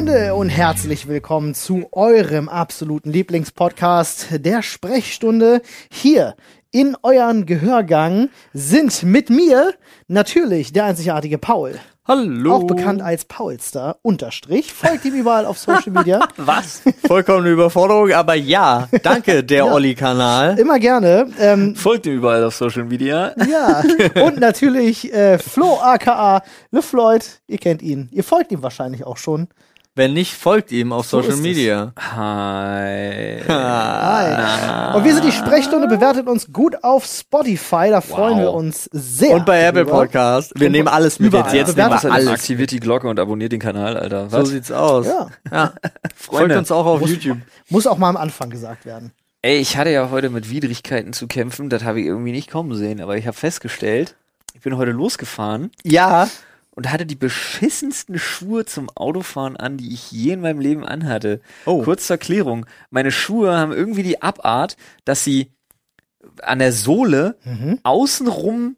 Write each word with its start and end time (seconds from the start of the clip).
Freunde 0.00 0.34
und 0.34 0.48
herzlich 0.48 1.08
willkommen 1.08 1.54
zu 1.54 1.86
eurem 1.92 2.48
absoluten 2.48 3.12
Lieblingspodcast 3.12 4.28
der 4.42 4.62
Sprechstunde. 4.62 5.60
Hier 5.90 6.36
in 6.70 6.96
euren 7.02 7.44
Gehörgang 7.44 8.30
sind 8.54 9.02
mit 9.02 9.28
mir 9.28 9.74
natürlich 10.08 10.72
der 10.72 10.86
einzigartige 10.86 11.36
Paul. 11.36 11.74
Hallo. 12.08 12.54
Auch 12.54 12.64
bekannt 12.64 13.02
als 13.02 13.26
Paulster 13.26 13.98
unterstrich. 14.00 14.72
Folgt 14.72 15.04
ihm 15.04 15.12
überall 15.16 15.44
auf 15.44 15.58
Social 15.58 15.92
Media. 15.92 16.26
Was? 16.38 16.80
Vollkommene 17.06 17.50
Überforderung, 17.50 18.10
aber 18.12 18.34
ja. 18.36 18.88
Danke, 19.02 19.44
der 19.44 19.58
Ja. 19.66 19.72
Olli-Kanal. 19.72 20.58
Immer 20.58 20.78
gerne. 20.78 21.26
Ähm, 21.38 21.76
Folgt 21.76 22.06
ihm 22.06 22.14
überall 22.14 22.42
auf 22.42 22.54
Social 22.56 22.84
Media. 22.84 23.34
ja. 23.46 23.82
Und 24.24 24.40
natürlich 24.40 25.12
äh, 25.12 25.38
Flo 25.38 25.78
aka 25.78 26.42
LeFloid. 26.70 27.42
Ihr 27.48 27.58
kennt 27.58 27.82
ihn. 27.82 28.08
Ihr 28.12 28.24
folgt 28.24 28.50
ihm 28.50 28.62
wahrscheinlich 28.62 29.04
auch 29.04 29.18
schon. 29.18 29.48
Wenn 29.96 30.14
nicht, 30.14 30.34
folgt 30.34 30.70
ihm 30.70 30.92
auf 30.92 31.06
So 31.08 31.18
Social 31.20 31.34
es. 31.34 31.40
Media. 31.40 31.92
Hi. 31.98 33.42
Hi. 33.46 34.96
Und 34.96 35.04
wir 35.04 35.14
sind 35.14 35.24
die 35.24 35.32
Sprechstunde. 35.32 35.88
Bewertet 35.88 36.28
uns 36.28 36.52
gut 36.52 36.84
auf 36.84 37.04
Spotify. 37.04 37.88
Da 37.90 38.00
freuen 38.00 38.38
wir 38.38 38.52
uns 38.52 38.88
sehr. 38.92 39.34
Und 39.34 39.46
bei 39.46 39.60
Apple. 39.64 39.84
Podcast. 39.86 40.52
Wir 40.54 40.66
Und 40.68 40.72
nehmen 40.72 40.86
alles 40.86 41.18
mit 41.18 41.28
überall. 41.28 41.52
jetzt. 41.54 41.68
Jetzt 41.68 41.76
nehmen 41.76 41.90
wir 41.90 42.12
alles. 42.12 42.28
aktiviert 42.28 42.70
die 42.70 42.78
Glocke 42.78 43.08
und 43.08 43.18
abonniert 43.18 43.50
den 43.50 43.58
Kanal, 43.58 43.96
Alter. 43.96 44.30
So 44.30 44.38
Was? 44.38 44.48
sieht's 44.50 44.70
aus. 44.70 45.06
Ja. 45.06 45.26
ja. 45.50 45.72
Folgt 46.14 46.54
uns 46.54 46.70
auch 46.70 46.86
auf 46.86 47.02
YouTube. 47.04 47.38
Muss 47.68 47.88
auch 47.88 47.98
mal 47.98 48.10
am 48.10 48.16
Anfang 48.16 48.48
gesagt 48.48 48.86
werden. 48.86 49.10
Ey, 49.42 49.58
ich 49.58 49.76
hatte 49.76 49.90
ja 49.90 50.10
heute 50.12 50.30
mit 50.30 50.50
Widrigkeiten 50.50 51.12
zu 51.12 51.26
kämpfen. 51.26 51.68
Das 51.68 51.82
habe 51.82 51.98
ich 52.00 52.06
irgendwie 52.06 52.30
nicht 52.32 52.48
kommen 52.48 52.74
sehen. 52.76 53.00
Aber 53.00 53.16
ich 53.16 53.26
habe 53.26 53.36
festgestellt, 53.36 54.14
ich 54.54 54.60
bin 54.60 54.76
heute 54.76 54.92
losgefahren 54.92 55.72
Ja. 55.82 56.28
Und 56.80 56.90
hatte 56.90 57.04
die 57.04 57.14
beschissensten 57.14 58.18
Schuhe 58.18 58.64
zum 58.64 58.88
Autofahren 58.88 59.58
an, 59.58 59.76
die 59.76 59.92
ich 59.92 60.10
je 60.12 60.32
in 60.32 60.40
meinem 60.40 60.60
Leben 60.60 60.82
anhatte. 60.82 61.42
Oh. 61.66 61.82
Kurz 61.82 62.06
zur 62.06 62.14
Erklärung. 62.14 62.64
Meine 62.88 63.12
Schuhe 63.12 63.54
haben 63.54 63.72
irgendwie 63.72 64.02
die 64.02 64.22
Abart, 64.22 64.78
dass 65.04 65.22
sie 65.22 65.52
an 66.42 66.58
der 66.58 66.72
Sohle 66.72 67.36
Mhm. 67.44 67.80
außenrum 67.82 68.76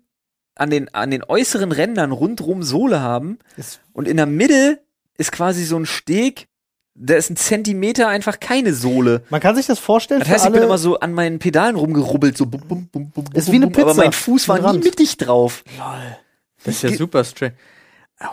an 0.57 0.71
den, 0.71 0.93
an 0.93 1.13
den 1.13 1.23
äußeren 1.23 1.71
Rändern 1.71 2.11
rundrum 2.11 2.65
Sohle 2.65 3.01
haben 3.01 3.39
Ist, 3.57 3.79
und 3.93 4.09
in 4.09 4.17
der 4.17 4.27
Mitte 4.27 4.81
ist 5.17 5.31
quasi 5.31 5.65
so 5.65 5.77
ein 5.77 5.87
Steg, 5.87 6.49
da 6.97 7.15
ist 7.15 7.31
ein 7.31 7.37
Zentimeter 7.37 8.09
einfach 8.09 8.41
keine 8.41 8.75
Sohle. 8.75 9.23
man 9.31 9.41
kann 9.41 9.55
sich 9.55 9.67
das 9.67 9.79
vorstellen. 9.79 10.19
Das 10.19 10.29
für 10.29 10.35
heißt, 10.35 10.47
ich 10.47 10.53
bin 10.53 10.63
immer 10.65 10.77
so 10.77 10.99
an 10.99 11.13
meinen 11.13 11.39
Pedalen 11.39 11.77
rumgerubbelt, 11.77 12.37
so 12.37 12.47
bum, 12.47 12.63
bum, 12.67 12.89
bum, 12.89 13.13
bum, 13.13 13.25
Ist 13.33 13.45
bum, 13.47 13.53
wie 13.53 13.57
eine 13.59 13.69
bum, 13.69 13.81
aber 13.81 13.93
Pizza 13.93 14.03
mein 14.03 14.13
Fuß 14.13 14.49
war 14.49 14.61
mit 14.61 14.83
nie 14.83 14.89
mittig 14.89 15.17
drauf. 15.19 15.63
Das 16.65 16.75
ist 16.75 16.83
ja 16.83 16.93
super 16.97 17.23
strange. 17.23 17.55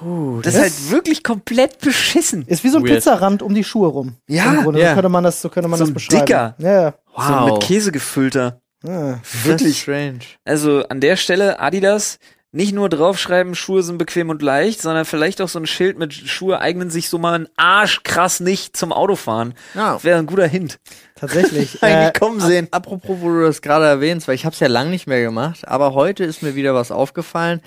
Oh, 0.02 0.40
Das 0.42 0.56
ist 0.56 0.62
halt 0.62 0.92
wirklich 0.92 1.24
komplett 1.24 1.80
beschissen. 1.80 2.44
ist 2.48 2.64
wie 2.64 2.70
so 2.70 2.78
ein 2.78 2.84
Weird. 2.84 2.96
Pizzarand 2.96 3.42
um 3.42 3.54
die 3.54 3.64
Schuhe 3.64 3.88
rum. 3.90 4.16
Ja, 4.28 4.54
ja. 4.54 4.64
So 4.64 4.72
könnte 4.72 5.10
man 5.10 5.24
das, 5.24 5.42
so 5.42 5.50
könnte 5.50 5.68
man 5.70 5.78
So 5.78 5.84
das 5.86 5.92
ein 5.92 5.94
beschreiben. 5.94 6.26
dicker. 6.26 6.56
Ja, 6.60 6.94
So 7.16 7.34
wow. 7.34 7.52
mit 7.52 7.62
Käse 7.64 7.92
gefüllter. 7.92 8.62
ja. 8.86 9.20
Wirklich. 9.44 9.82
strange. 9.82 10.20
Also 10.46 10.84
an 10.88 11.00
der 11.00 11.16
Stelle 11.18 11.60
Adidas 11.60 12.20
nicht 12.52 12.74
nur 12.74 12.90
draufschreiben, 12.90 13.54
Schuhe 13.54 13.84
sind 13.84 14.00
bequem 14.00 14.30
und 14.32 14.42
leicht, 14.42 14.82
sondern 14.82 15.06
vielleicht 15.06 15.40
auch 15.40 15.50
so 15.50 15.60
ein 15.60 15.68
Schild 15.68 16.00
mit 16.00 16.14
Schuhe 16.16 16.60
eignen 16.60 16.90
sich 16.90 17.08
so 17.08 17.20
mal 17.20 17.36
ein 17.36 17.48
Arsch 17.58 18.02
krass 18.04 18.40
nicht 18.40 18.76
zum 18.76 18.92
Autofahren. 18.92 19.54
Ja. 19.76 20.04
Wäre 20.04 20.18
ein 20.18 20.26
guter 20.26 20.48
Hint. 20.48 20.80
Tatsächlich. 21.16 21.78
äh, 21.84 21.86
Eigentlich 21.86 22.20
kommen 22.20 22.40
sehen. 22.40 22.68
Apropos, 22.72 23.18
wo 23.22 23.30
du 23.30 23.42
das 23.44 23.62
gerade 23.62 23.86
erwähnst, 23.86 24.28
weil 24.28 24.34
ich 24.34 24.46
habe 24.46 24.54
es 24.56 24.60
ja 24.62 24.68
lang 24.68 24.90
nicht 24.90 25.06
mehr 25.06 25.22
gemacht, 25.22 25.68
aber 25.68 25.94
heute 25.94 26.24
ist 26.24 26.42
mir 26.42 26.56
wieder 26.56 26.74
was 26.74 26.90
aufgefallen. 26.92 27.62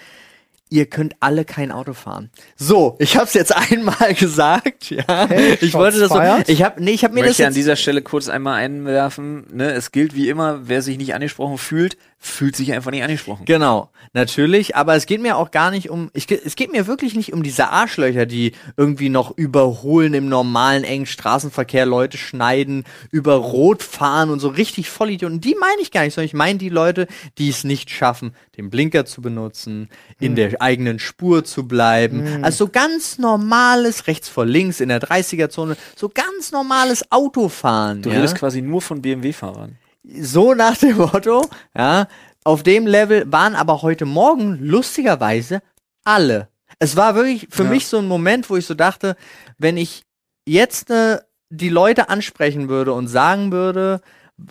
Ihr 0.72 0.86
könnt 0.86 1.16
alle 1.20 1.44
kein 1.44 1.70
Auto 1.70 1.92
fahren. 1.92 2.30
So, 2.56 2.96
ich 2.98 3.16
habe 3.16 3.26
es 3.26 3.34
jetzt 3.34 3.54
einmal 3.72 4.14
gesagt, 4.14 4.88
ja. 4.88 5.28
Hey, 5.28 5.52
ich 5.60 5.72
Shots 5.72 5.74
wollte 5.74 6.00
das 6.00 6.08
so, 6.08 6.50
ich 6.50 6.62
habe 6.62 6.82
nee, 6.82 6.92
ich 6.92 7.04
habe 7.04 7.12
mir 7.12 7.20
Ich 7.20 7.26
das 7.26 7.30
möchte 7.32 7.42
an 7.42 7.50
jetzt 7.50 7.56
dieser 7.56 7.76
Stelle 7.76 8.00
kurz 8.00 8.30
einmal 8.30 8.54
einwerfen, 8.54 9.44
ne, 9.52 9.70
es 9.72 9.92
gilt 9.92 10.16
wie 10.16 10.30
immer, 10.30 10.68
wer 10.68 10.80
sich 10.80 10.96
nicht 10.96 11.14
angesprochen 11.14 11.58
fühlt, 11.58 11.98
fühlt 12.24 12.54
sich 12.54 12.72
einfach 12.72 12.92
nicht 12.92 13.02
angesprochen. 13.02 13.44
Genau, 13.46 13.90
natürlich, 14.12 14.76
aber 14.76 14.94
es 14.94 15.06
geht 15.06 15.20
mir 15.20 15.36
auch 15.36 15.50
gar 15.50 15.72
nicht 15.72 15.90
um, 15.90 16.08
ich, 16.14 16.30
es 16.30 16.54
geht 16.54 16.70
mir 16.70 16.86
wirklich 16.86 17.16
nicht 17.16 17.32
um 17.32 17.42
diese 17.42 17.70
Arschlöcher, 17.70 18.26
die 18.26 18.52
irgendwie 18.76 19.08
noch 19.08 19.36
überholen 19.36 20.14
im 20.14 20.28
normalen 20.28 20.84
engen 20.84 21.06
Straßenverkehr, 21.06 21.84
Leute 21.84 22.18
schneiden, 22.18 22.84
über 23.10 23.34
Rot 23.34 23.82
fahren 23.82 24.30
und 24.30 24.38
so 24.38 24.48
richtig 24.48 24.88
Vollidioten. 24.88 25.40
Die 25.40 25.56
meine 25.58 25.82
ich 25.82 25.90
gar 25.90 26.04
nicht, 26.04 26.14
sondern 26.14 26.26
ich 26.26 26.34
meine 26.34 26.60
die 26.60 26.68
Leute, 26.68 27.08
die 27.38 27.48
es 27.48 27.64
nicht 27.64 27.90
schaffen, 27.90 28.36
den 28.56 28.70
Blinker 28.70 29.04
zu 29.04 29.20
benutzen, 29.20 29.88
in 30.20 30.36
der 30.36 30.62
eigenen 30.62 31.00
Spur 31.00 31.44
zu 31.44 31.66
bleiben. 31.66 32.44
Also 32.44 32.66
so 32.66 32.68
ganz 32.70 33.18
normales 33.18 34.06
rechts 34.06 34.28
vor 34.28 34.46
links 34.46 34.78
in 34.78 34.90
der 34.90 35.02
30er-Zone, 35.02 35.76
so 35.96 36.08
ganz 36.08 36.52
normales 36.52 37.10
Autofahren. 37.10 38.02
Du 38.02 38.10
ja? 38.10 38.16
redest 38.16 38.36
quasi 38.36 38.62
nur 38.62 38.80
von 38.80 39.02
BMW-Fahrern. 39.02 39.76
So 40.04 40.54
nach 40.54 40.76
dem 40.76 40.96
Motto, 40.96 41.48
ja, 41.76 42.08
auf 42.44 42.62
dem 42.62 42.86
Level 42.86 43.30
waren 43.30 43.54
aber 43.54 43.82
heute 43.82 44.04
Morgen 44.04 44.58
lustigerweise 44.60 45.62
alle. 46.04 46.48
Es 46.78 46.96
war 46.96 47.14
wirklich 47.14 47.46
für 47.50 47.64
Ja. 47.64 47.70
mich 47.70 47.86
so 47.86 47.98
ein 47.98 48.08
Moment, 48.08 48.50
wo 48.50 48.56
ich 48.56 48.66
so 48.66 48.74
dachte, 48.74 49.16
wenn 49.58 49.76
ich 49.76 50.02
jetzt 50.46 50.90
äh, 50.90 51.18
die 51.50 51.68
Leute 51.68 52.08
ansprechen 52.08 52.68
würde 52.68 52.92
und 52.94 53.06
sagen 53.08 53.52
würde, 53.52 54.00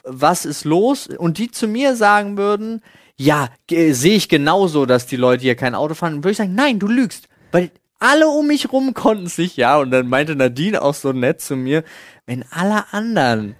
was 0.03 0.45
ist 0.45 0.63
los 0.63 1.07
und 1.07 1.37
die 1.37 1.51
zu 1.51 1.67
mir 1.67 1.95
sagen 1.95 2.37
würden, 2.37 2.81
ja, 3.17 3.49
sehe 3.69 4.15
ich 4.15 4.29
genauso, 4.29 4.85
dass 4.85 5.05
die 5.05 5.17
Leute 5.17 5.41
hier 5.43 5.55
kein 5.55 5.75
Auto 5.75 5.93
fahren, 5.95 6.17
würde 6.23 6.31
ich 6.31 6.37
sagen, 6.37 6.55
nein, 6.55 6.79
du 6.79 6.87
lügst, 6.87 7.27
weil 7.51 7.71
alle 7.99 8.29
um 8.29 8.47
mich 8.47 8.71
rum 8.71 8.93
konnten 8.93 9.27
sich 9.27 9.57
ja 9.57 9.77
und 9.77 9.91
dann 9.91 10.07
meinte 10.07 10.35
Nadine 10.35 10.81
auch 10.81 10.93
so 10.93 11.11
nett 11.11 11.41
zu 11.41 11.55
mir, 11.55 11.83
wenn 12.25 12.45
alle 12.51 12.85
anderen 12.93 13.55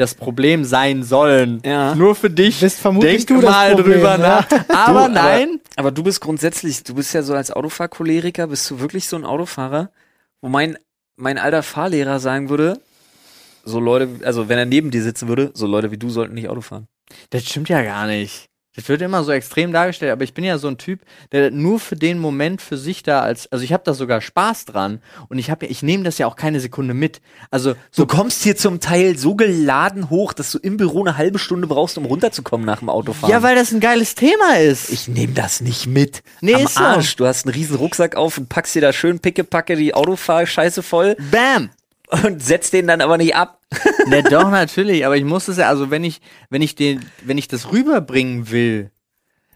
das 0.00 0.14
Problem 0.14 0.64
sein 0.64 1.02
sollen. 1.02 1.62
Ja. 1.64 1.94
Nur 1.94 2.14
für 2.14 2.30
dich. 2.30 2.60
Bist 2.60 2.80
vermutlich 2.80 3.26
Denk 3.26 3.40
du 3.42 3.46
mal 3.46 3.74
Problem, 3.74 3.94
drüber 3.94 4.18
ne? 4.18 4.24
nach. 4.24 4.46
Aber 4.68 5.06
Du, 5.08 5.14
nein. 5.14 5.48
Aber, 5.76 5.88
aber 5.88 5.90
du 5.92 6.02
bist 6.02 6.20
grundsätzlich, 6.20 6.82
du 6.82 6.94
bist 6.94 7.14
ja 7.14 7.22
so 7.22 7.34
als 7.34 7.50
Autofahrcholeriker, 7.50 8.48
bist 8.48 8.68
du 8.70 8.80
wirklich 8.80 9.06
so 9.06 9.16
ein 9.16 9.24
Autofahrer, 9.24 9.90
wo 10.40 10.48
mein, 10.48 10.76
mein 11.16 11.38
alter 11.38 11.62
Fahrlehrer 11.62 12.18
sagen 12.18 12.48
würde, 12.48 12.80
so 13.64 13.78
Leute, 13.78 14.08
also 14.24 14.48
wenn 14.48 14.58
er 14.58 14.66
neben 14.66 14.90
dir 14.90 15.02
sitzen 15.02 15.28
würde, 15.28 15.50
so 15.54 15.66
Leute 15.66 15.90
wie 15.90 15.98
du 15.98 16.10
sollten 16.10 16.34
nicht 16.34 16.48
Auto 16.48 16.62
fahren. 16.62 16.88
Das 17.30 17.44
stimmt 17.44 17.68
ja 17.68 17.82
gar 17.82 18.06
nicht. 18.06 18.49
Das 18.76 18.88
wird 18.88 19.02
immer 19.02 19.24
so 19.24 19.32
extrem 19.32 19.72
dargestellt, 19.72 20.12
aber 20.12 20.22
ich 20.22 20.32
bin 20.32 20.44
ja 20.44 20.56
so 20.56 20.68
ein 20.68 20.78
Typ, 20.78 21.00
der 21.32 21.50
nur 21.50 21.80
für 21.80 21.96
den 21.96 22.20
Moment 22.20 22.62
für 22.62 22.76
sich 22.76 23.02
da 23.02 23.20
als, 23.20 23.50
also 23.50 23.64
ich 23.64 23.72
habe 23.72 23.82
da 23.84 23.94
sogar 23.94 24.20
Spaß 24.20 24.64
dran 24.64 25.02
und 25.28 25.38
ich 25.38 25.50
habe, 25.50 25.66
ich 25.66 25.82
nehme 25.82 26.04
das 26.04 26.18
ja 26.18 26.28
auch 26.28 26.36
keine 26.36 26.60
Sekunde 26.60 26.94
mit. 26.94 27.20
Also 27.50 27.74
Du 27.96 28.06
kommst 28.06 28.44
hier 28.44 28.56
zum 28.56 28.78
Teil 28.78 29.18
so 29.18 29.34
geladen 29.34 30.08
hoch, 30.08 30.32
dass 30.32 30.52
du 30.52 30.58
im 30.58 30.76
Büro 30.76 31.00
eine 31.04 31.16
halbe 31.16 31.40
Stunde 31.40 31.66
brauchst, 31.66 31.98
um 31.98 32.04
runterzukommen 32.04 32.64
nach 32.64 32.78
dem 32.78 32.88
Autofahren. 32.90 33.30
ja, 33.32 33.42
weil 33.42 33.56
das 33.56 33.72
ein 33.72 33.80
geiles 33.80 34.14
Thema 34.14 34.58
ist. 34.58 34.90
ich 34.90 35.08
nehme 35.08 35.32
das 35.32 35.60
nicht 35.60 35.88
mit. 35.88 36.22
Nee, 36.40 36.54
Am 36.54 36.62
ist 36.62 36.74
so. 36.76 36.84
Arsch. 36.84 37.16
Du 37.16 37.26
hast 37.26 37.46
einen 37.46 37.54
riesen 37.54 37.74
Rucksack 37.76 38.14
auf 38.14 38.38
und 38.38 38.48
packst 38.48 38.74
dir 38.76 38.82
da 38.82 38.92
schön 38.92 39.18
pickepacke 39.18 39.74
die 39.74 39.94
Autofahrscheiße 39.94 40.84
voll 40.84 41.16
Bam. 41.32 41.70
und 42.24 42.42
setzt 42.42 42.72
den 42.72 42.86
dann 42.86 43.00
aber 43.00 43.16
nicht 43.18 43.34
ab. 43.34 43.59
Ne, 44.06 44.22
doch 44.24 44.50
natürlich, 44.50 45.06
aber 45.06 45.16
ich 45.16 45.24
muss 45.24 45.46
es 45.48 45.56
ja, 45.58 45.68
also 45.68 45.90
wenn 45.90 46.02
ich, 46.04 46.20
wenn 46.48 46.62
ich 46.62 46.74
den, 46.74 47.04
wenn 47.22 47.38
ich 47.38 47.48
das 47.48 47.70
rüberbringen 47.70 48.50
will, 48.50 48.90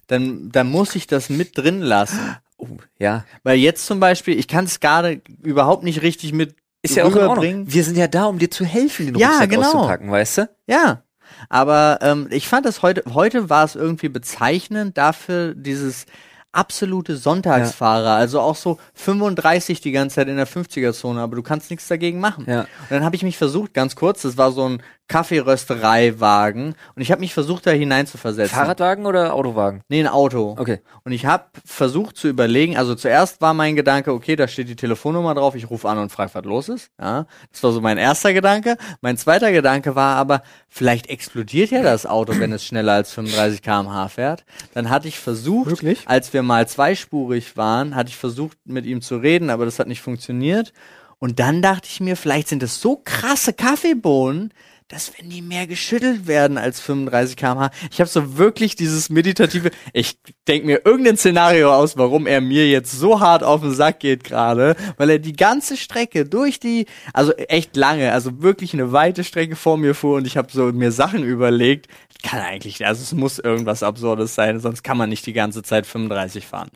dann, 0.06 0.50
dann 0.52 0.70
muss 0.70 0.94
ich 0.94 1.06
das 1.06 1.30
mit 1.30 1.56
drin 1.58 1.80
lassen. 1.80 2.36
Oh, 2.56 2.68
ja. 2.98 3.24
Weil 3.42 3.58
jetzt 3.58 3.86
zum 3.86 4.00
Beispiel, 4.00 4.38
ich 4.38 4.46
kann 4.48 4.66
es 4.66 4.80
gerade 4.80 5.20
überhaupt 5.42 5.82
nicht 5.82 6.02
richtig 6.02 6.32
mit 6.32 6.54
Ist 6.82 6.94
ja 6.94 7.04
auch 7.04 7.08
in 7.08 7.14
Ordnung. 7.14 7.30
rüberbringen. 7.32 7.72
Wir 7.72 7.82
sind 7.84 7.96
ja 7.96 8.06
da, 8.06 8.26
um 8.26 8.38
dir 8.38 8.50
zu 8.50 8.64
helfen, 8.64 9.06
den 9.06 9.14
Ja, 9.16 9.28
Rucksack 9.30 9.50
genau. 9.50 9.66
auszupacken, 9.66 10.10
weißt 10.10 10.38
du? 10.38 10.48
Ja. 10.66 11.02
Aber 11.48 11.98
ähm, 12.02 12.28
ich 12.30 12.46
fand 12.46 12.64
das 12.66 12.82
heute, 12.82 13.02
heute 13.12 13.50
war 13.50 13.64
es 13.64 13.74
irgendwie 13.74 14.08
bezeichnend 14.08 14.96
dafür, 14.96 15.54
dieses 15.54 16.06
absolute 16.54 17.16
Sonntagsfahrer, 17.16 18.12
also 18.12 18.40
auch 18.40 18.56
so 18.56 18.78
35 18.94 19.80
die 19.80 19.92
ganze 19.92 20.16
Zeit 20.16 20.28
in 20.28 20.36
der 20.36 20.46
50er-Zone, 20.46 21.20
aber 21.20 21.36
du 21.36 21.42
kannst 21.42 21.70
nichts 21.70 21.88
dagegen 21.88 22.20
machen. 22.20 22.46
Ja. 22.48 22.60
Und 22.60 22.90
dann 22.90 23.04
habe 23.04 23.16
ich 23.16 23.22
mich 23.22 23.36
versucht, 23.36 23.74
ganz 23.74 23.96
kurz, 23.96 24.22
das 24.22 24.36
war 24.36 24.52
so 24.52 24.68
ein 24.68 24.82
Kaffeeröstereiwagen 25.08 26.74
und 26.94 27.02
ich 27.02 27.10
habe 27.10 27.20
mich 27.20 27.34
versucht, 27.34 27.66
da 27.66 27.70
hineinzuversetzen. 27.70 28.56
Fahrradwagen 28.56 29.06
oder 29.06 29.34
Autowagen? 29.34 29.82
Nee, 29.88 30.00
ein 30.00 30.08
Auto. 30.08 30.56
Okay. 30.58 30.80
Und 31.04 31.12
ich 31.12 31.26
habe 31.26 31.44
versucht 31.64 32.16
zu 32.16 32.28
überlegen, 32.28 32.76
also 32.76 32.94
zuerst 32.94 33.40
war 33.40 33.54
mein 33.54 33.76
Gedanke, 33.76 34.12
okay, 34.12 34.34
da 34.36 34.48
steht 34.48 34.68
die 34.68 34.76
Telefonnummer 34.76 35.34
drauf, 35.34 35.54
ich 35.54 35.68
rufe 35.68 35.88
an 35.88 35.98
und 35.98 36.10
frage, 36.10 36.30
was 36.34 36.44
los 36.44 36.68
ist. 36.68 36.90
Ja, 37.00 37.26
das 37.52 37.62
war 37.62 37.72
so 37.72 37.80
mein 37.80 37.98
erster 37.98 38.32
Gedanke. 38.32 38.76
Mein 39.02 39.16
zweiter 39.16 39.52
Gedanke 39.52 39.94
war 39.94 40.16
aber, 40.16 40.42
vielleicht 40.68 41.08
explodiert 41.08 41.70
ja 41.70 41.82
das 41.82 42.06
Auto, 42.06 42.38
wenn 42.38 42.52
es 42.52 42.64
schneller 42.64 42.94
als 42.94 43.12
35 43.12 43.62
km/h 43.62 44.08
fährt. 44.08 44.44
Dann 44.72 44.90
hatte 44.90 45.08
ich 45.08 45.18
versucht, 45.18 45.70
Wirklich? 45.70 46.02
als 46.06 46.32
wir 46.32 46.42
mal 46.42 46.66
zweispurig 46.66 47.56
waren, 47.56 47.94
hatte 47.94 48.08
ich 48.08 48.16
versucht, 48.16 48.56
mit 48.64 48.86
ihm 48.86 49.02
zu 49.02 49.16
reden, 49.18 49.50
aber 49.50 49.64
das 49.64 49.78
hat 49.78 49.88
nicht 49.88 50.00
funktioniert. 50.00 50.72
Und 51.18 51.40
dann 51.40 51.62
dachte 51.62 51.88
ich 51.90 52.00
mir, 52.00 52.16
vielleicht 52.16 52.48
sind 52.48 52.62
es 52.62 52.80
so 52.80 53.00
krasse 53.02 53.52
Kaffeebohnen, 53.52 54.52
dass 54.88 55.12
wenn 55.18 55.30
die 55.30 55.42
mehr 55.42 55.66
geschüttelt 55.66 56.26
werden 56.26 56.58
als 56.58 56.80
35 56.80 57.36
km/h, 57.36 57.70
ich 57.90 58.00
habe 58.00 58.10
so 58.10 58.36
wirklich 58.36 58.76
dieses 58.76 59.08
meditative, 59.08 59.70
ich 59.92 60.18
denk 60.46 60.64
mir 60.64 60.82
irgendein 60.84 61.16
Szenario 61.16 61.74
aus, 61.74 61.96
warum 61.96 62.26
er 62.26 62.40
mir 62.40 62.68
jetzt 62.68 62.92
so 62.92 63.20
hart 63.20 63.42
auf 63.42 63.62
den 63.62 63.72
Sack 63.72 64.00
geht 64.00 64.24
gerade, 64.24 64.76
weil 64.96 65.10
er 65.10 65.18
die 65.18 65.34
ganze 65.34 65.76
Strecke 65.76 66.26
durch 66.26 66.60
die, 66.60 66.86
also 67.12 67.32
echt 67.32 67.76
lange, 67.76 68.12
also 68.12 68.42
wirklich 68.42 68.74
eine 68.74 68.92
weite 68.92 69.24
Strecke 69.24 69.56
vor 69.56 69.78
mir 69.78 69.94
fuhr 69.94 70.16
und 70.16 70.26
ich 70.26 70.36
habe 70.36 70.48
so 70.52 70.64
mir 70.64 70.92
Sachen 70.92 71.24
überlegt, 71.24 71.88
kann 72.24 72.40
eigentlich, 72.40 72.84
also 72.84 73.02
es 73.02 73.12
muss 73.12 73.38
irgendwas 73.38 73.82
Absurdes 73.82 74.34
sein, 74.34 74.58
sonst 74.58 74.82
kann 74.82 74.96
man 74.96 75.10
nicht 75.10 75.26
die 75.26 75.34
ganze 75.34 75.62
Zeit 75.62 75.86
35 75.86 76.46
fahren. 76.46 76.70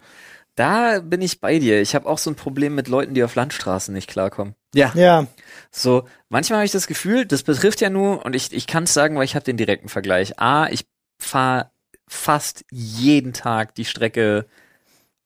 Da 0.59 0.99
bin 0.99 1.23
ich 1.23 1.41
bei 1.41 1.61
dir. 1.61 1.81
Ich 1.81 1.95
habe 1.95 2.09
auch 2.09 2.19
so 2.19 2.31
ein 2.31 2.35
Problem 2.35 2.75
mit 2.75 2.89
Leuten, 2.89 3.15
die 3.15 3.23
auf 3.23 3.37
Landstraßen 3.37 3.95
nicht 3.95 4.11
klarkommen. 4.11 4.57
Ja. 4.75 4.91
Ja. 4.97 5.29
So, 5.71 6.09
manchmal 6.31 6.59
habe 6.59 6.67
ich 6.67 6.73
das 6.73 6.89
Gefühl, 6.89 7.27
das 7.27 7.45
betrifft 7.45 7.81
ja 7.81 7.91
nur, 7.91 8.25
und 8.25 8.35
ich, 8.35 8.53
ich 8.53 8.67
kann 8.67 8.83
es 8.83 8.93
sagen, 8.93 9.15
weil 9.17 9.25
ich 9.25 9.37
habe 9.37 9.45
den 9.45 9.57
direkten 9.57 9.89
Vergleich. 9.89 10.41
A, 10.41 10.67
ich 10.69 10.85
fahre 11.17 11.71
fast 12.09 12.65
jeden 12.73 13.33
Tag 13.33 13.77
die 13.77 13.85
Strecke 13.85 14.47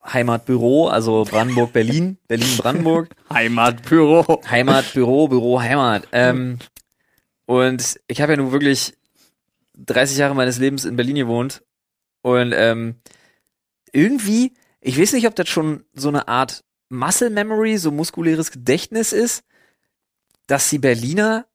Heimatbüro, 0.05 0.89
also 0.89 1.25
Brandenburg, 1.25 1.73
Berlin, 1.73 2.19
Berlin, 2.29 2.59
Brandenburg. 2.59 3.09
Heimatbüro. 3.33 4.43
Heimat, 4.51 4.93
Büro, 4.93 5.29
Büro, 5.29 5.63
Heimat. 5.63 6.09
Ähm, 6.13 6.59
und 7.47 7.99
ich 8.07 8.21
habe 8.21 8.33
ja 8.33 8.37
nun 8.37 8.53
wirklich 8.53 8.93
30 9.79 10.19
Jahre 10.19 10.35
meines 10.35 10.59
Lebens 10.59 10.85
in 10.85 10.97
Berlin 10.97 11.17
gewohnt. 11.17 11.63
Und 12.21 12.53
ähm, 12.55 12.97
irgendwie, 13.93 14.53
ich 14.83 14.99
weiß 14.99 15.13
nicht, 15.13 15.27
ob 15.29 15.35
das 15.37 15.49
schon 15.49 15.85
so 15.95 16.09
eine 16.09 16.29
Art 16.29 16.65
Muscle 16.89 17.31
Memory, 17.31 17.79
so 17.79 17.91
muskuläres 17.91 18.51
Gedächtnis 18.51 19.13
ist, 19.13 19.45
dass 20.49 20.69
die 20.69 20.79
Berliner 20.79 21.47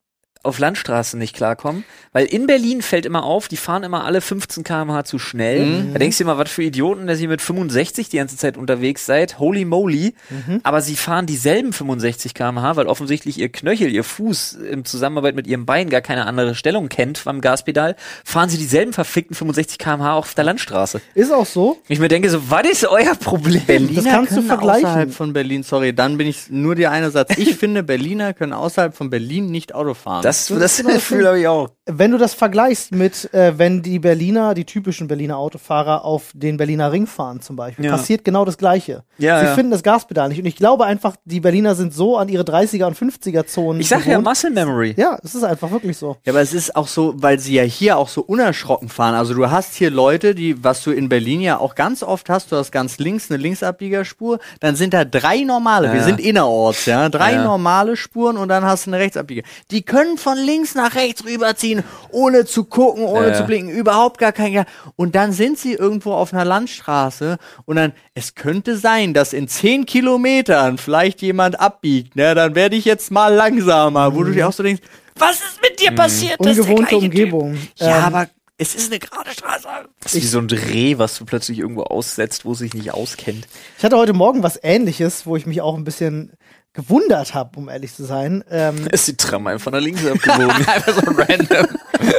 auf 0.44 0.60
Landstraßen 0.60 1.20
nicht 1.20 1.36
klarkommen, 1.36 1.84
weil 2.14 2.26
in 2.26 2.48
Berlin 2.48 2.82
fällt 2.82 3.06
immer 3.06 3.24
auf, 3.24 3.48
die 3.48 3.58
fahren 3.58 3.84
immer 3.84 4.06
alle 4.06 4.22
15 4.22 4.64
km/h 4.64 5.04
zu 5.04 5.20
schnell. 5.20 5.66
Mhm. 5.66 5.94
Da 5.94 6.00
denkst 6.00 6.18
du 6.18 6.24
immer, 6.24 6.38
was 6.38 6.50
für 6.50 6.64
Idioten, 6.64 7.08
dass 7.08 7.20
ihr 7.20 7.28
mit 7.28 7.42
65 7.42 8.10
die 8.10 8.18
ganze 8.18 8.38
Zeit 8.38 8.58
unterwegs 8.58 9.06
seid. 9.06 9.40
Holy 9.40 9.66
moly. 9.66 10.14
Mhm. 10.30 10.62
Aber 10.64 10.82
sie 10.82 10.96
fahren 10.96 11.26
dieselben 11.26 11.74
65 11.74 12.34
km/h, 12.34 12.76
weil 12.76 12.88
offensichtlich 12.88 13.40
ihr 13.40 13.50
Knöchel, 13.50 13.92
ihr 13.92 14.04
Fuß 14.04 14.54
in 14.54 14.86
Zusammenarbeit 14.86 15.36
mit 15.36 15.48
ihrem 15.48 15.66
Bein 15.66 15.90
gar 15.90 16.02
keine 16.02 16.26
andere 16.26 16.56
Stellung 16.56 16.90
kennt 16.90 17.24
beim 17.26 17.42
Gaspedal, 17.42 17.96
fahren 18.24 18.50
sie 18.50 18.58
dieselben 18.58 18.94
verfickten 18.94 19.36
65 19.36 19.78
km/h 19.78 20.14
auf 20.14 20.34
der 20.34 20.44
Landstraße. 20.44 21.02
Ist 21.14 21.32
auch 21.32 21.46
so. 21.46 21.80
Ich 21.88 22.00
mir 22.00 22.08
denke 22.08 22.30
so, 22.30 22.50
was 22.50 22.68
ist 22.68 22.86
euer 22.86 23.16
Problem? 23.16 23.94
Das 23.94 24.06
kannst 24.06 24.32
du 24.32 24.36
können 24.38 24.48
vergleichen. 24.48 24.86
Außerhalb 24.86 25.14
von 25.14 25.34
Berlin, 25.34 25.64
sorry, 25.64 25.94
dann 25.94 26.18
bin 26.18 26.28
ich 26.28 26.50
nur 26.50 26.76
der 26.76 26.92
eine 26.92 27.12
Satz. 27.12 27.38
Ich 27.38 27.56
finde, 27.56 27.84
Berliner 27.84 28.34
können 28.34 28.54
außerhalb 28.54 28.96
von 28.96 29.10
Berlin 29.10 29.52
nicht 29.52 29.74
Auto 29.74 29.94
fahren. 29.94 30.22
Das, 30.28 30.48
Das 30.48 30.84
Gefühl 30.84 31.26
habe 31.26 31.40
ich 31.40 31.48
auch. 31.48 31.70
Wenn 31.90 32.12
du 32.12 32.18
das 32.18 32.34
vergleichst 32.34 32.92
mit, 32.92 33.34
äh, 33.34 33.58
wenn 33.58 33.82
die 33.82 34.00
Berliner, 34.00 34.54
die 34.54 34.66
typischen 34.66 35.08
Berliner 35.08 35.38
Autofahrer 35.38 36.04
auf 36.06 36.32
den 36.34 36.58
Berliner 36.58 36.92
Ring 36.92 37.08
fahren 37.08 37.42
zum 37.42 37.56
Beispiel, 37.56 37.86
Ja. 37.86 37.92
passiert 37.92 38.26
genau 38.26 38.44
das 38.46 38.58
Gleiche. 38.58 39.04
Ja, 39.18 39.40
Sie 39.40 39.46
ja. 39.48 39.56
finden 39.56 39.72
das 39.72 39.84
Gaspedal 39.84 40.30
nicht. 40.30 40.40
Und 40.40 40.46
ich 40.46 40.56
glaube 40.58 40.86
einfach, 40.86 41.16
die 41.26 41.40
Berliner 41.40 41.76
sind 41.76 41.94
so 41.94 42.18
an 42.18 42.30
ihre 42.30 42.44
30er 42.44 42.86
und 42.88 42.98
50er 42.98 43.46
Zonen. 43.48 43.80
Ich 43.82 43.88
sag 43.90 44.06
ja 44.06 44.12
gewohnt. 44.18 44.26
Muscle 44.28 44.50
Memory. 44.52 44.96
Ja, 44.98 45.18
es 45.24 45.34
ist 45.34 45.44
einfach 45.44 45.72
wirklich 45.72 45.98
so. 45.98 46.18
Ja, 46.26 46.34
aber 46.34 46.42
es 46.42 46.54
ist 46.54 46.76
auch 46.76 46.88
so, 46.88 47.14
weil 47.18 47.40
sie 47.40 47.54
ja 47.56 47.64
hier 47.64 47.98
auch 47.98 48.10
so 48.10 48.22
unerschrocken 48.22 48.90
fahren. 48.90 49.16
Also 49.16 49.34
du 49.34 49.50
hast 49.50 49.74
hier 49.76 49.90
Leute, 49.90 50.36
die, 50.36 50.64
was 50.64 50.84
du 50.84 50.92
in 50.92 51.10
Berlin 51.10 51.42
ja 51.42 51.58
auch 51.58 51.76
ganz 51.76 52.04
oft 52.04 52.30
hast, 52.30 52.52
du 52.52 52.58
hast 52.58 52.72
ganz 52.72 52.98
links 53.00 53.32
eine 53.32 53.38
Linksabbiegerspur, 53.42 54.40
dann 54.60 54.76
sind 54.76 54.94
da 54.94 55.06
drei 55.06 55.42
normale, 55.42 55.88
Ja. 55.88 55.94
wir 55.94 56.04
sind 56.04 56.20
innerorts, 56.20 56.86
ja, 56.86 57.10
drei 57.10 57.34
Ja. 57.34 57.44
normale 57.44 57.96
Spuren 57.96 58.38
und 58.38 58.50
dann 58.50 58.66
hast 58.66 58.86
du 58.88 58.92
eine 58.92 59.00
Rechtsabbieger. 59.00 59.44
Die 59.72 59.82
können 59.84 60.18
von 60.18 60.38
links 60.38 60.76
nach 60.76 60.96
rechts 60.96 61.24
rüberziehen, 61.26 61.77
ohne 62.12 62.46
zu 62.46 62.64
gucken, 62.66 63.04
ohne 63.04 63.28
Ja. 63.30 63.34
zu 63.34 63.44
blinken, 63.46 63.70
überhaupt 63.70 64.18
gar 64.20 64.32
kein, 64.32 64.66
und 64.96 65.16
dann 65.16 65.32
sind 65.32 65.58
sie 65.58 65.74
irgendwo 65.74 66.14
auf 66.14 66.34
einer 66.34 66.46
Landstraße 66.46 67.38
und 67.66 67.76
dann, 67.76 67.94
es 68.14 68.36
könnte 68.36 68.78
sein, 68.78 69.14
dass 69.14 69.34
in 69.34 69.48
zehn 69.48 69.86
Kilometern 69.86 70.78
vielleicht 70.78 71.22
jemand 71.22 71.60
abbiegt, 71.60 72.16
ne, 72.16 72.34
dann 72.36 72.56
werde 72.56 72.76
ich 72.76 72.86
jetzt 72.86 73.12
mal 73.12 73.34
langsamer, 73.34 74.16
wo 74.16 74.24
du 74.24 74.32
dir 74.32 74.48
auch 74.48 74.54
so 74.54 74.64
denkst, 74.64 74.82
was 75.20 75.36
ist 75.38 75.62
mit 75.62 75.80
dir 75.82 75.92
passiert? 75.92 76.36
Das 76.40 76.58
ist 76.58 76.58
der 76.58 76.66
Mhm. 76.66 76.70
Ungewohnte 76.72 76.90
gleiche 76.90 77.10
Typ. 77.10 77.34
Umgebung. 77.34 77.58
Ja, 77.78 77.98
Ähm, 77.98 78.04
aber 78.04 78.28
es 78.60 78.76
ist 78.76 78.92
eine 78.92 79.00
gerade 79.00 79.32
Straße. 79.32 79.68
Das 80.02 80.14
ist 80.14 80.22
wie 80.24 80.28
so 80.28 80.40
ein 80.40 80.48
Reh, 80.50 80.98
was 80.98 81.18
du 81.18 81.26
plötzlich 81.26 81.60
irgendwo 81.60 81.84
aussetzt, 81.84 82.46
wo 82.46 82.54
es 82.54 82.60
sich 82.60 82.74
nicht 82.74 82.92
auskennt. 82.92 83.48
Ich 83.78 83.84
hatte 83.84 83.98
heute 83.98 84.14
Morgen 84.14 84.44
was 84.44 84.60
ähnliches, 84.62 85.26
wo 85.26 85.36
ich 85.36 85.46
mich 85.46 85.62
auch 85.62 85.76
ein 85.76 85.84
bisschen 85.84 86.34
gewundert 86.74 87.34
habe, 87.34 87.58
um 87.58 87.70
ehrlich 87.70 87.94
zu 87.94 88.04
sein. 88.04 88.44
Ähm, 88.52 88.88
Ist 88.92 89.08
die 89.08 89.18
Tram 89.18 89.48
einfach 89.48 89.72
nach 89.72 89.80
links 89.80 90.06
abgebogen. 90.06 90.50
Einfach 90.68 90.94
so 90.94 91.02
random. 91.12 91.68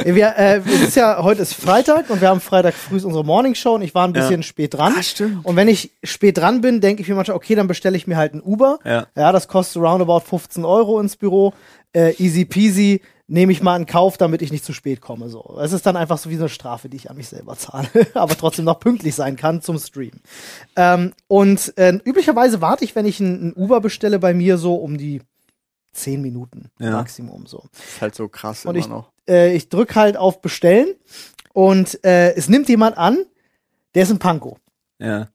wir, 0.15 0.33
äh, 0.37 0.57
es 0.57 0.81
ist 0.81 0.95
ja, 0.95 1.23
heute 1.23 1.43
ist 1.43 1.53
Freitag 1.53 2.09
und 2.09 2.19
wir 2.19 2.27
haben 2.27 2.41
Freitag 2.41 2.73
früh 2.73 2.95
unsere 2.95 3.23
Morningshow 3.23 3.75
und 3.75 3.81
ich 3.81 3.95
war 3.95 4.05
ein 4.05 4.13
bisschen 4.13 4.43
spät 4.43 4.73
dran. 4.73 4.93
Ah, 4.97 5.03
stimmt. 5.03 5.45
Und 5.45 5.55
wenn 5.55 5.69
ich 5.69 5.91
spät 6.03 6.37
dran 6.37 6.59
bin, 6.59 6.81
denke 6.81 7.01
ich 7.01 7.07
mir 7.07 7.15
manchmal, 7.15 7.37
okay, 7.37 7.55
dann 7.55 7.67
bestelle 7.67 7.95
ich 7.95 8.07
mir 8.07 8.17
halt 8.17 8.33
ein 8.33 8.41
Uber. 8.41 8.79
Ja. 8.83 9.07
ja 9.15 9.31
das 9.31 9.47
kostet 9.47 9.81
roundabout 9.81 10.21
15 10.21 10.65
Euro 10.65 10.99
ins 10.99 11.15
Büro. 11.15 11.53
Äh, 11.93 12.13
easy 12.21 12.45
peasy, 12.45 13.01
nehme 13.29 13.51
ich 13.51 13.61
mal 13.61 13.77
in 13.79 13.85
Kauf, 13.85 14.17
damit 14.17 14.41
ich 14.41 14.51
nicht 14.51 14.65
zu 14.65 14.73
spät 14.73 14.99
komme. 15.01 15.29
So. 15.29 15.57
Es 15.61 15.71
ist 15.71 15.85
dann 15.85 15.95
einfach 15.95 16.17
so 16.17 16.29
wie 16.29 16.35
eine 16.35 16.49
Strafe, 16.49 16.89
die 16.89 16.97
ich 16.97 17.09
an 17.09 17.15
mich 17.17 17.29
selber 17.29 17.55
zahle, 17.55 17.87
aber 18.15 18.35
trotzdem 18.35 18.65
noch 18.65 18.79
pünktlich 18.79 19.15
sein 19.15 19.35
kann 19.37 19.61
zum 19.61 19.77
Stream. 19.79 20.13
Ähm, 20.75 21.13
und 21.27 21.77
äh, 21.77 21.93
üblicherweise 22.03 22.59
warte 22.61 22.83
ich, 22.83 22.95
wenn 22.95 23.05
ich 23.05 23.19
ein, 23.19 23.49
ein 23.49 23.53
Uber 23.53 23.79
bestelle, 23.81 24.19
bei 24.19 24.33
mir 24.33 24.57
so 24.57 24.75
um 24.75 24.97
die 24.97 25.21
10 25.93 26.21
Minuten 26.21 26.69
Ja. 26.79 26.91
Maximum 26.91 27.45
so. 27.45 27.63
ist 27.87 28.01
halt 28.01 28.15
so 28.15 28.27
krass 28.27 28.65
Und 28.65 28.75
immer 28.75 28.79
ich, 28.83 28.87
noch. 28.89 29.11
äh, 29.29 29.55
ich 29.55 29.69
drück 29.69 29.95
halt 29.95 30.17
auf 30.17 30.41
Bestellen 30.41 30.95
und 31.53 32.03
äh, 32.03 32.33
es 32.35 32.49
nimmt 32.49 32.67
jemand 32.69 32.97
an, 32.97 33.17
der 33.95 34.03
ist 34.03 34.11
in 34.11 34.19
Pankow. 34.19 34.57
ja. 34.99 35.27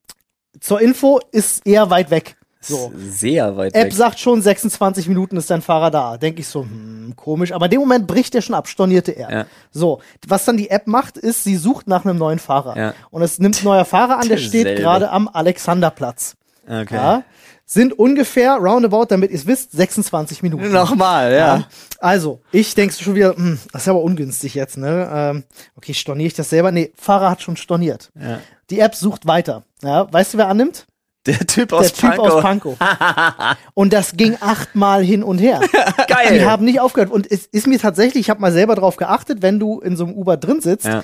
Zur 0.60 0.80
Info 0.80 1.18
ist 1.32 1.66
eher 1.66 1.90
weit 1.90 2.10
weg. 2.12 2.36
So. 2.64 2.92
Sehr 2.96 3.56
weit 3.56 3.74
App 3.74 3.86
weg. 3.86 3.92
sagt 3.92 4.18
schon, 4.18 4.40
26 4.40 5.08
Minuten 5.08 5.36
ist 5.36 5.50
dein 5.50 5.62
Fahrer 5.62 5.90
da. 5.90 6.16
Denke 6.16 6.40
ich 6.40 6.48
so, 6.48 6.62
hm, 6.62 7.14
komisch. 7.16 7.52
Aber 7.52 7.66
in 7.66 7.72
dem 7.72 7.80
Moment 7.80 8.06
bricht 8.06 8.34
er 8.34 8.42
schon 8.42 8.54
ab, 8.54 8.68
stornierte 8.68 9.12
er. 9.12 9.30
Ja. 9.30 9.46
So, 9.70 10.00
was 10.26 10.44
dann 10.44 10.56
die 10.56 10.70
App 10.70 10.86
macht, 10.86 11.18
ist, 11.18 11.44
sie 11.44 11.56
sucht 11.56 11.86
nach 11.88 12.04
einem 12.04 12.18
neuen 12.18 12.38
Fahrer. 12.38 12.76
Ja. 12.76 12.94
Und 13.10 13.22
es 13.22 13.38
nimmt 13.38 13.60
ein 13.60 13.64
neuer 13.64 13.84
Fahrer 13.84 14.18
an, 14.18 14.28
der 14.28 14.38
steht 14.38 14.76
gerade 14.76 15.10
am 15.10 15.28
Alexanderplatz. 15.28 16.36
Okay. 16.66 16.94
Ja. 16.94 17.24
Sind 17.66 17.98
ungefähr, 17.98 18.56
roundabout, 18.56 19.06
damit 19.06 19.30
ihr 19.30 19.36
es 19.36 19.46
wisst, 19.46 19.72
26 19.72 20.42
Minuten. 20.42 20.70
Nochmal, 20.70 21.32
ja. 21.32 21.66
Also, 21.98 22.40
ich 22.52 22.74
denkst 22.74 23.00
schon 23.00 23.14
wieder, 23.14 23.36
hm, 23.36 23.58
das 23.72 23.82
ist 23.82 23.88
aber 23.88 24.02
ungünstig 24.02 24.54
jetzt, 24.54 24.76
ne? 24.76 25.08
Ähm, 25.10 25.44
okay, 25.74 25.94
storniere 25.94 26.26
ich 26.26 26.34
das 26.34 26.50
selber? 26.50 26.72
Nee, 26.72 26.92
Fahrer 26.94 27.30
hat 27.30 27.40
schon 27.40 27.56
storniert. 27.56 28.10
Ja. 28.20 28.40
Die 28.68 28.80
App 28.80 28.94
sucht 28.94 29.26
weiter. 29.26 29.64
Ja, 29.82 30.12
weißt 30.12 30.34
du, 30.34 30.38
wer 30.38 30.48
annimmt? 30.48 30.86
Der 31.26 31.38
Typ 31.46 31.72
aus 31.72 31.92
Der 31.92 31.92
Typ 31.94 32.10
Pankow. 32.18 32.32
aus 32.34 32.42
Pankow. 32.42 32.76
und 33.74 33.92
das 33.94 34.12
ging 34.16 34.36
achtmal 34.40 35.02
hin 35.02 35.22
und 35.22 35.38
her. 35.38 35.60
Geil. 36.08 36.38
Die 36.38 36.44
haben 36.44 36.64
nicht 36.66 36.80
aufgehört. 36.80 37.10
Und 37.10 37.30
es 37.30 37.46
ist 37.46 37.66
mir 37.66 37.78
tatsächlich, 37.78 38.20
ich 38.22 38.30
habe 38.30 38.40
mal 38.42 38.52
selber 38.52 38.74
drauf 38.74 38.96
geachtet, 38.96 39.40
wenn 39.40 39.58
du 39.58 39.80
in 39.80 39.96
so 39.96 40.04
einem 40.04 40.14
Uber 40.14 40.36
drin 40.36 40.60
sitzt, 40.60 40.84
Ja. 40.86 41.02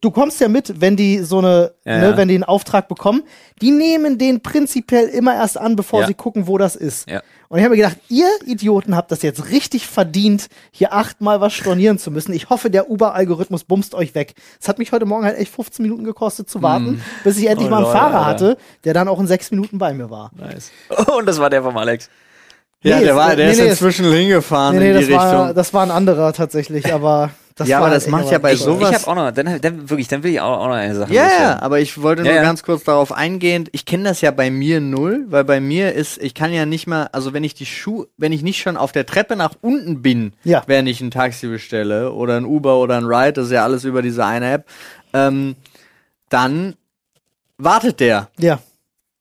du 0.00 0.10
kommst 0.12 0.40
ja 0.40 0.48
mit, 0.48 0.80
wenn 0.80 0.96
die 0.96 1.18
so 1.18 1.38
eine, 1.38 1.72
Ja, 1.84 1.98
ne, 1.98 2.10
ja. 2.10 2.16
wenn 2.16 2.28
die 2.28 2.34
einen 2.34 2.44
Auftrag 2.44 2.86
bekommen, 2.88 3.22
die 3.60 3.70
nehmen 3.72 4.18
den 4.18 4.40
prinzipiell 4.40 5.08
immer 5.08 5.34
erst 5.34 5.58
an, 5.58 5.74
bevor 5.76 6.02
Ja. 6.02 6.06
sie 6.06 6.14
gucken, 6.14 6.46
wo 6.46 6.56
das 6.56 6.76
ist. 6.76 7.08
Und 7.54 7.60
ich 7.60 7.64
habe 7.66 7.76
mir 7.76 7.82
gedacht, 7.84 7.98
ihr 8.08 8.26
Idioten 8.46 8.96
habt 8.96 9.12
das 9.12 9.22
jetzt 9.22 9.50
richtig 9.50 9.86
verdient, 9.86 10.48
hier 10.72 10.92
achtmal 10.92 11.40
was 11.40 11.52
stornieren 11.52 12.00
zu 12.00 12.10
müssen. 12.10 12.32
Ich 12.32 12.50
hoffe, 12.50 12.68
der 12.68 12.90
Uber-Algorithmus 12.90 13.62
bumst 13.62 13.94
euch 13.94 14.16
weg. 14.16 14.34
Es 14.60 14.66
hat 14.66 14.80
mich 14.80 14.90
heute 14.90 15.06
Morgen 15.06 15.24
halt 15.24 15.38
echt 15.38 15.54
15 15.54 15.84
Minuten 15.84 16.02
gekostet 16.02 16.50
zu 16.50 16.62
warten, 16.62 17.00
bis 17.22 17.38
ich 17.38 17.46
endlich 17.46 17.68
Oh, 17.68 17.70
mal 17.70 17.76
einen 17.76 17.84
Leute, 17.86 17.96
Fahrer 17.96 18.26
Alter. 18.26 18.46
hatte, 18.48 18.58
der 18.82 18.92
dann 18.92 19.06
auch 19.06 19.20
in 19.20 19.28
sechs 19.28 19.52
Minuten 19.52 19.78
bei 19.78 19.94
mir 19.94 20.10
war. 20.10 20.32
Nice. 20.36 20.72
Und 21.16 21.26
das 21.26 21.38
war 21.38 21.48
der 21.48 21.62
vom 21.62 21.76
Alex. 21.76 22.10
Ja, 22.82 22.98
Nee, 22.98 23.04
der 23.04 23.14
war, 23.14 23.36
der 23.36 23.46
nee, 23.46 23.52
ist 23.52 23.58
nee, 23.60 23.68
inzwischen 23.68 24.12
hingefahren 24.12 24.76
Nee, 24.76 24.90
in 24.90 24.98
die 24.98 25.06
das 25.06 25.16
war, 25.16 25.38
Richtung. 25.42 25.54
das 25.54 25.72
war 25.74 25.82
ein 25.84 25.92
anderer 25.92 26.32
tatsächlich, 26.32 26.92
aber 26.92 27.30
das 27.56 27.68
Ja, 27.68 27.78
war 27.78 27.86
aber 27.86 27.94
das 27.94 28.08
macht 28.08 28.30
ja 28.32 28.38
bei 28.38 28.56
sowas- 28.56 28.90
Ich 28.90 28.96
habe 28.96 29.06
auch 29.06 29.14
noch, 29.14 29.30
dann, 29.30 29.60
dann 29.60 29.88
wirklich, 29.88 30.08
dann 30.08 30.22
will 30.24 30.32
ich 30.32 30.40
auch, 30.40 30.58
auch 30.58 30.66
noch 30.66 30.74
eine 30.74 30.94
Sache. 30.94 31.12
Ja, 31.12 31.22
ja, 31.22 31.28
loswerden. 31.28 31.58
aber 31.60 31.78
ich 31.80 32.02
wollte 32.02 32.22
nur 32.22 32.30
Ja, 32.32 32.38
ja. 32.38 32.42
ganz 32.42 32.62
kurz 32.64 32.82
darauf 32.84 33.12
eingehen. 33.12 33.68
Ich 33.72 33.86
kenne 33.86 34.04
das 34.04 34.20
ja 34.22 34.30
bei 34.32 34.50
mir 34.50 34.80
null, 34.80 35.24
weil 35.28 35.44
bei 35.44 35.60
mir 35.60 35.92
ist, 35.92 36.20
ich 36.20 36.34
kann 36.34 36.52
ja 36.52 36.66
nicht 36.66 36.86
mal, 36.88 37.08
also 37.12 37.32
wenn 37.32 37.44
ich 37.44 37.54
die 37.54 37.66
Schuhe, 37.66 38.08
wenn 38.16 38.32
ich 38.32 38.42
nicht 38.42 38.60
schon 38.60 38.76
auf 38.76 38.90
der 38.92 39.06
Treppe 39.06 39.36
nach 39.36 39.52
unten 39.60 40.02
bin, 40.02 40.32
Ja. 40.42 40.62
wenn 40.66 40.86
ich 40.88 41.00
ein 41.00 41.12
Taxi 41.12 41.46
bestelle 41.46 42.12
oder 42.12 42.36
ein 42.36 42.44
Uber 42.44 42.78
oder 42.78 42.96
ein 42.96 43.04
Ride, 43.04 43.34
das 43.34 43.46
ist 43.46 43.52
ja 43.52 43.62
alles 43.62 43.84
über 43.84 44.02
diese 44.02 44.24
eine 44.24 44.50
App, 44.52 44.66
ähm, 45.12 45.54
dann 46.28 46.74
wartet 47.56 48.00
der 48.00 48.30
Ja, 48.38 48.58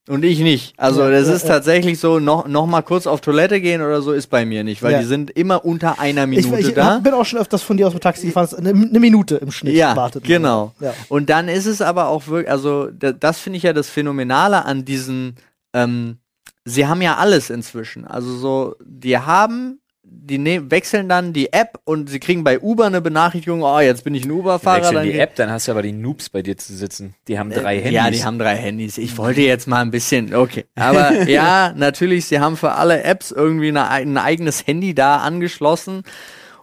und 0.10 0.24
ich 0.26 0.40
nicht. 0.40 0.74
Also 0.78 1.02
Ja, 1.04 1.12
das 1.12 1.28
ja, 1.30 1.34
ist 1.36 1.44
ja. 1.44 1.50
tatsächlich 1.50 2.00
so, 2.00 2.20
noch, 2.20 2.48
noch 2.48 2.66
mal 2.66 2.82
kurz 2.82 3.08
auf 3.08 3.22
Toilette 3.22 3.62
gehen 3.62 3.82
oder 3.82 4.02
so 4.02 4.12
ist 4.12 4.28
bei 4.28 4.46
mir 4.46 4.64
nicht, 4.64 4.84
weil 4.84 5.00
die 5.00 5.06
sind 5.06 5.32
immer 5.32 5.64
unter 5.64 6.00
einer 6.00 6.24
ich, 6.24 6.46
Minute 6.46 6.60
ich 6.60 6.74
da. 6.74 7.00
bin 7.00 7.14
auch 7.14 7.26
schon 7.26 7.40
öfters 7.40 7.64
von 7.64 7.78
dir 7.78 7.88
aus 7.88 7.94
dem 7.94 8.02
Taxi 8.02 8.28
gefahren, 8.28 8.50
eine, 8.58 8.70
eine 8.70 9.00
Minute 9.00 9.36
im 9.38 9.52
Schnitt 9.52 9.76
Ja, 9.76 9.96
wartet. 9.96 10.24
genau. 10.26 10.74
Ja. 10.80 10.94
Und 11.10 11.30
dann 11.30 11.48
ist 11.48 11.66
es 11.66 11.82
aber 11.82 12.08
auch 12.08 12.28
wirklich, 12.28 12.52
also 12.52 12.90
da, 12.92 13.12
das 13.14 13.40
finde 13.40 13.58
ich 13.58 13.64
ja 13.64 13.74
das 13.74 13.90
Phänomenale 13.90 14.66
an 14.66 14.84
diesen, 14.86 15.36
ähm, 15.74 16.18
sie 16.66 16.86
haben 16.88 17.02
ja 17.02 17.16
alles 17.18 17.50
inzwischen. 17.50 18.06
Also 18.06 18.36
so, 18.36 18.76
die 18.84 19.18
haben 19.18 19.80
die 20.04 20.38
ne 20.38 20.70
wechseln 20.70 21.10
dann 21.10 21.34
die 21.34 21.52
App 21.54 21.80
und 21.86 22.10
sie 22.10 22.20
kriegen 22.20 22.44
bei 22.44 22.60
Uber 22.60 22.86
eine 22.86 23.02
Benachrichtigung, 23.02 23.64
oh, 23.64 23.80
jetzt 23.80 24.04
bin 24.04 24.14
ich 24.14 24.26
ein 24.26 24.32
Uber-Fahrer. 24.32 24.78
Wechseln 24.78 24.96
dann 24.96 25.06
die 25.06 25.18
App, 25.18 25.36
dann 25.36 25.50
hast 25.50 25.68
du 25.68 25.72
aber 25.72 25.82
die 25.82 25.92
Noobs 25.92 26.30
bei 26.30 26.42
dir 26.42 26.58
zu 26.58 26.74
sitzen. 26.76 27.16
Die 27.28 27.40
haben 27.40 27.50
drei 27.50 27.78
Handys. 27.78 27.94
Ja, 27.94 28.12
die 28.12 28.24
haben 28.24 28.38
drei 28.38 28.56
Handys. 28.56 28.98
Ich 28.98 29.18
wollte 29.18 29.42
jetzt 29.42 29.68
mal 29.68 29.82
ein 29.82 29.92
bisschen, 29.92 30.36
okay. 30.36 30.66
Aber 30.76 31.24
ja, 31.30 31.74
natürlich, 31.76 32.26
sie 32.26 32.40
haben 32.40 32.58
für 32.58 32.74
alle 32.74 33.04
Apps 33.04 33.32
irgendwie 33.32 33.70
eine, 33.70 33.90
ein 33.90 34.18
eigenes 34.18 34.68
Handy 34.68 34.94
da 34.94 35.18
angeschlossen. 35.18 36.04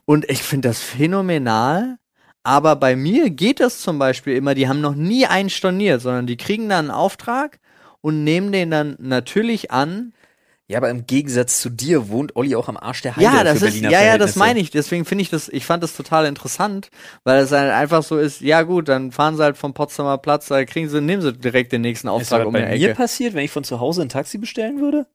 Und 0.04 0.28
ich 0.28 0.42
finde 0.42 0.68
das 0.68 0.80
phänomenal. 0.80 1.96
Aber 2.42 2.76
bei 2.76 2.96
mir 2.96 3.30
geht 3.30 3.60
das 3.60 3.80
zum 3.80 3.98
Beispiel 3.98 4.36
immer, 4.36 4.54
die 4.54 4.68
haben 4.68 4.80
noch 4.80 4.94
nie 4.94 5.26
einen 5.26 5.50
storniert, 5.50 6.00
sondern 6.00 6.26
die 6.26 6.36
kriegen 6.36 6.68
dann 6.68 6.86
einen 6.86 6.90
Auftrag 6.90 7.58
und 8.00 8.24
nehmen 8.24 8.50
den 8.52 8.70
dann 8.70 8.96
natürlich 8.98 9.70
an. 9.70 10.12
Ja, 10.70 10.78
aber 10.78 10.88
im 10.88 11.04
Gegensatz 11.04 11.60
zu 11.60 11.68
dir 11.68 12.10
wohnt 12.10 12.36
Olli 12.36 12.54
auch 12.54 12.68
am 12.68 12.76
Arsch 12.76 13.02
der 13.02 13.16
Heide 13.16 13.24
Ja, 13.24 13.42
das 13.42 13.58
für 13.58 13.66
ist, 13.66 13.72
Berliner 13.72 13.90
ja, 13.90 14.04
ja, 14.04 14.18
das 14.18 14.36
meine 14.36 14.60
ich. 14.60 14.70
Deswegen 14.70 15.04
finde 15.04 15.22
ich 15.22 15.28
das, 15.28 15.48
ich 15.48 15.66
fand 15.66 15.82
das 15.82 15.96
total 15.96 16.26
interessant, 16.26 16.90
weil 17.24 17.40
es 17.42 17.50
halt 17.50 17.72
einfach 17.72 18.04
so 18.04 18.16
ist, 18.18 18.40
ja 18.40 18.62
gut, 18.62 18.88
dann 18.88 19.10
fahren 19.10 19.36
sie 19.36 19.42
halt 19.42 19.56
vom 19.56 19.74
Potsdamer 19.74 20.18
Platz, 20.18 20.46
da 20.46 20.64
kriegen 20.64 20.88
sie, 20.88 21.00
nehmen 21.00 21.22
sie 21.22 21.32
direkt 21.32 21.72
den 21.72 21.80
nächsten 21.80 22.06
Auftrag 22.06 22.42
was 22.42 22.46
um 22.46 22.52
bei 22.52 22.60
die 22.60 22.78
mir 22.78 22.90
Ecke. 22.90 22.94
passiert, 22.94 23.34
wenn 23.34 23.44
ich 23.44 23.50
von 23.50 23.64
zu 23.64 23.80
Hause 23.80 24.02
ein 24.02 24.08
Taxi 24.10 24.38
bestellen 24.38 24.80
würde? 24.80 25.08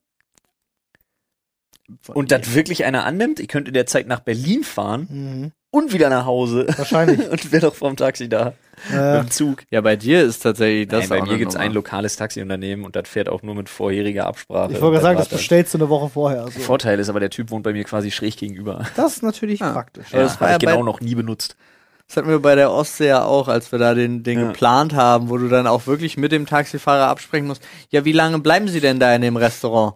Und 2.13 2.31
das 2.33 2.53
wirklich 2.53 2.83
einer 2.83 3.05
annimmt, 3.05 3.39
ich 3.39 3.47
könnte 3.47 3.69
in 3.69 3.75
der 3.75 3.85
Zeit 3.85 4.07
nach 4.07 4.19
Berlin 4.19 4.65
fahren 4.65 5.07
Mhm. 5.09 5.51
Und 5.75 5.93
wieder 5.93 6.09
nach 6.09 6.25
Hause. 6.25 6.65
Wahrscheinlich. 6.77 7.29
und 7.29 7.51
wäre 7.51 7.61
doch 7.67 7.75
vom 7.75 7.95
Taxi 7.95 8.29
da. 8.29 8.53
Äh, 8.91 9.17
Mit 9.19 9.23
dem 9.27 9.31
Zug. 9.31 9.63
Ja, 9.71 9.81
bei 9.81 9.95
dir 9.95 10.23
ist 10.23 10.39
tatsächlich 10.43 10.87
das 10.87 11.01
Nein, 11.01 11.09
bei 11.09 11.21
auch 11.23 11.27
mir 11.31 11.37
gibt's 11.37 11.55
Nummer. 11.55 11.65
ein 11.65 11.71
lokales 11.73 12.15
Taxiunternehmen 12.17 12.85
und 12.85 12.95
das 12.95 13.07
fährt 13.07 13.29
auch 13.29 13.41
nur 13.41 13.55
mit 13.55 13.69
vorheriger 13.69 14.25
Absprache. 14.27 14.73
ich 14.73 14.81
wollte 14.81 15.01
sagen, 15.01 15.17
das 15.17 15.29
bestellst 15.29 15.73
du 15.73 15.77
eine 15.77 15.89
Woche 15.89 16.09
vorher. 16.09 16.37
Der 16.39 16.45
Also. 16.47 16.59
Vorteil 16.59 16.99
ist 16.99 17.09
aber, 17.09 17.19
der 17.19 17.29
Typ 17.29 17.51
wohnt 17.51 17.63
bei 17.63 17.73
mir 17.73 17.83
quasi 17.85 18.11
schräg 18.11 18.35
gegenüber. 18.37 18.85
Das 18.95 19.13
ist 19.17 19.23
natürlich 19.23 19.61
Ah. 19.61 19.71
praktisch. 19.71 20.07
Ja, 20.11 20.19
das 20.19 20.39
war 20.41 20.49
habe 20.51 20.63
ich 20.63 20.69
genau 20.69 20.83
noch 20.83 20.99
nie 21.01 21.15
benutzt. 21.15 21.55
Das 22.07 22.17
hatten 22.17 22.29
wir 22.29 22.39
bei 22.39 22.53
der 22.55 22.71
Ostsee 22.71 23.07
ja 23.07 23.23
auch, 23.23 23.47
als 23.47 23.71
wir 23.71 23.79
da 23.79 23.93
den, 23.95 24.21
den 24.23 24.39
Ja. 24.39 24.47
geplant 24.47 24.93
haben, 24.93 25.29
wo 25.29 25.37
du 25.37 25.47
dann 25.47 25.65
auch 25.67 25.87
wirklich 25.87 26.17
mit 26.17 26.31
dem 26.31 26.45
Taxifahrer 26.45 27.07
absprechen 27.07 27.47
musst. 27.47 27.63
Ja, 27.89 28.05
wie 28.05 28.11
lange 28.11 28.39
bleiben 28.39 28.67
Sie 28.67 28.79
denn 28.81 28.99
da 28.99 29.15
in 29.15 29.21
dem 29.23 29.37
Restaurant? 29.37 29.95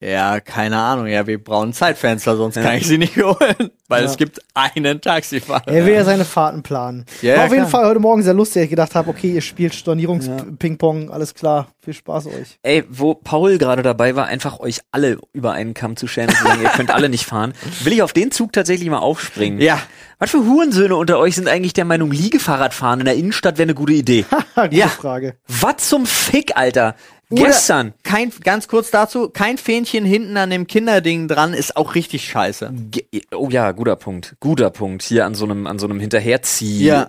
Ja, 0.00 0.38
keine 0.38 0.76
Ahnung. 0.78 1.06
Ja, 1.08 1.26
wir 1.26 1.42
brauchen 1.42 1.72
Zeitfenster, 1.72 2.36
sonst 2.36 2.54
Ja. 2.56 2.62
kann 2.62 2.76
ich 2.76 2.86
sie 2.86 2.98
nicht 2.98 3.16
holen. 3.16 3.70
Weil 3.88 4.04
Ja. 4.04 4.10
es 4.10 4.16
gibt 4.16 4.40
einen 4.54 5.00
Taxifahrer. 5.00 5.66
Er 5.66 5.86
will 5.86 5.94
ja 5.94 6.04
seine 6.04 6.24
Fahrten 6.24 6.62
planen. 6.62 7.04
Ja, 7.20 7.36
War 7.38 7.44
auf 7.46 7.50
jeden 7.50 7.66
klar. 7.66 7.82
Fall 7.82 7.86
heute 7.90 7.98
Morgen 8.00 8.22
sehr 8.22 8.34
lustig. 8.34 8.64
Ich 8.64 8.70
gedacht 8.70 8.94
habe, 8.94 9.10
okay, 9.10 9.32
ihr 9.32 9.40
spielt 9.40 9.74
Stornierungs-Ping-Pong, 9.74 11.10
alles 11.10 11.34
klar. 11.34 11.68
Viel 11.84 11.94
Spaß 11.94 12.26
euch. 12.26 12.58
Ey, 12.62 12.84
wo 12.88 13.14
Paul 13.14 13.58
gerade 13.58 13.82
dabei 13.82 14.14
war, 14.14 14.26
einfach 14.26 14.60
euch 14.60 14.80
alle 14.92 15.18
über 15.32 15.52
einen 15.52 15.74
Kamm 15.74 15.96
zu 15.96 16.06
scheren 16.06 16.28
und 16.28 16.36
zu 16.36 16.44
sagen, 16.44 16.62
ihr 16.62 16.68
könnt 16.70 16.90
alle 16.90 17.08
nicht 17.08 17.24
fahren, 17.24 17.54
will 17.82 17.92
ich 17.92 18.02
auf 18.02 18.12
den 18.12 18.30
Zug 18.30 18.52
tatsächlich 18.52 18.88
mal 18.90 18.98
aufspringen. 18.98 19.60
Ja, 19.60 19.80
Was 20.20 20.30
für 20.32 20.38
Hurensöhne 20.44 20.96
unter 20.96 21.18
euch 21.18 21.36
sind 21.36 21.48
eigentlich 21.48 21.72
der 21.74 21.84
Meinung, 21.84 22.10
Liegefahrradfahren 22.10 22.98
in 23.00 23.06
der 23.06 23.14
Innenstadt 23.14 23.56
wäre 23.56 23.66
eine 23.66 23.74
gute 23.74 23.92
Idee? 23.92 24.24
Gute 24.54 24.74
Ja. 24.76 24.88
Frage. 24.88 25.36
Was 25.46 25.88
zum 25.88 26.06
Fick, 26.06 26.56
Alter? 26.56 26.94
Gestern. 27.30 27.92
kein, 28.04 28.32
ganz 28.42 28.68
kurz 28.68 28.90
dazu, 28.90 29.28
kein 29.28 29.58
Fähnchen 29.58 30.04
hinten 30.04 30.36
an 30.38 30.48
dem 30.50 30.66
Kinderding 30.66 31.28
dran 31.28 31.52
ist 31.52 31.76
auch 31.76 31.94
richtig 31.94 32.24
scheiße. 32.24 32.72
Ge 32.90 33.04
oh 33.34 33.48
ja, 33.50 33.72
guter 33.72 33.96
Punkt. 33.96 34.36
Guter 34.40 34.70
Punkt. 34.70 35.02
Hier 35.02 35.26
an 35.26 35.34
so 35.34 35.44
einem, 35.44 35.66
an 35.66 35.78
so 35.78 35.86
einem 35.86 36.00
Hinterherzieh 36.00 36.84
Ja. 36.84 37.08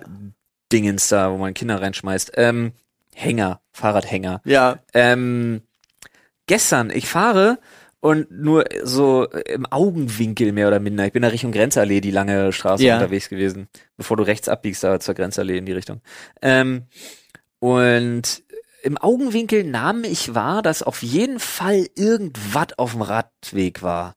Da, 0.72 1.32
wo 1.32 1.36
man 1.38 1.54
Kinder 1.54 1.80
reinschmeißt. 1.80 2.32
Ähm, 2.36 2.72
Hänger, 3.14 3.60
Fahrradhänger. 3.72 4.40
Ja, 4.44 4.78
Ähm, 4.94 5.62
gestern, 6.46 6.90
ich 6.90 7.08
fahre 7.08 7.58
und 8.00 8.30
nur 8.30 8.64
so 8.84 9.26
im 9.26 9.66
Augenwinkel 9.66 10.52
mehr 10.52 10.68
oder 10.68 10.80
minder. 10.80 11.06
Ich 11.06 11.12
bin 11.12 11.22
da 11.22 11.28
Richtung 11.28 11.52
Grenzallee, 11.52 12.00
die 12.00 12.10
lange 12.12 12.52
Straße 12.52 12.84
Ja. 12.84 12.96
unterwegs 12.96 13.28
gewesen, 13.28 13.68
bevor 13.96 14.16
du 14.16 14.22
rechts 14.22 14.48
abbiegst 14.48 14.84
da 14.84 15.00
zur 15.00 15.14
Grenzallee 15.14 15.58
in 15.58 15.66
die 15.66 15.72
Richtung. 15.72 16.00
Ähm, 16.40 16.84
und 17.58 18.42
im 18.82 18.98
Augenwinkel 18.98 19.64
nahm 19.64 20.04
ich 20.04 20.34
wahr, 20.34 20.62
dass 20.62 20.82
auf 20.82 21.02
jeden 21.02 21.40
Fall 21.40 21.88
irgendwas 21.96 22.78
auf 22.78 22.92
dem 22.92 23.02
Radweg 23.02 23.82
war. 23.82 24.14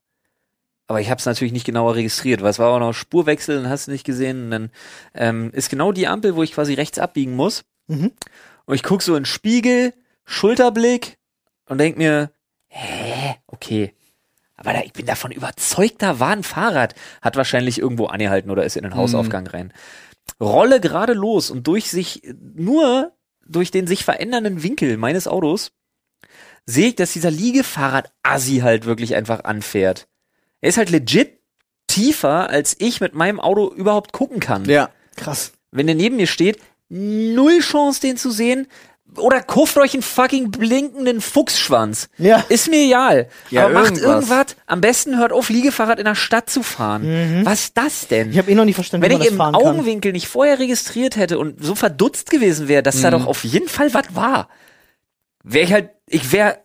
Aber 0.88 1.00
ich 1.02 1.10
habe 1.10 1.20
es 1.20 1.26
natürlich 1.26 1.54
nicht 1.54 1.66
genauer 1.66 1.96
registriert, 1.96 2.42
weil 2.42 2.50
es 2.50 2.60
war 2.60 2.70
auch 2.70 2.80
noch 2.80 2.94
Spurwechsel 2.94 3.58
und 3.58 3.70
hast 3.70 3.88
du 3.88 3.92
nicht 3.92 4.06
gesehen. 4.06 4.46
Und 4.46 4.52
dann 4.52 4.70
ähm, 5.14 5.52
ist 5.54 5.70
genau 5.70 5.92
die 5.92 6.08
Ampel, 6.08 6.36
wo 6.36 6.44
ich 6.44 6.54
quasi 6.54 6.74
rechts 6.74 7.00
abbiegen 7.00 7.36
muss. 7.36 7.64
Mhm. 7.88 8.12
Und 8.66 8.76
ich 8.76 8.84
guck 8.84 9.02
so 9.02 9.16
in 9.16 9.22
den 9.22 9.26
Spiegel, 9.26 9.94
Schulterblick 10.26 11.18
und 11.68 11.78
denk 11.78 11.98
mir, 11.98 12.32
hä, 12.68 13.36
okay. 13.48 13.94
Aber 14.56 14.74
da, 14.74 14.82
ich 14.82 14.94
bin 14.94 15.06
davon 15.06 15.32
überzeugt, 15.32 16.02
da 16.02 16.20
war 16.20 16.32
ein 16.32 16.44
Fahrrad. 16.44 16.96
Hat 17.22 17.36
wahrscheinlich 17.36 17.80
irgendwo 17.80 18.06
angehalten 18.06 18.52
oder 18.52 18.64
ist 18.64 18.78
in 18.78 18.84
den 18.84 18.96
Hausaufgang 18.96 19.48
rein. 19.48 19.74
Rolle 20.40 20.80
gerade 20.80 21.14
los 21.14 21.50
und 21.50 21.68
durch 21.68 21.90
sich, 21.90 22.22
nur 22.56 23.14
durch 23.46 23.72
den 23.72 23.88
sich 23.88 24.06
verändernden 24.06 24.64
Winkel 24.64 24.98
meines 24.98 25.28
Autos, 25.28 25.72
sehe 26.66 26.90
ich, 26.90 26.96
dass 26.96 27.14
dieser 27.14 27.32
Liegefahrrad-Assi 27.32 28.60
halt 28.60 28.86
wirklich 28.86 29.16
einfach 29.16 29.44
anfährt. 29.44 30.08
Er 30.62 30.70
ist 30.70 30.78
halt 30.78 30.90
legit 30.90 31.40
tiefer, 31.88 32.50
als 32.50 32.76
ich 32.80 33.02
mit 33.02 33.14
meinem 33.14 33.40
Auto 33.40 33.72
überhaupt 33.74 34.14
gucken 34.14 34.40
kann 34.40 34.66
ja. 34.66 34.90
Krass. 35.16 35.54
wenn 35.72 35.88
der 35.88 35.96
neben 35.96 36.16
mir 36.16 36.28
steht, 36.28 36.60
null 36.90 37.60
Chance, 37.60 38.02
den 38.02 38.18
zu 38.18 38.32
sehen. 38.32 38.68
Oder 39.18 39.42
kauft 39.42 39.78
euch 39.78 39.94
einen 39.94 40.04
fucking 40.04 40.52
blinkenden 40.52 41.22
Fuchsschwanz. 41.22 42.10
Ja. 42.18 42.44
Ist 42.50 42.70
mir 42.70 42.86
egal. 42.86 43.28
Ja, 43.50 43.66
Aber 43.66 43.74
macht 43.76 43.98
irgendwas. 43.98 44.56
Am 44.66 44.82
besten 44.82 45.18
hört 45.18 45.32
auf, 45.32 45.50
Liegefahrrad 45.50 46.00
in 46.00 46.06
der 46.06 46.16
Stadt 46.16 46.50
zu 46.50 46.64
fahren. 46.64 47.42
Was 47.44 47.62
ist 47.66 47.78
das 47.78 48.08
denn? 48.08 48.32
Ich 48.32 48.38
habe 48.38 48.50
eh 48.52 48.56
noch 48.56 48.66
nicht 48.66 48.76
verstanden, 48.76 49.08
Wenn 49.10 49.20
ich 49.22 49.28
im 49.28 49.38
fahren 49.38 49.54
kann. 49.54 49.62
Augenwinkel 49.62 50.12
nicht 50.12 50.28
vorher 50.28 50.60
registriert 50.60 51.16
hätte 51.16 51.38
und 51.40 51.64
so 51.64 51.76
verdutzt 51.76 52.30
gewesen 52.30 52.68
wäre, 52.68 52.84
dass 52.84 53.02
da 53.02 53.10
Mhm. 53.10 53.12
doch 53.22 53.28
auf 53.28 53.44
jeden 53.44 53.68
Fall 53.70 53.94
was 53.94 54.16
war, 54.16 54.50
wäre 55.44 55.66
ich 55.66 55.74
halt, 55.74 55.90
ich 56.08 56.32
wäre, 56.32 56.60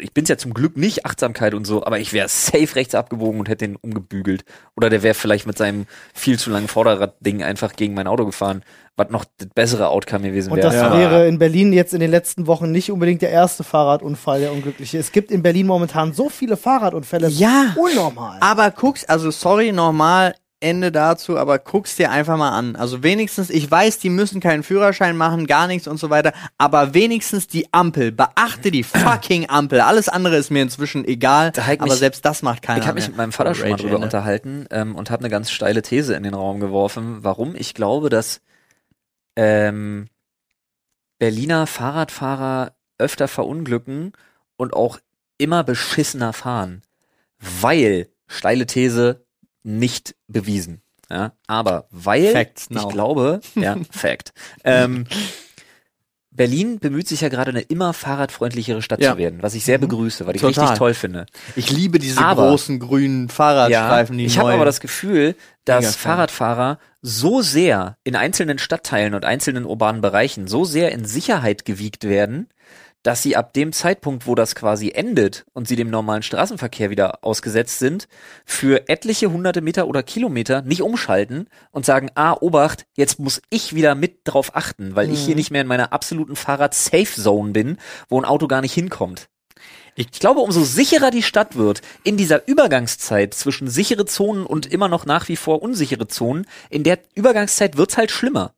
ich 0.00 0.12
bin's 0.12 0.28
ja 0.28 0.36
zum 0.38 0.54
Glück 0.54 0.76
nicht, 0.76 1.04
Achtsamkeit 1.06 1.54
und 1.54 1.64
so, 1.66 1.84
aber 1.84 1.98
ich 1.98 2.12
wäre 2.12 2.28
safe 2.28 2.74
rechts 2.76 2.94
abgebogen 2.94 3.40
und 3.40 3.48
hätte 3.48 3.66
den 3.66 3.76
umgebügelt. 3.76 4.44
Oder 4.76 4.90
der 4.90 5.02
wäre 5.02 5.14
vielleicht 5.14 5.46
mit 5.46 5.58
seinem 5.58 5.86
viel 6.14 6.38
zu 6.38 6.50
langen 6.50 6.68
Vorderradding 6.68 7.42
einfach 7.42 7.74
gegen 7.74 7.94
mein 7.94 8.06
Auto 8.06 8.24
gefahren, 8.26 8.62
was 8.96 9.10
noch 9.10 9.24
das 9.38 9.48
bessere 9.54 9.88
Outcome 9.88 10.28
gewesen 10.28 10.50
Und 10.52 10.58
wäre. 10.58 10.68
das 10.70 10.76
Aber- 10.82 10.98
wäre 10.98 11.28
in 11.28 11.38
Berlin 11.38 11.72
jetzt 11.72 11.92
in 11.94 12.00
den 12.00 12.10
letzten 12.10 12.46
Wochen 12.46 12.70
nicht 12.72 12.90
unbedingt 12.90 13.22
der 13.22 13.30
erste 13.30 13.62
Fahrradunfall, 13.64 14.40
der 14.40 14.52
unglückliche. 14.52 14.98
Es 14.98 15.12
gibt 15.12 15.30
in 15.30 15.42
Berlin 15.42 15.66
momentan 15.66 16.12
so 16.12 16.28
viele 16.28 16.56
Fahrradunfälle. 16.56 17.28
Ja. 17.28 17.74
Unnormal. 17.76 18.38
Aber 18.40 18.70
guck's, 18.70 19.04
also 19.04 19.30
sorry 19.30 19.72
nochmal, 19.72 20.34
Ende 20.60 20.90
dazu, 20.90 21.36
aber 21.36 21.58
guck's 21.58 21.96
dir 21.96 22.10
einfach 22.10 22.36
mal 22.38 22.50
an. 22.56 22.76
Also 22.76 23.02
wenigstens, 23.02 23.50
ich 23.50 23.70
weiß, 23.70 23.98
die 23.98 24.08
müssen 24.08 24.40
keinen 24.40 24.62
Führerschein 24.62 25.16
machen, 25.16 25.46
gar 25.46 25.66
nichts 25.66 25.86
und 25.86 25.98
so 25.98 26.08
weiter, 26.08 26.32
aber 26.56 26.94
wenigstens 26.94 27.46
die 27.46 27.72
Ampel. 27.72 28.10
Beachte 28.10 28.70
die 28.70 28.82
fucking 28.84 29.50
Ampel. 29.50 29.80
Alles 29.80 30.08
andere 30.08 30.36
ist 30.36 30.50
mir 30.50 30.62
inzwischen 30.62 31.04
egal, 31.04 31.52
ich 31.54 31.62
aber 31.80 31.84
mich- 31.90 31.94
selbst 31.94 32.24
das 32.24 32.42
macht 32.42 32.62
keiner 32.62 32.80
Ich 32.80 32.86
habe 32.86 32.94
mich 32.94 33.08
mit 33.08 33.16
meinem 33.16 33.32
Vater 33.32 33.54
schon 33.54 33.68
mal 33.68 33.76
drüber 33.76 33.94
Ende. 33.96 34.04
unterhalten 34.06 34.66
ähm, 34.70 34.94
und 34.96 35.10
habe 35.10 35.20
eine 35.20 35.30
ganz 35.30 35.50
steile 35.50 35.82
These 35.82 36.14
in 36.14 36.22
den 36.22 36.34
Raum 36.34 36.58
geworfen, 36.60 37.18
warum 37.20 37.54
ich 37.54 37.74
glaube, 37.74 38.08
dass 38.08 38.40
ähm, 39.36 40.06
Berliner 41.18 41.66
Fahrradfahrer 41.66 42.72
öfter 42.98 43.28
verunglücken 43.28 44.12
und 44.56 44.72
auch 44.72 44.98
immer 45.38 45.64
beschissener 45.64 46.32
fahren. 46.32 46.80
Weil, 47.60 48.08
steile 48.26 48.64
These, 48.64 49.25
nicht 49.66 50.14
bewiesen. 50.28 50.80
Ja, 51.10 51.32
aber 51.46 51.86
weil 51.90 52.32
Facts 52.32 52.66
ich 52.70 52.76
now. 52.76 52.88
glaube, 52.88 53.40
ja, 53.54 53.76
Fact. 53.90 54.32
Ähm, 54.64 55.06
Berlin 56.30 56.78
bemüht 56.80 57.08
sich 57.08 57.22
ja 57.22 57.28
gerade 57.30 57.50
eine 57.50 57.62
immer 57.62 57.94
fahrradfreundlichere 57.94 58.82
Stadt 58.82 59.00
Ja. 59.00 59.12
zu 59.12 59.18
werden, 59.18 59.42
was 59.42 59.54
ich 59.54 59.64
sehr 59.64 59.78
begrüße, 59.78 60.26
weil 60.26 60.36
ich 60.36 60.42
Total. 60.42 60.64
richtig 60.64 60.78
toll 60.78 60.92
finde. 60.94 61.24
Ich 61.54 61.70
liebe 61.70 61.98
diese 61.98 62.20
Aber- 62.22 62.48
großen 62.48 62.78
grünen 62.78 63.28
Fahrradstreifen, 63.30 64.18
die 64.18 64.26
ich 64.26 64.38
habe 64.38 64.52
aber 64.52 64.66
das 64.66 64.80
Gefühl, 64.80 65.34
dass 65.64 65.84
Mega. 65.84 65.92
Fahrradfahrer 65.96 66.78
so 67.00 67.40
sehr 67.40 67.96
in 68.04 68.16
einzelnen 68.16 68.58
Stadtteilen 68.58 69.14
und 69.14 69.24
einzelnen 69.24 69.64
urbanen 69.64 70.02
Bereichen 70.02 70.46
so 70.46 70.64
sehr 70.64 70.92
in 70.92 71.04
Sicherheit 71.06 71.64
gewiegt 71.64 72.04
werden, 72.04 72.48
dass 73.06 73.22
sie 73.22 73.36
ab 73.36 73.52
dem 73.52 73.72
Zeitpunkt, 73.72 74.26
wo 74.26 74.34
das 74.34 74.56
quasi 74.56 74.90
endet 74.90 75.46
und 75.52 75.68
sie 75.68 75.76
dem 75.76 75.90
normalen 75.90 76.24
Straßenverkehr 76.24 76.90
wieder 76.90 77.22
ausgesetzt 77.22 77.78
sind, 77.78 78.08
für 78.44 78.88
etliche 78.88 79.30
hunderte 79.30 79.60
Meter 79.60 79.86
oder 79.86 80.02
Kilometer 80.02 80.62
nicht 80.62 80.82
umschalten 80.82 81.46
und 81.70 81.86
sagen, 81.86 82.10
ah, 82.16 82.36
Obacht, 82.40 82.84
jetzt 82.96 83.20
muss 83.20 83.42
ich 83.48 83.76
wieder 83.76 83.94
mit 83.94 84.18
drauf 84.24 84.56
achten, 84.56 84.96
weil 84.96 85.12
ich 85.12 85.20
hier 85.20 85.36
nicht 85.36 85.52
mehr 85.52 85.60
in 85.60 85.68
meiner 85.68 85.92
absoluten 85.92 86.34
Fahrrad-Safe-Zone 86.34 87.52
bin, 87.52 87.76
wo 88.08 88.20
ein 88.20 88.24
Auto 88.24 88.48
gar 88.48 88.60
nicht 88.60 88.74
hinkommt. 88.74 89.28
Ich 89.94 90.10
glaube, 90.10 90.40
umso 90.40 90.64
sicherer 90.64 91.12
die 91.12 91.22
Stadt 91.22 91.54
wird 91.54 91.82
in 92.02 92.16
dieser 92.16 92.48
Übergangszeit 92.48 93.34
zwischen 93.34 93.68
sichere 93.68 94.06
Zonen 94.06 94.44
und 94.44 94.66
immer 94.66 94.88
noch 94.88 95.06
nach 95.06 95.28
wie 95.28 95.36
vor 95.36 95.62
unsichere 95.62 96.08
Zonen, 96.08 96.44
in 96.70 96.82
der 96.82 96.98
Übergangszeit 97.14 97.76
wird's 97.76 97.96
halt 97.96 98.10
schlimmer. 98.10 98.52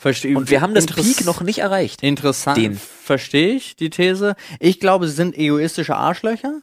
Versteh- 0.00 0.34
Und 0.36 0.48
wir 0.50 0.60
haben 0.60 0.74
das 0.74 0.86
Peak 0.86 1.24
noch 1.24 1.40
nicht 1.40 1.58
erreicht. 1.58 2.02
Interessant. 2.02 2.56
Den. 2.56 2.76
Verstehe 2.78 3.54
ich 3.54 3.74
die 3.76 3.90
These. 3.90 4.36
Ich 4.60 4.78
glaube, 4.80 5.08
sie 5.08 5.14
sind 5.14 5.36
egoistische 5.36 5.96
Arschlöcher. 5.96 6.60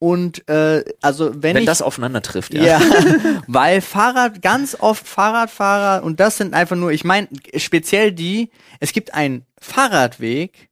und 0.00 0.46
äh, 0.48 0.84
also 1.00 1.30
wenn, 1.34 1.54
Wenn 1.54 1.62
ich 1.62 1.66
das 1.66 1.80
aufeinander 1.82 2.20
trifft, 2.20 2.52
ja. 2.52 2.64
ja, 2.64 2.80
weil 3.46 3.80
Fahrrad, 3.80 4.42
ganz 4.42 4.76
oft 4.78 5.06
Fahrradfahrer, 5.06 6.04
und 6.04 6.18
das 6.20 6.36
sind 6.36 6.52
einfach 6.52 6.76
nur, 6.76 6.90
ich 6.90 7.04
meine, 7.04 7.28
speziell 7.56 8.12
die, 8.12 8.50
es 8.80 8.92
gibt 8.92 9.14
einen 9.14 9.46
Fahrradweg 9.60 10.68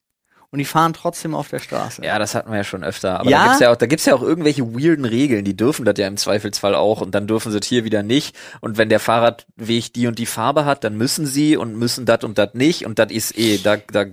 und 0.52 0.58
die 0.58 0.64
fahren 0.64 0.92
trotzdem 0.92 1.34
auf 1.34 1.48
der 1.48 1.58
Straße. 1.58 2.04
Ja, 2.04 2.18
das 2.20 2.34
hatten 2.36 2.50
wir 2.50 2.58
ja 2.58 2.64
schon 2.64 2.84
öfter. 2.84 3.18
Aber 3.20 3.28
Ja? 3.30 3.38
da 3.38 3.44
gibt's 3.46 3.60
ja 3.60 3.70
auch, 3.72 3.76
da 3.76 3.86
gibt's 3.86 4.04
ja 4.06 4.14
auch 4.14 4.22
irgendwelche 4.22 4.62
weirden 4.74 5.04
Regeln, 5.04 5.44
die 5.44 5.56
dürfen 5.56 5.84
das 5.84 5.94
ja 5.98 6.06
im 6.06 6.16
Zweifelsfall 6.16 6.74
auch 6.76 7.00
und 7.00 7.14
dann 7.14 7.26
dürfen 7.26 7.50
sie 7.50 7.58
es 7.58 7.66
hier 7.66 7.82
wieder 7.84 8.02
nicht. 8.04 8.36
Und 8.60 8.78
wenn 8.78 8.88
der 8.88 9.00
Fahrradweg 9.00 9.92
die 9.92 10.06
und 10.06 10.18
die 10.20 10.26
Farbe 10.26 10.64
hat, 10.64 10.84
dann 10.84 10.96
müssen 10.96 11.26
sie 11.26 11.56
und 11.56 11.76
müssen 11.76 12.04
das 12.06 12.22
und 12.22 12.38
das 12.38 12.50
nicht 12.54 12.86
und 12.86 12.98
das 13.00 13.10
ist 13.10 13.36
eh, 13.36 13.58
da, 13.58 13.76
da, 13.78 14.04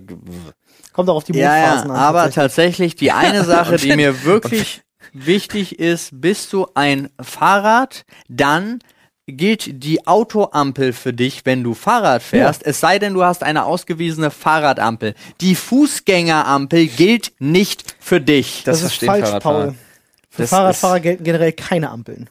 Kommt 0.92 1.08
auch 1.08 1.16
auf 1.16 1.24
die 1.24 1.34
Ja, 1.34 1.56
ja, 1.56 1.62
Mondphasen 1.66 1.90
an. 1.92 1.96
aber 1.96 2.18
tatsächlich. 2.30 2.34
tatsächlich 2.34 2.94
die 2.96 3.12
eine 3.12 3.44
Sache, 3.44 3.76
die 3.76 3.94
mir 3.94 4.24
wirklich 4.24 4.82
wichtig 5.12 5.78
ist, 5.78 6.20
bist 6.20 6.52
du 6.52 6.66
ein 6.74 7.10
Fahrrad, 7.20 8.04
dann 8.28 8.80
gilt 9.32 9.82
die 9.84 10.06
Autoampel 10.06 10.92
für 10.92 11.12
dich, 11.12 11.46
wenn 11.46 11.62
du 11.62 11.74
Fahrrad 11.74 12.22
fährst, 12.22 12.64
es 12.64 12.80
sei 12.80 12.98
denn, 12.98 13.14
du 13.14 13.24
hast 13.24 13.42
eine 13.42 13.64
ausgewiesene 13.64 14.30
Fahrradampel. 14.30 15.14
Die 15.40 15.54
Fußgängerampel 15.54 16.86
gilt 16.86 17.32
nicht 17.38 17.96
für 18.00 18.20
dich. 18.20 18.62
das, 18.64 18.76
ist 18.78 18.82
verstehen 18.82 19.08
falsch. 19.08 19.42
Paul. 19.42 19.74
Für 20.28 20.42
Das 20.42 20.50
Fahrradfahrer 20.50 21.00
gelten 21.00 21.24
generell 21.24 21.52
keine 21.52 21.90
Ampeln. 21.90 22.30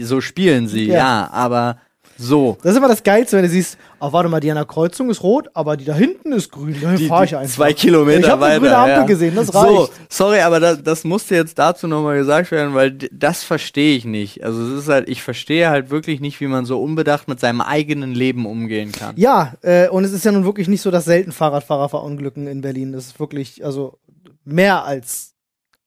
So 0.00 0.20
spielen 0.20 0.68
sie, 0.68 0.86
Ja. 0.86 0.94
ja, 0.96 1.30
aber 1.32 1.78
so. 2.20 2.58
Das 2.62 2.72
ist 2.72 2.78
immer 2.78 2.88
das 2.88 3.02
Geilste, 3.02 3.36
wenn 3.36 3.44
du 3.44 3.48
siehst, 3.48 3.78
oh, 3.98 4.12
warte 4.12 4.28
mal, 4.28 4.40
die 4.40 4.50
an 4.50 4.56
der 4.56 4.66
Kreuzung 4.66 5.08
ist 5.10 5.22
rot, 5.22 5.48
aber 5.54 5.76
die 5.76 5.84
da 5.84 5.94
hinten 5.94 6.32
ist 6.32 6.50
grün. 6.52 6.76
Dahin 6.80 7.08
fahre 7.08 7.24
ich 7.24 7.36
einfach. 7.36 7.54
Zwei 7.54 7.72
Kilometer 7.72 8.20
Ich 8.20 8.28
habe 8.28 8.42
weiter. 8.42 8.52
eine 8.52 8.60
grüne 8.60 8.76
Ampel 8.76 8.94
ja. 8.96 9.04
gesehen, 9.04 9.34
das 9.34 9.46
So, 9.48 9.58
reicht. 9.58 9.92
sorry, 10.08 10.40
aber 10.40 10.60
das, 10.60 10.82
das 10.82 11.04
musste 11.04 11.34
jetzt 11.34 11.58
dazu 11.58 11.86
nochmal 11.88 12.18
gesagt 12.18 12.50
werden, 12.50 12.74
weil 12.74 12.92
das 12.92 13.42
verstehe 13.42 13.96
ich 13.96 14.04
nicht. 14.04 14.44
Also 14.44 14.62
es 14.62 14.82
ist 14.84 14.88
halt, 14.88 15.08
ich 15.08 15.22
verstehe 15.22 15.70
halt 15.70 15.90
wirklich 15.90 16.20
nicht, 16.20 16.40
wie 16.40 16.46
man 16.46 16.64
so 16.66 16.80
unbedacht 16.82 17.26
mit 17.28 17.40
seinem 17.40 17.60
eigenen 17.62 18.12
Leben 18.14 18.46
umgehen 18.46 18.92
kann. 18.92 19.14
Ja, 19.16 19.54
äh, 19.62 19.88
und 19.88 20.04
es 20.04 20.12
ist 20.12 20.24
ja 20.24 20.32
nun 20.32 20.44
wirklich 20.44 20.68
nicht 20.68 20.82
so, 20.82 20.90
dass 20.90 21.06
selten 21.06 21.32
Fahrradfahrer 21.32 21.88
verunglücken 21.88 22.46
in 22.46 22.60
Berlin. 22.60 22.92
Das 22.92 23.06
ist 23.06 23.20
wirklich, 23.20 23.64
also 23.64 23.98
mehr 24.44 24.84
als 24.84 25.34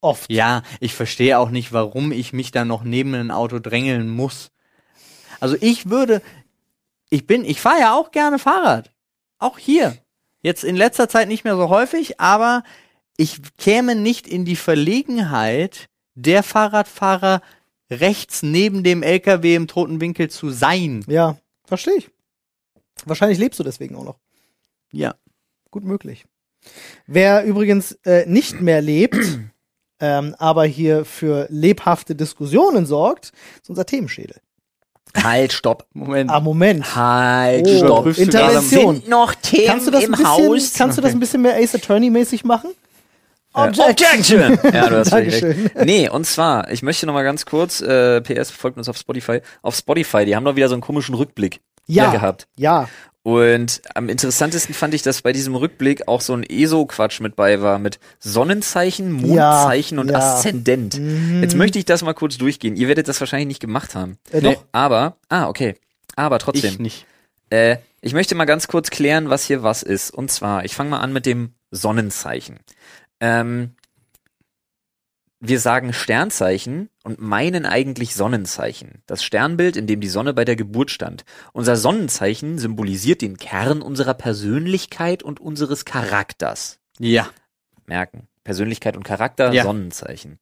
oft. 0.02 0.32
Ja, 0.32 0.64
ich 0.80 0.94
verstehe 0.96 1.38
auch 1.40 1.50
nicht, 1.50 1.72
warum 1.74 2.12
ich 2.12 2.34
mich 2.34 2.52
da 2.52 2.66
noch 2.66 2.84
neben 2.84 3.14
ein 3.14 3.32
Auto 3.32 3.60
drängeln 3.60 4.10
muss. 4.10 4.50
Also 5.44 5.58
ich 5.60 5.90
würde, 5.90 6.22
ich 7.10 7.28
bin, 7.28 7.44
ich 7.44 7.60
fahre 7.60 7.82
ja 7.82 7.96
auch 7.96 8.12
gerne 8.12 8.40
Fahrrad. 8.40 8.94
Auch 9.40 9.60
hier. 9.60 9.98
Jetzt 10.42 10.64
in 10.64 10.78
letzter 10.78 11.10
Zeit 11.10 11.28
nicht 11.28 11.44
mehr 11.44 11.58
so 11.58 11.68
häufig, 11.68 12.22
aber 12.22 12.64
ich 13.18 13.42
käme 13.58 13.94
nicht 13.94 14.26
in 14.26 14.46
die 14.46 14.56
Verlegenheit, 14.56 15.90
der 16.16 16.44
Fahrradfahrer 16.44 17.42
rechts 17.92 18.42
neben 18.42 18.86
dem 18.86 19.04
LKW 19.04 19.56
im 19.56 19.68
toten 19.68 20.00
Winkel 20.00 20.30
zu 20.30 20.50
sein. 20.50 21.04
Ja, 21.08 21.38
verstehe 21.66 21.98
ich. 21.98 22.10
Wahrscheinlich 23.04 23.38
lebst 23.38 23.60
du 23.60 23.66
deswegen 23.66 23.98
auch 23.98 24.06
noch. 24.06 24.20
Ja. 24.94 25.14
Gut 25.72 25.84
möglich. 25.84 26.24
Wer 27.06 27.44
übrigens 27.44 28.00
äh, 28.06 28.26
nicht 28.28 28.62
mehr 28.62 28.82
lebt, 28.82 29.18
ähm, 30.00 30.36
aber 30.40 30.64
hier 30.64 31.04
für 31.04 31.48
lebhafte 31.50 32.16
Diskussionen 32.16 32.86
sorgt, 32.86 33.34
ist 33.62 33.70
unser 33.70 33.86
Themenschädel. 33.86 34.38
Halt, 35.16 35.54
stopp. 35.54 35.86
Moment. 35.94 36.30
Ah, 36.32 36.40
Moment. 36.40 36.96
Halt, 36.96 37.66
Oh, 37.68 37.78
stopp. 37.78 38.18
Intervention. 38.18 38.96
Sind 38.98 39.10
noch 39.10 39.36
Themen 39.36 39.68
Kannst 39.68 39.88
du 39.88 39.92
das 39.92 40.02
ein 40.02 40.06
im 40.08 40.12
bisschen, 40.12 40.28
Haus? 40.28 40.74
kannst 40.76 40.98
du 40.98 41.02
das 41.02 41.12
ein 41.14 41.20
bisschen 41.20 41.42
mehr 41.42 41.56
Ace 41.58 41.76
Attorney 41.76 42.10
mäßig 42.10 42.44
machen? 42.44 42.72
Äh, 43.56 43.60
Objection! 43.70 44.58
ja, 44.74 44.90
du 44.90 44.98
hast 44.98 45.14
recht. 45.14 45.46
Nee, 45.86 46.10
und 46.10 46.26
zwar, 46.26 46.72
ich 46.72 46.82
möchte 46.82 47.06
noch 47.06 47.14
mal 47.14 47.24
ganz 47.24 47.46
kurz, 47.46 47.82
äh, 47.82 48.20
PS 48.22 48.50
folgt 48.50 48.78
uns 48.78 48.90
auf 48.90 48.98
Spotify. 48.98 49.42
Auf 49.62 49.76
Spotify, 49.76 50.26
die 50.26 50.36
haben 50.36 50.44
doch 50.46 50.56
wieder 50.56 50.70
so 50.70 50.74
einen 50.74 50.82
komischen 50.82 51.14
Rückblick 51.14 51.60
Ja. 51.86 52.10
gehabt. 52.12 52.48
Ja. 52.58 52.90
Und 53.24 53.82
am 53.96 54.10
interessantesten 54.10 54.76
fand 54.76 54.94
ich, 54.94 55.02
dass 55.02 55.22
bei 55.22 55.32
diesem 55.32 55.56
Rückblick 55.56 56.10
auch 56.10 56.20
so 56.20 56.34
ein 56.34 56.44
ESO-Quatsch 56.44 57.22
mit 57.22 57.38
bei 57.38 57.62
war, 57.62 57.80
mit 57.80 57.98
Sonnenzeichen, 58.20 59.14
Mondzeichen 59.14 59.98
und 59.98 60.12
ja. 60.12 60.18
Aszendent. 60.18 61.00
Jetzt 61.42 61.56
möchte 61.56 61.80
ich 61.80 61.86
das 61.86 62.04
mal 62.04 62.14
kurz 62.14 62.38
durchgehen. 62.38 62.76
Ihr 62.76 62.90
werdet 62.90 63.08
das 63.08 63.22
wahrscheinlich 63.22 63.48
nicht 63.48 63.62
gemacht 63.62 63.96
haben. 63.96 64.18
Äh, 64.32 64.42
Nee. 64.42 64.56
Doch. 64.56 64.66
Aber, 64.74 65.16
ah, 65.30 65.48
okay. 65.48 65.76
Aber 66.18 66.38
trotzdem. 66.38 66.74
ich 66.74 66.80
nicht. 66.80 67.06
Äh, 67.50 67.78
ich 68.02 68.14
möchte 68.14 68.36
mal 68.36 68.44
ganz 68.44 68.68
kurz 68.68 68.90
klären, 68.90 69.30
was 69.30 69.46
hier 69.46 69.64
was 69.64 69.84
ist. 69.84 70.12
Und 70.12 70.30
zwar, 70.30 70.66
ich 70.66 70.76
fange 70.76 70.90
mal 70.90 71.00
an 71.00 71.14
mit 71.14 71.26
dem 71.26 71.54
Sonnenzeichen. 71.72 72.60
Ähm, 73.22 73.76
wir 75.46 75.60
sagen 75.60 75.92
Sternzeichen 75.92 76.90
und 77.04 77.20
meinen 77.20 77.66
eigentlich 77.66 78.16
Sonnenzeichen. 78.16 79.04
Das 79.08 79.26
Sternbild, 79.26 79.76
in 79.76 79.88
dem 79.88 80.00
die 80.00 80.08
Sonne 80.08 80.34
bei 80.34 80.46
der 80.46 80.56
Geburt 80.56 80.90
stand. 80.90 81.26
Unser 81.52 81.76
Sonnenzeichen 81.76 82.60
symbolisiert 82.60 83.22
den 83.22 83.36
Kern 83.36 83.82
unserer 83.82 84.14
Persönlichkeit 84.14 85.22
und 85.22 85.42
unseres 85.42 85.84
Charakters. 85.84 86.80
Ja. 86.98 87.30
Merken. 87.86 88.30
Persönlichkeit 88.46 88.96
und 88.96 89.04
Charakter, 89.04 89.52
Ja. 89.52 89.64
Sonnenzeichen. 89.64 90.40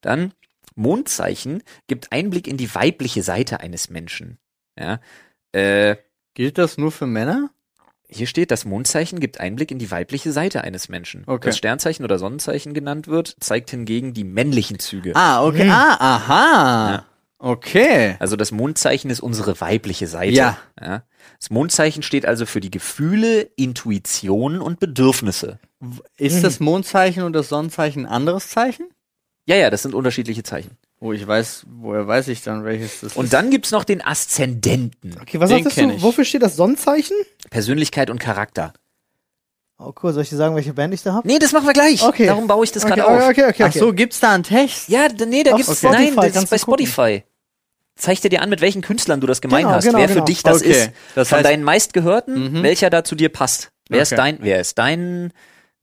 Dann 0.00 0.32
Mondzeichen 0.74 1.62
gibt 1.86 2.10
Einblick 2.10 2.48
in 2.48 2.56
die 2.56 2.74
weibliche 2.74 3.22
Seite 3.22 3.60
eines 3.60 3.88
Menschen. 3.88 4.38
Ja. 4.76 5.00
Äh, 5.52 5.96
Gilt 6.34 6.58
das 6.58 6.76
nur 6.76 6.90
für 6.90 7.06
Männer? 7.06 7.50
Hier 8.12 8.26
steht, 8.26 8.50
das 8.50 8.64
Mondzeichen 8.64 9.20
gibt 9.20 9.40
Einblick 9.40 9.70
in 9.70 9.78
die 9.78 9.90
weibliche 9.90 10.32
Seite 10.32 10.62
eines 10.64 10.88
Menschen. 10.88 11.24
Okay. 11.26 11.48
Das 11.48 11.56
Sternzeichen 11.58 12.04
oder 12.04 12.18
Sonnenzeichen 12.18 12.74
genannt 12.74 13.08
wird, 13.08 13.36
zeigt 13.40 13.70
hingegen 13.70 14.12
die 14.14 14.24
männlichen 14.24 14.78
Züge. 14.78 15.12
Ah, 15.14 15.44
okay. 15.44 15.64
Hm. 15.64 15.70
Ah, 15.70 15.96
aha. 15.98 16.90
Ja. 16.92 17.06
Okay. 17.38 18.16
Also 18.18 18.36
das 18.36 18.52
Mondzeichen 18.52 19.10
ist 19.10 19.20
unsere 19.20 19.58
weibliche 19.60 20.06
Seite. 20.06 20.32
Ja. 20.34 20.58
ja. 20.80 21.04
Das 21.38 21.48
Mondzeichen 21.50 22.02
steht 22.02 22.26
also 22.26 22.44
für 22.44 22.60
die 22.60 22.70
Gefühle, 22.70 23.42
Intuitionen 23.56 24.60
und 24.60 24.78
Bedürfnisse. 24.78 25.58
Ist 26.18 26.36
Mhm. 26.38 26.42
das 26.42 26.60
Mondzeichen 26.60 27.22
und 27.22 27.32
das 27.32 27.48
Sonnenzeichen 27.48 28.04
ein 28.04 28.12
anderes 28.12 28.48
Zeichen? 28.50 28.88
Ja, 29.46 29.56
ja, 29.56 29.70
das 29.70 29.82
sind 29.82 29.94
unterschiedliche 29.94 30.42
Zeichen. 30.42 30.76
Oh, 31.00 31.12
ich 31.12 31.26
weiß, 31.26 31.64
woher 31.66 32.06
weiß 32.06 32.28
ich 32.28 32.42
dann, 32.42 32.62
welches 32.64 33.00
das 33.00 33.16
Und 33.16 33.24
ist? 33.24 33.32
dann 33.32 33.48
gibt's 33.50 33.70
noch 33.70 33.84
den 33.84 34.02
Aszendenten. 34.04 35.16
Okay, 35.22 35.40
was 35.40 35.48
Den 35.48 35.62
sagst 35.64 35.78
du? 35.78 35.90
ich. 35.90 36.02
Wofür 36.02 36.26
steht 36.26 36.42
das 36.42 36.56
Sonnenzeichen? 36.56 37.16
Persönlichkeit 37.50 38.10
und 38.10 38.18
Charakter. 38.18 38.72
Oh, 39.78 39.92
cool. 40.02 40.12
Soll 40.12 40.22
ich 40.24 40.28
dir 40.28 40.36
sagen, 40.36 40.54
welche 40.54 40.74
Band 40.74 40.92
ich 40.94 41.02
da 41.02 41.14
habe? 41.14 41.26
Nee, 41.26 41.38
das 41.38 41.52
machen 41.52 41.66
wir 41.66 41.72
gleich. 41.72 42.02
Okay. 42.02 42.26
Darum 42.26 42.46
baue 42.46 42.64
ich 42.64 42.72
das 42.72 42.84
okay, 42.84 42.94
gerade 42.96 43.06
auf. 43.06 43.30
okay, 43.30 43.42
okay, 43.44 43.48
okay. 43.50 43.64
Ach 43.68 43.72
so, 43.72 43.92
gibt's 43.92 44.20
da 44.20 44.34
einen 44.34 44.42
Text? 44.44 44.88
Ja, 44.88 45.08
nee, 45.26 45.42
da 45.42 45.52
Auf 45.52 45.56
gibt's 45.58 45.78
Spotify 45.78 46.04
nein, 46.04 46.16
das 46.16 46.26
ist 46.44 46.50
bei 46.50 46.58
gucken. 46.58 46.86
Spotify. 46.86 47.24
Zeigt 47.96 48.24
er 48.24 48.30
dir 48.30 48.42
an, 48.42 48.50
mit 48.50 48.60
welchen 48.60 48.82
Künstlern 48.82 49.20
du 49.20 49.26
das 49.26 49.40
gemein 49.40 49.62
Genau, 49.64 49.74
hast, 49.74 49.84
genau, 49.84 49.98
wer 49.98 50.08
für 50.08 50.14
genau. 50.14 50.24
dich 50.26 50.42
das 50.42 50.58
Okay, 50.62 50.70
ist. 50.70 50.90
das 51.14 51.28
Von 51.28 51.38
heißt- 51.38 51.42
deinen 51.42 51.64
meistgehörten, 51.64 52.52
Mhm. 52.52 52.62
welcher 52.62 52.88
da 52.90 53.04
zu 53.04 53.14
dir 53.14 53.30
passt. 53.30 53.72
Wer 53.88 54.02
ist 54.02 54.12
Okay. 54.12 54.16
dein, 54.22 54.38
wer 54.42 54.60
ist 54.60 54.78
dein, 54.78 55.32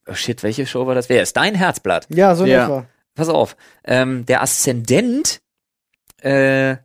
oh 0.07 0.13
shit, 0.13 0.41
welche 0.43 0.65
Show 0.65 0.87
war 0.87 0.95
das? 0.95 1.09
Wer 1.09 1.21
ist 1.23 1.35
dein 1.35 1.53
Herzblatt? 1.55 2.07
Ja, 2.09 2.35
so 2.35 2.43
in 2.45 2.51
Ja. 2.51 2.63
etwa. 2.63 2.85
Pass 3.15 3.29
auf, 3.29 3.55
ähm, 3.83 4.25
der 4.27 4.41
Aszendent 4.43 5.41
äh, 6.21 6.77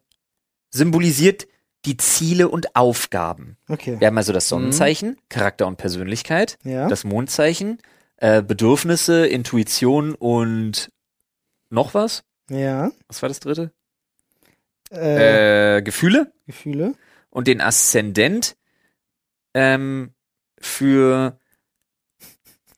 symbolisiert 0.71 1.47
die 1.85 1.97
Ziele 1.97 2.49
und 2.49 2.77
Aufgaben. 2.77 3.57
Okay. 3.68 3.99
Wir 3.99 4.07
haben 4.07 4.16
also 4.18 4.33
das 4.33 4.49
Sonnenzeichen, 4.49 5.18
Charakter 5.29 5.66
und 5.66 5.77
Persönlichkeit, 5.77 6.59
Ja. 6.62 6.87
das 6.88 7.05
Mondzeichen, 7.05 7.79
äh, 8.18 8.42
Bedürfnisse, 8.42 9.27
Intuition 9.27 10.14
und 10.14 10.90
noch 11.71 11.95
was? 11.95 12.23
Ja. 12.51 12.92
Was 13.09 13.23
war 13.23 13.29
das 13.29 13.40
dritte? 13.40 13.73
Äh, 14.92 15.79
Äh, 15.79 15.83
Gefühle 15.83 16.33
Gefühle. 16.47 16.95
und 17.31 17.49
den 17.49 17.61
Aszendent 17.61 18.57
ähm, 19.55 20.12
für 20.61 21.38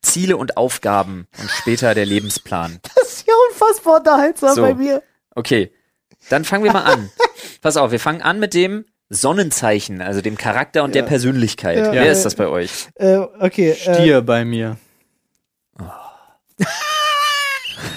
Ziele 0.00 0.36
und 0.36 0.56
Aufgaben 0.56 1.26
und 1.40 1.50
später 1.50 1.94
der 1.94 2.06
Lebensplan. 2.06 2.80
Das 2.94 3.08
ist 3.20 3.26
ja 3.26 3.34
unfassbar 3.50 3.98
unterhaltsam 3.98 4.54
So. 4.54 4.62
bei 4.62 4.74
mir. 4.74 5.02
Okay, 5.34 5.72
dann 6.30 6.44
fangen 6.44 6.64
wir 6.64 6.72
mal 6.72 6.84
an. 6.84 7.10
Pass 7.60 7.76
auf, 7.76 7.90
wir 7.90 8.00
fangen 8.00 8.22
an 8.22 8.38
mit 8.40 8.54
dem 8.54 8.84
Sonnenzeichen, 9.14 10.02
also 10.02 10.20
dem 10.20 10.36
Charakter 10.36 10.82
und 10.84 10.94
Ja. 10.94 11.02
der 11.02 11.08
Persönlichkeit. 11.08 11.78
Ja, 11.78 11.92
Wer 11.92 12.04
ja. 12.04 12.12
ist 12.12 12.24
das 12.24 12.34
bei 12.34 12.46
euch? 12.46 12.88
Äh, 12.96 13.16
okay. 13.40 13.70
Äh, 13.70 13.94
Stier 13.94 14.22
bei 14.22 14.44
mir. 14.44 14.76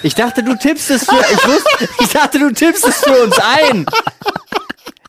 Ich 0.02 0.14
dachte, 0.14 0.42
du 0.42 0.54
tippst 0.56 0.90
es 0.90 1.04
für, 1.04 1.16
ich 1.16 1.46
wusste, 1.46 1.88
ich 2.00 2.08
dachte, 2.10 2.38
du 2.38 2.52
tippst 2.52 2.86
es 2.86 2.96
für 3.02 3.22
uns 3.24 3.36
ein. 3.38 3.86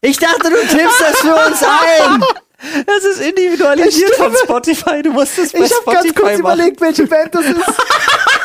Ich 0.02 0.18
dachte, 0.18 0.50
du 0.50 0.56
tippst 0.68 1.02
es 1.12 1.20
für 1.20 1.36
uns 1.36 1.62
ein. 1.62 2.24
Das 2.86 3.04
ist 3.06 3.22
individualisiert 3.22 4.16
von 4.16 4.34
Spotify. 4.44 5.02
Du 5.04 5.12
musst 5.12 5.38
es 5.38 5.52
bei 5.52 5.60
ich 5.60 5.72
habe 5.74 5.94
ganz 5.96 6.16
kurz 6.16 6.40
überlegt, 6.40 6.82
welche 6.82 7.06
Band 7.06 7.36
das 7.36 7.46
ist. 7.46 7.56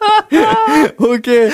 Okay. 0.96 1.50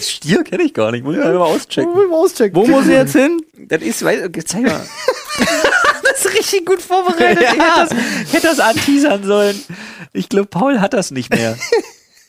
Stier 0.00 0.44
kenne 0.44 0.62
ich 0.64 0.74
gar 0.74 0.90
nicht. 0.92 1.04
Muss 1.04 1.16
ich 1.16 1.22
mal 1.22 1.36
auschecken. 1.36 1.92
Mal 1.94 2.14
auschecken. 2.16 2.56
Wo 2.56 2.66
muss 2.66 2.84
ich 2.86 2.92
jetzt 2.92 3.12
hin? 3.12 3.40
Das 3.56 3.82
ist, 3.82 4.04
weiß, 4.04 4.24
okay, 4.26 4.42
zeig 4.44 4.62
mal. 4.62 4.80
das 6.02 6.24
ist 6.24 6.34
richtig 6.38 6.66
gut 6.66 6.82
vorbereitet. 6.82 7.40
Ich 7.42 7.48
hätte 7.48 7.58
das, 7.76 8.32
hätte 8.32 8.46
das 8.48 8.60
anteasern 8.60 9.24
sollen. 9.24 9.60
Ich 10.12 10.28
glaube, 10.28 10.48
Paul 10.48 10.80
hat 10.80 10.92
das 10.94 11.10
nicht 11.10 11.30
mehr. 11.30 11.56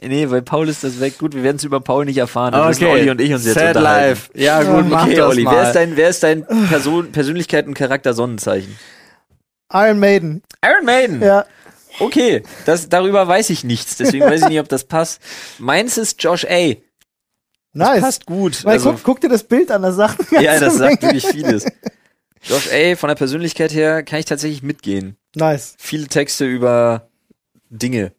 Nee, 0.02 0.26
bei 0.28 0.40
Paul 0.40 0.70
ist 0.70 0.82
das 0.86 1.02
weg. 1.02 1.18
Gut, 1.18 1.36
wir 1.36 1.44
werden 1.44 1.58
es 1.58 1.66
über 1.66 1.82
Paul 1.82 2.06
nicht 2.06 2.16
erfahren. 2.18 2.54
Da 2.54 2.66
müssen 2.66 2.86
Olli 2.86 3.10
und 3.10 3.20
ich 3.20 3.34
uns 3.34 3.44
jetzt 3.44 3.56
Sad 3.56 3.76
unterhalten. 3.76 4.08
life. 4.12 4.30
Ja, 4.34 4.64
gut, 4.64 4.88
mach 4.90 5.04
Okay, 5.04 5.16
das 5.16 5.28
Olli, 5.28 5.44
mal. 5.44 5.56
wer 5.58 5.64
ist 5.64 5.74
dein, 5.74 5.98
wer 5.98 6.08
ist 6.10 6.24
dein 6.24 6.46
Person, 6.70 7.12
Persönlichkeit 7.12 7.68
und 7.68 7.74
Charakter 7.74 8.14
Sonnenzeichen? 8.14 8.78
Iron 9.74 10.00
Maiden. 10.00 10.42
Iron 10.66 10.86
Maiden. 10.86 11.22
Ja. 11.22 11.44
Okay, 12.00 12.44
das, 12.66 12.90
darüber 12.90 13.28
weiß 13.28 13.50
ich 13.50 13.64
nichts, 13.64 13.98
deswegen 13.98 14.26
weiß 14.26 14.44
ich 14.44 14.48
nicht, 14.50 14.60
ob 14.60 14.70
das 14.70 14.84
passt. 14.86 15.22
Meins 15.58 15.98
ist 15.98 16.22
Josh 16.24 16.46
A. 16.46 16.76
Nice. 17.74 18.02
Passt 18.02 18.26
gut. 18.26 18.64
Weil 18.66 18.74
Also, 18.74 18.94
guck, 18.94 19.04
guck 19.04 19.22
dir 19.22 19.30
das 19.30 19.44
Bild 19.44 19.70
an, 19.72 19.82
das 19.82 19.96
sagt 19.96 20.32
ja, 20.32 20.60
das 20.60 20.78
sagt 20.78 21.02
wirklich 21.04 21.26
vieles. 21.28 21.66
Josh 22.42 22.70
A. 22.72 22.96
von 22.96 23.10
der 23.10 23.16
Persönlichkeit 23.16 23.74
her 23.74 24.04
kann 24.04 24.20
ich 24.20 24.26
tatsächlich 24.26 24.64
mitgehen. 24.64 25.18
Nice. 25.36 25.76
Viele 25.78 26.08
Texte 26.08 26.46
über 26.46 27.10
Dinge, 27.70 28.14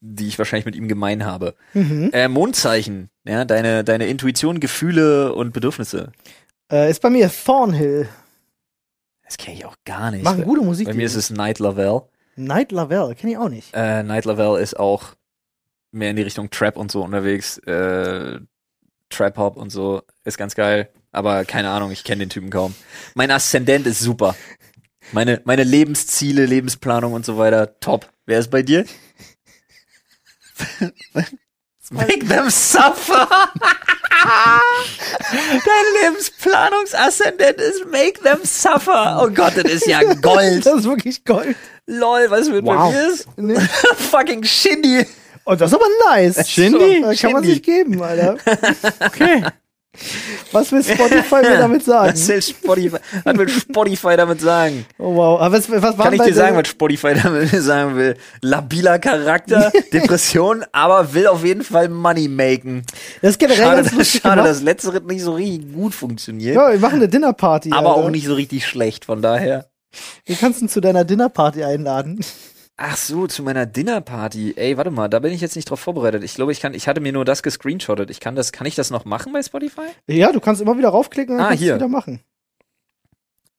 die 0.00 0.28
ich 0.28 0.38
wahrscheinlich 0.38 0.66
mit 0.66 0.76
ihm 0.76 0.88
gemein 0.88 1.24
habe. 1.24 1.54
Mhm. 1.74 2.10
Äh, 2.12 2.28
Mondzeichen, 2.28 3.10
ja, 3.24 3.44
deine, 3.44 3.82
deine 3.82 4.06
Intuition, 4.06 4.60
Gefühle 4.60 5.32
und 5.34 5.52
Bedürfnisse. 5.52 6.12
Äh, 6.70 6.90
ist 6.90 7.00
bei 7.00 7.10
mir 7.10 7.30
Thornhill. 7.30 8.08
Das 9.24 9.36
kenne 9.36 9.56
ich 9.56 9.64
auch 9.64 9.76
gar 9.84 10.12
nicht. 10.12 10.22
Machen 10.22 10.44
gute 10.44 10.62
Musik. 10.62 10.86
Bei 10.86 10.94
mir 10.94 11.06
ist 11.06 11.16
es 11.16 11.30
Night 11.30 11.58
Lavelle. 11.58 12.02
Night 12.36 12.72
Lavelle, 12.72 13.14
kenne 13.14 13.32
ich 13.32 13.38
auch 13.38 13.48
nicht. 13.48 13.74
Äh, 13.74 14.02
Night 14.02 14.24
Lavelle 14.24 14.60
ist 14.60 14.78
auch 14.78 15.14
mehr 15.90 16.10
in 16.10 16.16
die 16.16 16.22
Richtung 16.22 16.50
Trap 16.50 16.76
und 16.76 16.92
so 16.92 17.02
unterwegs. 17.02 17.58
Äh, 17.58 18.40
Trap 19.08 19.36
Hop 19.38 19.56
und 19.56 19.70
so 19.70 20.02
ist 20.24 20.38
ganz 20.38 20.54
geil. 20.54 20.88
Aber 21.12 21.44
keine 21.44 21.70
Ahnung, 21.70 21.90
ich 21.90 22.04
kenne 22.04 22.20
den 22.20 22.30
Typen 22.30 22.50
kaum. 22.50 22.74
Mein 23.14 23.30
Aszendent 23.30 23.86
ist 23.86 24.00
super. 24.00 24.36
Meine, 25.12 25.40
meine 25.44 25.64
Lebensziele, 25.64 26.44
Lebensplanung 26.46 27.12
und 27.12 27.24
so 27.24 27.38
weiter, 27.38 27.78
top. 27.80 28.10
Wer 28.26 28.40
ist 28.40 28.50
bei 28.50 28.62
dir? 28.62 28.84
Make 31.90 32.26
them 32.26 32.50
suffer. 32.50 33.28
Dein 35.30 36.02
Lebensplanungsaszendent 36.02 37.60
ist 37.60 37.86
make 37.90 38.20
them 38.22 38.38
suffer. 38.44 39.20
Oh 39.22 39.30
Gott, 39.30 39.56
das 39.56 39.64
ist 39.72 39.86
ja 39.86 40.02
Gold. 40.14 40.64
Das 40.66 40.80
ist 40.80 40.84
wirklich 40.84 41.24
Gold. 41.24 41.54
Lol, 41.86 42.28
du, 42.48 42.54
wer 42.54 42.64
Wow. 42.64 42.76
bei 42.76 42.90
mir 42.90 43.08
ist? 43.08 43.28
Nee. 43.36 43.58
Fucking 44.10 44.42
Shindy. 44.42 45.06
Oh, 45.44 45.54
das 45.54 45.70
ist 45.70 45.74
aber 45.76 45.86
nice. 46.10 46.48
Shindy? 46.50 47.02
So, 47.04 47.22
kann 47.22 47.32
man 47.32 47.44
sich 47.44 47.62
geben, 47.62 48.02
Alter. 48.02 48.36
Okay. 49.00 49.44
Was 50.52 50.72
will 50.72 50.82
Spotify 50.82 51.42
mir 51.42 51.58
damit 51.58 51.84
sagen? 51.84 52.12
Was 52.12 52.28
will 52.28 52.42
Spotify, 52.42 52.98
was 53.24 53.38
will 53.38 53.48
Spotify 53.48 54.16
damit 54.16 54.40
sagen? 54.40 54.86
Oh, 54.98 55.14
wow. 55.14 55.40
Aber 55.40 55.56
was, 55.56 55.70
was 55.70 55.96
Kann 55.96 56.12
ich 56.14 56.22
dir 56.22 56.34
sagen, 56.34 56.56
was 56.56 56.68
Spotify 56.68 57.14
damit 57.22 57.50
sagen 57.50 57.96
will? 57.96 58.16
Labiler 58.42 58.98
Charakter, 58.98 59.72
Depression, 59.92 60.64
aber 60.72 61.12
will 61.14 61.26
auf 61.26 61.44
jeden 61.44 61.62
Fall 61.62 61.88
Money 61.88 62.28
machen. 62.28 62.84
Das 63.22 63.32
ist 63.32 63.38
generell 63.38 63.64
Schade, 63.64 63.76
ganz 63.76 63.88
dass, 63.88 63.98
lustig 63.98 64.22
schade 64.22 64.42
dass 64.42 64.62
letzteres 64.62 65.02
nicht 65.02 65.22
so 65.22 65.34
richtig 65.34 65.72
gut 65.72 65.94
funktioniert. 65.94 66.56
Ja, 66.56 66.70
wir 66.70 66.78
machen 66.78 66.96
eine 66.96 67.08
Dinnerparty. 67.08 67.72
aber 67.72 67.94
Alter. 67.96 68.06
auch 68.06 68.10
nicht 68.10 68.26
so 68.26 68.34
richtig 68.34 68.66
schlecht, 68.66 69.04
von 69.04 69.22
daher. 69.22 69.66
Wir 70.24 70.36
kannst 70.36 70.60
ihn 70.60 70.68
zu 70.68 70.80
deiner 70.80 71.04
Dinnerparty 71.04 71.64
einladen. 71.64 72.20
Ach 72.78 72.96
so, 72.96 73.26
zu 73.26 73.42
meiner 73.42 73.64
Dinnerparty. 73.64 74.54
Ey, 74.56 74.76
warte 74.76 74.90
mal, 74.90 75.08
da 75.08 75.18
bin 75.20 75.32
ich 75.32 75.40
jetzt 75.40 75.56
nicht 75.56 75.70
drauf 75.70 75.80
vorbereitet. 75.80 76.22
Ich 76.22 76.34
glaube, 76.34 76.52
ich 76.52 76.60
kann, 76.60 76.74
ich 76.74 76.88
hatte 76.88 77.00
mir 77.00 77.12
nur 77.12 77.24
das 77.24 77.42
gescreenshottet. 77.42 78.10
Ich 78.10 78.20
kann 78.20 78.36
das, 78.36 78.52
kann 78.52 78.66
ich 78.66 78.74
das 78.74 78.90
noch 78.90 79.06
machen 79.06 79.32
bei 79.32 79.42
Spotify? 79.42 79.86
Ja, 80.06 80.30
du 80.30 80.40
kannst 80.40 80.60
immer 80.60 80.76
wieder 80.76 80.90
raufklicken 80.90 81.36
und 81.36 81.40
Ah, 81.40 81.48
kannst 81.48 81.62
hier. 81.62 81.72
es 81.74 81.78
wieder 81.80 81.88
machen. 81.88 82.20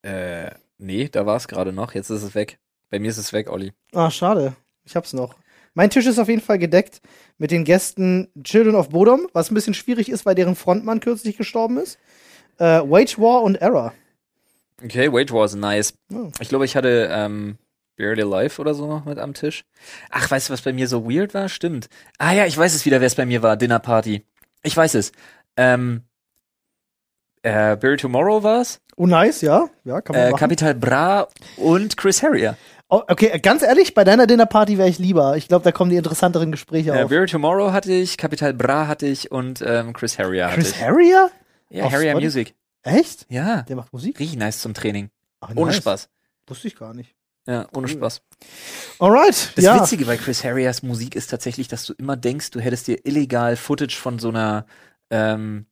Äh, 0.03 0.51
nee, 0.77 1.09
da 1.09 1.25
war 1.25 1.35
es 1.35 1.47
gerade 1.47 1.73
noch. 1.73 1.93
Jetzt 1.95 2.09
ist 2.11 2.21
es 2.21 2.35
weg. 2.35 2.59
Bei 2.91 2.99
mir 2.99 3.09
ist 3.09 3.17
es 3.17 3.33
weg, 3.33 3.49
Olli. 3.49 3.73
Ah, 3.93 4.11
schade. 4.11 4.55
Ich 4.85 4.95
hab's 4.95 5.13
noch. 5.13 5.35
Mein 5.73 5.89
Tisch 5.89 6.05
ist 6.05 6.19
auf 6.19 6.29
jeden 6.29 6.41
Fall 6.41 6.59
gedeckt 6.59 7.01
mit 7.37 7.51
den 7.51 7.63
Gästen 7.63 8.29
Children 8.43 8.75
of 8.75 8.89
Bodom, 8.89 9.27
was 9.33 9.51
ein 9.51 9.55
bisschen 9.55 9.73
schwierig 9.73 10.09
ist, 10.09 10.25
weil 10.25 10.35
deren 10.35 10.55
Frontmann 10.55 10.99
kürzlich 10.99 11.37
gestorben 11.37 11.77
ist. 11.77 11.99
Äh, 12.57 12.81
Wage 12.81 13.17
War 13.19 13.43
und 13.43 13.55
Error. 13.55 13.93
Okay, 14.83 15.11
Wage 15.11 15.31
War 15.33 15.45
ist 15.45 15.55
nice. 15.55 15.93
Oh. 16.13 16.31
Ich 16.39 16.49
glaube, 16.49 16.65
ich 16.65 16.75
hatte 16.75 17.09
ähm, 17.11 17.57
Barely 17.97 18.21
Alive 18.21 18.61
oder 18.61 18.73
so 18.73 18.85
noch 18.87 19.05
mit 19.05 19.17
am 19.17 19.33
Tisch. 19.33 19.65
Ach, 20.11 20.29
weißt 20.29 20.49
du, 20.49 20.53
was 20.53 20.61
bei 20.61 20.71
mir 20.73 20.87
so 20.87 21.09
weird 21.09 21.33
war? 21.33 21.49
Stimmt. 21.49 21.89
Ah 22.19 22.31
ja, 22.31 22.45
ich 22.45 22.57
weiß 22.57 22.73
es 22.75 22.85
wieder, 22.85 22.99
wer 22.99 23.07
es 23.07 23.15
bei 23.15 23.25
mir 23.25 23.41
war. 23.41 23.57
Dinner 23.57 23.79
Party. 23.79 24.23
Ich 24.63 24.77
weiß 24.77 24.93
es. 24.95 25.11
Ähm, 25.55 26.03
äh, 27.43 27.75
Barry 27.75 27.97
Tomorrow 27.97 28.43
war's. 28.43 28.79
Oh, 28.95 29.05
nice, 29.07 29.41
ja. 29.41 29.69
Ja, 29.83 30.01
kann 30.01 30.15
man 30.15 30.25
Äh, 30.25 30.31
machen. 30.31 30.39
Capital 30.39 30.75
Bra 30.75 31.27
und 31.57 31.97
Chris 31.97 32.21
Harrier. 32.23 32.57
Oh, 32.89 33.01
okay, 33.07 33.37
ganz 33.39 33.63
ehrlich, 33.63 33.93
bei 33.93 34.03
deiner 34.03 34.27
Dinnerparty 34.27 34.77
wäre 34.77 34.87
ich 34.89 34.97
lieber. 34.97 35.35
Ich 35.35 35.47
glaube, 35.47 35.63
da 35.63 35.71
kommen 35.71 35.91
die 35.91 35.97
interessanteren 35.97 36.51
Gespräche 36.51 36.91
Äh, 36.91 37.03
auf. 37.03 37.09
Barry 37.09 37.25
Tomorrow 37.25 37.71
hatte 37.73 37.91
ich, 37.91 38.17
Capital 38.17 38.53
Bra 38.53 38.87
hatte 38.87 39.05
ich 39.07 39.31
und 39.31 39.61
ähm, 39.65 39.93
Chris 39.93 40.17
Harrier 40.17 40.45
hatte 40.47 40.55
Chris 40.61 40.71
ich. 40.71 40.81
Harrier? 40.81 41.29
Ja, 41.69 41.83
auf 41.85 41.91
Harrier 41.91 42.11
Spotify? 42.11 42.25
Music. 42.25 42.55
Echt? 42.83 43.25
Ja, 43.29 43.63
Der 43.63 43.75
macht 43.75 43.91
Musik? 43.91 44.19
richtig 44.19 44.37
nice 44.37 44.59
zum 44.61 44.73
Training. 44.73 45.09
Ach, 45.41 45.49
Ohne 45.55 45.67
nice. 45.71 45.75
Spaß. 45.77 46.09
Wusste 46.47 46.67
ich 46.69 46.77
gar 46.77 46.93
nicht. 46.93 47.13
Ja, 47.47 47.65
ohne. 47.73 47.87
Spaß. 47.87 48.21
Alright, 48.99 49.53
Das 49.55 49.63
ja. 49.65 49.79
Witzige 49.81 50.05
bei 50.05 50.17
Chris 50.17 50.43
Harriers 50.43 50.83
Musik 50.83 51.15
ist 51.15 51.27
tatsächlich, 51.27 51.67
dass 51.67 51.85
du 51.85 51.93
immer 51.97 52.15
denkst, 52.17 52.51
du 52.51 52.59
hättest 52.59 52.87
dir 52.87 53.05
illegal 53.05 53.55
Footage 53.55 53.95
von 53.97 54.19
so 54.19 54.29
einer 54.29 54.65
ähm, 55.09 55.65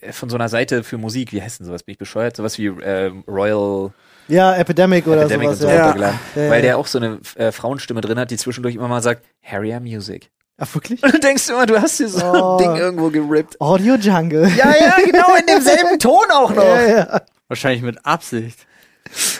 äh, 0.00 0.12
von 0.12 0.28
so 0.30 0.36
einer 0.36 0.48
Seite 0.48 0.84
für 0.84 0.98
Musik, 0.98 1.32
wie 1.32 1.42
heißt 1.42 1.60
denn 1.60 1.66
sowas? 1.66 1.82
Bin 1.82 1.92
ich 1.92 1.98
bescheuert? 1.98 2.36
Sowas 2.36 2.58
wie 2.58 2.66
ähm, 2.66 3.24
Royal 3.26 3.92
Ja, 4.28 4.54
Epidemic 4.54 5.06
oder 5.06 5.22
Epidemic 5.22 5.48
sowas. 5.56 5.60
und 5.60 5.68
so 5.68 5.68
ja. 5.68 5.96
Ja, 5.96 6.14
ja. 6.44 6.50
Weil 6.50 6.62
der 6.62 6.78
auch 6.78 6.86
so 6.86 6.98
eine 6.98 7.18
äh, 7.36 7.52
Frauenstimme 7.52 8.00
drin 8.00 8.18
hat, 8.18 8.30
die 8.30 8.36
zwischendurch 8.36 8.74
immer 8.74 8.88
mal 8.88 9.02
sagt, 9.02 9.24
Harrier 9.42 9.80
Music. 9.80 10.30
Ach, 10.58 10.72
wirklich? 10.74 11.02
Und 11.02 11.12
du 11.14 11.18
denkst 11.18 11.48
immer, 11.48 11.66
du 11.66 11.80
hast 11.80 11.98
dir 11.98 12.08
so 12.08 12.24
Oh. 12.24 12.56
ein 12.56 12.58
Ding 12.58 12.76
irgendwo 12.76 13.10
gerippt. 13.10 13.60
Audio 13.60 13.94
Jungle. 13.96 14.48
Ja, 14.56 14.72
ja, 14.78 14.96
genau, 15.04 15.34
in 15.34 15.46
demselben 15.48 15.98
Ton 15.98 16.24
auch 16.30 16.50
noch. 16.54 16.62
ja, 16.64 16.82
ja. 16.86 17.22
Wahrscheinlich 17.48 17.82
mit 17.82 18.04
Absicht. 18.06 18.66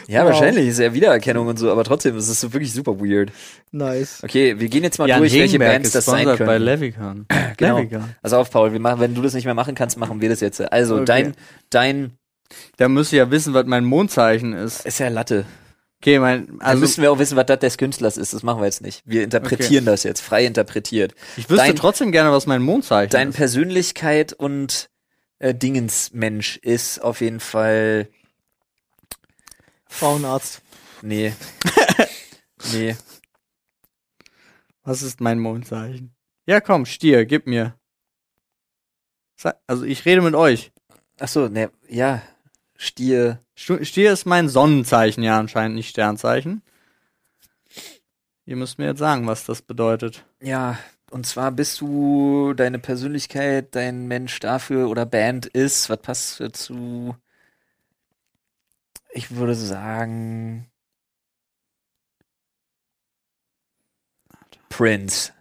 Ja, 0.09 0.23
Wow. 0.25 0.31
wahrscheinlich 0.33 0.69
ist 0.69 0.79
ja 0.81 0.93
Wiedererkennung 0.93 1.47
und 1.47 1.59
so, 1.59 1.71
aber 1.71 1.85
trotzdem, 1.85 2.17
es 2.17 2.29
ist 2.29 2.41
so 2.41 2.53
wirklich 2.53 2.73
super 2.73 3.01
weird. 3.01 3.31
Nice. 3.71 4.21
Okay, 4.23 4.59
wir 4.59 4.69
gehen 4.69 4.83
jetzt 4.83 4.99
mal 4.99 5.09
Jan 5.09 5.21
durch, 5.21 5.33
welche 5.33 5.45
Hegenberg 5.45 5.73
Bands 5.75 5.89
ist 5.89 5.95
das 5.95 6.05
sein 6.05 6.25
können. 6.27 6.47
bei 6.47 6.59
Levican. 6.59 7.27
Genau. 7.57 7.83
Also 8.23 8.39
auf, 8.39 8.51
Paul, 8.51 8.73
wir 8.73 8.81
machen, 8.81 9.01
wenn 9.01 9.15
du 9.15 9.23
das 9.23 9.35
nicht 9.35 9.45
mehr 9.45 9.55
machen 9.55 9.75
kannst, 9.75 9.97
machen 9.99 10.21
wir 10.21 10.29
das 10.29 10.41
jetzt. 10.41 10.61
Also 10.73 10.97
Okay. 10.97 11.05
dein, 11.07 11.35
dein 11.71 12.13
Da 12.77 12.89
müsst 12.89 13.13
ihr 13.13 13.19
ja 13.19 13.31
wissen, 13.31 13.55
was 13.55 13.67
mein 13.67 13.85
Mondzeichen 13.85 14.53
ist. 14.53 14.85
ist 14.85 14.99
ja 14.99 15.09
Latte. 15.09 15.45
Okay, 16.01 16.19
mein, 16.19 16.47
Dann 16.49 16.61
also 16.61 16.81
müssen 16.81 17.03
wir 17.03 17.13
auch 17.13 17.19
wissen, 17.21 17.37
was 17.37 17.47
das 17.47 17.61
des 17.61 17.79
Künstlers 17.79 18.17
ist. 18.17 18.35
Das 18.35 18.43
machen 18.43 18.61
wir 18.61 18.65
jetzt 18.67 18.83
nicht. 18.83 19.03
Wir 19.07 19.23
interpretieren 19.23 19.85
das 19.85 20.03
jetzt, 20.03 20.21
frei 20.21 20.45
interpretiert. 20.45 21.15
ich 21.37 21.49
wüsste 21.49 21.67
dein- 21.67 21.77
trotzdem 21.77 22.11
gerne, 22.11 22.33
was 22.33 22.47
mein 22.47 22.61
Mondzeichen 22.63 23.11
Dein 23.11 23.29
ist. 23.29 23.37
Persönlichkeit 23.37 24.33
und 24.33 24.89
äh, 25.39 25.55
Dingensmensch 25.55 26.57
ist 26.59 27.03
auf 27.03 27.21
jeden 27.21 27.39
Fall. 27.41 28.09
Frauenarzt. 30.03 30.63
Nee. 31.03 31.33
nee. 32.73 32.97
Was 34.83 35.01
ist 35.01 35.21
mein 35.21 35.39
Mondzeichen? 35.39 36.13
Ja, 36.45 36.61
komm, 36.61 36.87
Stier, 36.87 37.25
gib 37.25 37.47
mir. 37.47 37.79
Also 39.69 39.85
ich 39.85 40.05
rede 40.05 40.21
mit 40.21 40.35
euch. 40.35 40.73
Achso, 41.21 41.49
ne, 41.49 41.71
ja. 41.89 42.21
Stier. 42.75 43.45
Stier 43.55 44.13
ist 44.13 44.27
mein 44.27 44.49
Sonnenzeichen, 44.49 45.23
ja 45.23 45.39
anscheinend 45.39 45.77
nicht 45.77 45.91
Sternzeichen. 45.91 46.63
Ihr 48.45 48.57
müsst 48.57 48.79
mir 48.79 48.87
jetzt 48.87 48.99
sagen, 48.99 49.29
was 49.29 49.45
das 49.45 49.63
bedeutet. 49.63 50.25
Ja, 50.43 50.81
und 51.13 51.27
zwar 51.27 51.53
bist 51.53 51.81
du 51.81 52.55
deine 52.55 52.81
Persönlichkeit, 52.81 53.77
dein 53.77 54.09
Mensch 54.09 54.41
dafür 54.41 54.89
oder 54.89 55.07
Band 55.07 55.47
ist, 55.47 55.89
was 55.91 56.03
passt 56.03 56.41
dazu? 56.41 57.15
Ich 59.13 59.33
würde 59.33 59.55
sagen 59.55 60.71
Prince. 64.69 65.33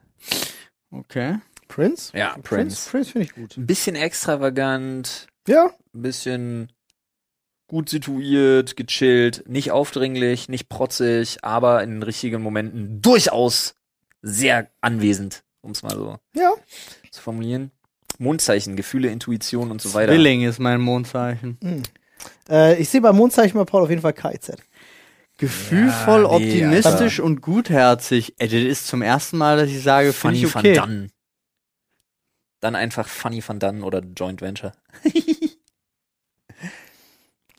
Okay. 0.92 1.40
Prince? 1.70 2.12
Ja, 2.16 2.34
Prince, 2.34 2.50
Prince. 2.50 2.90
Prince 2.90 3.12
finde 3.12 3.26
ich 3.28 3.34
gut. 3.34 3.58
Ein 3.58 3.66
bisschen 3.66 3.96
extravagant, 3.96 5.28
Ja, 5.48 5.72
ein 5.94 6.02
bisschen 6.02 6.72
gut 7.68 7.88
situiert, 7.88 8.76
gechillt, 8.76 9.48
nicht 9.48 9.72
aufdringlich, 9.72 10.50
nicht 10.50 10.68
protzig, 10.68 11.46
aber 11.46 11.82
in 11.82 11.92
den 11.92 12.04
richtigen 12.04 12.42
Momenten 12.42 13.02
durchaus 13.02 13.76
sehr 14.22 14.70
anwesend, 14.82 15.46
um 15.62 15.72
es 15.72 15.82
mal 15.82 15.96
so 15.96 16.18
ja. 16.36 16.52
zu 17.10 17.22
formulieren. 17.22 17.72
Mondzeichen, 18.20 18.76
Gefühle, 18.76 19.08
Intuition 19.08 19.72
und 19.72 19.82
so 19.82 19.94
weiter. 19.94 20.12
Zwilling 20.12 20.44
ist 20.44 20.60
mein 20.60 20.82
Mondzeichen. 20.82 21.58
Äh, 22.50 22.80
ich 22.82 22.90
sehe 22.90 23.02
beim 23.02 23.16
Mondzeichen 23.16 23.58
bei 23.58 23.66
Paul 23.66 23.84
auf 23.84 23.90
jeden 23.90 24.02
Fall 24.02 24.14
KZ. 24.14 24.58
Gefühlvoll, 25.38 26.24
Ja, 26.24 26.40
nee, 26.40 26.46
optimistisch 26.66 27.20
und 27.20 27.42
gutherzig. 27.42 28.36
Ey, 28.38 28.48
das 28.48 28.62
ist 28.62 28.88
zum 28.88 29.02
ersten 29.02 29.38
Mal, 29.38 29.58
dass 29.58 29.70
ich 29.70 29.82
sage, 29.82 30.14
finde 30.14 30.38
Funny 30.40 30.46
ich 30.48 30.56
okay. 30.56 30.78
Van 30.78 30.88
Dunn. 30.90 31.12
Dann 32.60 32.76
einfach 32.76 33.08
Funny 33.08 33.44
Van 33.46 33.60
Dunn 33.60 33.82
oder 33.84 34.02
Joint 34.16 34.42
Venture. 34.42 34.74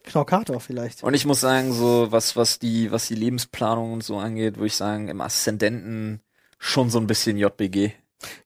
Knorkator 0.04 0.60
vielleicht. 0.60 1.02
Und 1.02 1.14
ich 1.14 1.24
muss 1.26 1.40
sagen, 1.40 1.72
so 1.72 2.10
was, 2.10 2.36
was 2.36 2.58
die, 2.58 2.90
was 2.92 3.08
die 3.08 3.14
Lebensplanung 3.14 3.92
und 3.94 4.04
so 4.04 4.18
angeht, 4.18 4.56
würde 4.56 4.66
ich 4.66 4.76
sagen, 4.76 5.08
im 5.08 5.20
Aszendenten 5.20 6.20
Schon 6.64 6.90
so 6.90 7.00
ein 7.00 7.08
bisschen 7.08 7.36
JBG. 7.38 7.90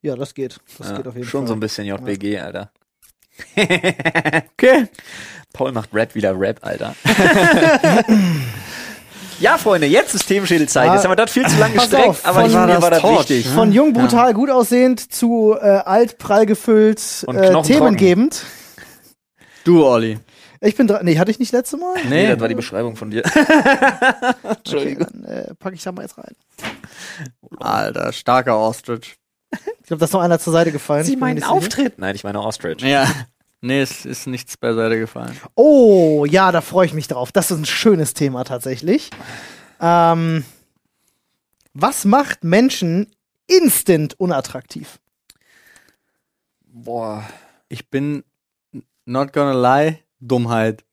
Ja, 0.01 0.16
das 0.16 0.33
geht. 0.33 0.59
Das 0.79 0.88
Ja, 0.88 0.96
geht 0.96 1.07
auf 1.07 1.14
jeden 1.16 1.27
schon 1.29 1.42
Fall. 1.42 1.49
so 1.49 1.53
ein 1.53 1.61
bisschen 1.61 1.87
JBG, 1.87 2.38
Alter. 2.40 2.72
Okay. 3.55 4.88
Paul 5.57 5.73
macht 5.73 5.88
Rap 5.95 6.14
wieder 6.14 6.38
Rap, 6.38 6.59
Alter. 6.62 6.95
ja, 9.40 9.57
Freunde, 9.59 9.87
jetzt 9.87 10.14
ist 10.14 10.27
Themenschädelzeit. 10.27 10.92
Jetzt 10.92 11.05
haben 11.05 11.12
wir 11.12 11.16
das 11.16 11.31
viel 11.31 11.47
zu 11.47 11.59
lange 11.59 11.75
gestreckt, 11.75 12.09
auf, 12.09 12.27
aber 12.27 12.40
von- 12.42 12.51
ich, 12.51 12.57
mir 12.57 12.66
das 12.66 12.83
war 12.83 12.90
das 12.90 13.01
Torch, 13.01 13.19
wichtig. 13.31 13.49
Von 13.49 13.73
jung, 13.73 13.92
brutal, 13.92 14.35
gut 14.35 14.51
aussehend 14.51 15.12
zu 15.12 15.57
äh, 15.59 15.64
alt, 15.64 16.19
prall 16.19 16.47
gefüllt, 16.47 17.25
Und 17.27 17.37
äh, 17.37 17.62
themengebend. 17.62 18.42
Du, 19.64 19.87
Olli. 19.87 20.19
Ich 20.61 20.75
bin 20.75 20.87
dran. 20.87 21.05
Nee, 21.05 21.19
hatte 21.19 21.31
ich 21.31 21.38
nicht 21.38 21.53
letzte 21.53 21.77
Mal? 21.77 21.95
Nee, 22.09 22.29
das 22.29 22.40
war 22.40 22.49
die 22.49 22.55
Beschreibung 22.55 22.97
von 22.97 23.11
dir. 23.11 23.23
Okay, 24.69 24.97
dann 24.99 25.25
äh, 25.25 25.55
packe 25.55 25.75
ich 25.77 25.83
da 25.83 25.92
mal 25.92 26.03
jetzt 26.03 26.19
rein. 26.19 26.35
Alter, 27.61 28.12
starker 28.12 28.59
Ostrich. 28.59 29.16
Ich 29.53 29.87
glaube, 29.87 30.01
da 30.01 30.05
ist 30.07 30.12
noch 30.12 30.21
einer 30.21 30.38
zur 30.38 30.53
Seite 30.53 30.73
gefallen. 30.73 31.07
Mir 31.07 31.27
nicht 31.35 31.45
sicher. 31.45 31.53
Auftritt? 31.53 31.99
Nein, 31.99 32.14
ich 32.16 32.25
meine 32.25 32.40
Ostrich. 32.40 32.81
Ja. 32.83 33.07
Nee, 33.66 33.81
es 33.81 34.05
ist 34.05 34.29
nichts 34.29 34.57
beiseite 34.57 34.96
gefallen. 34.96 35.37
Oh, 35.57 36.24
ja, 36.24 36.52
da 36.52 36.61
freue 36.61 36.87
ich 36.87 36.94
mich 36.94 37.09
drauf. 37.09 37.33
Das 37.33 37.50
ist 37.50 37.59
ein 37.59 37.66
schönes 37.66 38.14
Thema 38.14 38.44
tatsächlich. 38.44 39.11
Ähm, 39.81 40.44
was 41.74 42.05
macht 42.05 42.44
Menschen 42.44 43.11
instant 43.48 44.18
unattraktiv? 44.20 45.00
Boah. 46.62 47.29
Ich 47.68 47.90
bin 47.90 48.22
not 49.05 49.33
gonna 49.33 49.52
lie, 49.52 49.98
Dummheit. 50.20 50.85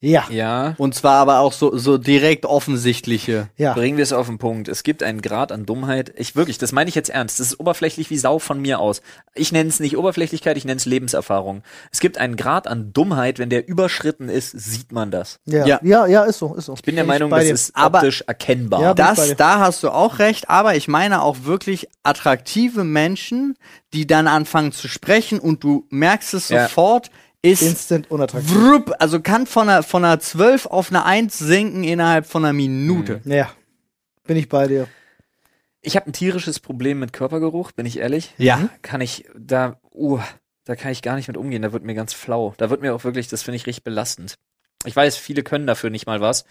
Ja, 0.00 0.26
Ja. 0.30 0.74
Und 0.78 0.94
zwar 0.94 1.14
aber 1.16 1.40
auch 1.40 1.52
so, 1.52 1.76
so 1.76 1.98
direkt 1.98 2.46
offensichtliche. 2.46 3.48
ja. 3.56 3.74
Bringen 3.74 3.96
wir 3.96 4.04
es 4.04 4.12
auf 4.12 4.26
den 4.28 4.38
Punkt. 4.38 4.68
Es 4.68 4.84
gibt 4.84 5.02
einen 5.02 5.20
Grad 5.22 5.50
an 5.50 5.66
Dummheit. 5.66 6.12
Ich 6.16 6.36
wirklich, 6.36 6.56
das 6.58 6.70
meine 6.70 6.88
ich 6.88 6.94
jetzt 6.94 7.10
ernst. 7.10 7.40
Das 7.40 7.48
ist 7.48 7.58
oberflächlich 7.58 8.08
wie 8.10 8.16
Sau 8.16 8.38
von 8.38 8.60
mir 8.60 8.78
aus. 8.78 9.02
Ich 9.34 9.50
nenne 9.50 9.68
es 9.68 9.80
nicht 9.80 9.96
Oberflächlichkeit, 9.98 10.56
ich 10.56 10.64
nenne 10.64 10.76
es 10.76 10.84
Lebenserfahrung. 10.86 11.62
Es 11.90 11.98
gibt 11.98 12.16
einen 12.18 12.36
Grad 12.36 12.68
an 12.68 12.92
Dummheit, 12.92 13.40
wenn 13.40 13.50
der 13.50 13.66
überschritten 13.66 14.28
ist, 14.28 14.52
sieht 14.52 14.92
man 14.92 15.10
das. 15.10 15.40
Ja, 15.46 15.66
Ja. 15.66 15.80
ja, 15.82 16.06
ja, 16.06 16.22
ist 16.24 16.38
so, 16.38 16.54
ist 16.54 16.66
so. 16.66 16.74
Ich 16.74 16.82
bin 16.82 16.94
der 16.94 17.04
Meinung, 17.04 17.30
das 17.30 17.44
ist 17.46 17.74
Aber- 17.74 17.98
optisch 17.98 18.22
erkennbar. 18.26 18.80
Ja, 18.82 18.90
ich 18.90 18.96
Das, 18.96 19.26
dir. 19.28 19.34
da 19.34 19.58
hast 19.58 19.82
du 19.82 19.90
auch 19.90 20.20
recht, 20.20 20.48
aber 20.48 20.76
ich 20.76 20.86
meine 20.86 21.22
auch 21.22 21.38
wirklich 21.42 21.88
attraktive 22.04 22.84
Menschen, 22.84 23.56
die 23.92 24.06
dann 24.06 24.28
anfangen 24.28 24.70
zu 24.70 24.86
sprechen 24.86 25.40
und 25.40 25.64
du 25.64 25.86
merkst 25.90 26.34
es 26.34 26.50
Ja. 26.50 26.68
sofort, 26.68 27.10
ist 27.42 27.62
instant 27.62 28.10
unattraktiv. 28.10 28.54
Wrupp, 28.54 28.92
also 28.98 29.20
kann 29.20 29.46
von 29.46 29.68
einer, 29.68 29.82
von 29.82 30.04
einer 30.04 30.20
12 30.20 30.66
auf 30.66 30.90
eine 30.90 31.04
1 31.04 31.38
sinken 31.38 31.84
innerhalb 31.84 32.26
von 32.26 32.44
einer 32.44 32.52
Minute. 32.52 33.20
Ja, 33.24 33.52
bin 34.24 34.36
ich 34.36 34.48
bei 34.48 34.66
dir. 34.66 34.88
Ich 35.80 35.96
habe 35.96 36.06
ein 36.06 36.12
tierisches 36.12 36.60
Problem 36.60 36.98
mit 36.98 37.12
Körpergeruch, 37.12 37.72
bin 37.72 37.86
ich 37.86 37.98
ehrlich. 37.98 38.34
Ja. 38.36 38.68
Kann 38.82 39.00
ich 39.00 39.26
da, 39.38 39.80
uh, 39.94 40.18
da 40.64 40.74
kann 40.76 40.90
ich 40.90 41.02
gar 41.02 41.14
nicht 41.14 41.28
mit 41.28 41.36
umgehen. 41.36 41.62
Da 41.62 41.72
wird 41.72 41.84
mir 41.84 41.94
ganz 41.94 42.12
flau. 42.12 42.54
Da 42.58 42.68
wird 42.68 42.82
mir 42.82 42.94
auch 42.94 43.04
wirklich, 43.04 43.28
das 43.28 43.42
finde 43.42 43.56
ich 43.56 43.66
richtig 43.66 43.84
belastend. 43.84 44.34
Ich 44.84 44.94
weiß, 44.94 45.16
viele 45.16 45.42
können 45.42 45.66
dafür 45.66 45.90
nicht 45.90 46.06
mal 46.06 46.20
was. 46.20 46.44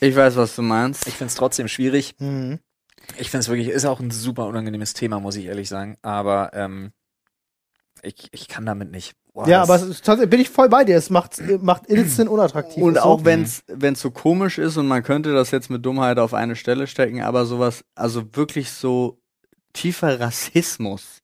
Ich 0.00 0.16
weiß, 0.16 0.36
was 0.36 0.56
du 0.56 0.62
meinst. 0.62 1.06
Ich 1.06 1.14
finde 1.14 1.28
es 1.28 1.36
trotzdem 1.36 1.68
schwierig. 1.68 2.16
Mhm. 2.18 2.58
Ich 3.18 3.30
finde 3.30 3.42
es 3.42 3.48
wirklich, 3.48 3.68
ist 3.68 3.84
auch 3.84 4.00
ein 4.00 4.10
super 4.10 4.46
unangenehmes 4.46 4.94
Thema, 4.94 5.20
muss 5.20 5.36
ich 5.36 5.46
ehrlich 5.46 5.68
sagen. 5.68 5.96
Aber 6.02 6.50
ähm, 6.54 6.92
ich, 8.04 8.28
ich 8.32 8.48
kann 8.48 8.64
damit 8.66 8.90
nicht. 8.90 9.14
Boah, 9.32 9.48
Ja, 9.48 9.62
aber 9.62 9.76
es 9.76 9.82
ist, 9.82 10.04
tatsächlich- 10.04 10.30
bin 10.30 10.40
ich 10.40 10.50
voll 10.50 10.68
bei 10.68 10.84
dir. 10.84 10.96
Es 10.96 11.10
macht, 11.10 11.40
macht 11.62 11.86
instant 11.86 12.28
unattraktiv. 12.30 12.82
Und 12.82 12.98
auch 12.98 13.20
so. 13.20 13.24
wenn's 13.24 13.62
wenn's 13.66 14.00
so 14.00 14.10
komisch 14.10 14.58
ist 14.58 14.76
und 14.76 14.86
man 14.86 15.02
könnte 15.02 15.32
das 15.32 15.50
jetzt 15.50 15.70
mit 15.70 15.84
Dummheit 15.84 16.18
auf 16.18 16.34
eine 16.34 16.56
Stelle 16.56 16.86
stecken, 16.86 17.22
aber 17.22 17.44
sowas, 17.46 17.84
also 17.94 18.24
wirklich 18.36 18.70
so 18.70 19.18
tiefer 19.72 20.20
Rassismus. 20.20 21.20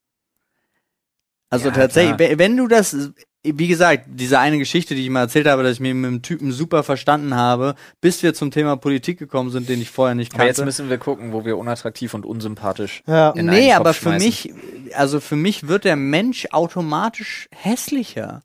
Also 1.51 1.69
Ja, 1.69 1.75
tatsächlich, 1.75 2.17
klar. 2.17 2.31
we- 2.31 2.39
wenn 2.39 2.57
du 2.57 2.67
das, 2.69 2.97
wie 3.43 3.69
gesagt, 3.69 4.05
diese 4.07 4.39
eine 4.39 4.59
Geschichte, 4.59 4.95
die 4.95 5.03
ich 5.05 5.11
mal 5.11 5.21
erzählt 5.21 5.47
habe, 5.47 5.63
dass 5.63 5.73
ich 5.73 5.81
mich 5.81 5.95
mit 5.95 6.11
dem 6.11 6.21
Typen 6.23 6.53
super 6.53 6.83
verstanden 6.83 7.35
habe, 7.35 7.75
bis 8.03 8.23
wir 8.23 8.35
zum 8.35 8.51
Thema 8.51 8.77
Politik 8.77 9.19
gekommen 9.19 9.51
sind, 9.51 9.69
den 9.69 9.81
ich 9.81 9.91
vorher 9.91 10.15
nicht 10.15 10.35
aber 10.35 10.45
jetzt 10.45 10.57
kannte. 10.57 10.67
müssen 10.67 10.91
wir 10.91 10.99
gucken, 10.99 11.33
wo 11.33 11.45
wir 11.47 11.57
unattraktiv 11.57 12.13
und 12.13 12.27
unsympathisch. 12.27 13.03
Ja. 13.07 13.31
in 13.31 13.47
Nee, 13.47 13.73
aber 13.73 13.95
für 13.95 14.11
schmeißen. 14.11 14.27
mich, 14.27 14.95
also 14.95 15.21
für 15.21 15.37
mich 15.37 15.69
wird 15.69 15.85
der 15.85 15.97
Mensch 15.97 16.49
automatisch 16.53 17.49
hässlicher. 17.51 18.43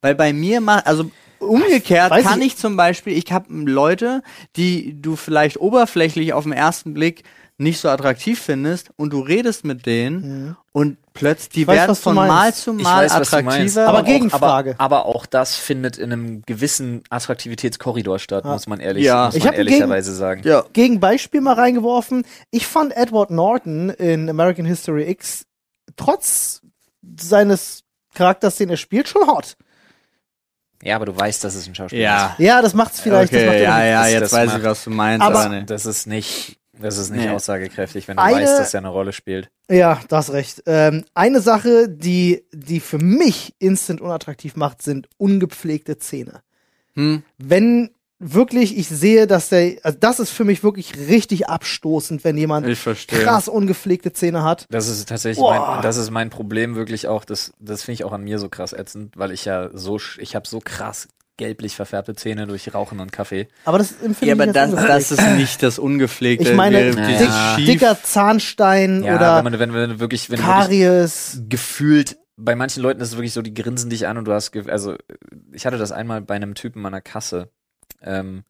Weil 0.00 0.14
bei 0.14 0.32
mir 0.32 0.60
mal, 0.60 0.80
also 0.80 1.10
umgekehrt 1.38 2.10
Weiß 2.10 2.24
kann 2.24 2.40
ich- 2.40 2.48
ich 2.48 2.56
zum 2.56 2.76
Beispiel, 2.76 3.16
ich 3.16 3.30
habe 3.30 3.46
Leute, 3.52 4.22
die 4.56 5.00
du 5.00 5.16
vielleicht 5.16 5.58
oberflächlich 5.60 6.32
auf 6.32 6.44
den 6.44 6.52
ersten 6.52 6.94
Blick 6.94 7.24
nicht 7.62 7.78
so 7.80 7.88
attraktiv 7.88 8.40
findest 8.40 8.90
und 8.96 9.12
du 9.12 9.20
redest 9.20 9.64
mit 9.64 9.86
denen 9.86 10.56
und 10.72 10.98
plötzlich, 11.14 11.48
die 11.50 11.62
Mhm. 11.62 11.66
weiß, 11.68 11.76
werden 11.76 11.96
von 11.96 12.14
meinst. 12.14 12.30
Mal 12.34 12.54
zu 12.54 12.72
Mal 12.74 13.04
weiß, 13.04 13.12
attraktiver. 13.12 13.86
Aber 13.88 14.00
auch- 14.00 14.04
Gegenfrage. 14.04 14.74
Aber, 14.78 14.96
aber 15.02 15.06
auch 15.06 15.26
das 15.26 15.56
findet 15.56 15.98
in 15.98 16.12
einem 16.12 16.42
gewissen 16.42 17.02
Attraktivitätskorridor 17.10 18.18
statt, 18.18 18.44
muss 18.44 18.66
man 18.66 18.80
ehrlich, 18.80 19.04
Ja. 19.04 19.26
muss 19.26 19.36
Ich 19.36 19.44
man 19.44 19.54
ehrlicherweise 19.54 20.14
sagen. 20.14 20.42
ja. 20.44 20.64
Gegen 20.72 21.00
Beispiel 21.00 21.40
mal 21.40 21.54
reingeworfen. 21.54 22.24
Ich 22.50 22.66
fand 22.66 22.96
Edward 22.96 23.30
Norton 23.30 23.90
in 23.90 24.28
American 24.28 24.64
History 24.64 25.08
X 25.10 25.44
trotz 25.96 26.60
seines 27.18 27.82
Charakters, 28.14 28.56
den 28.56 28.70
er 28.70 28.76
spielt, 28.76 29.08
schon 29.08 29.26
hot. 29.26 29.56
Ja, 30.82 30.96
aber 30.96 31.06
du 31.06 31.16
weißt, 31.16 31.44
dass 31.44 31.54
es 31.54 31.66
ein 31.68 31.74
Schauspieler 31.74 32.02
Ja. 32.02 32.34
Ja, 32.38 32.60
das 32.60 32.74
macht's 32.74 33.00
vielleicht. 33.00 33.32
das 33.32 33.40
macht 33.40 33.48
Okay, 33.50 33.62
ja, 33.62 33.84
ja, 33.84 34.02
das- 34.02 34.10
jetzt 34.12 34.22
das 34.22 34.32
weiß 34.32 34.46
macht- 34.48 34.58
ich, 34.58 34.64
was 34.64 34.84
du 34.84 34.90
meinst. 34.90 35.24
Aber- 35.26 35.42
ist. 35.44 35.48
nee. 35.50 35.62
Das 35.64 35.86
ist 35.86 36.06
nicht, 36.06 36.58
das 36.78 36.98
ist 36.98 37.10
nicht 37.10 37.24
Nee. 37.24 37.30
aussagekräftig, 37.30 38.08
wenn 38.08 38.16
du 38.16 38.22
Eine- 38.22 38.36
weißt, 38.46 38.58
dass 38.58 38.74
er 38.74 38.78
eine 38.78 38.88
Rolle 38.88 39.12
spielt. 39.12 39.50
Ja, 39.70 40.00
du 40.08 40.16
hast 40.16 40.32
recht. 40.32 40.62
Ähm, 40.66 41.04
eine 41.14 41.40
Sache, 41.40 41.88
die, 41.88 42.44
die 42.52 42.80
für 42.80 42.98
mich 42.98 43.54
instant 43.58 44.00
unattraktiv 44.00 44.56
macht, 44.56 44.82
sind 44.82 45.08
ungepflegte 45.18 45.98
Zähne. 45.98 46.42
Hm? 46.94 47.22
Wenn 47.38 47.90
wirklich 48.24 48.78
ich 48.78 48.88
sehe, 48.88 49.26
dass 49.26 49.48
der, 49.48 49.78
also 49.82 49.98
das 49.98 50.20
ist 50.20 50.30
für 50.30 50.44
mich 50.44 50.62
wirklich 50.62 50.94
richtig 51.08 51.48
abstoßend, 51.48 52.22
wenn 52.22 52.36
jemand 52.36 52.66
Ich 52.68 52.78
verstehe. 52.78 53.18
krass 53.18 53.48
ungepflegte 53.48 54.12
Zähne 54.12 54.44
hat. 54.44 54.66
Das 54.70 54.86
ist 54.88 55.08
tatsächlich 55.08 55.42
Boah. 55.42 55.72
mein, 55.74 55.82
das 55.82 55.96
ist 55.96 56.10
mein 56.10 56.30
Problem 56.30 56.76
wirklich 56.76 57.08
auch. 57.08 57.24
Das, 57.24 57.52
das 57.58 57.82
finde 57.82 57.94
ich 57.96 58.04
auch 58.04 58.12
an 58.12 58.22
mir 58.22 58.38
so 58.38 58.48
krass 58.48 58.72
ätzend, 58.72 59.16
weil 59.16 59.32
ich 59.32 59.44
ja 59.44 59.70
so, 59.74 59.98
ich 60.18 60.36
habe 60.36 60.46
so 60.46 60.60
krass 60.60 61.08
gelblich 61.42 61.74
verfärbte 61.74 62.14
Zähne 62.14 62.46
durch 62.46 62.72
Rauchen 62.72 63.00
und 63.00 63.10
Kaffee. 63.10 63.48
Aber 63.64 63.78
das 63.78 63.90
empfinde 64.00 64.26
Ja, 64.26 64.34
ich 64.50 64.56
aber 64.56 64.60
als 64.60 65.08
das, 65.08 65.08
das 65.08 65.18
ist 65.18 65.36
nicht 65.36 65.62
das 65.62 65.78
Ungepflegte. 65.80 66.48
Ich 66.48 66.54
meine, 66.54 66.90
Ja. 66.90 67.56
dick, 67.56 67.66
dicker 67.66 67.98
Zahnstein 68.00 69.02
Ja, 69.02 69.16
oder 69.16 69.36
wenn 69.36 69.44
man, 69.44 69.58
wenn, 69.58 69.74
wenn 69.74 69.98
wirklich, 70.00 70.30
wenn 70.30 70.38
du 70.38 70.44
wirklich 70.46 70.80
Karies. 70.80 71.42
gefühlt, 71.48 72.16
bei 72.36 72.54
manchen 72.54 72.82
Leuten 72.82 73.00
ist 73.00 73.08
es 73.08 73.16
wirklich 73.16 73.32
so, 73.32 73.42
die 73.42 73.54
grinsen 73.54 73.90
dich 73.90 74.06
an 74.06 74.18
und 74.18 74.24
du 74.26 74.32
hast, 74.32 74.56
also 74.68 74.94
ich 75.52 75.66
hatte 75.66 75.78
das 75.78 75.90
einmal 75.90 76.20
bei 76.22 76.34
einem 76.36 76.54
Typen 76.54 76.86
an 76.86 76.92
der 76.92 77.00
Kasse, 77.02 77.50
ähm, 78.02 78.44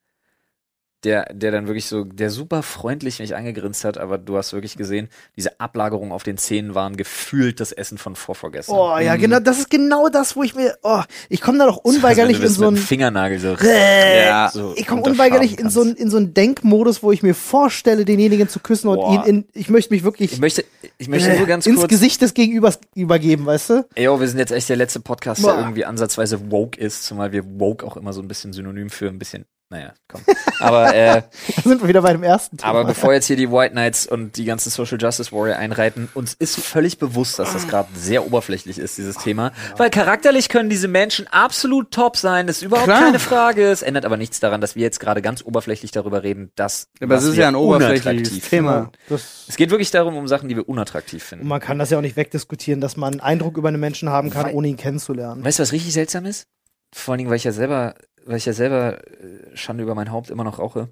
der, 1.05 1.27
der 1.33 1.51
dann 1.51 1.67
wirklich 1.67 1.87
so, 1.87 2.05
der 2.05 2.31
super 2.31 2.62
freundlich 2.62 3.19
mich 3.19 3.35
angegrinst 3.35 3.85
hat, 3.85 3.99
aber 3.99 4.19
du 4.19 4.37
hast 4.37 4.53
wirklich 4.53 4.77
gesehen, 4.77 5.09
diese 5.37 5.59
Ablagerungen 5.61 6.12
auf 6.12 6.23
den 6.23 6.37
Zähnen 6.37 6.75
waren 6.75 6.97
gefühlt 6.97 7.61
das 7.61 7.73
Essen 7.73 7.99
von 7.99 8.15
vorvorgestern. 8.15 8.77
Oh 8.77 8.99
ja, 8.99 9.17
genau, 9.17 9.41
das 9.41 9.59
ist 9.59 9.71
genau 9.71 10.09
das, 10.09 10.37
wo 10.37 10.43
ich 10.43 10.55
mir, 10.55 10.77
oh, 10.83 11.03
ich 11.29 11.41
komme 11.41 11.59
da 11.59 11.67
doch 11.67 11.79
unweigerlich 11.79 12.38
du 12.38 12.45
in 12.45 12.49
so 12.49 12.61
mit 12.62 12.71
ein, 12.71 12.75
dem 12.77 12.83
Fingernagel 12.85 13.38
so. 13.41 13.57
Ja. 13.62 14.51
so 14.53 14.75
ich 14.77 14.87
komme 14.87 15.03
unweigerlich 15.03 15.59
in 15.59 15.71
so 15.71 15.83
ein, 15.83 15.95
in 15.95 16.11
so 16.11 16.17
einen 16.17 16.35
Denkmodus, 16.35 17.03
wo 17.03 17.11
ich 17.12 17.23
mir 17.23 17.35
vorstelle, 17.35 18.05
denjenigen 18.05 18.49
zu 18.49 18.61
küssen 18.61 18.88
und 18.88 18.97
Boah. 18.97 19.15
ihn 19.15 19.23
in, 19.23 19.45
ich 19.53 19.69
möchte 19.69 19.93
mich 19.93 20.05
wirklich 20.05 20.33
Ich 20.33 20.41
möchte, 20.41 20.65
ich 20.99 21.09
möchte 21.09 21.37
nur 21.37 21.47
ganz 21.47 21.67
ins 21.67 21.81
kurz. 21.81 21.91
Gesicht 21.91 22.23
des 22.23 22.35
Gegenübers 22.35 22.79
übergeben, 22.95 23.47
weißt 23.47 23.71
du? 23.71 23.87
Ey, 23.95 24.05
yo, 24.05 24.21
wir 24.21 24.29
sind 24.29 24.38
jetzt 24.38 24.53
echt 24.53 24.69
der 24.69 24.77
letzte 24.77 25.01
Podcast, 25.01 25.43
Boah. 25.43 25.53
der 25.53 25.61
irgendwie 25.62 25.85
ansatzweise 25.85 26.51
woke 26.51 26.79
ist, 26.79 27.05
zumal 27.05 27.33
wir 27.33 27.45
woke 27.59 27.85
auch 27.85 27.97
immer 27.97 28.12
so 28.12 28.21
ein 28.21 28.29
bisschen 28.29 28.53
synonym 28.53 28.91
für 28.91 29.09
ein 29.09 29.19
bisschen, 29.19 29.47
naja, 29.72 29.94
komm. 30.06 30.20
Aber, 30.61 30.94
äh, 30.94 31.22
Da 31.56 31.62
sind 31.62 31.80
wir 31.82 31.88
wieder 31.88 32.02
bei 32.02 32.12
dem 32.12 32.22
ersten 32.22 32.56
Thema. 32.58 32.70
aber 32.70 32.85
bevor 32.85 33.12
jetzt 33.12 33.26
hier 33.26 33.35
die 33.37 33.50
White 33.50 33.72
Knights 33.72 34.06
und 34.06 34.37
die 34.37 34.44
ganzen 34.44 34.70
Social 34.70 34.96
Justice 35.00 35.32
Warrior 35.32 35.56
einreiten, 35.56 36.08
uns 36.14 36.35
ist 36.35 36.61
völlig 36.61 36.98
bewusst, 36.98 37.38
dass 37.40 37.52
das 37.52 37.66
gerade 37.66 37.88
sehr 37.96 38.24
oberflächlich 38.24 38.78
ist, 38.78 38.96
dieses 38.98 39.16
Thema. 39.16 39.50
Weil 39.76 39.90
charakterlich 39.90 40.48
können 40.48 40.70
diese 40.70 40.87
Menschen 40.87 41.26
absolut 41.26 41.90
top 41.90 42.16
sein, 42.16 42.46
ist 42.46 42.62
überhaupt 42.62 42.87
Klar. 42.87 43.00
keine 43.00 43.18
Frage. 43.18 43.70
Es 43.70 43.82
ändert 43.82 44.04
aber 44.04 44.16
nichts 44.16 44.38
daran, 44.38 44.61
dass 44.61 44.76
wir 44.76 44.82
jetzt 44.82 45.00
gerade 45.00 45.20
ganz 45.22 45.42
oberflächlich 45.42 45.90
darüber 45.90 46.22
reden, 46.22 46.52
dass 46.54 46.88
Aber 47.00 47.16
es 47.16 47.24
ist 47.24 47.32
wir 47.35 47.42
ja 47.42 47.48
ein 47.48 47.56
oberflächliches 47.56 48.48
Thema. 48.48 48.92
das, 49.08 49.46
Es 49.48 49.56
geht 49.56 49.70
wirklich 49.70 49.90
darum, 49.90 50.16
um 50.16 50.28
Sachen, 50.28 50.48
die 50.48 50.54
wir 50.54 50.68
unattraktiv 50.68 51.22
und 51.24 51.28
finden. 51.28 51.48
man 51.48 51.61
kann 51.61 51.78
das 51.80 51.90
ja 51.90 51.98
auch 51.98 52.02
nicht 52.02 52.16
wegdiskutieren, 52.16 52.80
dass 52.80 52.96
man 52.96 53.14
einen 53.14 53.20
Eindruck 53.20 53.56
über 53.56 53.68
einen 53.68 53.80
Menschen 53.80 54.11
haben 54.11 54.30
kann, 54.30 54.44
Weil- 54.46 54.54
ohne 54.54 54.68
ihn 54.68 54.76
kennenzulernen. 54.76 55.44
Weißt 55.44 55.58
du, 55.58 55.62
was 55.62 55.72
richtig 55.72 55.92
seltsam 55.92 56.24
ist? 56.26 56.46
Vor 56.94 57.12
allen 57.12 57.18
Dingen, 57.18 57.30
weil 57.30 57.38
ich 57.38 57.44
ja 57.44 57.52
selber, 57.52 57.94
weil 58.24 58.37
ich 58.37 58.46
ja 58.46 58.52
selber 58.52 59.06
äh, 59.06 59.56
Schande 59.56 59.82
über 59.82 59.94
mein 59.94 60.11
Haupt 60.11 60.30
immer 60.30 60.44
noch 60.44 60.58
rauche. 60.58 60.88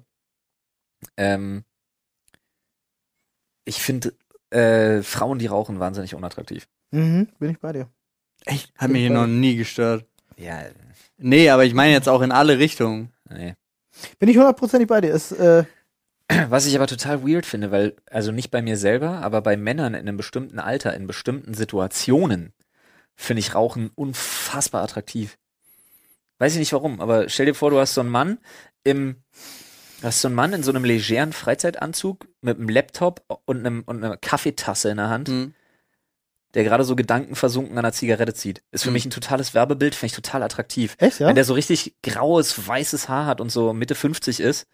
Ähm, 1.17 1.63
ich 3.65 3.81
finde 3.81 4.13
äh, 4.49 5.01
Frauen, 5.03 5.39
die 5.39 5.47
rauchen, 5.47 5.79
wahnsinnig 5.79 6.15
unattraktiv. 6.15 6.67
Mhm, 6.91 7.29
bin 7.39 7.51
ich 7.51 7.59
bei 7.59 7.73
dir. 7.73 7.89
Echt? 8.45 8.73
Hat 8.77 8.89
mich 8.89 9.01
hier 9.01 9.11
noch 9.11 9.27
nie 9.27 9.55
gestört. 9.55 10.05
Ja, 10.37 10.63
Nee, 11.17 11.49
aber 11.49 11.65
ich 11.65 11.73
meine 11.73 11.93
jetzt 11.93 12.09
auch 12.09 12.21
in 12.21 12.31
alle 12.31 12.57
Richtungen. 12.57 13.11
nee. 13.29 13.55
Bin 14.19 14.29
ich 14.29 14.37
hundertprozentig 14.37 14.87
bei 14.87 15.01
dir. 15.01 15.11
Ist, 15.13 15.33
äh, 15.33 15.65
Was 16.49 16.65
ich 16.65 16.75
aber 16.75 16.87
total 16.87 17.27
weird 17.27 17.45
finde, 17.45 17.71
weil, 17.71 17.95
also 18.09 18.31
nicht 18.31 18.49
bei 18.49 18.61
mir 18.61 18.77
selber, 18.77 19.21
aber 19.21 19.41
bei 19.41 19.57
Männern 19.57 19.93
in 19.93 19.99
einem 20.07 20.17
bestimmten 20.17 20.59
Alter, 20.59 20.93
in 20.95 21.07
bestimmten 21.07 21.53
Situationen, 21.53 22.53
finde 23.15 23.41
ich 23.41 23.53
Rauchen 23.53 23.91
unfassbar 23.93 24.81
attraktiv. 24.81 25.37
Weiß 26.41 26.53
ich 26.53 26.59
nicht 26.59 26.73
warum, 26.73 26.99
aber 26.99 27.29
stell 27.29 27.45
dir 27.45 27.53
vor, 27.53 27.69
du 27.69 27.77
hast 27.79 27.93
so 27.93 28.01
einen 28.01 28.09
Mann 28.09 28.39
im, 28.83 29.17
hast 30.01 30.21
so 30.21 30.27
einen 30.27 30.33
Mann 30.33 30.53
in 30.53 30.63
so 30.63 30.71
einem 30.71 30.83
legeren 30.83 31.33
Freizeitanzug 31.33 32.27
mit 32.41 32.57
einem 32.57 32.67
Laptop 32.67 33.23
und, 33.45 33.59
einem, 33.59 33.83
und 33.85 34.03
einer 34.03 34.17
Kaffeetasse 34.17 34.89
in 34.89 34.97
der 34.97 35.09
Hand, 35.09 35.27
Hm. 35.29 35.53
der 36.55 36.63
gerade 36.63 36.83
so 36.83 36.95
gedankenversunken 36.95 37.73
an 37.77 37.85
einer 37.85 37.93
Zigarette 37.93 38.33
zieht. 38.33 38.63
Ist 38.71 38.81
für 38.83 38.89
Mhm. 38.89 38.93
mich 38.93 39.05
ein 39.05 39.11
totales 39.11 39.53
Werbebild, 39.53 39.93
finde 39.93 40.07
ich 40.07 40.15
total 40.15 40.41
attraktiv. 40.41 40.95
Echt, 40.97 41.19
ja? 41.19 41.27
Wenn 41.27 41.35
der 41.35 41.45
so 41.45 41.53
richtig 41.53 41.93
graues, 42.01 42.67
weißes 42.67 43.07
Haar 43.07 43.27
hat 43.27 43.39
und 43.39 43.51
so 43.51 43.71
Mitte 43.73 43.93
50 43.93 44.39
ist, 44.39 44.65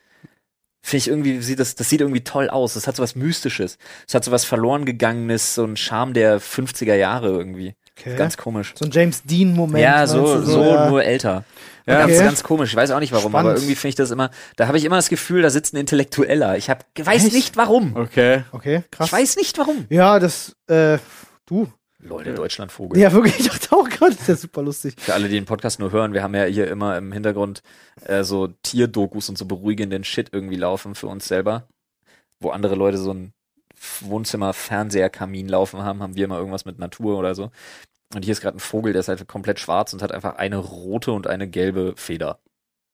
finde 0.82 0.98
ich 1.00 1.08
irgendwie, 1.10 1.42
sieht 1.42 1.60
das, 1.60 1.76
das 1.76 1.90
sieht 1.90 2.00
irgendwie 2.00 2.24
toll 2.24 2.50
aus. 2.50 2.76
Das 2.76 2.88
hat 2.88 2.96
so 2.96 3.04
was 3.04 3.16
Mystisches. 3.16 3.78
Das 4.06 4.16
hat 4.16 4.24
so 4.24 4.32
was 4.32 4.46
verloren 4.46 4.86
gegangenes, 4.86 5.54
so 5.54 5.66
ein 5.66 5.76
Charme 5.76 6.14
der 6.14 6.40
50er 6.40 6.96
Jahre 6.96 7.28
irgendwie. 7.28 7.76
Okay. 8.00 8.16
Ganz 8.16 8.38
komisch. 8.38 8.74
so 8.78 8.86
ein 8.86 8.92
James 8.92 9.24
Dean-Moment. 9.24 9.82
ja, 9.84 10.06
so, 10.06 10.36
du, 10.36 10.42
so, 10.44 10.64
ja. 10.64 10.90
nur 10.90 11.04
älter. 11.04 11.46
Ja, 11.88 12.00
ganz, 12.00 12.14
okay. 12.14 12.24
ganz 12.24 12.44
komisch. 12.44 12.70
Ich 12.72 12.76
weiß 12.76 12.92
auch 12.92 13.00
nicht 13.00 13.14
warum, 13.14 13.32
Spannend. 13.32 13.52
aber 13.52 13.58
irgendwie 13.58 13.76
finde 13.76 13.90
ich 13.90 13.96
das 13.96 14.12
immer, 14.12 14.30
da 14.58 14.68
habe 14.68 14.78
ich 14.78 14.84
immer 14.84 14.98
das 14.98 15.10
Gefühl, 15.10 15.42
da 15.42 15.50
sitzt 15.50 15.74
ein 15.74 15.78
Intellektueller. 15.78 16.58
Ich 16.58 16.70
hab, 16.70 16.86
weiß 16.98 17.26
Echt? 17.26 17.34
nicht 17.34 17.58
warum. 17.58 17.96
Okay. 17.96 18.44
Okay, 18.52 18.84
krass. 18.92 19.08
Ich 19.08 19.14
weiß 19.14 19.36
nicht 19.38 19.58
warum. 19.58 19.86
Ja, 19.90 20.20
das, 20.20 20.56
äh, 20.68 20.98
du. 21.46 21.72
Der 22.00 22.34
Deutschlandvogel. 22.34 23.00
Ja, 23.00 23.12
wirklich, 23.12 23.40
ich 23.40 23.48
dachte 23.48 23.76
auch 23.76 23.90
gerade, 23.90 24.12
das 24.12 24.22
ist 24.22 24.28
ja 24.28 24.36
super 24.36 24.62
lustig. 24.62 24.96
Für 25.00 25.14
alle, 25.14 25.28
die 25.28 25.36
den 25.36 25.46
Podcast 25.46 25.80
nur 25.80 25.92
hören, 25.92 26.14
wir 26.14 26.24
haben 26.24 26.36
ja 26.36 26.44
hier 26.44 26.68
immer 26.68 26.98
im 26.98 27.12
Hintergrund 27.12 27.64
äh, 28.06 28.24
so 28.24 28.48
Tierdokus 28.48 29.30
und 29.30 29.38
so 29.38 29.46
beruhigenden 29.46 30.04
Shit 30.04 30.30
irgendwie 30.32 30.58
laufen 30.58 30.94
für 30.94 31.08
uns 31.08 31.28
selber. 31.28 31.68
Wo 32.40 32.52
andere 32.52 32.76
Leute 32.76 32.98
so 32.98 33.14
ein 33.14 33.34
Wohnzimmer-Fernseherkamin 34.02 35.48
laufen 35.48 35.84
haben, 35.84 36.02
haben 36.02 36.16
wir 36.16 36.26
immer 36.26 36.38
irgendwas 36.38 36.66
mit 36.66 36.80
Natur 36.80 37.18
oder 37.18 37.36
so. 37.36 37.52
Und 38.14 38.24
hier 38.24 38.32
ist 38.32 38.42
gerade 38.42 38.58
ein 38.58 38.62
Vogel, 38.62 38.94
der 38.94 39.02
ist 39.02 39.08
halt 39.10 39.28
komplett 39.28 39.60
schwarz 39.60 39.94
und 39.94 40.02
hat 40.02 40.12
einfach 40.12 40.36
eine 40.38 40.58
rote 40.58 41.12
und 41.12 41.28
eine 41.28 41.48
gelbe 41.48 41.94
Feder. 41.98 42.40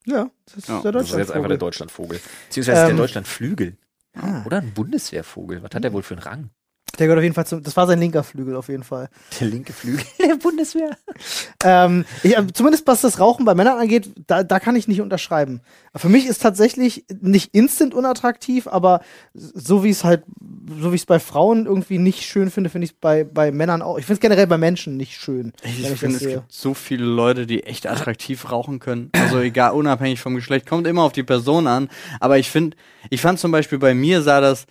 Ja, 0.06 0.30
das 0.46 0.56
ist 0.58 0.70
Ja, 0.70 0.82
der 0.82 0.92
Das 0.92 1.10
ist 1.10 1.16
jetzt 1.18 1.32
einfach 1.32 1.48
der 1.50 1.58
Deutschlandvogel. 1.58 2.18
Deutschlandvogel. 2.18 2.22
Beziehungsweise 2.48 2.82
Ähm, 2.82 2.88
der 2.88 2.98
Deutschlandflügel. 2.98 3.78
Ah, 4.16 4.44
Oder 4.46 4.58
ein 4.58 4.74
Bundeswehrvogel. 4.74 5.64
Was 5.64 5.72
hat 5.74 5.84
der 5.84 5.94
wohl 5.94 6.04
für 6.04 6.16
einen 6.16 6.24
Rang? 6.24 6.50
Der 7.00 7.08
gehört 7.08 7.18
auf 7.18 7.24
jeden 7.24 7.34
Fall 7.34 7.48
zum, 7.48 7.64
das 7.64 7.76
war 7.76 7.88
sein 7.88 8.00
linker 8.00 8.24
Flügel 8.24 8.56
auf 8.56 8.70
jeden 8.70 8.84
Fall. 8.84 9.10
Der 9.40 9.48
linke 9.48 9.74
Flügel 9.74 10.06
der 10.20 10.36
Bundeswehr. 10.36 10.96
Ähm, 11.64 12.06
ich, 12.22 12.38
äh, 12.38 12.46
zumindest 12.54 12.86
was 12.86 13.02
das 13.02 13.20
Rauchen 13.20 13.46
bei 13.46 13.56
Männern 13.56 13.80
angeht, 13.80 14.12
da, 14.28 14.44
da 14.44 14.60
kann 14.60 14.76
ich 14.76 14.88
nicht 14.88 15.02
unterschreiben. 15.02 15.62
Für 15.96 16.10
mich 16.10 16.28
ist 16.28 16.42
tatsächlich 16.42 17.06
nicht 17.20 17.56
instant 17.56 17.96
unattraktiv, 17.96 18.68
aber 18.68 19.02
so 19.34 19.84
wie 19.84 19.90
es 19.90 20.04
halt, 20.04 20.24
so 20.80 20.92
wie 20.92 20.96
ich 20.96 21.02
es 21.02 21.08
bei 21.08 21.20
Frauen 21.20 21.66
irgendwie 21.66 21.98
nicht 21.98 22.22
schön 22.24 22.52
finde, 22.52 22.70
finde 22.70 22.86
ich 22.86 22.92
es 22.92 22.98
bei, 23.00 23.24
bei 23.24 23.52
Männern 23.52 23.82
auch. 23.82 23.98
Ich 23.98 24.06
finde 24.06 24.18
es 24.18 24.22
generell 24.22 24.48
bei 24.48 24.60
Menschen 24.60 24.96
nicht 24.96 25.20
schön. 25.20 25.54
Ich, 25.64 25.84
wenn 25.84 25.98
finde, 25.98 26.18
es 26.18 26.22
gibt 26.22 26.52
so 26.52 26.76
viele 26.76 27.06
Leute, 27.06 27.48
die 27.48 27.64
echt 27.64 27.88
attraktiv 27.88 28.52
rauchen 28.52 28.78
können. 28.78 29.10
Also 29.14 29.40
egal, 29.40 29.72
unabhängig 29.72 30.20
vom 30.20 30.36
Geschlecht, 30.36 30.68
kommt 30.68 30.86
immer 30.86 31.02
auf 31.02 31.14
die 31.14 31.24
Person 31.24 31.66
an. 31.66 31.90
Aber 32.20 32.38
ich 32.38 32.52
finde, 32.52 32.78
ich 33.10 33.22
fand 33.22 33.40
zum 33.40 33.52
Beispiel 33.52 33.80
bei 33.80 33.96
mir 33.96 34.22
sah 34.22 34.40
das 34.40 34.68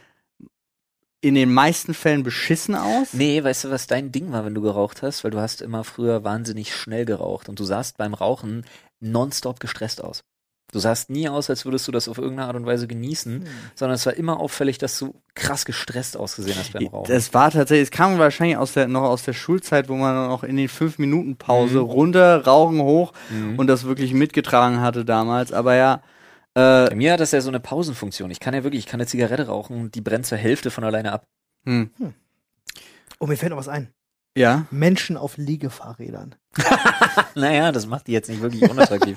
in 1.22 1.34
den 1.34 1.54
meisten 1.54 1.94
Fällen 1.94 2.22
beschissen 2.24 2.74
aus. 2.74 3.14
Nee, 3.14 3.42
weißt 3.42 3.64
du, 3.64 3.70
was 3.70 3.86
dein 3.86 4.12
Ding 4.12 4.32
war, 4.32 4.44
wenn 4.44 4.54
du 4.54 4.60
geraucht 4.60 5.00
hast? 5.02 5.24
Weil 5.24 5.30
du 5.30 5.40
hast 5.40 5.62
immer 5.62 5.84
früher 5.84 6.24
wahnsinnig 6.24 6.74
schnell 6.74 7.04
geraucht 7.06 7.48
und 7.48 7.58
du 7.58 7.64
sahst 7.64 7.96
beim 7.96 8.12
Rauchen 8.12 8.66
nonstop 9.00 9.60
gestresst 9.60 10.02
aus. 10.02 10.22
Du 10.72 10.78
sahst 10.78 11.10
nie 11.10 11.28
aus, 11.28 11.50
als 11.50 11.66
würdest 11.66 11.86
du 11.86 11.92
das 11.92 12.08
auf 12.08 12.16
irgendeine 12.16 12.46
Art 12.48 12.56
und 12.56 12.64
Weise 12.64 12.86
genießen, 12.88 13.46
sondern 13.74 13.94
es 13.94 14.06
war 14.06 14.14
immer 14.14 14.40
auffällig, 14.40 14.78
dass 14.78 14.98
du 14.98 15.14
krass 15.34 15.66
gestresst 15.66 16.16
ausgesehen 16.16 16.56
hast 16.58 16.72
beim 16.72 16.86
Rauchen. 16.86 17.12
Das 17.12 17.34
war 17.34 17.50
tatsächlich, 17.50 17.88
es 17.88 17.90
kam 17.90 18.18
wahrscheinlich 18.18 18.56
aus 18.56 18.72
der, 18.72 18.88
noch 18.88 19.02
aus 19.02 19.22
der 19.22 19.34
Schulzeit, 19.34 19.90
wo 19.90 19.96
man 19.96 20.28
noch 20.28 20.44
in 20.44 20.56
den 20.56 20.68
fünf 20.70 20.98
Minuten 20.98 21.36
Pause 21.36 21.80
runter, 21.80 22.44
rauchen 22.46 22.80
hoch 22.80 23.12
Mhm. 23.30 23.58
und 23.58 23.66
das 23.66 23.84
wirklich 23.84 24.14
mitgetragen 24.14 24.80
hatte 24.80 25.04
damals. 25.04 25.52
Aber 25.52 25.74
ja, 25.74 26.02
äh, 26.54 26.88
Bei 26.90 26.94
mir 26.94 27.12
hat 27.12 27.20
das 27.20 27.30
ja 27.32 27.40
so 27.40 27.48
eine 27.48 27.60
Pausenfunktion. 27.60 28.30
Ich 28.30 28.40
kann 28.40 28.54
ja 28.54 28.64
wirklich, 28.64 28.80
ich 28.80 28.86
kann 28.86 29.00
eine 29.00 29.06
Zigarette 29.06 29.46
rauchen 29.46 29.80
und 29.80 29.94
die 29.94 30.00
brennt 30.00 30.26
zur 30.26 30.38
Hälfte 30.38 30.70
von 30.70 30.84
alleine 30.84 31.12
ab. 31.12 31.26
hm, 31.64 31.90
Oh, 33.18 33.26
mir 33.26 33.36
fällt 33.36 33.50
noch 33.50 33.58
was 33.58 33.68
ein. 33.68 33.92
ja. 34.36 34.66
Menschen 34.70 35.16
auf 35.16 35.36
Liegefahrrädern. 35.36 36.34
Naja, 37.34 37.72
das 37.72 37.86
macht 37.86 38.06
die 38.08 38.12
jetzt 38.12 38.28
nicht 38.28 38.42
wirklich 38.42 38.68
unattraktiv. 38.70 39.16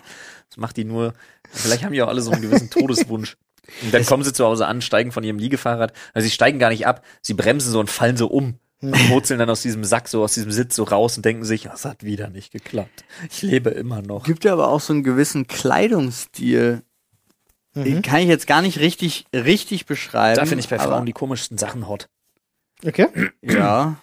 das 0.50 0.58
macht 0.58 0.78
die 0.78 0.86
nur, 0.86 1.14
vielleicht 1.50 1.84
haben 1.84 1.94
die 1.94 2.02
auch 2.02 2.08
alle 2.08 2.22
so 2.22 2.32
einen 2.32 2.42
gewissen 2.42 2.70
Todeswunsch. 2.70 3.36
Und 3.82 3.94
dann 3.94 4.06
kommen 4.06 4.24
sie 4.24 4.32
zu 4.32 4.46
Hause 4.46 4.68
an, 4.68 4.82
steigen 4.82 5.12
von 5.12 5.24
ihrem 5.24 5.40
Liegefahrrad. 5.40 5.92
Also 6.14 6.26
sie 6.26 6.32
steigen 6.32 6.60
gar 6.60 6.70
nicht 6.70 6.86
ab, 6.88 7.04
sie 7.22 7.34
bremsen 7.34 7.72
so 7.72 7.80
und 7.80 7.90
fallen 7.90 8.16
so 8.18 8.28
um. 8.28 8.60
Und 8.82 9.10
wurzeln 9.10 9.40
dann 9.40 9.50
aus 9.50 9.62
diesem 9.64 9.84
Sack, 9.84 10.08
so 10.08 10.24
aus 10.24 10.34
diesem 10.36 10.52
Sitz 10.52 10.76
so 10.76 10.84
raus 10.84 11.18
und 11.18 11.26
denken 11.26 11.44
sich, 11.46 11.64
das 11.64 11.86
hat 11.86 12.04
wieder 12.04 12.30
nicht 12.30 12.52
geklappt. 12.52 13.04
Ich 13.32 13.42
lebe 13.42 13.72
immer 13.72 14.02
noch. 14.02 14.26
Gibt 14.26 14.44
ja 14.44 14.54
aber 14.54 14.68
auch 14.68 14.82
so 14.82 14.94
einen 14.94 15.04
gewissen 15.04 15.48
Kleidungsstil. 15.48 16.84
Den 17.76 18.02
kann 18.02 18.22
ich 18.22 18.28
jetzt 18.28 18.48
gar 18.48 18.62
nicht 18.62 18.80
richtig, 18.80 19.26
richtig 19.34 19.86
beschreiben. 19.86 20.36
Da 20.38 20.46
finde 20.46 20.62
ich 20.64 20.70
bei 20.70 20.80
aber- 20.80 20.90
Frauen 20.94 21.06
die 21.06 21.14
komischsten 21.14 21.58
Sachen 21.58 21.88
hot. 21.88 22.08
Okay. 22.86 23.08
Ja. 23.42 23.98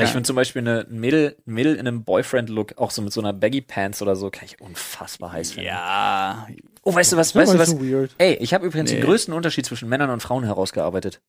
Ich 0.00 0.08
finde 0.08 0.22
zum 0.22 0.36
Beispiel 0.36 0.62
eine 0.62 0.86
ein 0.88 1.00
Mädel, 1.00 1.36
Mädel 1.44 1.74
in 1.74 1.80
einem 1.86 2.02
Boyfriend-Look, 2.04 2.78
auch 2.78 2.90
so 2.90 3.02
mit 3.02 3.12
so 3.12 3.20
einer 3.20 3.34
Baggy 3.34 3.60
Pants 3.60 4.00
oder 4.00 4.16
so, 4.16 4.30
kann 4.30 4.46
ich 4.46 4.58
unfassbar 4.60 5.32
heiß 5.32 5.52
finden. 5.52 5.66
Ja. 5.68 6.46
Oh, 6.82 6.94
weißt 6.94 7.12
du 7.12 7.16
was, 7.18 7.32
Das 7.32 7.42
weißt 7.42 7.48
ist 7.52 7.54
du 7.54 7.58
was? 7.58 7.68
so 7.70 7.80
weird. 7.84 8.14
Ey, 8.16 8.34
ich 8.36 8.54
habe 8.54 8.64
übrigens 8.66 8.90
Nee. 8.90 8.96
den 8.98 9.04
größten 9.04 9.34
Unterschied 9.34 9.66
zwischen 9.66 9.88
Männern 9.90 10.08
und 10.08 10.20
Frauen 10.20 10.44
herausgearbeitet. 10.44 11.20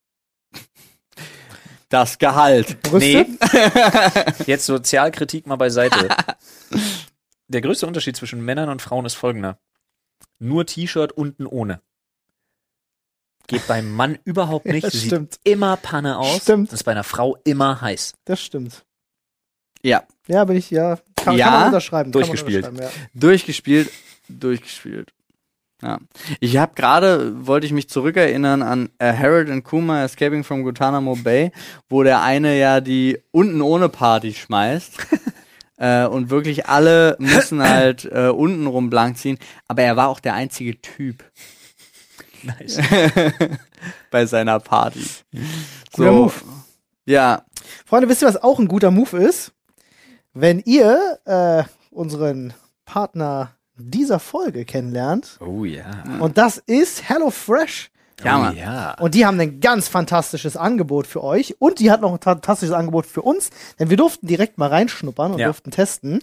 Das 1.90 2.18
Gehalt. 2.18 2.82
Brüste? 2.82 3.26
Jetzt 4.48 4.66
Sozialkritik 4.66 5.46
mal 5.46 5.58
beiseite. 5.58 6.08
Der 7.50 7.62
größte 7.62 7.86
Unterschied 7.86 8.16
zwischen 8.16 8.44
Männern 8.44 8.70
und 8.70 8.82
Frauen 8.82 9.06
ist 9.06 9.14
folgender. 9.16 9.60
Nur 10.40 10.66
T-Shirt 10.66 11.12
unten 11.12 11.46
ohne. 11.46 11.82
Geht 13.48 13.68
beim 13.68 13.92
Mann 13.92 14.18
überhaupt 14.26 14.66
nicht. 14.66 14.84
Ja, 14.84 14.90
Sieht 14.90 15.08
stimmt. 15.08 15.40
immer 15.44 15.78
Panne 15.78 16.18
aus. 16.18 16.42
Stimmt. 16.44 16.72
Ist 16.74 16.84
bei 16.84 16.92
einer 16.94 17.04
Frau 17.04 17.38
immer 17.44 17.82
heiß. 17.82 18.14
Das 18.26 18.42
stimmt. 18.42 18.86
Ja. 19.82 20.04
Ja, 20.28 20.46
bin 20.46 20.56
ich, 20.58 20.72
ja. 20.72 20.98
Kann, 21.18 21.36
Ja, 21.38 21.46
kann 21.48 21.54
man 21.60 21.68
unterschreiben. 21.68 22.12
kann 22.12 22.22
man 22.22 22.28
durchgespielt. 22.30 22.68
unterschreiben, 22.68 23.10
Durchgespielt, 23.14 23.92
durchgespielt. 24.30 25.14
Ja. 25.82 26.00
Ich 26.40 26.56
habe 26.56 26.76
gerade, 26.76 27.46
wollte 27.46 27.66
ich 27.66 27.74
mich 27.74 27.90
zurückerinnern 27.90 28.62
an 28.62 28.90
äh, 29.00 29.12
Harold 29.12 29.50
and 29.50 29.66
Kuma 29.66 30.06
Escaping 30.06 30.46
from 30.46 30.64
Guantanamo 30.64 31.18
Bay, 31.18 31.52
wo 31.90 32.04
der 32.04 32.22
eine 32.22 32.58
ja 32.58 32.80
die 32.80 33.20
unten 33.32 33.62
ohne 33.62 33.90
Party 33.90 34.34
schmeißt. 34.34 34.98
äh, 35.78 36.06
und 36.06 36.30
wirklich 36.30 36.68
alle 36.68 37.16
müssen 37.20 37.62
halt 37.62 38.06
äh, 38.06 38.30
unten 38.30 38.68
rum 38.68 38.90
blank 38.90 39.18
ziehen. 39.18 39.38
Aber 39.68 39.82
er 39.82 39.96
war 39.96 40.10
auch 40.10 40.20
der 40.20 40.34
einzige 40.34 40.82
Typ 40.82 41.24
Nice. 42.44 42.80
bei 44.12 44.26
seiner 44.26 44.60
Party. 44.60 45.06
Guter 45.94 46.12
Move. 46.12 46.34
Ja, 47.06 47.46
Freunde, 47.86 48.10
wisst 48.10 48.22
ihr, 48.22 48.28
was 48.28 48.42
auch 48.42 48.60
ein 48.60 48.68
guter 48.68 48.92
Move 48.92 49.18
ist? 49.18 49.54
Wenn 50.34 50.60
ihr 50.60 51.20
äh, 51.26 51.64
unseren 51.92 52.54
Partner 52.86 53.56
dieser 53.76 54.20
Folge 54.20 54.66
kennenlernt. 54.66 55.38
Oh 55.40 55.66
ja. 55.66 56.04
Und 56.20 56.38
das 56.38 56.58
ist 56.58 57.10
HelloFresh. 57.10 57.90
Ja, 58.24 58.52
oh, 58.52 58.58
ja. 58.58 58.94
Und 59.00 59.16
die 59.16 59.26
haben 59.26 59.40
ein 59.40 59.60
ganz 59.60 59.88
fantastisches 59.88 60.56
Angebot 60.58 61.08
für 61.08 61.24
euch. 61.24 61.56
Und 61.60 61.80
die 61.80 61.92
hat 61.92 62.02
noch 62.02 62.12
ein 62.14 62.20
fantastisches 62.22 62.74
Angebot 62.74 63.06
für 63.06 63.22
uns. 63.22 63.50
Denn 63.80 63.90
wir 63.90 63.98
durften 63.98 64.28
direkt 64.28 64.58
mal 64.58 64.70
reinschnuppern 64.70 65.34
und 65.34 65.40
Ja. 65.40 65.48
durften 65.48 65.72
testen. 65.72 66.20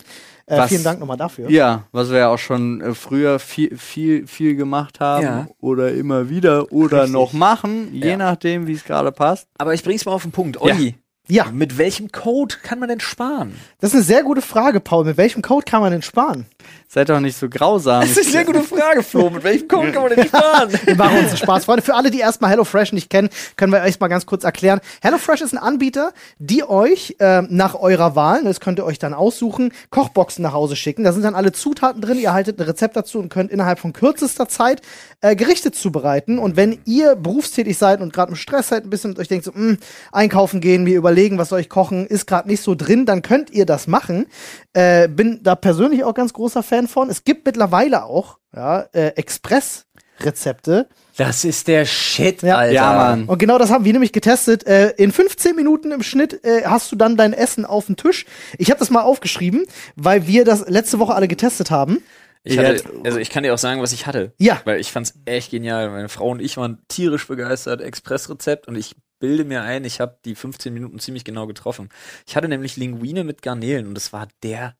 Äh, 0.46 0.58
Was- 0.58 0.68
vielen 0.68 0.84
Dank 0.84 1.00
nochmal 1.00 1.16
dafür. 1.16 1.50
Ja, 1.50 1.84
was 1.92 2.10
wir 2.10 2.18
ja 2.18 2.28
auch 2.28 2.38
schon 2.38 2.80
äh, 2.80 2.94
früher 2.94 3.38
viel, 3.38 3.76
viel, 3.76 4.26
viel 4.26 4.56
gemacht 4.56 5.00
haben 5.00 5.22
Ja. 5.24 5.48
oder 5.60 5.92
immer 5.92 6.28
wieder 6.30 6.72
oder 6.72 6.98
Richtig. 7.02 7.12
noch 7.12 7.32
machen, 7.32 7.94
je 7.94 8.10
Ja. 8.10 8.16
nachdem, 8.16 8.66
wie 8.66 8.72
es 8.72 8.84
gerade 8.84 9.12
passt. 9.12 9.48
Aber 9.58 9.74
ich 9.74 9.82
bring's 9.82 10.04
mal 10.04 10.12
auf 10.12 10.22
den 10.22 10.32
Punkt. 10.32 10.60
Olli, 10.60 10.94
Ja, 11.28 11.44
mit 11.52 11.78
welchem 11.78 12.10
Code 12.10 12.56
kann 12.62 12.80
man 12.80 12.88
denn 12.88 12.98
sparen? 13.00 13.54
das 13.78 13.90
ist 13.90 13.94
eine 13.94 14.02
sehr 14.04 14.22
gute 14.24 14.42
Frage, 14.42 14.80
Paul. 14.80 15.04
Mit 15.04 15.16
welchem 15.16 15.42
Code 15.42 15.64
kann 15.64 15.80
man 15.80 15.92
denn 15.92 16.02
sparen? 16.02 16.46
Seid 16.92 17.08
doch 17.08 17.20
nicht 17.20 17.38
so 17.38 17.48
grausam. 17.48 18.00
Das 18.00 18.10
ist 18.10 18.18
eine 18.18 18.30
sehr 18.30 18.44
gute 18.44 18.62
Frage, 18.62 19.04
Flo. 19.04 19.30
Mit 19.30 19.44
welchem 19.44 19.68
Code 19.68 19.92
kann 19.92 20.02
man 20.02 20.12
denn 20.12 20.26
sparen? 20.26 20.70
Wir 20.84 20.94
machen 20.96 21.18
uns 21.20 21.38
Spaß, 21.38 21.64
Freunde. 21.64 21.82
Für 21.82 21.94
alle, 21.94 22.10
die 22.10 22.18
erstmal 22.18 22.50
HelloFresh 22.50 22.92
nicht 22.92 23.08
kennen, 23.08 23.28
können 23.56 23.72
wir 23.72 23.80
euch 23.82 24.00
mal 24.00 24.08
ganz 24.08 24.26
kurz 24.26 24.42
erklären. 24.42 24.80
HelloFresh 25.00 25.40
ist 25.40 25.52
ein 25.52 25.58
Anbieter, 25.58 26.12
die 26.40 26.64
euch 26.68 27.14
äh, 27.20 27.42
nach 27.42 27.76
eurer 27.76 28.16
Wahl, 28.16 28.42
das 28.42 28.58
könnt 28.58 28.80
ihr 28.80 28.84
euch 28.84 28.98
dann 28.98 29.14
aussuchen, 29.14 29.72
Kochboxen 29.90 30.42
nach 30.42 30.52
Hause 30.52 30.74
schicken. 30.74 31.04
Da 31.04 31.12
sind 31.12 31.22
dann 31.22 31.36
alle 31.36 31.52
Zutaten 31.52 32.02
drin. 32.02 32.18
Ihr 32.18 32.26
erhaltet 32.26 32.58
ein 32.58 32.64
Rezept 32.64 32.96
dazu 32.96 33.20
und 33.20 33.28
könnt 33.28 33.52
innerhalb 33.52 33.78
von 33.78 33.92
kürzester 33.92 34.48
Zeit 34.48 34.82
äh, 35.20 35.36
Gerichte 35.36 35.70
zubereiten. 35.70 36.40
Und 36.40 36.56
wenn 36.56 36.80
ihr 36.86 37.14
berufstätig 37.14 37.78
seid 37.78 38.00
und 38.00 38.12
gerade 38.12 38.30
im 38.30 38.36
Stress 38.36 38.68
seid, 38.68 38.82
ein 38.82 38.90
bisschen 38.90 39.12
und 39.12 39.20
euch 39.20 39.28
denkt 39.28 39.44
so, 39.44 39.52
mh, 39.54 39.76
einkaufen 40.10 40.60
gehen, 40.60 40.82
mir 40.82 40.96
überlegen, 40.96 41.38
was 41.38 41.50
soll 41.50 41.60
ich 41.60 41.68
kochen, 41.68 42.06
ist 42.08 42.26
gerade 42.26 42.48
nicht 42.48 42.62
so 42.62 42.74
drin, 42.74 43.06
dann 43.06 43.22
könnt 43.22 43.50
ihr 43.50 43.64
das 43.64 43.86
machen. 43.86 44.26
Äh, 44.72 45.08
bin 45.08 45.40
da 45.44 45.54
persönlich 45.54 46.02
auch 46.02 46.14
ganz 46.14 46.32
großer 46.32 46.59
Fan 46.62 46.88
von. 46.88 47.10
Es 47.10 47.24
gibt 47.24 47.46
mittlerweile 47.46 48.04
auch 48.04 48.38
ja, 48.54 48.80
äh, 48.92 49.08
Express 49.16 49.86
Rezepte. 50.20 50.88
Das 51.16 51.44
ist 51.44 51.68
der 51.68 51.84
Shit, 51.84 52.42
Ja. 52.42 52.56
Alter. 52.58 52.72
Ja, 52.72 52.92
Mann. 52.94 53.24
Und 53.26 53.38
genau 53.38 53.58
das 53.58 53.70
haben 53.70 53.84
wir 53.84 53.92
nämlich 53.92 54.12
getestet. 54.12 54.66
Äh, 54.66 54.90
in 54.96 55.12
15 55.12 55.54
Minuten 55.56 55.92
im 55.92 56.02
Schnitt 56.02 56.44
äh, 56.44 56.62
hast 56.64 56.92
du 56.92 56.96
dann 56.96 57.16
dein 57.16 57.32
Essen 57.32 57.64
auf 57.64 57.86
dem 57.86 57.96
Tisch. 57.96 58.26
Ich 58.58 58.70
habe 58.70 58.78
das 58.78 58.90
mal 58.90 59.02
aufgeschrieben, 59.02 59.64
weil 59.96 60.26
wir 60.26 60.44
das 60.44 60.68
letzte 60.68 60.98
Woche 60.98 61.14
alle 61.14 61.28
getestet 61.28 61.70
haben. 61.70 62.02
Ich 62.42 62.58
hatte, 62.58 62.82
also 63.04 63.18
ich 63.18 63.28
kann 63.28 63.42
dir 63.42 63.52
auch 63.52 63.58
sagen, 63.58 63.82
was 63.82 63.92
ich 63.92 64.06
hatte. 64.06 64.32
Ja. 64.38 64.62
Weil 64.64 64.80
ich 64.80 64.92
fand's 64.92 65.14
echt 65.26 65.50
genial. 65.50 65.90
Meine 65.90 66.08
Frau 66.08 66.30
und 66.30 66.40
ich 66.40 66.56
waren 66.56 66.78
tierisch 66.88 67.26
begeistert. 67.26 67.82
Expressrezept 67.82 68.66
und 68.66 68.76
ich 68.76 68.96
bilde 69.18 69.44
mir 69.44 69.62
ein, 69.62 69.84
ich 69.84 70.00
habe 70.00 70.16
die 70.24 70.34
15 70.34 70.72
Minuten 70.72 70.98
ziemlich 70.98 71.24
genau 71.24 71.46
getroffen. 71.46 71.90
Ich 72.26 72.36
hatte 72.36 72.48
nämlich 72.48 72.78
Linguine 72.78 73.22
mit 73.24 73.42
Garnelen 73.42 73.86
und 73.86 73.98
es 73.98 74.14
war 74.14 74.28
der 74.42 74.74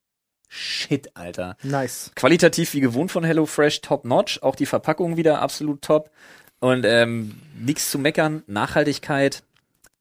Shit, 0.52 1.12
Alter. 1.16 1.56
Nice. 1.62 2.10
Qualitativ 2.16 2.74
wie 2.74 2.80
gewohnt 2.80 3.12
von 3.12 3.22
HelloFresh, 3.22 3.82
top 3.82 4.04
notch. 4.04 4.42
Auch 4.42 4.56
die 4.56 4.66
Verpackung 4.66 5.16
wieder 5.16 5.40
absolut 5.40 5.80
top. 5.80 6.10
Und 6.58 6.84
ähm, 6.84 7.36
nichts 7.58 7.88
zu 7.90 7.98
meckern, 8.00 8.42
Nachhaltigkeit. 8.48 9.44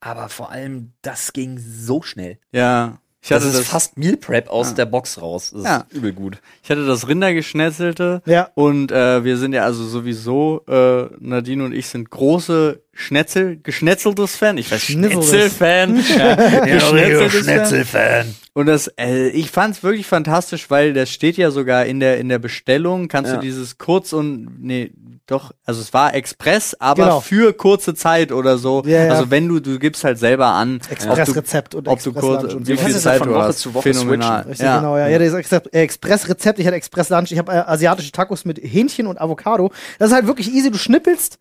Aber 0.01 0.27
vor 0.29 0.49
allem, 0.51 0.91
das 1.03 1.33
ging 1.33 1.59
so 1.59 2.01
schnell. 2.01 2.39
Ja. 2.51 2.97
Ich 3.21 3.29
Das 3.29 3.43
hatte 3.43 3.51
ist 3.51 3.59
das, 3.59 3.67
fast 3.67 3.97
Meal 3.97 4.15
Prep 4.17 4.49
aus 4.49 4.69
Ja. 4.69 4.73
der 4.75 4.85
Box 4.85 5.21
raus. 5.21 5.51
Das 5.53 5.63
Ja. 5.63 5.77
ist 5.89 5.93
übel 5.97 6.13
gut. 6.13 6.41
ich 6.63 6.71
hatte 6.71 6.85
das 6.87 7.07
Rindergeschnetzelte. 7.07 8.21
Ja. 8.25 8.49
Und 8.55 8.91
äh, 8.91 9.23
wir 9.23 9.37
sind 9.37 9.53
ja 9.53 9.63
also 9.65 9.85
sowieso, 9.85 10.63
äh, 10.67 11.09
Nadine 11.19 11.65
und 11.65 11.73
ich 11.73 11.87
sind 11.87 12.09
große 12.09 12.81
Schnetzel, 12.99 13.57
geschnetzeltes 13.63 14.35
Fan. 14.35 14.57
Ich 14.57 14.69
weiß, 14.71 14.81
Schnitzeltes. 14.81 15.29
Schnetzel-Fan. 15.29 15.95
ja, 16.17 16.59
geschnetzeltes 16.65 17.31
Fan. 17.33 17.43
Schnetzel-Fan. 17.43 18.35
Und 18.53 18.65
das, 18.65 18.91
äh, 18.99 19.29
ich 19.29 19.51
fand's 19.51 19.83
wirklich 19.83 20.05
fantastisch, 20.05 20.69
weil 20.69 20.93
das 20.93 21.09
steht 21.09 21.37
ja 21.37 21.49
sogar 21.49 21.85
in 21.85 21.99
der 22.01 22.17
in 22.19 22.27
der 22.27 22.39
Bestellung. 22.39 23.07
Kannst 23.07 23.31
Ja. 23.31 23.37
du 23.37 23.41
dieses 23.41 23.77
kurz 23.77 24.11
und 24.11 24.61
nee, 24.61 24.91
doch, 25.27 25.51
also 25.65 25.79
es 25.79 25.93
war 25.93 26.13
Express, 26.13 26.75
aber 26.79 27.03
Genau. 27.03 27.19
für 27.21 27.53
kurze 27.53 27.93
Zeit 27.93 28.31
oder 28.33 28.57
so. 28.57 28.83
Ja, 28.85 29.05
ja. 29.05 29.11
Also 29.13 29.31
wenn 29.31 29.47
du 29.47 29.59
du 29.61 29.79
gibst 29.79 30.03
halt 30.03 30.19
selber 30.19 30.47
an, 30.47 30.81
Expressrezept 30.89 31.75
und 31.75 31.87
ob 31.87 32.03
du 32.03 32.11
kurz, 32.11 32.53
und 32.53 32.67
wie 32.67 32.75
viel 32.75 32.95
Zeit 32.97 33.19
von 33.19 33.29
du 33.29 33.35
Woche 33.35 33.43
hast. 33.43 33.59
zu 33.59 33.73
Woche 33.73 33.93
Phänomenal. 33.93 34.41
Richtig, 34.41 34.59
ja. 34.65 34.77
genau, 34.79 34.97
ja. 34.97 35.07
ja 35.07 35.19
das 35.19 35.33
Express- 35.33 35.69
äh, 35.71 35.81
Expressrezept, 35.83 36.59
ich 36.59 36.65
hatte 36.65 36.75
Expresslunch, 36.75 37.31
ich 37.31 37.37
habe 37.37 37.51
äh, 37.53 37.57
asiatische 37.59 38.11
Tacos 38.11 38.43
mit 38.43 38.57
Hähnchen 38.61 39.07
und 39.07 39.21
Avocado. 39.21 39.71
Das 39.99 40.09
ist 40.09 40.15
halt 40.15 40.27
wirklich 40.27 40.53
easy, 40.53 40.69
du 40.71 40.77
schnippelst 40.77 41.37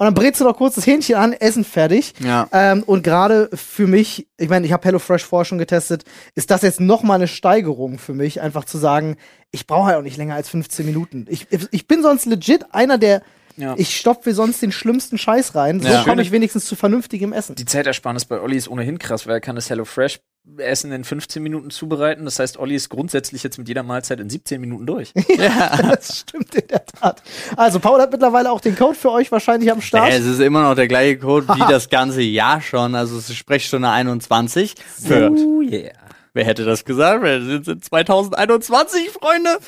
und 0.00 0.06
dann 0.06 0.14
brätst 0.14 0.40
du 0.40 0.44
noch 0.46 0.56
kurz 0.56 0.76
das 0.76 0.86
Hähnchen 0.86 1.16
an, 1.16 1.34
Essen 1.34 1.62
fertig. 1.62 2.14
Ja. 2.20 2.48
Ähm, 2.52 2.82
und 2.84 3.02
gerade 3.02 3.50
für 3.52 3.86
mich, 3.86 4.26
ich 4.38 4.48
meine, 4.48 4.64
ich 4.64 4.72
habe 4.72 4.82
HelloFresh 4.86 5.22
vorher 5.24 5.44
schon 5.44 5.58
getestet, 5.58 6.04
ist 6.34 6.50
das 6.50 6.62
jetzt 6.62 6.80
noch 6.80 7.02
mal 7.02 7.16
eine 7.16 7.28
Steigerung 7.28 7.98
für 7.98 8.14
mich, 8.14 8.40
einfach 8.40 8.64
zu 8.64 8.78
sagen, 8.78 9.18
ich 9.50 9.66
brauche 9.66 9.88
halt 9.88 9.98
auch 9.98 10.02
nicht 10.02 10.16
länger 10.16 10.36
als 10.36 10.48
15 10.48 10.86
Minuten. 10.86 11.26
Ich, 11.28 11.48
ich 11.70 11.86
bin 11.86 12.00
sonst 12.02 12.24
legit 12.24 12.64
einer, 12.72 12.96
der 12.96 13.20
Ja. 13.58 13.74
ich 13.76 13.94
stopfe 13.94 14.32
sonst 14.32 14.62
den 14.62 14.72
schlimmsten 14.72 15.18
Scheiß 15.18 15.54
rein. 15.54 15.80
So 15.80 15.88
Ja. 15.88 16.02
komme 16.04 16.22
ich 16.22 16.32
wenigstens 16.32 16.64
zu 16.64 16.76
vernünftigem 16.76 17.34
Essen. 17.34 17.56
Die 17.56 17.66
Zeitersparnis 17.66 18.24
bei 18.24 18.40
Olli 18.40 18.56
ist 18.56 18.68
ohnehin 18.68 18.98
krass, 18.98 19.26
weil 19.26 19.34
er 19.34 19.40
kann 19.42 19.54
das 19.56 19.68
HelloFresh 19.68 20.20
Essen 20.58 20.90
in 20.92 21.04
15 21.04 21.42
Minuten 21.42 21.70
zubereiten. 21.70 22.24
Das 22.24 22.38
heißt, 22.38 22.58
Olli 22.58 22.74
ist 22.74 22.88
grundsätzlich 22.88 23.42
jetzt 23.42 23.58
mit 23.58 23.68
jeder 23.68 23.82
Mahlzeit 23.82 24.20
in 24.20 24.28
17 24.30 24.60
Minuten 24.60 24.86
durch. 24.86 25.12
Das 25.36 26.18
stimmt 26.18 26.54
in 26.54 26.66
der 26.68 26.84
Tat. 26.84 27.22
Also, 27.56 27.80
Paul 27.80 28.00
hat 28.00 28.10
mittlerweile 28.12 28.50
auch 28.50 28.60
den 28.60 28.76
Code 28.76 28.94
für 28.94 29.10
euch 29.10 29.30
wahrscheinlich 29.32 29.70
am 29.70 29.80
Start. 29.80 30.10
Ja, 30.10 30.18
es 30.18 30.24
ist 30.26 30.40
immer 30.40 30.62
noch 30.62 30.74
der 30.74 30.88
gleiche 30.88 31.18
Code 31.18 31.48
wie 31.48 31.58
das 31.68 31.88
ganze 31.88 32.22
Jahr 32.22 32.60
schon. 32.60 32.94
Also 32.94 33.18
es 33.18 33.28
ist 33.28 33.36
Sprechstunde 33.36 33.88
21. 33.88 34.74
Für, 34.76 35.30
Oh 35.30 35.60
yeah. 35.62 35.92
Wer 36.40 36.46
hätte 36.46 36.64
das 36.64 36.86
gesagt? 36.86 37.22
Wir 37.22 37.42
sind 37.44 37.68
in 37.68 37.82
2021, 37.82 39.10
Freunde. 39.10 39.58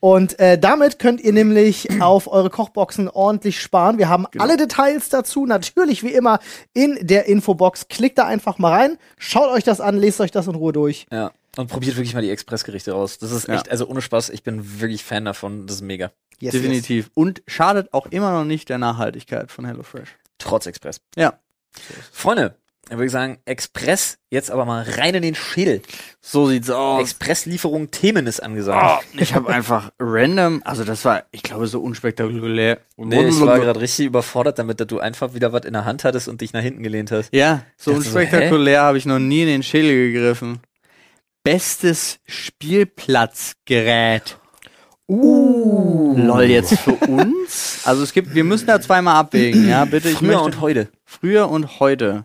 Und 0.00 0.38
äh, 0.38 0.58
damit 0.58 0.98
könnt 0.98 1.20
ihr 1.20 1.34
nämlich 1.34 2.00
auf 2.00 2.28
eure 2.32 2.48
Kochboxen 2.48 3.10
ordentlich 3.10 3.60
sparen. 3.60 3.98
Wir 3.98 4.08
haben 4.08 4.26
Genau. 4.30 4.42
alle 4.44 4.56
Details 4.56 5.10
dazu, 5.10 5.44
natürlich 5.44 6.02
wie 6.02 6.12
immer 6.14 6.38
in 6.72 6.98
der 7.02 7.26
Infobox. 7.26 7.88
Klickt 7.88 8.16
da 8.18 8.24
einfach 8.26 8.58
mal 8.58 8.72
rein, 8.72 8.96
schaut 9.18 9.50
euch 9.50 9.64
das 9.64 9.80
an, 9.82 9.96
lest 9.98 10.20
euch 10.22 10.30
das 10.30 10.46
in 10.46 10.54
Ruhe 10.54 10.72
durch. 10.72 11.06
Ja. 11.12 11.30
Und 11.58 11.68
probiert 11.68 11.96
wirklich 11.96 12.14
mal 12.14 12.22
die 12.22 12.30
Expressgerichte 12.30 12.94
aus. 12.94 13.18
Das 13.18 13.30
ist 13.30 13.46
Ja. 13.48 13.56
echt, 13.56 13.70
also 13.70 13.86
ohne 13.86 14.00
Spaß, 14.00 14.30
ich 14.30 14.42
bin 14.42 14.80
wirklich 14.80 15.04
Fan 15.04 15.26
davon. 15.26 15.66
Das 15.66 15.76
ist 15.76 15.82
mega. 15.82 16.10
Yes, 16.38 16.52
Definitiv. 16.52 17.10
Und 17.12 17.42
schadet 17.46 17.92
auch 17.92 18.06
immer 18.06 18.32
noch 18.32 18.44
nicht 18.44 18.70
der 18.70 18.78
Nachhaltigkeit 18.78 19.50
von 19.52 19.66
HelloFresh. 19.66 20.08
Trotz 20.38 20.64
Express. 20.64 21.02
Ja. 21.16 21.34
Freunde, 22.10 22.56
dann 22.92 22.98
würde 22.98 23.06
ich 23.06 23.12
sagen, 23.12 23.38
Express, 23.46 24.18
jetzt 24.28 24.50
aber 24.50 24.66
mal 24.66 24.82
rein 24.82 25.14
in 25.14 25.22
den 25.22 25.34
Schädel. 25.34 25.80
So 26.20 26.48
sieht's 26.48 26.68
aus. 26.68 27.00
Expresslieferung 27.00 27.90
Themen 27.90 28.26
ist 28.26 28.40
angesagt. 28.40 29.06
Oh, 29.10 29.18
ich 29.18 29.34
habe 29.34 29.48
einfach 29.48 29.92
random, 29.98 30.60
also 30.66 30.84
das 30.84 31.02
war, 31.06 31.24
ich 31.30 31.42
glaube, 31.42 31.66
so 31.68 31.80
unspektakulär. 31.80 32.80
Nee, 32.98 33.28
ich 33.28 33.40
war 33.40 33.58
gerade 33.60 33.80
richtig 33.80 34.04
überfordert 34.04 34.58
damit, 34.58 34.78
dass 34.78 34.88
du 34.88 34.98
einfach 34.98 35.32
wieder 35.32 35.54
was 35.54 35.64
in 35.64 35.72
der 35.72 35.86
Hand 35.86 36.04
hattest 36.04 36.28
und 36.28 36.42
dich 36.42 36.52
nach 36.52 36.60
hinten 36.60 36.82
gelehnt 36.82 37.10
hast. 37.12 37.34
ja, 37.34 37.64
so 37.78 37.92
dachte 37.92 38.04
so, 38.04 38.10
unspektakulär 38.10 38.82
habe 38.82 38.98
ich 38.98 39.06
noch 39.06 39.18
nie 39.18 39.40
in 39.40 39.48
den 39.48 39.62
Schädel 39.62 40.12
gegriffen. 40.12 40.60
Bestes 41.42 42.18
Spielplatzgerät. 42.26 44.36
Uh. 45.08 46.14
Lol, 46.16 46.44
jetzt 46.44 46.78
für 46.78 46.92
uns? 46.92 47.80
Also 47.84 48.02
es 48.02 48.12
gibt, 48.12 48.34
wir 48.34 48.44
müssen 48.44 48.66
da 48.66 48.80
zweimal 48.80 49.16
abwägen, 49.16 49.68
ja, 49.68 49.84
bitte. 49.84 50.10
Ich 50.10 50.16
Früher 50.16 50.28
möchte, 50.28 50.44
und 50.44 50.60
heute. 50.60 50.88
früher 51.04 51.50
und 51.50 51.80
heute. 51.80 52.24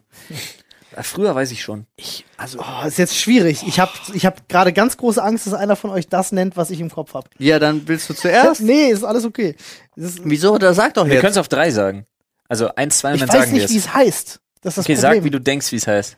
Äh, 0.97 1.03
Früher 1.03 1.35
weiß 1.35 1.51
ich 1.51 1.61
schon. 1.61 1.85
Ich, 1.95 2.25
also, 2.37 2.59
Oh, 2.59 2.87
ist 2.87 2.97
jetzt 2.97 3.15
schwierig. 3.17 3.63
Ich 3.67 3.79
habe 3.79 3.91
ich 4.13 4.25
hab 4.25 4.49
gerade 4.49 4.73
ganz 4.73 4.97
große 4.97 5.21
Angst, 5.23 5.45
dass 5.47 5.53
einer 5.53 5.75
von 5.75 5.91
euch 5.91 6.07
das 6.07 6.31
nennt, 6.31 6.57
was 6.57 6.69
ich 6.71 6.79
im 6.79 6.89
Kopf 6.89 7.13
habe. 7.13 7.29
ja, 7.37 7.59
dann 7.59 7.87
willst 7.87 8.09
du 8.09 8.13
zuerst? 8.13 8.61
Nee, 8.67 8.87
ist 8.87 9.03
alles 9.03 9.25
okay. 9.25 9.55
Ist, 9.95 10.19
Wieso? 10.23 10.57
Da 10.57 10.73
sag 10.73 10.93
doch 10.95 11.05
Wir 11.05 11.15
können 11.15 11.23
jetzt. 11.25 11.31
es 11.33 11.37
auf 11.37 11.47
drei 11.47 11.69
sagen. 11.71 12.05
Also 12.49 12.73
eins, 12.75 12.99
zwei 12.99 13.09
und 13.09 13.15
ich 13.15 13.21
dann 13.21 13.29
weiß 13.29 13.39
sagen 13.41 13.51
wir 13.53 13.61
nicht, 13.61 13.73
wie 13.73 13.77
es. 13.77 13.93
heißt. 13.93 14.39
Das 14.61 14.71
ist 14.73 14.77
das 14.77 14.85
Okay, 14.85 14.95
Problem. 14.95 15.13
sag, 15.19 15.23
wie 15.23 15.29
du 15.29 15.39
denkst, 15.39 15.71
wie 15.71 15.75
es 15.75 15.87
heißt. 15.87 16.17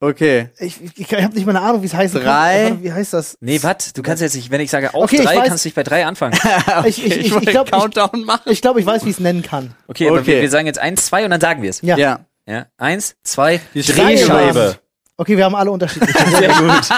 Okay. 0.00 0.50
ich 0.60 0.80
ich, 0.80 1.10
ich 1.12 1.12
habe 1.22 1.34
nicht 1.34 1.44
mal 1.44 1.56
eine 1.56 1.60
Ahnung, 1.66 1.82
wie 1.82 1.86
es 1.86 1.94
heißt. 1.94 2.14
Drei. 2.14 2.76
Wie 2.80 2.92
heißt 2.92 3.12
das? 3.12 3.36
Nee, 3.40 3.60
was? 3.64 3.92
Du 3.92 4.02
kannst 4.02 4.22
jetzt 4.22 4.36
nicht, 4.36 4.48
wenn 4.52 4.60
ich 4.60 4.70
sage 4.70 4.94
auf 4.94 5.04
Okay, 5.04 5.16
ich 5.16 5.22
drei, 5.24 5.38
weiß- 5.40 5.48
kannst 5.48 5.64
du 5.64 5.68
nicht 5.68 5.74
bei 5.74 5.82
drei 5.82 6.06
anfangen. 6.06 6.38
Ich, 6.86 7.04
ich, 7.04 7.10
ich, 7.16 7.26
ich 7.26 7.34
wollte 7.34 7.50
glaube, 7.50 7.70
ich, 7.74 7.76
Countdown 7.76 8.24
machen. 8.24 8.42
ich, 8.52 8.62
glaub, 8.62 8.76
ich 8.78 8.86
weiß, 8.86 9.04
wie 9.04 9.08
ich 9.10 9.16
es 9.16 9.20
nennen 9.20 9.42
kann. 9.42 9.74
Okay, 9.88 10.08
aber 10.08 10.18
Okay. 10.20 10.26
wir, 10.36 10.42
wir 10.42 10.50
sagen 10.50 10.66
jetzt 10.66 10.78
eins, 10.78 11.06
zwei 11.06 11.24
und 11.24 11.30
dann 11.32 11.40
sagen 11.40 11.62
wir 11.62 11.70
es. 11.70 11.80
Ja. 11.82 11.96
Ja. 11.96 12.20
Ja, 12.48 12.66
eins, 12.78 13.14
zwei, 13.22 13.60
Die 13.74 13.82
Drehscheibe. 13.82 14.78
Okay, 15.18 15.36
wir 15.36 15.44
haben 15.44 15.54
alle 15.54 15.70
unterschiedliche. 15.70 16.16
Sehr 16.38 16.48
gut. 16.48 16.88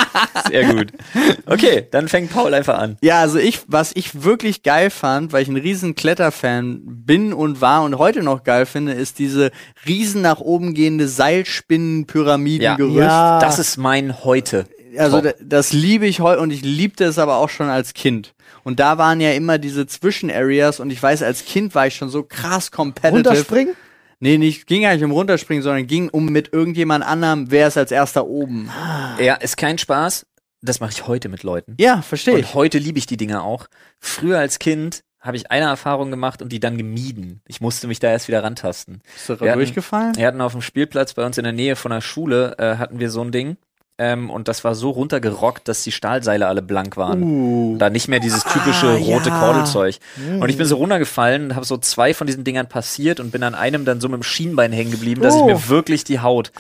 Sehr 0.49 0.75
gut. 0.75 0.93
Okay, 1.47 1.89
dann 1.91 2.07
fängt 2.07 2.33
Paul 2.33 2.55
einfach 2.55 2.79
an. 2.79 2.97
Ja, 3.03 3.21
also 3.21 3.39
ich, 3.39 3.63
was 3.67 3.91
ich 3.97 4.23
wirklich 4.23 4.63
geil 4.63 4.91
fand, 4.91 5.33
weil 5.33 5.43
ich 5.43 5.49
ein 5.49 5.57
riesen 5.57 5.97
Kletterfan 5.97 6.83
bin 6.85 7.33
und 7.33 7.61
war 7.61 7.83
und 7.83 7.99
heute 7.99 8.23
noch 8.23 8.45
geil 8.45 8.67
finde, 8.67 8.93
ist 8.93 9.19
diese 9.19 9.51
riesen 9.85 10.23
nach 10.23 10.39
oben 10.39 10.75
gehende 10.75 11.09
Seilspinnen-Pyramidengerüst. 11.09 12.99
Ja. 12.99 13.41
Das 13.41 13.59
ist 13.59 13.79
mein 13.79 14.23
heute. 14.23 14.67
Also 14.97 15.21
Top. 15.21 15.35
da, 15.41 15.45
das 15.45 15.73
liebe 15.73 16.07
ich 16.07 16.21
heute 16.21 16.41
und 16.41 16.53
ich 16.53 16.63
liebte 16.63 17.03
es 17.05 17.19
aber 17.19 17.39
auch 17.39 17.49
schon 17.49 17.69
als 17.69 17.95
Kind. 17.95 18.35
Und 18.63 18.79
da 18.79 18.97
waren 18.99 19.21
ja 19.21 19.33
immer 19.33 19.59
diese 19.59 19.89
Zwischenareas 19.89 20.79
und 20.79 20.91
ich 20.91 21.03
weiß, 21.03 21.25
als 21.25 21.45
Kind 21.45 21.75
war 21.75 21.89
ich 21.89 21.97
schon 21.97 22.11
so 22.11 22.23
krass 22.23 22.71
competitive. 22.71 23.17
Runterspringen? 23.29 23.75
Nee, 24.21 24.37
nicht, 24.39 24.67
ging 24.67 24.83
nicht 24.89 25.03
um 25.03 25.11
runterspringen, 25.13 25.63
sondern 25.63 25.87
ging 25.87 26.11
um 26.11 26.27
mit 26.27 26.53
irgendjemand 26.53 27.05
anderem, 27.05 27.51
wer 27.51 27.67
ist 27.69 27.79
als 27.79 27.91
erster 27.91 28.27
oben. 28.27 28.71
Ja, 29.19 29.35
ist 29.35 29.57
kein 29.57 29.79
Spaß. 29.79 30.27
Das 30.63 30.79
mache 30.81 30.91
ich 30.93 31.07
heute 31.07 31.31
mit 31.31 31.43
Leuten. 31.43 31.75
Ja, 31.81 32.03
verstehe. 32.03 32.35
Und 32.37 32.53
heute 32.55 32.77
liebe 32.79 32.99
ich 32.99 33.07
die 33.07 33.17
Dinger 33.17 33.43
auch. 33.43 33.67
Früher 33.99 34.39
als 34.39 34.59
Kind 34.59 35.03
habe 35.19 35.37
ich 35.39 35.51
eine 35.51 35.67
Erfahrung 35.67 36.11
gemacht 36.11 36.43
und 36.43 36.51
die 36.53 36.61
dann 36.61 36.77
gemieden. 36.77 37.41
Ich 37.49 37.61
musste 37.63 37.87
mich 37.87 37.99
da 37.99 38.09
erst 38.11 38.29
wieder 38.29 38.43
rantasten. 38.45 39.01
Ist 39.17 39.29
da 39.31 39.41
Wir 39.41 39.51
hatten- 39.51 39.59
durchgefallen? 39.59 40.17
Wir 40.17 40.27
hatten 40.27 40.41
auf 40.43 40.53
dem 40.53 40.61
Spielplatz 40.63 41.15
bei 41.15 41.25
uns 41.25 41.39
in 41.39 41.45
der 41.45 41.53
Nähe 41.55 41.77
von 41.77 41.91
der 41.91 42.01
Schule, 42.03 42.57
äh, 42.59 42.77
hatten 42.77 43.01
wir 43.01 43.11
so 43.11 43.23
ein 43.23 43.33
Ding. 43.33 43.57
Ähm, 44.03 44.31
und 44.31 44.49
das 44.49 44.65
war 44.65 44.75
so 44.75 44.89
runtergerockt, 44.91 45.69
dass 45.69 45.83
die 45.83 45.93
Stahlseile 45.93 46.47
alle 46.47 46.63
blank 46.63 46.97
waren. 46.97 47.23
Uh. 47.23 47.77
Da 47.77 47.91
nicht 47.91 48.09
mehr 48.09 48.19
dieses 48.19 48.45
typische 48.45 48.87
Ah, 48.87 48.95
rote 48.97 49.29
ja. 49.29 49.39
Kordelzeug. 49.41 49.97
Und 50.41 50.49
ich 50.49 50.57
bin 50.57 50.65
so 50.67 50.77
runtergefallen 50.77 51.45
und 51.51 51.55
habe 51.55 51.67
so 51.67 51.77
zwei 51.77 52.15
von 52.15 52.27
diesen 52.27 52.43
Dingern 52.43 52.67
passiert 52.67 53.21
und 53.21 53.31
bin 53.31 53.43
an 53.43 53.55
einem 53.55 53.85
dann 53.85 54.01
so 54.01 54.09
mit 54.09 54.17
dem 54.21 54.23
Schienbein 54.23 54.73
hängen 54.73 54.91
geblieben, 54.91 55.21
dass 55.21 55.35
Oh. 55.35 55.41
ich 55.41 55.55
mir 55.55 55.69
wirklich 55.69 56.05
die 56.05 56.21
Haut 56.21 56.51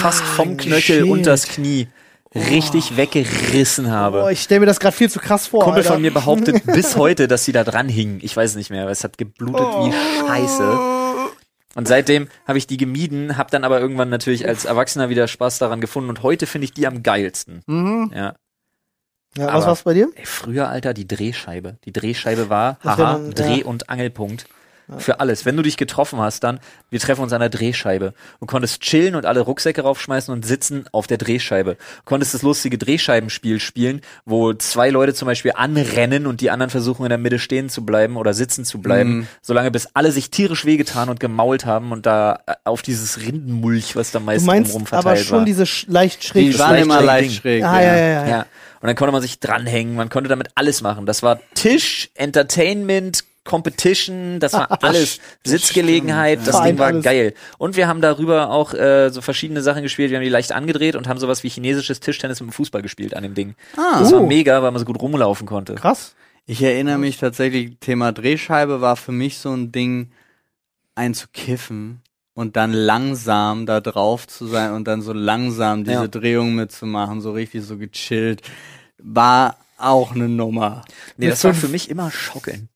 fast 0.00 0.22
vom 0.22 0.56
Knöchel 0.56 1.00
shit. 1.02 1.10
unters 1.10 1.48
Knie 1.48 1.88
richtig 2.36 2.96
weggerissen 2.96 3.90
habe. 3.90 4.20
Boah, 4.20 4.30
ich 4.30 4.42
stelle 4.42 4.60
mir 4.60 4.66
das 4.66 4.78
gerade 4.80 4.96
viel 4.96 5.10
zu 5.10 5.18
krass 5.20 5.46
vor. 5.48 5.62
Kumpel 5.64 5.82
Alter. 5.82 5.94
von 5.94 6.02
mir 6.02 6.12
behauptet 6.12 6.64
bis 6.66 6.96
heute, 6.96 7.26
dass 7.28 7.44
sie 7.44 7.52
da 7.52 7.64
dran 7.64 7.88
hingen. 7.88 8.20
Ich 8.22 8.36
weiß 8.36 8.50
es 8.50 8.56
nicht 8.56 8.70
mehr, 8.70 8.82
aber 8.82 8.90
es 8.92 9.02
hat 9.04 9.18
geblutet 9.18 9.66
wie 9.66 9.92
Scheiße. 10.26 10.78
Und 11.74 11.88
seitdem 11.88 12.28
habe 12.46 12.58
ich 12.58 12.66
die 12.66 12.76
gemieden, 12.76 13.36
habe 13.36 13.50
dann 13.50 13.64
aber 13.64 13.80
irgendwann 13.80 14.08
natürlich 14.08 14.46
als 14.46 14.64
Erwachsener 14.64 15.08
wieder 15.08 15.26
Spaß 15.28 15.58
daran 15.58 15.80
gefunden 15.80 16.08
und 16.10 16.22
heute 16.22 16.46
finde 16.46 16.66
ich 16.66 16.72
die 16.72 16.86
am 16.86 17.02
geilsten. 17.02 17.62
Mhm. 17.66 18.12
Ja. 18.14 18.34
Ja, 19.36 19.46
was 19.46 19.52
aber- 19.54 19.66
war's 19.66 19.82
bei 19.82 19.94
dir? 19.94 20.08
Ey, 20.14 20.26
früher, 20.26 20.68
Alter, 20.68 20.94
die 20.94 21.08
Drehscheibe. 21.08 21.76
Die 21.84 21.92
Drehscheibe 21.92 22.48
war, 22.48 22.78
haha, 22.84 23.18
Dreh- 23.34 23.64
und 23.64 23.88
Angelpunkt. 23.90 24.46
Für 24.98 25.20
alles. 25.20 25.46
Wenn 25.46 25.56
du 25.56 25.62
dich 25.62 25.76
getroffen 25.78 26.18
hast, 26.20 26.44
dann, 26.44 26.60
wir 26.90 27.00
treffen 27.00 27.22
uns 27.22 27.32
an 27.32 27.40
der 27.40 27.48
Drehscheibe 27.48 28.12
und 28.38 28.48
konntest 28.48 28.82
chillen 28.82 29.14
und 29.14 29.24
alle 29.24 29.40
Rucksäcke 29.40 29.80
raufschmeißen 29.80 30.32
und 30.34 30.44
sitzen 30.44 30.84
auf 30.92 31.06
der 31.06 31.16
Drehscheibe. 31.16 31.76
Konntest 32.04 32.34
das 32.34 32.42
lustige 32.42 32.76
Drehscheibenspiel 32.76 33.60
spielen, 33.60 34.02
wo 34.26 34.52
zwei 34.52 34.90
Leute 34.90 35.14
zum 35.14 35.24
Beispiel 35.26 35.52
anrennen 35.54 36.26
und 36.26 36.42
die 36.42 36.50
anderen 36.50 36.68
versuchen 36.70 37.04
in 37.04 37.08
der 37.08 37.18
Mitte 37.18 37.38
stehen 37.38 37.68
zu 37.70 37.86
bleiben 37.86 38.16
oder 38.18 38.34
sitzen 38.34 38.64
zu 38.66 38.80
bleiben, 38.82 39.10
Mhm. 39.20 39.26
solange 39.40 39.70
bis 39.70 39.88
alle 39.94 40.12
sich 40.12 40.30
tierisch 40.30 40.64
wehgetan 40.66 41.08
und 41.08 41.18
gemault 41.18 41.64
haben 41.64 41.90
und 41.92 42.04
da 42.04 42.40
äh, 42.46 42.54
auf 42.64 42.82
dieses 42.82 43.20
Rindenmulch, 43.22 43.96
was 43.96 44.10
da 44.10 44.20
meist 44.20 44.44
meinst 44.46 44.72
drumherum 44.74 44.86
aber 44.92 45.02
verteilt 45.02 45.26
schon 45.26 45.38
war. 45.38 45.44
diese 45.46 45.64
sch 45.66 45.86
leicht 45.88 46.24
schräg. 46.24 46.52
Die 46.52 46.58
waren 46.58 46.76
immer 46.76 47.00
leicht 47.00 47.36
schräg. 47.36 47.64
ah, 47.64 47.80
ja, 47.80 47.96
ja, 47.96 48.06
ja. 48.08 48.26
Ja. 48.28 48.46
Und 48.80 48.88
dann 48.88 48.96
konnte 48.96 49.12
man 49.12 49.22
sich 49.22 49.40
dranhängen, 49.40 49.94
man 49.96 50.10
konnte 50.10 50.28
damit 50.28 50.48
alles 50.56 50.82
machen. 50.82 51.06
Das 51.06 51.22
war 51.22 51.40
Tisch, 51.54 52.10
Entertainment, 52.14 53.24
Competition, 53.44 54.40
das 54.40 54.52
war 54.54 54.70
alles. 54.82 55.20
Sitzgelegenheit, 55.44 56.40
das 56.40 56.50
Vereint 56.56 56.70
Ding 56.70 56.78
war 56.78 56.86
alles. 56.88 57.04
geil. 57.04 57.34
Und 57.58 57.76
wir 57.76 57.86
haben 57.88 58.00
darüber 58.00 58.50
auch 58.50 58.74
äh, 58.74 59.10
so 59.10 59.20
verschiedene 59.20 59.62
Sachen 59.62 59.82
gespielt. 59.82 60.10
Wir 60.10 60.16
haben 60.18 60.24
die 60.24 60.30
leicht 60.30 60.52
angedreht 60.52 60.96
und 60.96 61.06
haben 61.08 61.18
sowas 61.20 61.42
wie 61.44 61.48
chinesisches 61.48 62.00
Tischtennis 62.00 62.40
mit 62.40 62.50
dem 62.50 62.52
Fußball 62.52 62.82
gespielt 62.82 63.14
an 63.14 63.22
dem 63.22 63.34
Ding. 63.34 63.54
Ah. 63.76 64.00
Das 64.00 64.12
war 64.12 64.22
Uh. 64.22 64.26
mega, 64.26 64.62
weil 64.62 64.70
man 64.70 64.78
so 64.80 64.84
gut 64.86 65.00
rumlaufen 65.00 65.46
konnte. 65.46 65.74
Krass. 65.74 66.14
Ich 66.46 66.62
erinnere 66.62 66.98
mich 66.98 67.18
tatsächlich, 67.18 67.76
Thema 67.80 68.12
Drehscheibe 68.12 68.80
war 68.80 68.96
für 68.96 69.12
mich 69.12 69.38
so 69.38 69.52
ein 69.54 69.72
Ding, 69.72 70.10
einzukiffen 70.94 72.00
und 72.34 72.56
dann 72.56 72.72
langsam 72.72 73.66
da 73.66 73.80
drauf 73.80 74.26
zu 74.26 74.46
sein 74.46 74.72
und 74.72 74.86
dann 74.88 75.02
so 75.02 75.12
langsam 75.12 75.84
diese 75.84 75.96
Ja. 76.02 76.08
Drehung 76.08 76.54
mitzumachen, 76.54 77.20
so 77.20 77.32
richtig 77.32 77.64
so 77.64 77.76
gechillt, 77.78 78.42
war 78.98 79.56
auch 79.78 80.14
eine 80.14 80.28
Nummer. 80.28 80.84
Nee, 81.16 81.28
das 81.28 81.44
war 81.44 81.54
für 81.54 81.68
mich 81.68 81.90
immer 81.90 82.10
Schaukeln. 82.10 82.68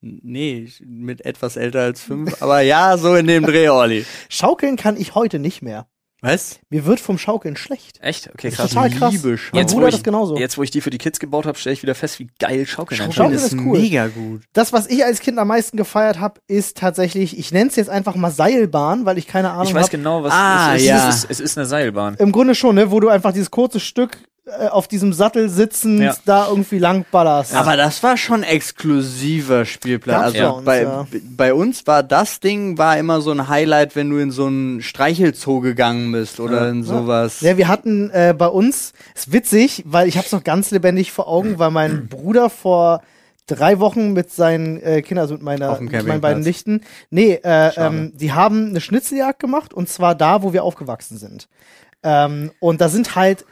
Nee, 0.00 0.68
mit 0.84 1.24
etwas 1.24 1.56
älter 1.56 1.80
als 1.80 2.00
fünf, 2.00 2.40
aber 2.40 2.60
ja, 2.60 2.96
so 2.98 3.14
in 3.16 3.26
dem 3.26 3.44
Dreh, 3.44 3.68
Olli. 3.68 4.04
Schaukeln 4.28 4.76
kann 4.76 4.96
ich 4.96 5.14
heute 5.14 5.38
nicht 5.38 5.60
mehr. 5.62 5.86
Was? 6.20 6.58
Mir 6.68 6.84
wird 6.84 6.98
vom 6.98 7.16
Schaukeln 7.16 7.56
schlecht. 7.56 7.98
Echt? 8.00 8.28
Okay, 8.34 8.50
krass. 8.50 8.70
total 8.70 8.90
krass. 8.90 9.12
liebe 9.12 9.28
Mein 9.28 9.38
Schaukeln. 9.38 9.60
Jetzt, 9.62 9.72
Bruder 9.72 9.86
ich- 9.88 9.94
das 9.94 10.02
genauso. 10.02 10.36
Jetzt, 10.36 10.58
wo 10.58 10.64
ich 10.64 10.72
die 10.72 10.80
für 10.80 10.90
die 10.90 10.98
Kids 10.98 11.20
gebaut 11.20 11.46
habe, 11.46 11.56
stelle 11.56 11.74
ich 11.74 11.82
wieder 11.84 11.94
fest, 11.94 12.18
wie 12.18 12.26
geil 12.40 12.66
Schaukeln 12.66 13.00
einfach 13.00 13.14
Schaukeln 13.14 13.36
ist. 13.36 13.52
ist 13.52 13.54
cool. 13.60 13.78
mega 13.78 14.08
gut. 14.08 14.42
Das, 14.52 14.72
was 14.72 14.88
ich 14.88 15.04
als 15.04 15.20
Kind 15.20 15.38
am 15.38 15.46
meisten 15.46 15.76
gefeiert 15.76 16.18
habe, 16.18 16.40
ist 16.48 16.76
tatsächlich, 16.76 17.38
ich 17.38 17.52
nenne 17.52 17.70
es 17.70 17.76
jetzt 17.76 17.88
einfach 17.90 18.16
mal 18.16 18.32
Seilbahn, 18.32 19.04
weil 19.06 19.16
ich 19.16 19.28
keine 19.28 19.50
Ahnung 19.50 19.66
Ich 19.68 19.74
weiß 19.74 19.84
habe. 19.86 19.96
genau, 19.96 20.24
was 20.24 20.32
Ah, 20.32 20.74
es 20.74 20.82
ist. 20.82 20.88
ja. 20.88 21.08
Es, 21.08 21.14
ist. 21.24 21.30
es 21.30 21.40
ist 21.40 21.56
eine 21.58 21.66
Seilbahn. 21.66 22.16
Im 22.18 22.32
Grunde 22.32 22.56
schon, 22.56 22.74
ne, 22.74 22.90
wo 22.90 22.98
du 22.98 23.08
einfach 23.08 23.32
dieses 23.32 23.52
kurze 23.52 23.78
Stück 23.78 24.18
auf 24.70 24.88
diesem 24.88 25.12
Sattel 25.12 25.48
sitzend 25.48 26.00
Ja. 26.00 26.14
da 26.24 26.48
irgendwie 26.48 26.78
lang 26.78 27.04
ballerst. 27.10 27.54
Aber 27.54 27.76
das 27.76 28.02
war 28.02 28.16
schon 28.16 28.42
exklusiver 28.42 29.64
Spielplatz. 29.64 30.36
Also 30.36 30.38
bei 30.38 30.48
uns, 30.50 30.64
bei, 30.64 30.82
ja. 30.82 31.06
bei 31.36 31.54
uns 31.54 31.86
war 31.86 32.02
das 32.02 32.40
Ding 32.40 32.78
war 32.78 32.96
immer 32.98 33.20
so 33.20 33.30
ein 33.30 33.48
Highlight, 33.48 33.96
wenn 33.96 34.10
du 34.10 34.18
in 34.18 34.30
so 34.30 34.46
einen 34.46 34.82
Streichelzoo 34.82 35.60
gegangen 35.60 36.12
bist 36.12 36.40
oder 36.40 36.68
in 36.68 36.82
sowas. 36.82 37.40
Ja, 37.40 37.56
wir 37.56 37.68
hatten 37.68 38.10
äh, 38.10 38.34
bei 38.36 38.48
uns, 38.48 38.92
ist 39.14 39.32
witzig, 39.32 39.84
weil 39.86 40.08
ich 40.08 40.16
habe 40.16 40.26
es 40.26 40.32
noch 40.32 40.44
ganz 40.44 40.70
lebendig 40.70 41.12
vor 41.12 41.28
Augen, 41.28 41.58
weil 41.58 41.70
mein 41.70 42.08
Bruder 42.10 42.50
vor 42.50 43.02
drei 43.46 43.80
Wochen 43.80 44.12
mit 44.12 44.30
seinen 44.30 44.80
äh, 44.82 45.02
Kindern, 45.02 45.22
also 45.22 45.34
mit, 45.34 45.42
meiner, 45.42 45.80
mit 45.80 46.06
meinen 46.06 46.20
beiden 46.20 46.42
Nichten, 46.42 46.82
nee, 47.10 47.40
äh, 47.42 47.70
ähm, 47.76 48.12
die 48.14 48.32
haben 48.32 48.68
eine 48.68 48.80
Schnitzeljagd 48.80 49.40
gemacht 49.40 49.74
und 49.74 49.88
zwar 49.88 50.14
da, 50.14 50.42
wo 50.42 50.52
wir 50.52 50.64
aufgewachsen 50.64 51.18
sind. 51.18 51.48
Ähm, 52.02 52.52
und 52.60 52.80
da 52.80 52.88
sind 52.88 53.16
halt, 53.16 53.44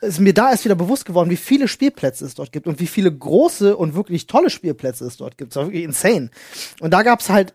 ist 0.00 0.20
mir 0.20 0.34
da 0.34 0.50
erst 0.50 0.64
wieder 0.64 0.74
bewusst 0.74 1.04
geworden, 1.04 1.30
wie 1.30 1.36
viele 1.36 1.68
Spielplätze 1.68 2.24
es 2.24 2.34
dort 2.34 2.52
gibt 2.52 2.66
und 2.66 2.80
wie 2.80 2.86
viele 2.86 3.12
große 3.12 3.76
und 3.76 3.94
wirklich 3.94 4.26
tolle 4.26 4.50
Spielplätze 4.50 5.04
es 5.04 5.16
dort 5.16 5.38
gibt. 5.38 5.52
Das 5.52 5.56
war 5.56 5.66
wirklich 5.66 5.84
insane. 5.84 6.30
Und 6.80 6.92
da 6.92 7.02
gab's 7.02 7.28
halt 7.28 7.54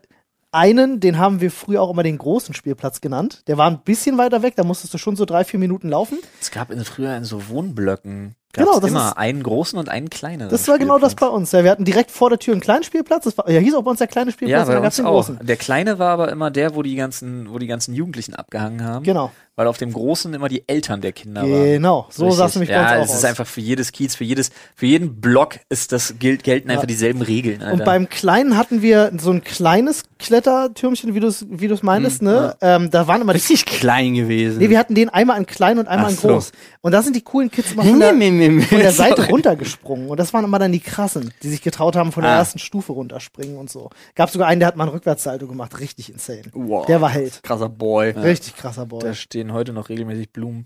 einen, 0.51 0.99
den 0.99 1.17
haben 1.17 1.41
wir 1.41 1.51
früher 1.51 1.81
auch 1.81 1.91
immer 1.91 2.03
den 2.03 2.17
großen 2.17 2.53
Spielplatz 2.53 3.01
genannt. 3.01 3.43
Der 3.47 3.57
war 3.57 3.69
ein 3.69 3.83
bisschen 3.83 4.17
weiter 4.17 4.43
weg, 4.43 4.55
da 4.55 4.63
musstest 4.63 4.93
du 4.93 4.97
schon 4.97 5.15
so 5.15 5.25
drei, 5.25 5.43
vier 5.43 5.59
Minuten 5.59 5.89
laufen. 5.89 6.19
Es 6.41 6.51
gab 6.51 6.71
in, 6.71 6.83
früher 6.83 7.15
in 7.15 7.23
so 7.23 7.47
Wohnblöcken 7.47 8.35
Genau, 8.53 8.71
gab's 8.71 8.81
das 8.81 8.89
immer 8.91 9.07
ist- 9.09 9.17
einen 9.17 9.43
großen 9.43 9.79
und 9.79 9.89
einen 9.89 10.09
kleineren. 10.09 10.49
Das 10.51 10.67
war 10.67 10.77
genau 10.77 10.99
das 10.99 11.15
bei 11.15 11.27
uns. 11.27 11.51
Ja, 11.51 11.63
wir 11.63 11.71
hatten 11.71 11.85
direkt 11.85 12.11
vor 12.11 12.29
der 12.29 12.39
Tür 12.39 12.53
einen 12.53 12.61
kleinen 12.61 12.83
Spielplatz. 12.83 13.23
Das 13.23 13.37
war, 13.37 13.49
ja, 13.49 13.59
hieß 13.59 13.75
auch 13.75 13.83
bei 13.83 13.91
uns 13.91 13.99
der 13.99 14.07
kleine 14.07 14.31
Spielplatz. 14.31 14.67
Ja, 14.67 14.75
und 14.75 14.81
bei 14.81 14.85
uns 14.87 14.95
den 14.97 15.05
auch. 15.05 15.11
großen. 15.11 15.39
Der 15.41 15.55
kleine 15.57 15.99
war 15.99 16.09
aber 16.11 16.31
immer 16.31 16.51
der, 16.51 16.75
wo 16.75 16.83
die 16.83 16.95
ganzen, 16.95 17.51
wo 17.51 17.59
die 17.59 17.67
ganzen 17.67 17.93
Jugendlichen 17.93 18.33
abgehangen 18.35 18.83
haben. 18.83 19.03
Genau, 19.03 19.31
Weil 19.55 19.67
auf 19.67 19.77
dem 19.77 19.93
großen 19.93 20.33
immer 20.33 20.47
die 20.49 20.63
Eltern 20.67 21.01
der 21.01 21.11
Kinder 21.11 21.41
waren. 21.43 21.63
genau. 21.65 22.07
So 22.09 22.31
sah 22.31 22.45
es 22.47 22.55
nämlich 22.55 22.69
bei 22.69 22.75
ja, 22.75 22.99
uns 22.99 23.09
auch 23.09 23.13
es 23.13 23.19
ist 23.19 23.25
einfach 23.25 23.45
für 23.47 23.61
jedes 23.61 23.91
Kiez, 23.91 24.15
für 24.15 24.23
jedes, 24.23 24.49
für 24.75 24.85
jeden 24.85 25.21
Block 25.21 25.55
ist 25.69 25.91
das 25.91 26.15
gilt, 26.19 26.43
gelten 26.43 26.69
einfach 26.71 26.87
dieselben 26.87 27.21
Regeln. 27.21 27.61
Alter. 27.61 27.73
und 27.73 27.85
beim 27.85 28.09
Kleinen 28.09 28.57
hatten 28.57 28.81
wir 28.81 29.11
so 29.19 29.31
ein 29.31 29.43
kleines 29.43 30.03
Klettertürmchen, 30.45 31.13
wie 31.15 31.19
du 31.19 31.27
es 31.27 31.45
wie 31.49 31.67
du's 31.67 31.83
meintest, 31.83 32.21
ne? 32.21 32.55
Ähm, 32.61 32.89
da 32.89 33.07
waren 33.07 33.21
immer 33.21 33.33
die. 33.33 33.37
Richtig 33.39 33.65
klein 33.65 34.13
gewesen. 34.15 34.57
Nee, 34.59 34.69
wir 34.69 34.79
hatten 34.79 34.95
den 34.95 35.09
einmal 35.09 35.37
in 35.37 35.45
klein 35.45 35.77
und 35.79 35.87
einmal 35.87 36.07
Ach 36.07 36.11
in 36.11 36.17
so. 36.17 36.27
groß. 36.29 36.51
Und 36.81 36.91
da 36.93 37.01
sind 37.01 37.15
die 37.15 37.21
coolen 37.21 37.51
Kids 37.51 37.73
immer 37.73 37.83
von 37.83 37.99
der, 37.99 38.13
Nee, 38.13 38.29
nee, 38.31 38.40
nee, 38.49 38.61
von 38.61 38.79
der 38.79 38.91
Seite 38.91 39.17
sorry. 39.21 39.31
runtergesprungen. 39.31 40.07
Und 40.09 40.19
das 40.19 40.33
waren 40.33 40.43
immer 40.45 40.59
dann 40.59 40.71
die 40.71 40.79
krassen, 40.79 41.33
die 41.43 41.49
sich 41.49 41.61
getraut 41.61 41.95
haben, 41.95 42.11
von 42.11 42.23
der 42.23 42.31
Ah. 42.33 42.37
ersten 42.37 42.59
Stufe 42.59 42.91
runterspringen 42.93 43.57
und 43.57 43.69
so. 43.69 43.89
Gab 44.15 44.29
sogar 44.29 44.47
einen, 44.47 44.59
der 44.59 44.67
hat 44.67 44.75
mal 44.75 44.85
ein 44.85 44.89
Rückwärtssalto 44.89 45.47
gemacht. 45.47 45.79
Richtig 45.79 46.11
insane. 46.11 46.43
Wow. 46.53 46.85
Der 46.85 47.01
war 47.01 47.09
Held. 47.09 47.41
Krasser 47.43 47.69
Boy. 47.69 48.09
Richtig 48.11 48.55
krasser 48.55 48.85
Boy. 48.85 48.99
da 49.01 49.13
stehen 49.13 49.53
heute 49.53 49.73
noch 49.73 49.89
regelmäßig 49.89 50.31
Blumen. 50.31 50.65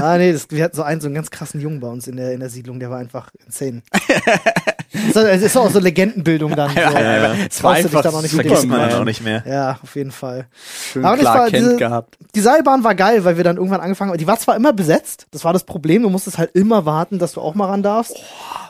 Ah, 0.00 0.16
nee, 0.18 0.32
das, 0.32 0.46
wir 0.50 0.62
hatten 0.64 0.76
so 0.76 0.82
einen, 0.82 1.00
so 1.00 1.06
einen 1.06 1.14
ganz 1.14 1.30
krassen 1.30 1.60
Jungen 1.60 1.80
bei 1.80 1.88
uns 1.88 2.06
in 2.06 2.16
der, 2.16 2.32
in 2.32 2.40
der 2.40 2.48
Siedlung, 2.48 2.78
der 2.80 2.90
war 2.90 2.98
einfach 2.98 3.30
insane. 3.46 3.82
es 4.92 5.42
ist 5.42 5.56
auch 5.56 5.70
so 5.70 5.78
Legendenbildung 5.78 6.54
dann. 6.54 6.70
So. 6.70 6.80
Ja, 6.80 6.92
ja, 6.92 7.16
ja. 7.22 7.34
Es 7.50 7.62
war 7.62 7.74
du 7.74 7.82
dich 7.82 7.86
einfach 7.86 8.02
da 8.02 8.10
noch 8.10 8.22
nicht 8.22 8.34
Vergisst 8.34 8.66
man 8.66 8.80
dann 8.90 9.00
auch 9.00 9.04
nicht 9.04 9.22
mehr. 9.22 9.42
Ja, 9.46 9.78
auf 9.82 9.94
jeden 9.96 10.10
Fall. 10.12 10.46
Schön 10.92 11.04
Aber 11.04 11.16
war 11.16 11.20
klar 11.34 11.50
Kent 11.50 11.66
diese- 11.66 11.76
gehabt. 11.76 12.18
Die 12.34 12.40
Seilbahn 12.40 12.84
war 12.84 12.94
geil, 12.94 13.24
weil 13.24 13.36
wir 13.36 13.44
dann 13.44 13.56
irgendwann 13.56 13.80
angefangen 13.80 14.10
haben. 14.10 14.18
Die 14.18 14.26
war 14.26 14.38
zwar 14.38 14.56
immer 14.56 14.72
besetzt, 14.72 15.26
das 15.30 15.44
war 15.44 15.52
das 15.52 15.64
Problem, 15.64 16.02
du 16.02 16.08
musstest 16.10 16.38
halt 16.38 16.50
immer 16.54 16.84
warten, 16.86 17.18
dass 17.18 17.32
du 17.32 17.40
auch 17.40 17.54
mal 17.54 17.66
ran 17.66 17.82
darfst. 17.82 18.16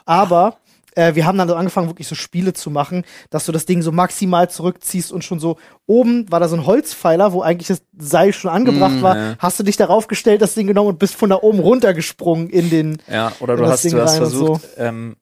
Aber 0.05 0.57
äh, 0.95 1.15
wir 1.15 1.25
haben 1.27 1.39
dann 1.39 1.49
so 1.49 1.55
angefangen, 1.55 1.89
wirklich 1.89 2.07
so 2.07 2.15
Spiele 2.15 2.53
zu 2.53 2.71
machen, 2.71 3.05
dass 3.31 3.47
du 3.47 3.53
das 3.53 3.65
Ding 3.65 3.81
so 3.83 3.93
maximal 3.93 4.51
zurückziehst 4.51 5.11
und 5.11 5.25
schon 5.25 5.41
so 5.41 5.57
oben 5.87 6.31
war 6.31 6.39
da 6.41 6.49
so 6.49 6.57
ein 6.57 6.67
Holzpfeiler, 6.67 7.33
wo 7.33 7.41
eigentlich 7.41 7.69
das 7.69 7.83
Seil 7.99 8.33
schon 8.35 8.51
angebracht 8.51 9.01
war. 9.01 9.17
ja. 9.17 9.35
Hast 9.39 9.59
du 9.59 9.63
dich 9.63 9.77
darauf 9.79 10.07
gestellt, 10.07 10.43
das 10.43 10.55
Ding 10.55 10.67
genommen 10.67 10.91
und 10.91 10.99
bist 10.99 11.15
von 11.15 11.31
da 11.31 11.37
oben 11.37 11.61
runtergesprungen 11.61 12.51
in 12.51 12.69
den. 12.69 12.99
Ja, 13.11 13.33
oder 13.41 13.57
du 13.57 13.67
hast, 13.67 13.85
du 13.91 14.03
hast 14.03 14.17
versucht, 14.19 14.63
ähm, 14.77 15.17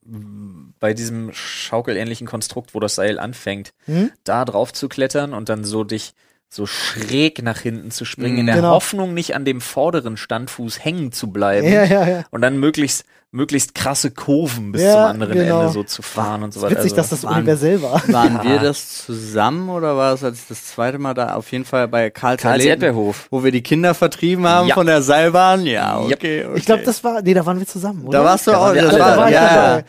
bei 0.80 0.94
diesem 0.94 1.30
schaukelähnlichen 1.32 2.26
Konstrukt, 2.26 2.74
wo 2.74 2.80
das 2.80 2.94
Seil 2.96 3.18
anfängt, 3.18 3.72
Hm? 3.84 4.10
da 4.24 4.44
drauf 4.44 4.72
zu 4.72 4.88
klettern 4.88 5.34
und 5.34 5.48
dann 5.48 5.64
so 5.64 5.84
dich 5.84 6.14
so 6.52 6.66
schräg 6.66 7.42
nach 7.44 7.60
hinten 7.60 7.92
zu 7.92 8.04
springen, 8.04 8.38
in 8.38 8.46
der 8.46 8.56
Genau. 8.56 8.70
Hoffnung, 8.72 9.14
nicht 9.14 9.36
an 9.36 9.44
dem 9.44 9.60
vorderen 9.60 10.16
Standfuß 10.16 10.84
hängen 10.84 11.12
zu 11.12 11.30
bleiben. 11.30 11.66
Ja, 11.72 11.84
ja, 11.84 12.08
ja. 12.08 12.24
Und 12.32 12.40
dann 12.40 12.58
möglichst, 12.58 13.04
möglichst 13.30 13.76
krasse 13.76 14.10
Kurven 14.10 14.72
bis 14.72 14.82
Ja, 14.82 14.94
zum 14.94 15.02
anderen 15.02 15.34
genau. 15.34 15.60
Ende 15.60 15.72
so 15.72 15.84
zu 15.84 16.02
fahren 16.02 16.42
und 16.42 16.52
so 16.52 16.60
weiter. 16.60 16.72
Witzig, 16.72 16.90
Also, 16.90 16.96
dass 16.96 17.08
das 17.10 17.22
waren- 17.22 17.36
universell 17.36 17.80
war. 17.82 18.02
Waren 18.08 18.34
Ja. 18.38 18.42
wir 18.44 18.58
das 18.58 19.04
zusammen 19.06 19.68
oder 19.70 19.96
war 19.96 20.14
es 20.14 20.24
als 20.24 20.48
das 20.48 20.64
zweite 20.66 20.98
Mal 20.98 21.14
da? 21.14 21.34
Auf 21.36 21.52
jeden 21.52 21.64
Fall 21.64 21.86
bei 21.86 22.10
Karls, 22.10 22.42
Karls 22.42 22.64
Erdbeerhof. 22.64 23.28
Wo 23.30 23.44
wir 23.44 23.52
die 23.52 23.62
Kinder 23.62 23.94
vertrieben 23.94 24.44
haben 24.48 24.66
Ja. 24.66 24.74
von 24.74 24.86
der 24.86 25.02
Seilbahn? 25.02 25.64
Ja, 25.66 26.00
okay, 26.00 26.44
okay. 26.46 26.48
Ich 26.56 26.66
glaube, 26.66 26.82
das 26.82 27.04
war. 27.04 27.22
Nee, 27.22 27.34
da 27.34 27.46
waren 27.46 27.60
wir 27.60 27.66
zusammen, 27.68 28.06
oder? 28.06 28.18
Da 28.18 28.24
warst 28.24 28.48
du 28.48 28.50
Da 28.50 28.56
auch. 28.70 28.74
Das 28.74 28.86
alle 28.86 28.98
war, 28.98 29.16
war 29.18 29.30
ja. 29.30 29.82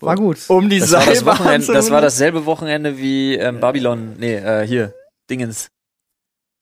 War 0.00 0.16
gut. 0.16 0.38
Um 0.48 0.68
die 0.68 0.80
Das 0.80 0.90
war 0.90 0.98
das, 1.06 1.18
Seilbahn 1.18 1.38
Wochenende, 1.38 1.66
zu 1.66 1.72
das 1.74 1.90
war 1.92 2.00
dasselbe 2.00 2.44
Wochenende 2.44 2.98
wie 2.98 3.36
ähm, 3.36 3.60
Babylon, 3.60 4.16
nee, 4.18 4.34
äh, 4.34 4.66
hier, 4.66 4.92
Dingens, 5.30 5.68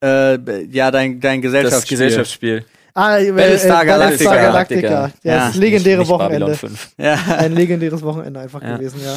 Äh, 0.03 0.65
ja, 0.67 0.91
dein, 0.91 1.21
dein 1.21 1.41
das 1.41 1.51
Gesellschaftsspiel. 1.53 1.97
Gesellschaftsspiel. 1.99 2.65
Ah, 2.95 3.19
äh, 3.19 3.31
Battlestar 3.31 3.83
äh, 3.83 3.87
Galactica. 3.87 4.31
Battlestar 4.31 4.37
Galactica. 4.53 5.13
Ja, 5.23 5.35
Ja, 5.37 5.47
das 5.49 5.57
legendäre 5.57 5.99
nicht, 5.99 6.09
nicht 6.09 6.19
Wochenende. 6.19 6.47
Babylon 6.47 6.57
5. 6.77 6.91
Ja. 6.97 7.15
Ein 7.37 7.53
legendäres 7.53 8.03
Wochenende 8.03 8.41
einfach 8.41 8.63
Ja. 8.63 8.77
gewesen, 8.79 9.01
ja. 9.05 9.17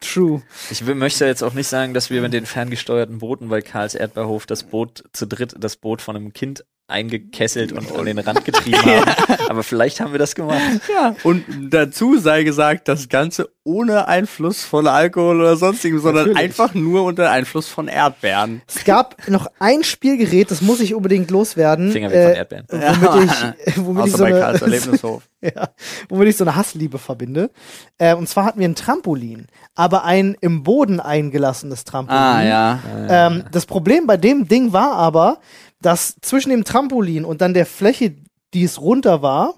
True. 0.00 0.42
Ich 0.70 0.84
will, 0.86 0.96
möchte 0.96 1.26
jetzt 1.26 1.42
auch 1.44 1.54
nicht 1.54 1.68
sagen, 1.68 1.94
dass 1.94 2.10
wir 2.10 2.22
mit 2.22 2.32
den 2.32 2.44
ferngesteuerten 2.46 3.18
Booten 3.18 3.48
bei 3.48 3.60
Karls 3.62 3.94
Erdbeerhof 3.94 4.46
das 4.46 4.64
Boot 4.64 5.04
zu 5.12 5.26
dritt, 5.26 5.54
das 5.58 5.76
Boot 5.76 6.02
von 6.02 6.16
einem 6.16 6.32
Kind 6.32 6.64
eingekesselt 6.90 7.72
und 7.72 7.90
an 7.96 8.04
den 8.04 8.18
Rand 8.18 8.44
getrieben 8.44 8.82
haben. 8.84 9.38
Aber 9.48 9.62
vielleicht 9.62 10.00
haben 10.00 10.12
wir 10.12 10.18
das 10.18 10.34
gemacht. 10.34 10.60
ja. 10.92 11.14
Und 11.22 11.44
dazu 11.70 12.18
sei 12.18 12.44
gesagt, 12.44 12.88
das 12.88 13.08
Ganze 13.08 13.48
ohne 13.62 14.08
Einfluss 14.08 14.64
von 14.64 14.86
Alkohol 14.86 15.40
oder 15.40 15.56
sonstigem, 15.56 16.00
sondern 16.00 16.28
Natürlich. 16.28 16.44
einfach 16.44 16.74
nur 16.74 17.04
unter 17.04 17.30
Einfluss 17.30 17.68
von 17.68 17.88
Erdbeeren. 17.88 18.62
Es 18.66 18.84
gab 18.84 19.28
noch 19.28 19.46
ein 19.58 19.84
Spielgerät, 19.84 20.50
das 20.50 20.62
muss 20.62 20.80
ich 20.80 20.94
unbedingt 20.94 21.30
loswerden. 21.30 21.92
Finger 21.92 22.10
weg 22.10 22.22
von 22.22 22.32
äh, 22.32 22.38
Erdbeeren. 22.38 22.66
Womit 22.70 23.30
ich, 23.30 23.76
womit 23.76 24.06
ich 24.06 24.14
Außer 24.14 24.18
so 24.18 24.24
bei 24.24 24.30
Karls 24.32 24.62
eine, 24.62 24.74
Erlebnishof. 24.74 25.28
ja, 25.42 25.68
womit 26.08 26.28
ich 26.28 26.36
so 26.36 26.44
eine 26.44 26.56
Hassliebe 26.56 26.98
verbinde. 26.98 27.50
Äh, 27.98 28.14
und 28.14 28.28
zwar 28.28 28.44
hatten 28.44 28.60
wir 28.60 28.68
ein 28.68 28.74
Trampolin, 28.74 29.46
aber 29.74 30.04
ein 30.04 30.36
im 30.40 30.62
Boden 30.62 30.98
eingelassenes 30.98 31.84
Trampolin. 31.84 32.20
Ah, 32.20 32.42
ja. 32.42 32.78
Ähm, 33.08 33.44
das 33.52 33.66
Problem 33.66 34.06
bei 34.06 34.16
dem 34.16 34.48
Ding 34.48 34.72
war 34.72 34.92
aber, 34.92 35.38
dass 35.80 36.16
zwischen 36.20 36.50
dem 36.50 36.64
Trampolin 36.64 37.24
und 37.24 37.40
dann 37.40 37.54
der 37.54 37.66
Fläche, 37.66 38.14
die 38.54 38.64
es 38.64 38.80
runter 38.80 39.22
war, 39.22 39.54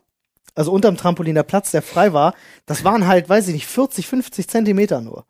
also 0.54 0.72
unterm 0.72 0.96
Trampolin 0.96 1.34
der 1.34 1.42
Platz, 1.42 1.70
der 1.70 1.82
frei 1.82 2.12
war, 2.12 2.34
das 2.66 2.84
waren 2.84 3.06
halt, 3.06 3.28
weiß 3.28 3.48
ich 3.48 3.54
nicht, 3.54 3.66
40, 3.66 4.06
50 4.06 4.48
Zentimeter 4.48 5.00
nur. 5.00 5.24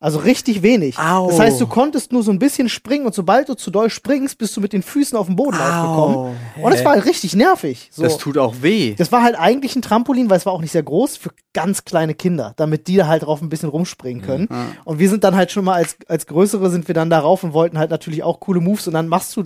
Also 0.00 0.18
richtig 0.18 0.60
wenig. 0.60 0.98
Au. 0.98 1.28
Das 1.28 1.38
heißt, 1.38 1.58
du 1.58 1.66
konntest 1.66 2.12
nur 2.12 2.22
so 2.22 2.30
ein 2.30 2.38
bisschen 2.38 2.68
springen 2.68 3.06
und 3.06 3.14
sobald 3.14 3.48
du 3.48 3.54
zu 3.54 3.70
doll 3.70 3.88
springst, 3.88 4.36
bist 4.36 4.54
du 4.54 4.60
mit 4.60 4.74
den 4.74 4.82
Füßen 4.82 5.16
auf 5.16 5.28
den 5.28 5.36
Boden 5.36 5.56
aufgekommen. 5.56 6.36
Und 6.60 6.72
es 6.72 6.84
war 6.84 6.92
halt 6.92 7.06
richtig 7.06 7.34
nervig. 7.34 7.88
So. 7.90 8.02
Das 8.02 8.18
tut 8.18 8.36
auch 8.36 8.56
weh. 8.60 8.94
Das 8.98 9.12
war 9.12 9.22
halt 9.22 9.38
eigentlich 9.38 9.76
ein 9.76 9.80
Trampolin, 9.80 10.28
weil 10.28 10.36
es 10.36 10.44
war 10.44 10.52
auch 10.52 10.60
nicht 10.60 10.72
sehr 10.72 10.82
groß, 10.82 11.16
für 11.16 11.30
ganz 11.54 11.86
kleine 11.86 12.12
Kinder, 12.12 12.52
damit 12.56 12.86
die 12.86 12.96
da 12.96 13.06
halt 13.06 13.22
drauf 13.22 13.40
ein 13.40 13.48
bisschen 13.48 13.70
rumspringen 13.70 14.22
können. 14.22 14.48
Und 14.84 14.98
wir 14.98 15.08
sind 15.08 15.24
dann 15.24 15.36
halt 15.36 15.52
schon 15.52 15.64
mal 15.64 15.76
als, 15.76 15.96
als 16.06 16.26
Größere 16.26 16.68
sind 16.68 16.86
wir 16.86 16.94
dann 16.94 17.08
darauf 17.08 17.42
und 17.42 17.54
wollten 17.54 17.78
halt 17.78 17.90
natürlich 17.90 18.22
auch 18.22 18.40
coole 18.40 18.60
Moves 18.60 18.86
und 18.86 18.92
dann 18.92 19.08
machst 19.08 19.34
du 19.36 19.44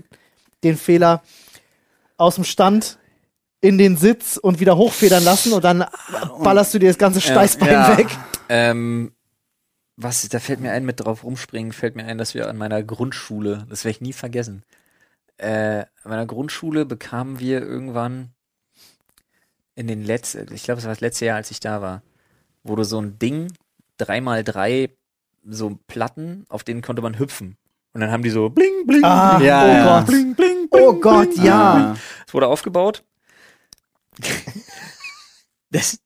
den 0.65 0.77
Fehler 0.77 1.23
aus 2.17 2.35
dem 2.37 2.45
Stand 2.45 2.99
in 3.61 3.79
den 3.79 3.97
Sitz 3.97 4.37
und 4.37 4.61
wieder 4.61 4.77
hochfedern 4.77 5.25
lassen 5.25 5.53
und 5.53 5.65
dann 5.65 5.85
ballerst 6.43 6.75
du 6.75 6.79
dir 6.79 6.89
das 6.89 6.99
ganze 6.99 7.21
Steißbein 7.21 7.73
Ja. 7.73 7.99
weg. 7.99 8.07
Ähm, 8.49 9.13
was, 9.97 10.29
da 10.29 10.39
fällt 10.39 10.61
mir 10.61 10.71
ein, 10.71 10.85
mit 10.85 11.01
drauf 11.01 11.25
rumspringen, 11.25 11.73
fällt 11.73 11.97
mir 11.97 12.05
ein, 12.05 12.19
dass 12.19 12.35
wir 12.35 12.49
an 12.49 12.57
meiner 12.57 12.83
Grundschule, 12.83 13.67
das 13.69 13.85
werde 13.85 13.97
ich 13.97 14.01
nie 14.01 14.13
vergessen, 14.13 14.63
äh, 15.39 15.81
an 16.03 16.11
meiner 16.11 16.27
Grundschule 16.27 16.85
bekamen 16.87 17.41
wir 17.41 17.63
irgendwann 17.63 18.31
in 19.75 19.87
den 19.87 20.05
letzten, 20.05 20.53
ich 20.53 20.65
glaube, 20.65 20.79
es 20.79 20.85
war 20.85 20.93
das 20.93 21.01
letzte 21.01 21.27
Jahr, 21.27 21.37
als 21.37 21.51
ich 21.51 21.61
da 21.61 21.81
war, 21.83 22.03
wurde 22.63 22.85
so 22.85 23.01
ein 23.01 23.19
Ding, 23.19 23.53
drei 23.97 24.21
mal 24.21 24.45
drei, 24.45 24.91
so 25.45 25.79
Platten, 25.87 26.45
auf 26.49 26.65
denen 26.65 26.83
konnte 26.83 27.03
man 27.03 27.19
hüpfen. 27.19 27.57
Und 27.99 28.03
dann 28.03 28.13
haben 28.13 28.23
die 28.23 28.31
so 28.31 28.49
bling, 28.49 28.87
bling, 28.87 29.03
Ah, 29.03 29.41
Ja, 29.43 29.65
oh 29.65 29.67
ja. 29.67 29.99
Gott. 29.99 30.07
bling, 30.07 30.33
bling, 30.37 30.69
Oh 30.71 30.91
bling, 30.93 31.01
Gott, 31.01 31.31
bling. 31.35 31.45
ja. 31.45 31.97
Es 32.25 32.33
wurde 32.33 32.47
aufgebaut. 32.47 33.03
das, 35.73 35.99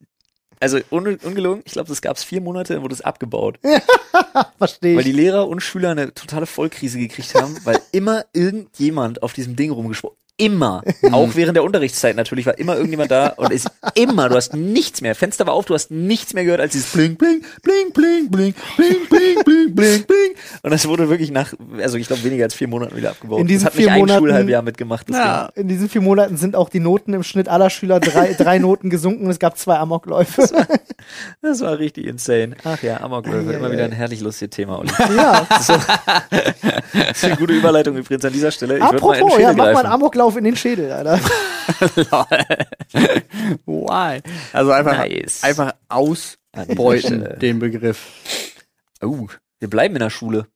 also 0.59 0.79
un, 0.91 1.17
ungelogen, 1.17 1.63
ich 1.67 1.73
glaube, 1.73 1.91
das 1.91 2.01
gab 2.01 2.17
es 2.17 2.25
vier 2.25 2.41
Monate, 2.41 2.73
dann 2.73 2.83
wurde 2.83 2.95
es 2.95 3.03
abgebaut. 3.03 3.59
Verstehe 4.59 4.97
Weil 4.97 5.05
die. 5.05 5.13
Lehrer 5.13 5.47
und 5.49 5.61
Schüler 5.61 5.91
eine 5.91 6.15
totale 6.15 6.47
Vollkrise 6.47 6.99
gekriegt 6.99 7.35
haben, 7.35 7.59
weil 7.65 7.79
immer 7.93 8.25
irgendjemand 8.33 9.23
auf 9.23 9.35
diesem 9.35 9.55
Ding 9.55 9.71
rumgesprochen. 9.71 10.17
Immer. 10.43 10.83
Auch 11.13 11.31
während 11.35 11.57
der 11.57 11.65
Unterrichtszeit 11.65 12.17
natürlich 12.17 12.47
war 12.47 12.59
immer 12.59 12.75
irgendjemand 12.75 13.11
da 13.11 13.29
und 13.37 13.53
ist 13.53 13.71
immer, 13.95 14.29
du 14.29 14.35
hast 14.37 14.55
nichts 14.55 15.01
mehr. 15.01 15.15
Fenster 15.15 15.47
war 15.47 15.55
auf, 15.55 15.65
du 15.67 15.75
hast 15.75 15.91
nichts 15.91 16.35
mehr 16.35 16.45
gehört 16.45 16.61
als 16.61 16.73
dieses 16.73 16.91
Bling, 16.93 17.17
Bling, 17.17 17.43
Bling, 17.63 17.93
Bling, 17.93 18.29
Bling, 18.31 18.55
Bling, 18.77 18.97
Bling, 19.09 19.45
Bling, 19.45 19.75
Bling, 19.75 20.05
Bling. 20.05 20.31
Und 20.63 20.71
das 20.71 20.87
wurde 20.89 21.09
wirklich 21.09 21.31
nach, 21.31 21.53
also 21.81 21.97
ich 21.97 22.07
glaube, 22.07 22.25
weniger 22.25 22.45
als 22.45 22.55
vier 22.55 22.69
Monaten 22.69 22.97
wieder 22.97 23.11
abgebaut. 23.11 23.41
In 23.41 23.47
diesen 23.47 23.65
das 23.67 23.73
hat 23.73 23.79
nicht 23.79 23.85
vier 23.87 23.93
ein 23.95 24.01
Monaten- 24.01 24.19
Schulhalbjahr 24.21 24.63
mitgemacht. 24.63 25.09
Das 25.09 25.17
Ja. 25.17 25.49
In 25.55 25.69
diesen 25.69 25.89
vier 25.89 26.01
Monaten 26.01 26.37
sind 26.37 26.57
auch 26.57 26.69
die 26.69 26.81
Noten 26.81 27.15
im 27.15 27.23
Schnitt 27.23 27.49
aller 27.49 27.71
Schüler 27.71 28.01
drei, 28.01 28.33
drei 28.39 28.59
Noten 28.59 28.91
gesunken. 28.91 29.31
Es 29.31 29.39
gab 29.39 29.57
zwei 29.59 29.77
Amokläufe. 29.77 30.49
Das 31.41 31.61
war 31.61 31.79
richtig 31.79 32.07
insane. 32.07 32.57
Ach 32.65 32.83
ja, 32.83 33.01
Amokläufe, 33.01 33.51
ei, 33.51 33.55
immer 33.55 33.71
wieder 33.71 33.83
ei. 33.83 33.87
ein 33.87 33.93
herrlich 33.93 34.21
lustiges 34.21 34.55
Thema, 34.57 34.79
Olli. 34.79 34.91
ja. 35.17 35.47
Das 36.93 37.19
ist 37.19 37.25
eine 37.25 37.37
gute 37.37 37.53
Überleitung 37.55 37.97
übrigens 37.97 38.25
an 38.25 38.33
dieser 38.33 38.51
Stelle. 38.51 38.75
Ich 38.75 38.81
mal 38.81 38.95
Apropos, 38.95 39.33
Schädel 39.33 39.43
ja, 39.43 39.53
mach 39.53 39.73
mal 39.73 39.77
einen 39.85 39.93
Amoklauf 39.93 40.32
in 40.37 40.45
den 40.45 40.57
Schädel, 40.57 40.91
Alter. 40.93 41.19
Why? 43.67 44.21
Also 44.53 44.71
einfach, 44.73 44.97
Nice. 44.99 45.43
einfach 45.43 45.75
ausbeuten, 45.89 47.39
den 47.41 47.59
Begriff. 47.59 48.07
Oh, 49.03 49.29
wir 49.59 49.71
bleiben 49.71 49.95
in 49.97 50.01
der 50.01 50.11
Schule. 50.11 50.47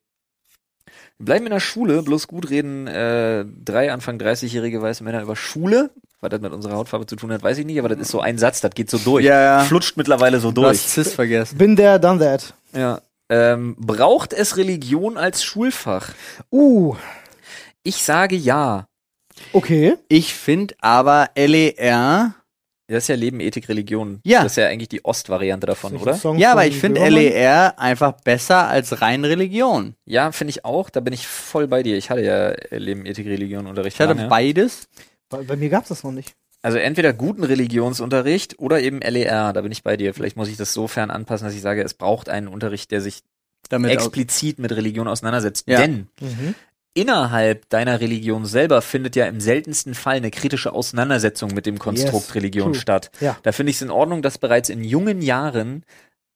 Wir 1.17 1.25
bleiben 1.25 1.45
in 1.47 1.51
der 1.51 1.59
Schule, 1.59 2.03
bloß 2.03 2.27
gut 2.27 2.49
reden 2.49 2.85
äh, 2.87 3.43
drei 3.65 3.91
Anfang 3.91 4.17
30-jährige 4.19 4.81
weiße 4.81 5.03
Männer 5.03 5.21
über 5.21 5.35
Schule. 5.35 5.89
Was 6.19 6.29
das 6.31 6.41
mit 6.41 6.51
unserer 6.51 6.75
Hautfarbe 6.75 7.05
zu 7.05 7.15
tun 7.15 7.31
hat, 7.31 7.43
weiß 7.43 7.57
ich 7.59 7.65
nicht, 7.65 7.77
aber 7.79 7.89
das 7.89 7.99
ist 7.99 8.09
so 8.09 8.19
ein 8.21 8.37
Satz, 8.39 8.59
das 8.61 8.71
geht 8.71 8.89
so 8.89 8.97
durch. 8.97 9.23
Ja, 9.23 9.39
ja. 9.39 9.59
Flutscht 9.63 9.97
mittlerweile 9.97 10.39
so 10.39 10.51
Du 10.51 10.61
durch. 10.61 10.77
hast 10.77 10.89
Cis 10.89 11.13
vergessen. 11.13 11.57
Bin 11.57 11.75
der, 11.75 11.99
done 11.99 12.19
that. 12.19 12.53
Ja. 12.73 13.01
Ähm, 13.29 13.75
braucht 13.79 14.33
es 14.33 14.57
Religion 14.57 15.17
als 15.17 15.43
Schulfach? 15.43 16.09
Uh, 16.51 16.95
Ich 17.83 18.03
sage 18.03 18.35
ja. 18.35 18.87
Okay. 19.53 19.95
Ich 20.07 20.33
finde 20.33 20.75
aber 20.81 21.29
LER, 21.35 22.33
Das 22.89 23.03
ist 23.03 23.07
ja 23.09 23.15
Leben, 23.15 23.39
Ethik, 23.41 23.67
Religion. 23.67 24.21
Ja. 24.23 24.43
Das 24.43 24.53
ist 24.53 24.55
ja 24.55 24.67
eigentlich 24.67 24.89
die 24.89 25.03
Ostvariante 25.03 25.67
davon, 25.67 25.97
oder? 25.97 26.17
Ja, 26.37 26.53
aber 26.53 26.65
ich 26.65 26.77
finde. 26.79 27.07
LER 27.07 27.77
einfach 27.77 28.13
besser 28.21 28.67
als 28.67 29.01
rein 29.01 29.25
Religion. 29.25 29.95
Ja, 30.05 30.31
finde 30.31 30.51
ich 30.51 30.63
auch. 30.65 30.89
Da 30.89 30.99
bin 31.01 31.13
ich 31.13 31.27
voll 31.27 31.67
bei 31.67 31.83
dir. 31.83 31.97
Ich 31.97 32.09
hatte 32.09 32.21
ja 32.21 32.53
Leben, 32.77 33.05
Ethik, 33.05 33.27
Religion 33.27 33.67
Unterricht. 33.67 33.95
Ich 33.97 34.01
hatte 34.01 34.13
lange. 34.13 34.29
beides. 34.29 34.87
Bei, 35.29 35.43
bei 35.43 35.55
mir 35.57 35.69
gab's 35.69 35.89
das 35.89 36.03
noch 36.03 36.11
nicht. 36.13 36.33
Also 36.61 36.77
entweder 36.79 37.13
guten 37.13 37.43
Religionsunterricht 37.43 38.57
oder 38.59 38.79
eben 38.81 38.99
LER. 39.01 39.53
Da 39.53 39.61
bin 39.61 39.71
ich 39.71 39.83
bei 39.83 39.95
dir. 39.97 40.13
Vielleicht 40.13 40.37
muss 40.37 40.47
ich 40.49 40.57
das 40.57 40.73
sofern 40.73 41.11
anpassen, 41.11 41.45
dass 41.45 41.53
ich 41.55 41.61
sage, 41.61 41.83
es 41.83 41.93
braucht 41.93 42.29
einen 42.29 42.47
Unterricht, 42.47 42.91
der 42.91 43.01
sich 43.01 43.21
Damit 43.69 43.91
auch, 43.91 43.95
explizit 43.95 44.59
mit 44.59 44.71
Religion 44.71 45.07
auseinandersetzt. 45.07 45.65
Ja. 45.67 45.79
Denn 45.81 46.07
Mhm. 46.21 46.55
Innerhalb 46.97 47.69
deiner 47.69 47.99
Religion 48.01 48.45
selber 48.45 48.81
findet 48.81 49.15
ja 49.15 49.25
im 49.27 49.39
seltensten 49.39 49.93
Fall 49.93 50.17
eine 50.17 50.31
kritische 50.31 50.73
Auseinandersetzung 50.73 51.53
mit 51.53 51.65
dem 51.67 51.77
Konstrukt 51.77 52.25
Yes, 52.27 52.35
Religion 52.35 52.73
true. 52.73 52.81
statt. 52.81 53.11
Ja. 53.19 53.37
Da 53.43 53.51
finde 53.51 53.69
ich 53.69 53.75
es 53.77 53.81
in 53.83 53.91
Ordnung, 53.91 54.21
dass 54.23 54.39
bereits 54.39 54.69
in 54.69 54.83
jungen 54.83 55.21
Jahren 55.21 55.83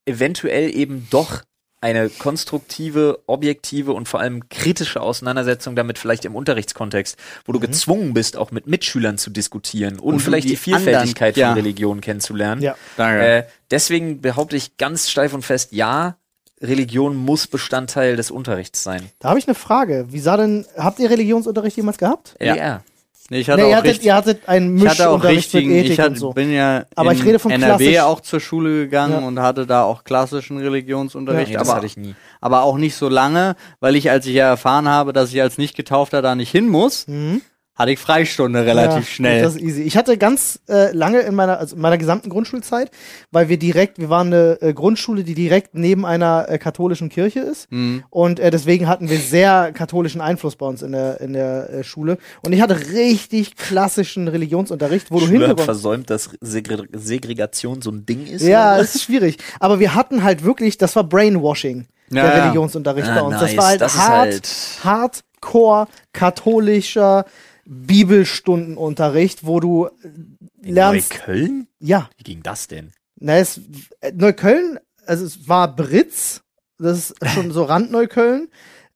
eventuell 0.06 0.74
eben 0.76 1.08
doch 1.10 1.42
eine 1.84 2.10
konstruktive, 2.10 3.24
objektive 3.26 3.94
und 3.94 4.08
vor 4.08 4.20
allem 4.20 4.50
kritische 4.50 5.02
Auseinandersetzung 5.02 5.76
damit 5.76 5.98
vielleicht 5.98 6.26
im 6.26 6.36
Unterrichtskontext, 6.36 7.18
wo 7.46 7.54
du 7.54 7.60
gezwungen 7.60 8.14
bist, 8.14 8.38
auch 8.38 8.52
mit 8.52 8.68
Mitschülern 8.68 9.18
zu 9.18 9.32
diskutieren 9.32 9.98
und, 9.98 10.14
Und 10.14 10.20
vielleicht 10.20 10.46
die 10.46 10.52
die 10.52 10.58
Vielfältigkeit 10.58 11.34
anderen- 11.36 11.40
ja. 11.40 11.48
von 11.48 11.58
Religion 11.58 12.02
kennenzulernen. 12.02 12.62
Ja. 12.62 12.76
Danke. 12.98 13.26
Äh, 13.26 13.44
deswegen 13.72 14.22
behaupte 14.22 14.58
ich 14.58 14.78
ganz 14.78 15.10
steif 15.10 15.34
und 15.34 15.42
fest, 15.44 15.72
ja, 15.72 16.18
Religion 16.62 17.16
muss 17.16 17.48
Bestandteil 17.48 18.16
des 18.16 18.32
Unterrichts 18.32 18.84
sein. 18.84 19.10
Da 19.20 19.30
habe 19.30 19.40
ich 19.40 19.48
eine 19.48 19.56
Frage. 19.56 20.06
Wie 20.10 20.20
sah 20.20 20.38
denn, 20.38 20.66
habt 20.78 21.00
ihr 21.00 21.10
Religionsunterricht 21.10 21.78
jemals 21.78 21.98
gehabt? 21.98 22.36
Ja. 22.40 22.54
LER. 22.54 22.84
nee, 23.30 23.40
ich 23.40 23.50
hatte 23.50 23.62
Nee, 23.64 23.70
ihr 23.70 23.74
auch 23.74 23.78
hattet, 23.80 23.90
richtig, 23.92 24.06
ihr 24.08 24.16
hattet 24.16 24.48
einen 24.50 24.78
ich 24.78 24.88
hatte 24.88 25.10
auch 25.10 25.14
Mischunterricht 25.18 25.54
mit 25.54 25.64
richtigen, 25.64 25.72
Ethik 25.76 25.92
ich 25.94 26.00
hatte, 26.00 26.10
und 26.12 26.16
so. 26.18 26.32
bin 26.34 26.52
ja 26.52 26.84
Aber 26.96 27.12
in 27.14 27.18
ich 27.18 27.26
rede 27.26 27.40
von 27.40 27.52
NRW 27.52 27.84
klassisch. 27.92 28.02
auch 28.04 28.20
zur 28.22 28.40
Schule 28.40 28.74
gegangen 28.84 29.22
Ja. 29.22 29.28
und 29.28 29.40
hatte 29.40 29.66
da 29.66 29.84
auch 29.84 30.04
klassischen 30.04 30.58
Religionsunterricht, 30.60 31.50
Nee, 31.52 31.58
das 31.58 31.68
aber, 31.68 31.78
hatte 31.78 31.86
ich 31.88 31.98
nie. 31.98 32.14
aber 32.42 32.64
auch 32.64 32.78
nicht 32.78 32.96
so 32.96 33.10
lange, 33.10 33.56
weil 33.80 33.96
ich, 33.96 34.12
als 34.12 34.26
ich 34.28 34.36
ja 34.36 34.48
erfahren 34.48 34.88
habe, 34.88 35.14
dass 35.14 35.32
ich 35.34 35.42
als 35.42 35.58
Nicht-Getaufter 35.58 36.22
da 36.22 36.36
nicht 36.36 36.52
hin 36.52 36.68
muss, 36.68 37.08
Mhm. 37.08 37.42
Hatte 37.82 37.92
ich 37.92 38.00
Freistunde 38.00 38.66
relativ 38.66 39.08
Ja, 39.10 39.14
schnell. 39.16 39.42
Das 39.42 39.56
ist 39.56 39.62
easy. 39.62 39.82
Ich 39.84 39.98
hatte 39.98 40.18
ganz 40.18 40.60
äh, 40.70 40.92
lange 40.94 41.20
in 41.22 41.36
meiner, 41.36 41.58
also 41.60 41.76
in 41.76 41.82
meiner 41.82 41.98
gesamten 41.98 42.30
Grundschulzeit, 42.30 42.92
weil 43.32 43.50
wir 43.50 43.58
direkt, 43.58 44.00
wir 44.00 44.10
waren 44.10 44.28
eine 44.28 44.58
äh, 44.62 44.74
Grundschule, 44.74 45.24
die 45.24 45.34
direkt 45.34 45.76
neben 45.76 46.06
einer 46.06 46.46
äh, 46.48 46.58
katholischen 46.58 47.10
Kirche 47.10 47.40
ist. 47.42 47.72
Mhm. 47.72 48.04
Und 48.10 48.40
äh, 48.40 48.52
deswegen 48.52 48.88
hatten 48.88 49.10
wir 49.10 49.18
sehr 49.20 49.72
katholischen 49.74 50.22
Einfluss 50.22 50.56
bei 50.56 50.66
uns 50.66 50.82
in 50.82 50.94
der, 50.94 51.20
in 51.22 51.34
der 51.34 51.70
äh, 51.70 51.84
Schule. 51.84 52.18
Und 52.44 52.54
ich 52.54 52.62
hatte 52.62 52.80
richtig 52.94 53.56
klassischen 53.58 54.28
Religionsunterricht, 54.28 55.12
wo 55.12 55.16
du 55.20 55.26
Schüler 55.26 55.34
hat 55.34 55.58
hingekommen 55.58 55.66
versäumt, 55.66 56.10
dass 56.10 56.30
Segre 56.40 56.86
Segregation 56.94 57.82
so 57.82 57.92
ein 57.92 58.06
Ding 58.06 58.26
ist. 58.28 58.44
Ja, 58.44 58.80
es 58.80 58.96
ist 58.96 59.04
schwierig. 59.04 59.38
Aber 59.60 59.80
wir 59.80 59.96
hatten 59.96 60.24
halt 60.24 60.44
wirklich, 60.44 60.78
das 60.78 60.96
war 60.96 61.04
Brainwashing, 61.04 61.88
Ja, 62.12 62.24
der 62.24 62.38
ja. 62.38 62.44
Religionsunterricht 62.44 63.08
Ah, 63.10 63.16
bei 63.16 63.22
uns. 63.22 63.40
Das 63.40 63.50
nice. 63.54 63.58
war 63.58 63.66
halt 63.68 63.82
Das 63.82 63.98
hart, 63.98 64.10
halt- 64.20 64.50
hardcore 64.84 65.88
katholischer 66.14 67.26
Bibelstundenunterricht, 67.66 69.46
wo 69.46 69.60
du 69.60 69.88
äh, 69.88 70.72
lernst. 70.72 71.12
Neukölln? 71.14 71.68
Ja, 71.80 72.10
Wie 72.18 72.24
ging 72.24 72.44
das 72.44 72.68
denn? 72.68 72.92
na, 73.20 73.38
es, 73.38 73.62
äh, 74.02 74.12
Neukölln, 74.14 74.80
also 75.06 75.26
es 75.26 75.48
war 75.48 75.76
Britz, 75.76 76.42
das 76.80 77.12
ist 77.12 77.30
schon 77.34 77.52
so 77.52 77.64
Randneukölln. 77.66 78.50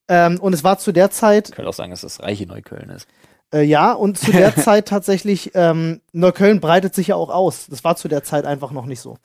Ähm, 0.07 0.39
und 0.39 0.53
es 0.53 0.63
war 0.63 0.77
zu 0.77 0.91
der 0.91 1.09
Zeit, 1.11 1.49
Ich 1.49 1.55
könnte 1.55 1.69
auch 1.69 1.73
sagen, 1.73 1.91
dass 1.91 2.01
das 2.01 2.21
reiche 2.21 2.45
Neukölln 2.45 2.89
ist. 2.89 3.07
äh, 3.53 3.61
ja, 3.63 3.91
und 3.93 4.17
zu 4.19 4.31
der 4.31 4.55
Zeit 4.63 4.87
tatsächlich, 4.87 5.51
ähm, 5.55 6.01
Neukölln 6.11 6.59
breitet 6.59 6.93
sich 6.95 7.07
ja 7.07 7.15
auch 7.15 7.29
aus. 7.29 7.67
Das 7.69 7.83
war 7.83 7.95
zu 7.95 8.07
der 8.07 8.23
Zeit 8.23 8.45
einfach 8.45 8.71
noch 8.71 8.85
nicht 8.85 8.99
so. 8.99 9.17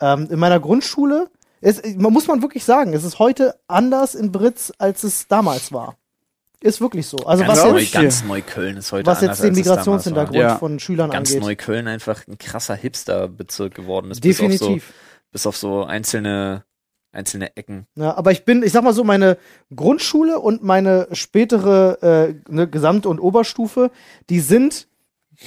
Ähm, 0.00 0.28
in 0.30 0.38
meiner 0.38 0.60
Grundschule, 0.60 1.28
es, 1.60 1.82
man 1.96 2.12
muss 2.12 2.28
man 2.28 2.40
wirklich 2.42 2.64
sagen, 2.64 2.92
es 2.92 3.02
ist 3.02 3.18
heute 3.18 3.56
anders 3.66 4.14
in 4.14 4.30
Britz, 4.30 4.72
als 4.78 5.02
es 5.02 5.26
damals 5.26 5.72
war. 5.72 5.96
Ist 6.60 6.80
wirklich 6.80 7.06
so. 7.06 7.18
Also 7.18 7.44
ganz, 7.44 7.58
was 7.58 7.70
Neu, 7.70 7.78
jetzt, 7.78 7.92
ganz 7.92 8.24
Neukölln 8.24 8.76
ist 8.78 8.90
heute 8.90 9.06
was 9.06 9.20
anders, 9.20 9.38
jetzt 9.38 9.46
den 9.46 9.54
Migrationshintergrund. 9.54 10.36
Ja. 10.36 10.56
von 10.56 10.80
Schülern 10.80 11.10
Ganz 11.10 11.30
angeht. 11.30 11.42
Neukölln 11.42 11.86
einfach 11.86 12.26
ein 12.26 12.36
krasser 12.36 12.74
Hipster-Bezirk 12.74 13.74
geworden 13.74 14.10
ist. 14.10 14.24
Definitiv. 14.24 14.92
Bis 15.30 15.46
auf 15.46 15.56
so, 15.56 15.70
bis 15.70 15.76
auf 15.78 15.82
so 15.82 15.84
einzelne, 15.84 16.64
einzelne 17.12 17.56
Ecken. 17.56 17.86
Ja, 17.94 18.16
aber 18.16 18.32
ich 18.32 18.44
bin, 18.44 18.64
ich 18.64 18.72
sag 18.72 18.82
mal 18.82 18.92
so, 18.92 19.04
meine 19.04 19.38
Grundschule 19.74 20.40
und 20.40 20.64
meine 20.64 21.06
spätere 21.12 21.98
äh, 22.28 22.52
ne, 22.52 22.66
Gesamt- 22.68 23.06
und 23.06 23.20
Oberstufe, 23.20 23.92
die 24.28 24.40
sind 24.40 24.88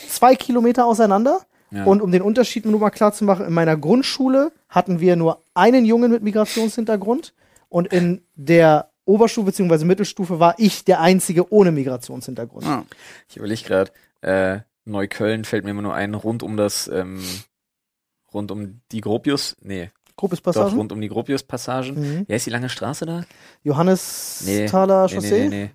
zwei 0.07 0.35
Kilometer 0.35 0.85
auseinander. 0.85 1.41
Ja. 1.71 1.85
Und 1.85 2.01
um 2.01 2.11
den 2.11 2.21
Unterschied 2.21 2.65
nur 2.65 2.79
mal 2.79 2.89
klar 2.89 3.13
zu 3.13 3.25
machen, 3.25 3.45
in 3.45 3.53
meiner 3.53 3.75
Grundschule 3.75 4.51
hatten 4.69 5.01
wir 5.01 5.17
nur 5.17 5.41
einen 5.53 5.85
Jungen 5.85 6.11
mit 6.11 6.23
Migrationshintergrund 6.23 7.33
und 7.69 7.91
in 7.91 8.21
der 8.35 8.90
Oberstufe 9.05 9.47
bzw. 9.47 9.85
Mittelstufe 9.85 10.39
war 10.39 10.55
ich 10.57 10.85
der 10.85 11.01
Einzige 11.01 11.51
ohne 11.51 11.71
Migrationshintergrund. 11.71 12.65
Ah. 12.65 12.85
Ich 13.29 13.37
überlege 13.37 13.63
gerade, 13.63 13.91
äh, 14.21 14.59
Neukölln 14.85 15.45
fällt 15.45 15.63
mir 15.63 15.71
immer 15.71 15.81
nur 15.81 15.93
ein, 15.93 16.13
rund 16.13 16.43
um 16.43 16.57
das, 16.57 16.87
ähm, 16.87 17.23
rund 18.33 18.51
um 18.51 18.81
die 18.91 19.01
Gropius, 19.01 19.55
nee, 19.61 19.91
Gropius-Passagen? 20.21 20.71
Doch, 20.71 20.77
rund 20.77 20.91
um 20.91 21.01
die 21.01 21.09
Gropius-Passagen. 21.09 21.95
Mhm. 21.95 22.25
Wie 22.27 22.33
heißt 22.33 22.45
die 22.45 22.51
lange 22.51 22.69
Straße 22.69 23.05
da? 23.05 23.23
Johannesthaler 23.63 25.07
nee, 25.07 25.13
Chaussee? 25.13 25.31
nee, 25.31 25.49
nee, 25.49 25.63
nee. 25.65 25.71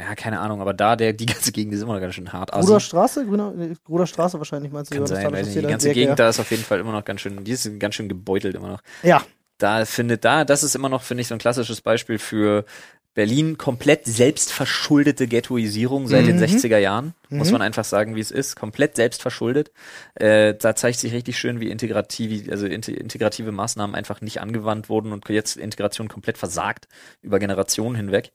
Ja, 0.00 0.14
keine 0.14 0.38
Ahnung, 0.38 0.60
aber 0.60 0.74
da, 0.74 0.94
der, 0.94 1.12
die 1.12 1.26
ganze 1.26 1.50
Gegend 1.50 1.74
ist 1.74 1.82
immer 1.82 1.94
noch 1.94 2.00
ganz 2.00 2.14
schön 2.14 2.32
hart. 2.32 2.52
Assi. 2.52 2.66
Bruderstraße? 2.66 3.26
Grüner, 3.26 3.52
nee, 3.52 3.74
Bruderstraße 3.82 4.38
wahrscheinlich 4.38 4.72
meinst 4.72 4.92
du? 4.92 4.96
Kann 4.96 5.06
sein. 5.08 5.32
Chaussee, 5.32 5.60
Die 5.60 5.66
ganze 5.66 5.88
Gegend 5.88 6.06
gerne. 6.06 6.16
da 6.16 6.28
ist 6.28 6.38
auf 6.38 6.50
jeden 6.52 6.62
Fall 6.62 6.78
immer 6.78 6.92
noch 6.92 7.04
ganz 7.04 7.20
schön, 7.20 7.42
die 7.42 7.50
ist 7.50 7.80
ganz 7.80 7.96
schön 7.96 8.08
gebeutelt 8.08 8.54
immer 8.54 8.68
noch. 8.68 8.82
Ja, 9.02 9.22
Da 9.58 9.84
findet 9.84 10.24
da, 10.24 10.44
das 10.44 10.62
ist 10.62 10.74
immer 10.76 10.88
noch, 10.88 11.02
finde 11.02 11.20
ich, 11.22 11.28
so 11.28 11.34
ein 11.34 11.38
klassisches 11.40 11.80
Beispiel 11.80 12.18
für 12.18 12.64
Berlin 13.14 13.58
komplett 13.58 14.06
selbstverschuldete 14.06 15.26
Ghettoisierung 15.26 16.06
seit 16.06 16.26
den 16.28 16.36
Mhm. 16.36 16.40
60er 16.40 16.78
Jahren. 16.78 17.14
Muss 17.30 17.48
Mhm. 17.48 17.54
man 17.54 17.62
einfach 17.62 17.84
sagen, 17.84 18.14
wie 18.14 18.20
es 18.20 18.30
ist. 18.30 18.54
Komplett 18.54 18.94
selbstverschuldet. 18.94 19.72
Äh, 20.14 20.54
da 20.54 20.76
zeigt 20.76 21.00
sich 21.00 21.12
richtig 21.12 21.36
schön, 21.36 21.58
wie 21.58 21.68
integrative, 21.70 22.52
also 22.52 22.66
inte- 22.66 22.92
integrative 22.92 23.50
Maßnahmen 23.50 23.96
einfach 23.96 24.20
nicht 24.20 24.40
angewandt 24.40 24.88
wurden 24.88 25.12
und 25.12 25.28
jetzt 25.28 25.56
Integration 25.56 26.06
komplett 26.06 26.38
versagt 26.38 26.86
über 27.20 27.40
Generationen 27.40 27.96
hinweg. 27.96 28.30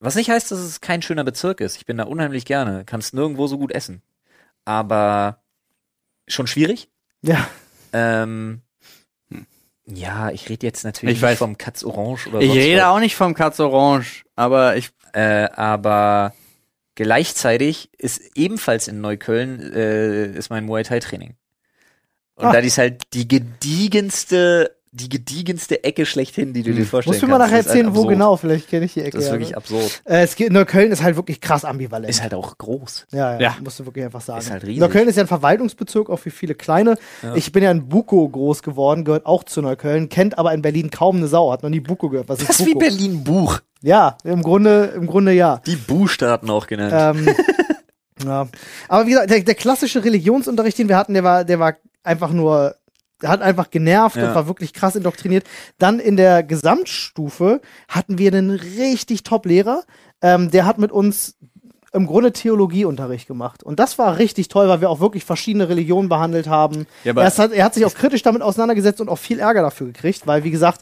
Was 0.00 0.14
nicht 0.16 0.28
heißt, 0.28 0.50
dass 0.50 0.58
es 0.58 0.82
kein 0.82 1.00
schöner 1.00 1.24
Bezirk 1.24 1.60
ist. 1.62 1.76
Ich 1.76 1.86
bin 1.86 1.96
da 1.96 2.04
unheimlich 2.04 2.44
gerne. 2.44 2.82
Kannst 2.84 3.14
nirgendwo 3.14 3.46
so 3.46 3.56
gut 3.56 3.72
essen. 3.72 4.02
Aber 4.66 5.38
schon 6.28 6.46
schwierig. 6.46 6.88
ja. 7.22 7.48
Ähm, 7.94 8.60
ja, 9.86 10.30
ich 10.30 10.48
rede 10.48 10.66
jetzt 10.66 10.84
natürlich 10.84 11.16
Ich 11.16 11.22
nicht 11.22 11.30
weiß. 11.30 11.38
vom 11.38 11.58
Katz 11.58 11.82
Orange 11.84 12.28
oder 12.28 12.40
Ich 12.40 12.52
rede 12.52 12.80
was. 12.82 12.86
auch 12.88 12.98
nicht 13.00 13.16
vom 13.16 13.34
Katz 13.34 13.58
Orange, 13.60 14.24
aber 14.36 14.76
ich. 14.76 14.90
Äh, 15.14 15.48
aber 15.54 16.32
gleichzeitig 16.94 17.90
ist 17.98 18.20
ebenfalls 18.36 18.88
in 18.88 19.00
Neukölln 19.00 19.60
äh, 19.74 20.26
ist 20.32 20.48
mein 20.50 20.64
Muay 20.64 20.82
Thai 20.84 21.00
Training. 21.00 21.34
Und 22.34 22.46
Ah. 22.46 22.52
da 22.52 22.58
ist 22.60 22.78
halt 22.78 23.02
die 23.12 23.28
gediegenste, 23.28 24.74
die 24.94 25.08
gediegenste 25.08 25.84
Ecke 25.84 26.04
schlechthin, 26.04 26.52
die 26.52 26.62
du 26.62 26.72
dir 26.72 26.80
Hm. 26.80 26.84
vorstellen 26.86 27.12
Musst 27.14 27.22
du 27.22 27.26
mir 27.26 27.30
mal 27.32 27.38
kannst. 27.38 27.50
nachher 27.52 27.60
ist 27.60 27.66
halt 27.68 27.76
erzählen, 27.76 27.94
wo 27.94 28.00
absurd. 28.00 28.12
genau, 28.12 28.36
vielleicht 28.36 28.68
kenne 28.68 28.84
ich 28.84 28.92
die 28.92 29.00
Ecke. 29.00 29.12
Das 29.12 29.20
ist 29.22 29.26
ja, 29.28 29.32
wirklich 29.32 29.50
ne? 29.52 29.56
absurd. 29.56 30.02
äh, 30.04 30.22
es 30.22 30.36
geht, 30.36 30.52
Neukölln 30.52 30.92
ist 30.92 31.02
halt 31.02 31.16
wirklich 31.16 31.40
krass 31.40 31.64
ambivalent. 31.64 32.10
Ist 32.10 32.22
halt 32.22 32.34
auch 32.34 32.58
groß. 32.58 33.06
ja, 33.12 33.32
ja, 33.34 33.40
Ja. 33.40 33.56
musst 33.64 33.80
du 33.80 33.86
wirklich 33.86 34.04
einfach 34.04 34.20
sagen. 34.20 34.40
Ist 34.40 34.50
halt 34.50 34.64
riesig. 34.64 34.80
Neukölln 34.80 35.08
ist 35.08 35.16
ja 35.16 35.22
ein 35.24 35.28
Verwaltungsbezirk, 35.28 36.10
auch 36.10 36.18
für 36.18 36.30
viele 36.30 36.54
kleine. 36.54 36.98
Ja. 37.22 37.34
Ich 37.36 37.50
bin 37.52 37.62
ja 37.62 37.70
in 37.70 37.88
Buko 37.88 38.28
groß 38.28 38.62
geworden, 38.62 39.04
gehört 39.04 39.24
auch 39.24 39.44
zu 39.44 39.62
Neukölln, 39.62 40.10
kennt 40.10 40.36
aber 40.38 40.52
in 40.52 40.60
Berlin 40.60 40.90
kaum 40.90 41.16
eine 41.16 41.26
Sau, 41.26 41.50
hat 41.52 41.62
noch 41.62 41.70
nie 41.70 41.80
Buko 41.80 42.10
gehört. 42.10 42.28
Was 42.28 42.40
ist 42.40 42.50
Das 42.50 42.60
ist 42.60 42.66
wie 42.66 42.74
Buko? 42.74 42.84
Berlin 42.86 43.24
Buch. 43.24 43.60
Ja, 43.82 44.18
im 44.24 44.42
Grunde, 44.42 44.92
im 44.94 45.06
Grunde 45.06 45.32
ja. 45.32 45.62
Die 45.66 45.76
Buchstaaten 45.76 46.50
auch 46.50 46.66
genannt. 46.66 47.16
Ähm, 47.18 47.34
ja. 48.26 48.46
Aber 48.88 49.06
wie 49.06 49.10
gesagt, 49.12 49.30
der, 49.30 49.40
der 49.40 49.54
klassische 49.54 50.04
Religionsunterricht, 50.04 50.78
den 50.78 50.88
wir 50.88 50.96
hatten, 50.98 51.14
der 51.14 51.24
war, 51.24 51.44
der 51.44 51.58
war 51.58 51.74
einfach 52.04 52.30
nur, 52.30 52.76
hat 53.24 53.40
einfach 53.42 53.70
genervt 53.70 54.16
Ja. 54.16 54.28
und 54.28 54.34
war 54.34 54.46
wirklich 54.46 54.72
krass 54.72 54.96
indoktriniert. 54.96 55.44
Dann 55.78 55.98
in 56.00 56.16
der 56.16 56.42
Gesamtstufe 56.42 57.60
hatten 57.88 58.18
wir 58.18 58.32
einen 58.32 58.50
richtig 58.50 59.22
Top-Lehrer, 59.22 59.82
ähm, 60.20 60.50
der 60.50 60.66
hat 60.66 60.78
mit 60.78 60.92
uns 60.92 61.36
im 61.94 62.06
Grunde 62.06 62.32
Theologieunterricht 62.32 63.26
gemacht. 63.28 63.62
Und 63.62 63.78
das 63.78 63.98
war 63.98 64.16
richtig 64.18 64.48
toll, 64.48 64.66
weil 64.68 64.80
wir 64.80 64.88
auch 64.88 65.00
wirklich 65.00 65.24
verschiedene 65.24 65.68
Religionen 65.68 66.08
behandelt 66.08 66.48
haben. 66.48 66.86
Ja, 67.04 67.12
er, 67.14 67.36
hat, 67.36 67.52
er 67.52 67.64
hat 67.66 67.74
sich 67.74 67.84
auch 67.84 67.94
kritisch 67.94 68.22
damit 68.22 68.40
auseinandergesetzt 68.40 69.00
und 69.02 69.10
auch 69.10 69.18
viel 69.18 69.38
Ärger 69.40 69.60
dafür 69.60 69.88
gekriegt, 69.88 70.26
weil, 70.26 70.42
wie 70.42 70.50
gesagt, 70.50 70.80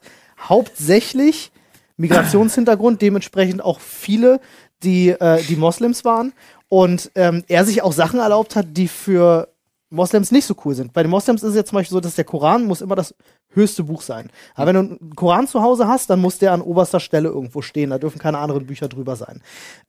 hauptsächlich 0.48 1.50
Migrationshintergrund, 1.96 3.02
dementsprechend 3.02 3.62
auch 3.62 3.80
viele, 3.80 4.40
die, 4.82 5.08
äh, 5.10 5.42
die 5.42 5.56
Moslems 5.56 6.04
waren. 6.04 6.32
Und 6.68 7.10
ähm, 7.14 7.44
er 7.48 7.64
sich 7.64 7.82
auch 7.82 7.92
Sachen 7.92 8.20
erlaubt 8.20 8.54
hat, 8.56 8.66
die 8.70 8.88
für 8.88 9.48
Moslems 9.90 10.30
nicht 10.30 10.46
so 10.46 10.54
cool 10.64 10.74
sind. 10.74 10.92
Bei 10.92 11.02
den 11.02 11.10
Moslems 11.10 11.42
ist 11.42 11.50
es 11.50 11.56
jetzt 11.56 11.68
zum 11.70 11.76
Beispiel 11.76 11.94
so, 11.94 12.00
dass 12.00 12.14
der 12.14 12.24
Koran 12.24 12.64
muss 12.64 12.80
immer 12.80 12.94
das 12.96 13.14
höchste 13.48 13.84
Buch 13.84 14.02
sein. 14.02 14.30
Aber 14.54 14.66
wenn 14.68 14.74
du 14.74 14.80
einen 14.80 15.14
Koran 15.16 15.46
zu 15.48 15.62
Hause 15.62 15.88
hast, 15.88 16.08
dann 16.10 16.20
muss 16.20 16.38
der 16.38 16.52
an 16.52 16.62
oberster 16.62 17.00
Stelle 17.00 17.28
irgendwo 17.28 17.60
stehen. 17.62 17.90
Da 17.90 17.98
dürfen 17.98 18.18
keine 18.20 18.38
anderen 18.38 18.66
Bücher 18.66 18.88
drüber 18.88 19.16
sein. 19.16 19.42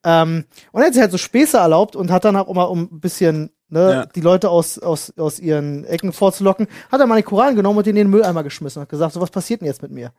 Ähm, 0.03 0.45
und 0.71 0.81
er 0.81 0.87
hat 0.87 0.93
sich 0.93 1.01
halt 1.01 1.11
so 1.11 1.17
Späße 1.17 1.57
erlaubt 1.57 1.95
und 1.95 2.11
hat 2.11 2.25
dann 2.25 2.35
auch 2.35 2.49
immer, 2.49 2.69
um 2.69 2.89
ein 2.91 2.99
bisschen 2.99 3.51
ne, 3.69 3.91
Ja. 3.91 4.05
die 4.07 4.21
Leute 4.21 4.49
aus, 4.49 4.79
aus, 4.79 5.13
aus 5.17 5.39
ihren 5.39 5.85
Ecken 5.85 6.11
vorzulocken, 6.13 6.67
hat 6.91 6.99
er 6.99 7.05
mal 7.07 7.15
den 7.15 7.25
Koran 7.25 7.55
genommen 7.55 7.77
und 7.77 7.85
den 7.85 7.95
in 7.95 8.05
den 8.05 8.09
Mülleimer 8.09 8.43
geschmissen 8.43 8.79
und 8.79 8.83
hat 8.83 8.89
gesagt, 8.89 9.13
so 9.13 9.21
was 9.21 9.29
passiert 9.29 9.61
denn 9.61 9.67
jetzt 9.67 9.81
mit 9.81 9.91
mir? 9.91 10.11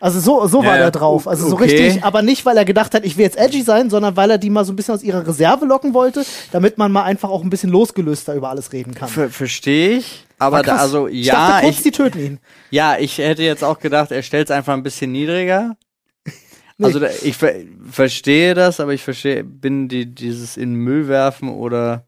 Also 0.00 0.20
so, 0.20 0.46
so 0.46 0.58
war 0.64 0.76
Ja, 0.76 0.84
er 0.84 0.90
drauf. 0.90 1.26
Also 1.28 1.48
so 1.48 1.54
okay. 1.56 1.64
richtig, 1.64 2.04
aber 2.04 2.22
nicht, 2.22 2.44
weil 2.46 2.56
er 2.56 2.64
gedacht 2.64 2.94
hat, 2.94 3.04
ich 3.04 3.16
will 3.16 3.24
jetzt 3.24 3.36
edgy 3.38 3.62
sein, 3.62 3.90
sondern 3.90 4.16
weil 4.16 4.30
er 4.30 4.38
die 4.38 4.50
mal 4.50 4.64
so 4.64 4.72
ein 4.72 4.76
bisschen 4.76 4.94
aus 4.94 5.02
ihrer 5.02 5.26
Reserve 5.26 5.64
locken 5.64 5.94
wollte, 5.94 6.24
damit 6.52 6.78
man 6.78 6.92
mal 6.92 7.02
einfach 7.02 7.30
auch 7.30 7.42
ein 7.42 7.50
bisschen 7.50 7.70
losgelöster 7.70 8.34
über 8.34 8.50
alles 8.50 8.72
reden 8.72 8.94
kann. 8.94 9.08
Ver 9.08 9.30
Verstehe 9.30 9.98
ich. 9.98 10.24
Aber 10.38 10.58
War 10.58 10.62
da, 10.62 10.76
also, 10.76 11.08
ich 11.08 11.26
ja, 11.26 11.34
dachte 11.34 11.64
kurz, 11.66 11.76
ich, 11.78 11.82
die 11.82 11.90
töten 11.90 12.18
ihn. 12.20 12.38
ja, 12.70 12.96
ich 12.98 13.18
hätte 13.18 13.42
jetzt 13.42 13.64
auch 13.64 13.80
gedacht, 13.80 14.12
er 14.12 14.22
stellt 14.22 14.48
es 14.48 14.56
einfach 14.56 14.74
ein 14.74 14.82
bisschen 14.82 15.12
niedriger. 15.12 15.76
Nee. 16.80 16.86
Also, 16.86 17.00
da, 17.00 17.08
ich 17.24 17.36
ver 17.36 17.54
verstehe 17.90 18.54
das, 18.54 18.78
aber 18.78 18.94
ich 18.94 19.02
verstehe, 19.02 19.42
bin 19.42 19.88
die, 19.88 20.06
dieses 20.06 20.56
in 20.56 20.74
Müll 20.74 21.08
werfen 21.08 21.48
oder, 21.48 22.04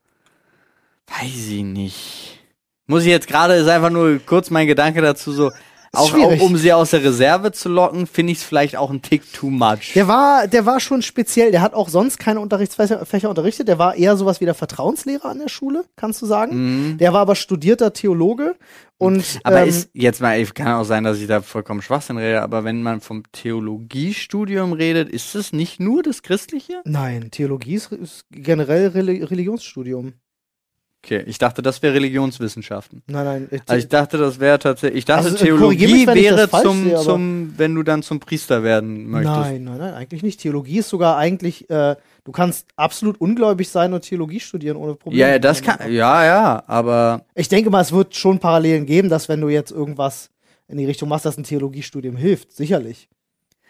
weiß 1.08 1.48
ich 1.48 1.64
nicht. 1.64 2.38
Muss 2.86 3.02
ich 3.02 3.08
jetzt 3.08 3.26
gerade, 3.26 3.54
ist 3.54 3.66
einfach 3.66 3.90
nur 3.90 4.20
kurz 4.24 4.48
mein 4.50 4.68
Gedanke 4.68 5.02
dazu 5.02 5.32
so, 5.32 5.50
auch, 5.92 6.14
auch 6.14 6.40
um 6.40 6.56
sie 6.56 6.72
aus 6.72 6.90
der 6.90 7.02
Reserve 7.02 7.50
zu 7.50 7.68
locken, 7.68 8.06
finde 8.06 8.32
ich 8.32 8.38
es 8.38 8.44
vielleicht 8.44 8.76
auch 8.76 8.90
ein 8.90 9.02
Tick 9.02 9.32
too 9.32 9.50
much. 9.50 9.92
Der 9.94 10.06
war, 10.06 10.46
der 10.46 10.64
war 10.64 10.78
schon 10.78 11.02
speziell. 11.02 11.50
Der 11.50 11.62
hat 11.62 11.74
auch 11.74 11.88
sonst 11.88 12.18
keine 12.18 12.40
Unterrichtsfächer 12.40 13.04
Fächer 13.04 13.28
unterrichtet. 13.28 13.66
Der 13.66 13.78
war 13.78 13.96
eher 13.96 14.16
sowas 14.16 14.40
wie 14.40 14.44
der 14.44 14.54
Vertrauenslehrer 14.54 15.26
an 15.26 15.40
der 15.40 15.48
Schule, 15.48 15.84
kannst 15.96 16.22
du 16.22 16.26
sagen. 16.26 16.92
Mhm. 16.92 16.98
Der 16.98 17.12
war 17.12 17.20
aber 17.20 17.34
studierter 17.34 17.92
Theologe 17.92 18.54
und 18.98 19.40
Aber 19.44 19.62
ähm, 19.62 19.68
ist 19.68 19.90
jetzt 19.94 20.20
mal, 20.20 20.44
kann 20.46 20.74
auch 20.74 20.84
sein, 20.84 21.04
dass 21.04 21.18
ich 21.18 21.26
da 21.26 21.40
vollkommen 21.40 21.80
Schwachsinn 21.82 22.18
rede, 22.18 22.42
aber 22.42 22.64
wenn 22.64 22.82
man 22.82 23.00
vom 23.00 23.22
Theologiestudium 23.32 24.74
redet, 24.74 25.08
ist 25.08 25.34
es 25.34 25.52
nicht 25.52 25.80
nur 25.80 26.02
das 26.02 26.22
Christliche? 26.22 26.82
nein, 26.84 27.30
Theologie 27.30 27.74
ist, 27.74 27.92
ist 27.92 28.26
generell 28.30 28.88
Reli 28.88 29.24
Religionsstudium. 29.24 30.12
Okay, 31.02 31.22
ich 31.26 31.38
dachte, 31.38 31.62
das 31.62 31.80
wäre 31.82 31.94
Religionswissenschaften. 31.94 33.02
Nein, 33.06 33.24
nein. 33.24 33.48
äh, 33.50 33.60
Also 33.66 33.78
ich 33.82 33.88
dachte, 33.88 34.18
das 34.18 34.38
wäre 34.38 34.58
tatsächlich, 34.58 34.98
ich 34.98 35.04
dachte, 35.06 35.24
Also, 35.30 35.36
äh, 35.36 35.40
Theologie 35.48 35.86
mich, 35.86 36.06
ich 36.06 36.06
wäre 36.14 36.50
zum, 36.50 36.84
sehe, 36.84 36.96
zum, 37.00 37.54
wenn 37.56 37.74
du 37.74 37.82
dann 37.82 38.02
zum 38.02 38.20
Priester 38.20 38.62
werden 38.62 39.08
möchtest. 39.08 39.34
Nein, 39.34 39.64
nein, 39.64 39.78
nein, 39.78 39.94
eigentlich 39.94 40.22
nicht. 40.22 40.40
Theologie 40.40 40.78
ist 40.80 40.90
sogar 40.90 41.16
eigentlich, 41.16 41.70
äh, 41.70 41.96
du 42.24 42.32
kannst 42.32 42.66
absolut 42.76 43.18
ungläubig 43.20 43.68
sein 43.70 43.94
und 43.94 44.02
Theologie 44.02 44.40
studieren 44.40 44.76
ohne 44.76 44.94
Probleme. 44.94 45.20
Ja, 45.22 45.28
ja, 45.30 45.38
das 45.38 45.62
kann, 45.62 45.90
ja, 45.90 46.24
ja, 46.24 46.62
aber 46.66 47.24
Ich 47.34 47.48
denke 47.48 47.70
mal, 47.70 47.80
es 47.80 47.92
wird 47.92 48.14
schon 48.14 48.38
Parallelen 48.38 48.84
geben, 48.84 49.08
dass 49.08 49.28
wenn 49.30 49.40
du 49.40 49.48
jetzt 49.48 49.70
irgendwas 49.70 50.28
in 50.68 50.76
die 50.76 50.84
Richtung 50.86 51.08
machst, 51.08 51.24
dass 51.24 51.38
ein 51.38 51.44
Theologiestudium 51.44 52.16
hilft. 52.16 52.52
Sicherlich. 52.52 53.08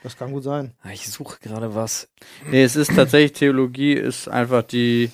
Das 0.02 0.16
kann 0.16 0.32
gut 0.32 0.42
sein. 0.42 0.72
Ah, 0.82 0.88
Ich 0.92 1.08
suche 1.08 1.38
gerade 1.40 1.74
was. 1.74 2.08
nee, 2.50 2.62
es 2.64 2.74
ist 2.74 2.94
tatsächlich, 2.94 3.32
Theologie 3.34 3.92
ist 3.92 4.28
einfach 4.28 4.62
die, 4.62 5.10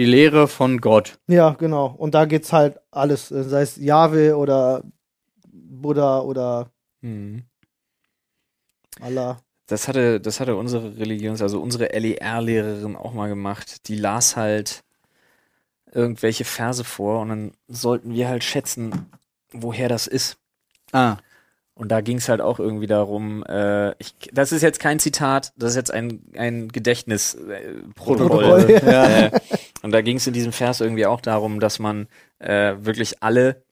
die 0.00 0.06
Lehre 0.06 0.48
von 0.48 0.78
Gott. 0.80 1.18
Ja, 1.28 1.50
genau. 1.50 1.94
Und 1.96 2.14
da 2.14 2.24
geht's 2.24 2.52
halt 2.52 2.78
alles, 2.90 3.30
äh, 3.30 3.44
sei 3.44 3.60
es 3.62 3.76
Jahwe 3.76 4.34
oder 4.36 4.82
Buddha 5.52 6.20
oder 6.20 6.70
Hm. 7.02 7.44
Allah. 9.00 9.38
Das 9.66 9.86
hatte, 9.88 10.20
das 10.20 10.40
hatte 10.40 10.56
unsere 10.56 10.96
Religions-, 10.98 11.42
also 11.42 11.60
unsere 11.60 11.92
LER-Lehrerin 11.98 12.96
auch 12.96 13.12
mal 13.14 13.28
gemacht. 13.28 13.88
Die 13.88 13.96
las 13.96 14.36
halt 14.36 14.82
irgendwelche 15.92 16.44
Verse 16.44 16.84
vor 16.84 17.20
und 17.20 17.28
dann 17.28 17.52
sollten 17.68 18.12
wir 18.14 18.28
halt 18.28 18.44
schätzen, 18.44 19.10
woher 19.52 19.88
das 19.88 20.06
ist. 20.06 20.38
Ah, 20.92 21.16
Und 21.74 21.88
da 21.88 22.00
ging 22.00 22.18
es 22.18 22.28
halt 22.28 22.40
auch 22.40 22.58
irgendwie 22.58 22.86
darum, 22.86 23.42
äh, 23.44 23.92
ich, 23.98 24.14
das 24.32 24.52
ist 24.52 24.62
jetzt 24.62 24.80
kein 24.80 24.98
Zitat, 24.98 25.52
das 25.56 25.70
ist 25.70 25.76
jetzt 25.76 25.90
ein, 25.92 26.22
ein 26.36 26.68
Gedächtnisprotokoll. 26.68 27.94
Protokoll. 27.94 28.70
äh, 28.70 29.30
und 29.82 29.92
da 29.92 30.00
ging 30.02 30.16
es 30.18 30.26
in 30.26 30.32
diesem 30.32 30.52
Vers 30.52 30.80
irgendwie 30.80 31.06
auch 31.06 31.20
darum, 31.20 31.60
dass 31.60 31.78
man 31.78 32.06
äh, 32.38 32.74
wirklich 32.80 33.22
alle, 33.22 33.62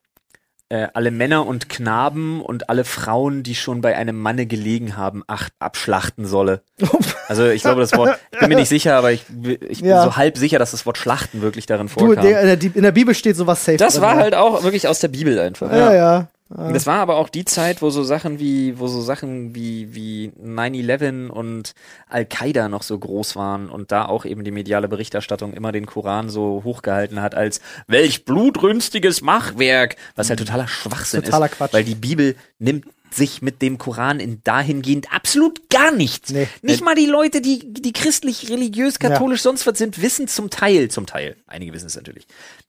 äh, 0.71 0.89
alle 0.95 1.11
Männer 1.11 1.47
und 1.47 1.69
Knaben 1.69 2.41
und 2.41 2.69
alle 2.71 2.85
Frauen, 2.85 3.43
die 3.43 3.55
schon 3.55 3.81
bei 3.81 3.97
einem 3.97 4.19
Manne 4.19 4.47
gelegen 4.47 4.97
haben, 4.97 5.23
acht, 5.27 5.53
abschlachten 5.59 6.27
solle. 6.27 6.63
Also 7.29 7.47
ich 7.47 7.61
glaube, 7.61 7.83
das 7.83 7.93
Wort, 7.95 8.19
ich 8.33 8.39
bin 8.39 8.49
mir 8.49 8.55
nicht 8.57 8.71
sicher, 8.71 8.97
aber 8.97 9.13
ich, 9.13 9.23
ich 9.69 9.81
bin 9.83 9.91
Ja. 9.91 10.03
so 10.03 10.17
halb 10.17 10.39
sicher, 10.39 10.59
dass 10.59 10.71
das 10.71 10.87
Wort 10.87 10.97
Schlachten 10.97 11.43
wirklich 11.43 11.67
darin 11.67 11.89
Du, 11.89 11.93
vorkam. 12.07 12.25
der, 12.25 12.41
in, 12.41 12.59
der, 12.59 12.75
in 12.77 12.83
der 12.83 12.93
Bibel 12.93 13.15
steht 13.15 13.37
sowas 13.37 13.63
safe. 13.67 13.77
das 13.77 13.93
drin, 13.95 14.03
war 14.03 14.15
ja. 14.15 14.21
halt 14.23 14.35
auch 14.35 14.63
wirklich 14.63 14.89
aus 14.89 15.01
der 15.01 15.09
Bibel 15.09 15.39
einfach. 15.39 15.71
Ja, 15.71 15.93
ja. 15.93 16.17
Und 16.21 16.27
Das 16.51 16.87
war 16.87 17.01
aber 17.01 17.17
auch 17.17 17.29
die 17.29 17.45
Zeit, 17.45 17.83
wo 17.83 17.91
so 17.91 18.03
Sachen 18.03 18.39
wie, 18.39 18.79
wo 18.79 18.87
so 18.87 19.03
Sachen 19.03 19.55
wie, 19.55 19.95
wie 19.95 20.33
9-11 20.43 21.29
und 21.29 21.75
Al-Qaida 22.09 22.71
noch 22.71 22.83
so 22.83 22.99
groß 22.99 23.37
waren 23.37 23.69
und 23.69 23.93
da 23.93 24.07
auch 24.07 24.25
eben 24.25 24.45
die 24.45 24.51
mediale 24.51 24.89
Berichterstattung 24.89 25.53
immer 25.53 25.73
den 25.73 25.85
Koran 25.85 26.31
so 26.31 26.63
hochgehalten 26.65 27.21
hat 27.21 27.35
als 27.35 27.61
welch 27.87 28.25
blutrünstiges 28.25 29.21
Machwerk, 29.21 29.97
was 30.17 30.31
halt 30.31 30.39
totaler 30.39 30.69
Schwachsinn 30.69 31.23
Totaler 31.23 31.47
ist. 31.47 31.53
Quatsch. 31.53 31.75
Weil 31.75 31.85
die 31.85 31.95
Bibel 31.95 32.35
nimmt 32.59 32.87
sich 33.15 33.43
mit 33.43 33.63
dem 33.63 33.79
Koran 33.79 34.21
in 34.21 34.43
dahingehend 34.45 35.13
absolut 35.13 35.69
gar 35.71 35.93
nichts. 35.93 36.33
Nee. 36.33 36.49
Nicht 36.63 36.85
mal 36.85 36.95
die 36.95 37.07
Leute, 37.07 37.41
die, 37.41 37.73
die 37.73 37.93
christlich, 37.93 38.51
religiös, 38.51 38.99
katholisch, 38.99 39.43
sonst 39.43 39.67
was 39.67 39.79
sind, 39.79 40.03
wissen 40.03 40.29
zum 40.29 40.51
Teil, 40.51 40.89
zum 40.89 41.07
Teil, 41.07 41.37
einige 41.47 41.73
wissen 41.73 41.87
es 41.87 41.97
natürlich, 41.97 42.27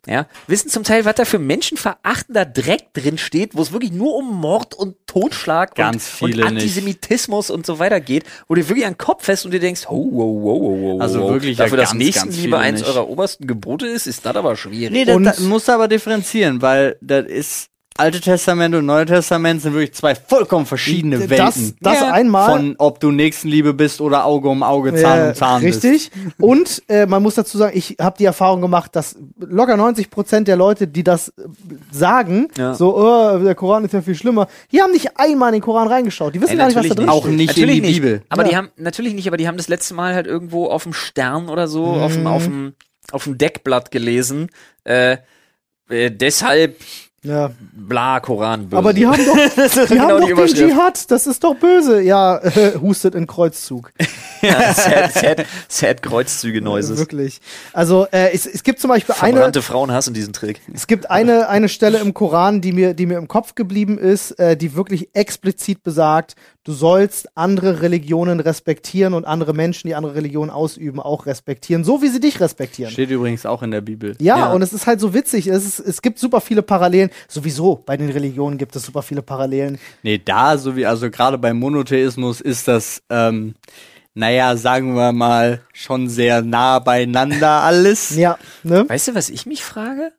ja, 0.08 0.28
wissen 0.48 0.70
zum 0.70 0.84
Teil, 0.84 1.06
was 1.06 1.16
da 1.16 1.26
für 1.26 1.40
menschenverachtender 1.40 2.46
Dreck 2.46 2.94
drin 2.94 3.18
steht, 3.18 3.56
wo 3.56 3.62
es 3.62 3.72
wirklich 3.72 3.92
nur 3.92 4.16
um 4.16 4.40
Mord 4.40 4.74
und 4.74 4.96
Totschlag 5.08 5.76
Ganz 5.76 6.06
und, 6.22 6.30
viele 6.30 6.46
und 6.46 6.54
nicht. 6.54 6.64
Antisemitismus 6.64 7.50
und 7.50 7.66
so 7.66 7.80
weiter 7.80 8.00
geht, 8.00 8.24
wo 8.48 8.56
du 8.56 8.68
wirklich 8.68 8.86
an 8.86 8.94
den 8.94 8.98
Kopf 8.98 9.26
fest 9.26 9.46
und 9.46 9.52
dir 9.52 9.60
denkst, 9.60 9.86
oh, 9.88 10.10
wow, 10.12 10.44
wow, 10.44 10.62
wow, 10.62 10.80
wow, 10.82 11.02
Also 11.02 11.30
wirklich 11.30 11.58
ja 11.58 11.66
dafür, 11.66 11.78
dass 11.78 11.90
ganz, 11.92 12.04
Nächstenliebe 12.04 12.52
ganz 12.52 12.64
eins 12.64 12.80
nicht. 12.82 12.90
eurer 12.90 13.10
obersten 13.10 13.48
Gebote 13.48 13.88
ist, 13.88 14.08
ist 14.08 14.26
das 14.26 14.36
aber 14.36 14.56
schwierig. 14.56 14.92
Nee, 14.92 15.06
das 15.06 15.40
musst 15.40 15.68
du 15.68 15.72
aber 15.72 15.88
differenzieren, 15.88 16.62
weil 16.62 16.98
das 17.02 17.26
ist 17.26 17.70
Alte 18.00 18.22
Testament 18.22 18.74
und 18.76 18.86
Neue 18.86 19.06
Testament 19.06 19.62
sind 19.62 19.74
wirklich 19.74 19.94
zwei 19.94 20.16
vollkommen 20.16 20.66
verschiedene 20.66 21.20
Das, 21.20 21.30
Welten. 21.30 21.76
das 21.82 22.00
Ja. 22.00 22.12
einmal. 22.12 22.50
Von 22.52 22.76
ob 22.78 23.00
du 23.00 23.12
Nächstenliebe 23.12 23.74
bist 23.74 24.02
oder 24.02 24.26
Auge 24.26 24.50
um 24.50 24.64
Auge, 24.64 24.96
Zahn 24.96 25.20
Ja, 25.20 25.28
um 25.30 25.36
Zahn 25.36 25.62
bist. 25.62 25.84
Richtig. 25.84 26.12
Und 26.40 26.82
äh, 26.88 27.06
man 27.06 27.22
muss 27.22 27.36
dazu 27.36 27.58
sagen, 27.58 27.78
ich 27.78 27.98
habe 28.00 28.16
die 28.18 28.26
Erfahrung 28.26 28.62
gemacht, 28.62 28.96
dass 28.96 29.16
locker 29.40 29.76
90 29.78 30.10
Prozent 30.10 30.48
der 30.48 30.56
Leute, 30.56 30.88
die 30.88 31.04
das 31.04 31.30
äh, 31.30 31.44
sagen, 31.92 32.48
Ja. 32.58 32.74
so, 32.74 32.96
oh, 32.98 33.38
der 33.38 33.56
Koran 33.56 33.84
ist 33.86 33.94
ja 33.94 34.02
viel 34.02 34.16
schlimmer, 34.16 34.48
die 34.72 34.82
haben 34.82 34.92
nicht 34.92 35.12
einmal 35.20 35.50
in 35.50 35.54
den 35.56 35.62
Koran 35.62 35.88
reingeschaut. 35.88 36.34
Die 36.34 36.42
wissen 36.42 36.58
gar 36.58 36.68
nicht, 36.68 36.76
was 36.78 36.84
da 36.84 36.90
natürlich 36.90 37.06
drin 37.06 37.10
Auch 37.10 37.24
steht. 37.24 37.36
nicht 37.36 37.58
in 37.58 37.62
natürlich 37.64 37.76
die 37.76 37.82
nicht. 37.88 38.02
Bibel. 38.02 38.22
Aber 38.30 38.44
Ja. 38.44 38.50
die 38.50 38.56
haben, 38.58 38.70
natürlich 38.78 39.14
nicht, 39.14 39.28
aber 39.28 39.38
die 39.38 39.48
haben 39.48 39.58
das 39.58 39.68
letzte 39.68 39.94
Mal 39.94 40.16
halt 40.16 40.26
irgendwo 40.28 40.68
auf 40.68 40.84
dem 40.84 40.94
Stern 40.94 41.50
oder 41.50 41.68
so, 41.68 41.84
auf 41.86 42.12
Mhm. 42.14 42.16
dem, 42.24 42.28
auf 42.28 42.44
dem, 42.46 42.74
auf 43.12 43.24
dem 43.26 43.38
Deckblatt 43.38 43.92
gelesen, 43.92 44.50
äh, 44.86 45.18
äh, 45.90 46.12
deshalb 46.12 46.76
Ja. 47.24 47.52
bla 47.74 48.20
Koran 48.20 48.70
böse. 48.70 48.78
Aber 48.78 48.94
die 48.94 49.06
haben 49.06 49.26
doch, 49.26 49.36
das 49.56 49.78
ist 49.78 49.90
die 49.90 49.96
genau 49.96 50.10
haben 50.10 50.16
die 50.16 50.20
doch 50.22 50.28
den 50.28 50.30
Überschrift. 50.30 50.72
Dschihad, 50.72 51.12
das 51.12 51.28
ist 51.28 51.44
doch 51.44 51.56
böse. 51.56 52.02
Ja, 52.02 52.38
äh, 52.38 52.78
hustet 52.82 53.16
in 53.16 53.28
Kreuzzug. 53.28 53.92
ja, 54.42 54.74
sad, 54.74 55.14
sad, 55.14 55.46
sad 55.68 56.02
Kreuzzüge 56.02 56.62
Neuses. 56.62 56.98
Wirklich. 56.98 57.42
Also 57.74 58.08
äh, 58.12 58.32
es, 58.34 58.46
es 58.46 58.64
gibt 58.64 58.80
zum 58.80 58.90
Beispiel 58.90 59.16
eine, 59.20 59.34
Verbrannte 59.34 59.62
Frauen 59.62 59.92
hassen 59.92 60.14
diesen 60.14 60.34
Trick. 60.34 60.62
Es 60.74 60.88
gibt 60.88 61.12
eine, 61.12 61.50
eine 61.50 61.68
Stelle 61.68 62.00
im 62.00 62.14
Koran, 62.14 62.62
die 62.62 62.72
mir, 62.72 62.94
die 62.94 63.06
mir 63.06 63.18
im 63.18 63.28
Kopf 63.28 63.56
geblieben 63.56 63.98
ist, 63.98 64.32
äh, 64.40 64.56
die 64.56 64.76
wirklich 64.76 65.10
explizit 65.14 65.84
besagt, 65.84 66.36
du 66.70 66.76
sollst 66.76 67.36
andere 67.36 67.82
Religionen 67.82 68.40
respektieren 68.40 69.16
und 69.16 69.26
andere 69.26 69.54
Menschen, 69.56 69.88
die 69.88 69.96
andere 69.96 70.14
Religionen 70.14 70.52
ausüben, 70.52 71.00
auch 71.00 71.26
respektieren, 71.26 71.84
so 71.84 72.04
wie 72.04 72.10
sie 72.10 72.20
dich 72.20 72.40
respektieren. 72.40 72.92
Steht 72.92 73.10
übrigens 73.10 73.44
auch 73.48 73.64
in 73.64 73.72
der 73.72 73.82
Bibel. 73.82 74.16
Ja, 74.20 74.38
Ja. 74.38 74.54
und 74.54 74.62
es 74.62 74.72
ist 74.72 74.86
halt 74.86 75.00
so 75.00 75.16
witzig. 75.16 75.48
Es, 75.48 75.66
ist, 75.66 75.80
es 75.80 76.04
gibt 76.04 76.20
super 76.20 76.42
viele 76.42 76.62
Parallelen. 76.62 77.10
Sowieso 77.28 77.82
bei 77.88 77.98
den 77.98 78.12
Religionen 78.12 78.60
gibt 78.60 78.76
es 78.76 78.84
super 78.84 79.02
viele 79.02 79.24
Parallelen. 79.24 79.80
Nee, 80.04 80.22
da, 80.24 80.60
so 80.60 80.76
wie, 80.76 80.86
also 80.86 81.10
gerade 81.10 81.40
beim 81.40 81.58
Monotheismus 81.58 82.40
ist 82.40 82.68
das, 82.68 83.02
ähm, 83.10 83.56
naja, 84.14 84.56
sagen 84.56 84.94
wir 84.96 85.12
mal, 85.12 85.62
schon 85.74 86.08
sehr 86.08 86.44
nah 86.44 86.78
beieinander 86.78 87.50
alles. 87.64 88.16
Ja, 88.16 88.38
ne? 88.62 88.88
Weißt 88.88 89.08
du, 89.08 89.16
was 89.16 89.32
ich 89.32 89.48
mich 89.48 89.64
frage? 89.64 90.12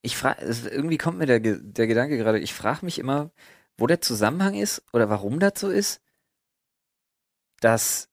Ich 0.00 0.16
frage, 0.16 0.36
irgendwie 0.70 0.96
kommt 0.96 1.18
mir 1.18 1.26
der, 1.26 1.40
der 1.40 1.86
Gedanke 1.88 2.16
gerade, 2.18 2.38
ich 2.38 2.54
frage 2.54 2.84
mich 2.84 3.00
immer, 3.00 3.30
wo 3.80 3.86
der 3.86 4.00
Zusammenhang 4.00 4.54
ist 4.54 4.82
oder 4.92 5.08
warum 5.08 5.40
das 5.40 5.54
so 5.56 5.68
ist, 5.68 6.00
dass 7.60 8.08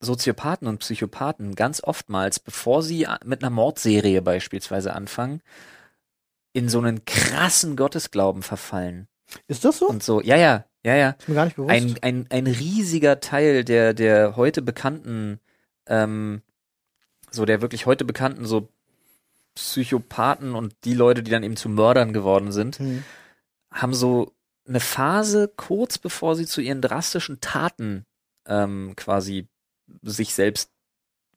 Soziopathen 0.00 0.68
und 0.68 0.78
Psychopathen 0.78 1.54
ganz 1.54 1.82
oftmals, 1.82 2.38
bevor 2.38 2.82
sie 2.82 3.06
mit 3.24 3.42
einer 3.42 3.50
Mordserie 3.50 4.22
beispielsweise 4.22 4.94
anfangen, 4.94 5.42
in 6.52 6.68
so 6.68 6.78
einen 6.78 7.04
krassen 7.04 7.76
Gottesglauben 7.76 8.42
verfallen. 8.42 9.08
Ist 9.48 9.64
das 9.64 9.78
so? 9.78 9.88
Und 9.88 10.02
so, 10.02 10.20
ja, 10.20 10.36
ja, 10.36 10.64
ja, 10.84 10.94
ja. 10.94 11.10
Ist 11.18 11.28
mir 11.28 11.34
gar 11.34 11.44
nicht 11.46 11.56
bewusst. 11.56 11.72
Ein, 11.72 11.96
ein, 12.02 12.26
ein 12.30 12.46
riesiger 12.46 13.20
Teil 13.20 13.64
der, 13.64 13.92
der 13.92 14.36
heute 14.36 14.62
bekannten, 14.62 15.40
ähm, 15.86 16.42
so 17.30 17.44
der 17.44 17.60
wirklich 17.60 17.86
heute 17.86 18.04
bekannten, 18.04 18.46
so 18.46 18.68
Psychopathen 19.54 20.54
und 20.54 20.74
die 20.84 20.94
Leute, 20.94 21.22
die 21.22 21.30
dann 21.30 21.42
eben 21.42 21.56
zu 21.56 21.68
Mördern 21.68 22.12
geworden 22.12 22.52
sind, 22.52 22.78
Hm. 22.78 23.04
haben 23.72 23.94
so 23.94 24.35
eine 24.68 24.80
Phase 24.80 25.50
kurz 25.56 25.98
bevor 25.98 26.36
sie 26.36 26.46
zu 26.46 26.60
ihren 26.60 26.80
drastischen 26.82 27.40
Taten 27.40 28.04
ähm, 28.46 28.94
quasi 28.96 29.48
sich 30.02 30.34
selbst 30.34 30.70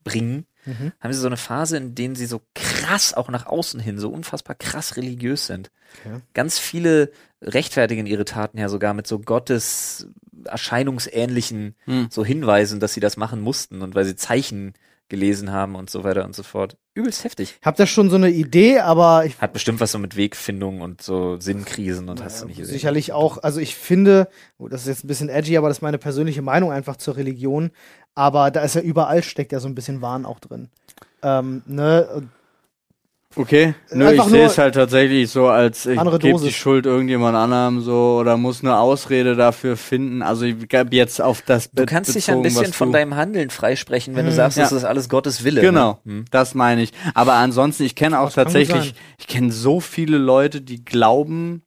bringen, 0.03 0.45
Mhm. 0.65 0.91
haben 0.99 1.13
sie 1.13 1.19
so 1.19 1.27
eine 1.27 1.37
Phase, 1.37 1.77
in 1.77 1.95
denen 1.95 2.15
sie 2.15 2.25
so 2.25 2.41
krass 2.53 3.13
auch 3.13 3.29
nach 3.29 3.45
außen 3.45 3.79
hin, 3.79 3.97
so 3.97 4.09
unfassbar 4.09 4.55
krass 4.55 4.97
religiös 4.97 5.47
sind. 5.47 5.71
Okay. 6.05 6.19
Ganz 6.33 6.59
viele 6.59 7.11
rechtfertigen 7.41 8.05
ihre 8.05 8.25
Taten 8.25 8.57
ja 8.57 8.67
sogar 8.67 8.93
mit 8.93 9.07
so 9.07 9.19
Gottes 9.19 10.07
erscheinungsähnlichen 10.45 11.75
Hm. 11.85 12.07
so 12.11 12.23
Hinweisen, 12.25 12.79
dass 12.79 12.93
sie 12.93 12.99
das 12.99 13.17
machen 13.17 13.41
mussten 13.41 13.81
und 13.81 13.95
weil 13.95 14.05
sie 14.05 14.15
Zeichen 14.15 14.73
gelesen 15.09 15.51
haben 15.51 15.75
und 15.75 15.89
so 15.89 16.03
weiter 16.03 16.23
und 16.23 16.35
so 16.35 16.43
fort. 16.43 16.77
Übelst 16.93 17.23
heftig. 17.23 17.59
Hab 17.63 17.75
da 17.75 17.85
schon 17.85 18.09
so 18.09 18.15
eine 18.15 18.29
Idee, 18.29 18.79
aber 18.79 19.25
ich 19.25 19.39
Hat 19.39 19.53
bestimmt 19.53 19.79
was 19.79 19.91
so 19.91 19.99
mit 19.99 20.15
Wegfindung 20.15 20.81
und 20.81 21.01
so 21.01 21.39
Sinnkrisen 21.39 22.09
und 22.09 22.23
hast 22.23 22.41
du 22.41 22.45
nicht 22.45 22.57
gesehen. 22.57 22.73
Sicherlich 22.73 23.11
auch, 23.11 23.41
also 23.43 23.59
ich 23.59 23.75
finde, 23.75 24.29
oh, 24.57 24.67
das 24.67 24.81
ist 24.81 24.87
jetzt 24.87 25.03
ein 25.03 25.07
bisschen 25.07 25.29
edgy, 25.29 25.57
aber 25.57 25.67
das 25.67 25.77
ist 25.77 25.81
meine 25.81 25.97
persönliche 25.97 26.41
Meinung 26.41 26.71
einfach 26.71 26.97
zur 26.97 27.17
Religion. 27.17 27.71
Aber 28.15 28.51
da 28.51 28.61
ist 28.61 28.75
ja 28.75 28.81
überall 28.81 29.23
steckt 29.23 29.51
ja 29.51 29.59
so 29.59 29.67
ein 29.67 29.75
bisschen 29.75 30.01
Wahn 30.01 30.25
auch 30.25 30.39
drin. 30.39 30.69
Ähm, 31.21 31.63
ne? 31.65 32.29
Okay, 33.35 33.75
nö, 33.91 34.07
Einfach 34.07 34.25
ich 34.25 34.31
sehe 34.31 34.45
es 34.45 34.57
halt 34.57 34.73
tatsächlich 34.73 35.29
so, 35.29 35.47
als 35.49 35.85
ich 35.85 35.99
gebe 36.19 36.39
die. 36.39 36.51
Schuld 36.51 36.87
irgendjemand 36.87 37.37
anderem 37.37 37.79
so 37.79 38.17
oder 38.19 38.37
muss 38.37 38.63
eine 38.63 38.77
Ausrede 38.79 39.35
dafür 39.35 39.77
finden. 39.77 40.23
Also 40.23 40.45
ich 40.45 40.67
gab 40.67 40.91
jetzt 40.91 41.21
auf 41.21 41.43
das 41.43 41.69
Du 41.71 41.85
kannst 41.85 42.15
dich 42.15 42.25
ja 42.27 42.33
ein 42.33 42.41
bisschen 42.41 42.73
von 42.73 42.91
deinem 42.91 43.15
Handeln 43.15 43.51
freisprechen, 43.51 44.15
wenn 44.15 44.25
du 44.25 44.31
sagst, 44.31 44.57
Ja. 44.57 44.63
das 44.63 44.71
ist 44.71 44.83
alles 44.83 45.09
Gottes 45.09 45.43
Wille. 45.43 45.61
Genau, 45.61 45.99
Ne? 46.05 46.11
Hm. 46.13 46.25
das 46.31 46.55
meine 46.55 46.81
ich. 46.81 46.91
Aber 47.13 47.33
ansonsten, 47.33 47.83
ich 47.83 47.93
kenne 47.95 48.19
auch 48.19 48.31
tatsächlich, 48.31 48.95
ich 49.19 49.27
kenne 49.27 49.51
so 49.51 49.79
viele 49.79 50.17
Leute, 50.17 50.61
die 50.61 50.83
glauben, 50.83 51.61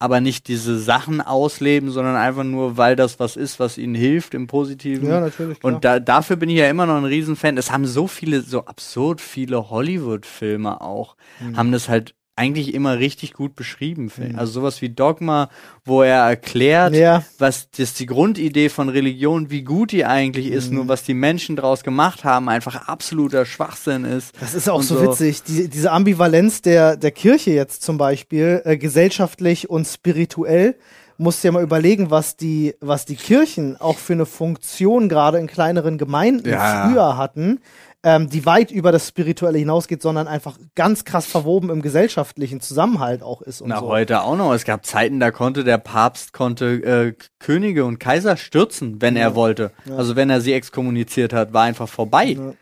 aber 0.00 0.20
nicht 0.20 0.46
diese 0.48 0.78
Sachen 0.78 1.20
ausleben, 1.20 1.90
sondern 1.90 2.14
einfach 2.16 2.44
nur, 2.44 2.76
weil 2.76 2.94
das 2.96 3.18
was 3.18 3.36
ist, 3.36 3.58
was 3.58 3.78
ihnen 3.78 3.94
hilft 3.94 4.34
im 4.34 4.46
Positiven. 4.46 5.08
Ja, 5.08 5.20
natürlich. 5.20 5.60
Klar. 5.60 5.74
Und 5.74 5.84
da, 5.84 5.98
dafür 5.98 6.36
bin 6.36 6.48
ich 6.50 6.58
ja 6.58 6.68
immer 6.70 6.86
noch 6.86 6.96
ein 6.96 7.04
Riesenfan. 7.04 7.56
Es 7.56 7.72
haben 7.72 7.84
so 7.86 8.06
viele, 8.06 8.42
so 8.42 8.64
absurd 8.64 9.20
viele 9.20 9.70
Hollywood-Filme 9.70 10.80
auch, 10.80 11.16
Mhm. 11.40 11.56
haben 11.56 11.72
das 11.72 11.88
halt 11.88 12.14
eigentlich 12.38 12.72
immer 12.72 12.98
richtig 12.98 13.32
gut 13.34 13.54
beschrieben. 13.56 14.08
finde 14.10 14.30
ich. 14.30 14.38
Also 14.38 14.52
sowas 14.52 14.80
wie 14.80 14.88
Dogma, 14.88 15.50
wo 15.84 16.02
er 16.02 16.22
erklärt, 16.28 16.94
Ja. 16.94 17.22
was 17.38 17.68
das 17.76 17.94
die 17.94 18.06
Grundidee 18.06 18.68
von 18.68 18.88
Religion, 18.88 19.50
wie 19.50 19.62
gut 19.62 19.92
die 19.92 20.04
eigentlich 20.04 20.46
Mhm. 20.50 20.52
ist, 20.56 20.72
nur 20.72 20.88
was 20.88 21.02
die 21.02 21.14
Menschen 21.14 21.56
draus 21.56 21.82
gemacht 21.82 22.24
haben, 22.24 22.48
einfach 22.48 22.88
absoluter 22.88 23.44
Schwachsinn 23.44 24.04
ist. 24.04 24.32
Das 24.40 24.54
ist 24.54 24.68
auch 24.70 24.82
so, 24.82 24.96
so. 24.96 25.02
witzig. 25.02 25.42
Die, 25.42 25.68
diese 25.68 25.90
Ambivalenz 25.92 26.62
der, 26.62 26.96
der 26.96 27.10
Kirche 27.10 27.50
jetzt 27.50 27.82
zum 27.82 27.98
Beispiel, 27.98 28.62
äh, 28.64 28.76
gesellschaftlich 28.78 29.68
und 29.68 29.86
spirituell, 29.86 30.76
musst 31.20 31.42
du 31.42 31.48
ja 31.48 31.52
mal 31.52 31.64
überlegen, 31.64 32.12
was 32.12 32.36
die, 32.36 32.74
was 32.80 33.04
die 33.04 33.16
Kirchen 33.16 33.76
auch 33.80 33.98
für 33.98 34.12
eine 34.12 34.24
Funktion 34.26 35.08
gerade 35.08 35.38
in 35.38 35.48
kleineren 35.48 35.98
Gemeinden 35.98 36.48
Ja. 36.48 36.86
früher 36.88 37.16
hatten, 37.16 37.58
ähm, 38.04 38.28
die 38.30 38.46
weit 38.46 38.70
über 38.70 38.92
das 38.92 39.08
Spirituelle 39.08 39.58
hinausgeht, 39.58 40.02
sondern 40.02 40.28
einfach 40.28 40.56
ganz 40.76 41.04
krass 41.04 41.26
verwoben 41.26 41.70
im 41.70 41.82
gesellschaftlichen 41.82 42.60
Zusammenhalt 42.60 43.22
auch 43.22 43.42
ist 43.42 43.60
und 43.60 43.70
Na, 43.70 43.80
so. 43.80 43.88
heute 43.88 44.22
auch 44.22 44.36
noch. 44.36 44.52
Es 44.54 44.64
gab 44.64 44.86
Zeiten, 44.86 45.18
da 45.18 45.30
konnte 45.30 45.64
der 45.64 45.78
Papst 45.78 46.32
konnte 46.32 46.66
äh, 46.66 47.14
Könige 47.40 47.84
und 47.84 47.98
Kaiser 47.98 48.36
stürzen, 48.36 49.02
wenn 49.02 49.16
er 49.16 49.34
wollte. 49.34 49.72
Also 49.96 50.14
wenn 50.14 50.30
er 50.30 50.40
sie 50.40 50.52
exkommuniziert 50.52 51.32
hat, 51.32 51.52
war 51.52 51.64
einfach 51.64 51.88
vorbei. 51.88 52.36
Ja. 52.38 52.52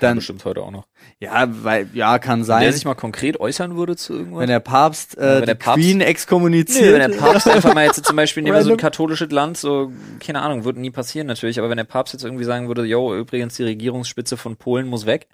Kann 0.00 0.08
Dann, 0.10 0.16
bestimmt 0.16 0.44
heute 0.44 0.62
auch 0.62 0.70
noch. 0.70 0.86
ja, 1.20 1.46
weil, 1.62 1.88
ja, 1.94 2.18
kann 2.18 2.40
Wenn 2.40 2.44
sein. 2.44 2.62
der 2.62 2.72
sich 2.72 2.84
mal 2.84 2.94
konkret 2.94 3.40
äußern 3.40 3.76
würde 3.76 3.96
zu 3.96 4.14
irgendwas. 4.14 4.40
wenn 4.40 4.48
der 4.48 4.60
Papst 4.60 5.16
Ja, 5.16 5.22
äh, 5.22 5.40
wenn 5.40 5.46
der 5.46 5.54
die 5.54 5.58
Papst- 5.64 5.74
Queen 5.80 5.98
Nee, 5.98 6.04
exkommuniziert. 6.04 6.92
wenn 6.98 7.10
der 7.10 7.18
Papst 7.18 7.48
einfach 7.48 7.74
mal 7.74 7.84
jetzt 7.84 8.04
zum 8.04 8.16
Beispiel 8.16 8.42
nehmen 8.44 8.56
wir 8.56 8.62
so 8.62 8.70
ein 8.70 8.76
katholisches 8.76 9.30
Land, 9.30 9.56
so, 9.58 9.90
keine 10.20 10.40
Ahnung, 10.42 10.64
würde 10.64 10.80
nie 10.80 10.90
passieren 10.90 11.26
natürlich, 11.26 11.58
aber 11.58 11.68
wenn 11.70 11.76
der 11.76 11.84
Papst 11.84 12.12
jetzt 12.14 12.24
irgendwie 12.24 12.44
sagen 12.44 12.68
würde, 12.68 12.84
yo, 12.84 13.14
übrigens 13.16 13.54
die 13.56 13.64
Regierungsspitze 13.64 14.36
von 14.36 14.56
Polen 14.56 14.86
muss 14.86 15.06
weg, 15.06 15.26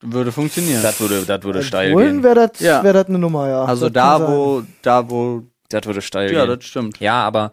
würde 0.00 0.32
funktionieren. 0.32 0.82
das 0.82 1.00
würde, 1.00 1.22
das 1.26 1.42
würde 1.44 1.62
steil 1.62 1.92
Polen 1.92 2.14
gehen. 2.16 2.22
wäre 2.24 2.48
das 2.48 2.60
Ja. 2.60 2.82
wär 2.82 2.92
das 2.92 3.06
eine 3.06 3.18
Nummer, 3.18 3.48
ja. 3.48 3.64
also 3.64 3.88
Das 3.88 3.92
da, 4.18 4.28
wo, 4.28 4.62
da, 4.82 5.08
wo, 5.08 5.42
Das 5.70 5.86
würde 5.86 6.02
steil 6.02 6.32
ja, 6.32 6.44
gehen. 6.44 6.56
das 6.58 6.64
stimmt. 6.66 6.98
Ja, 6.98 7.22
aber 7.24 7.52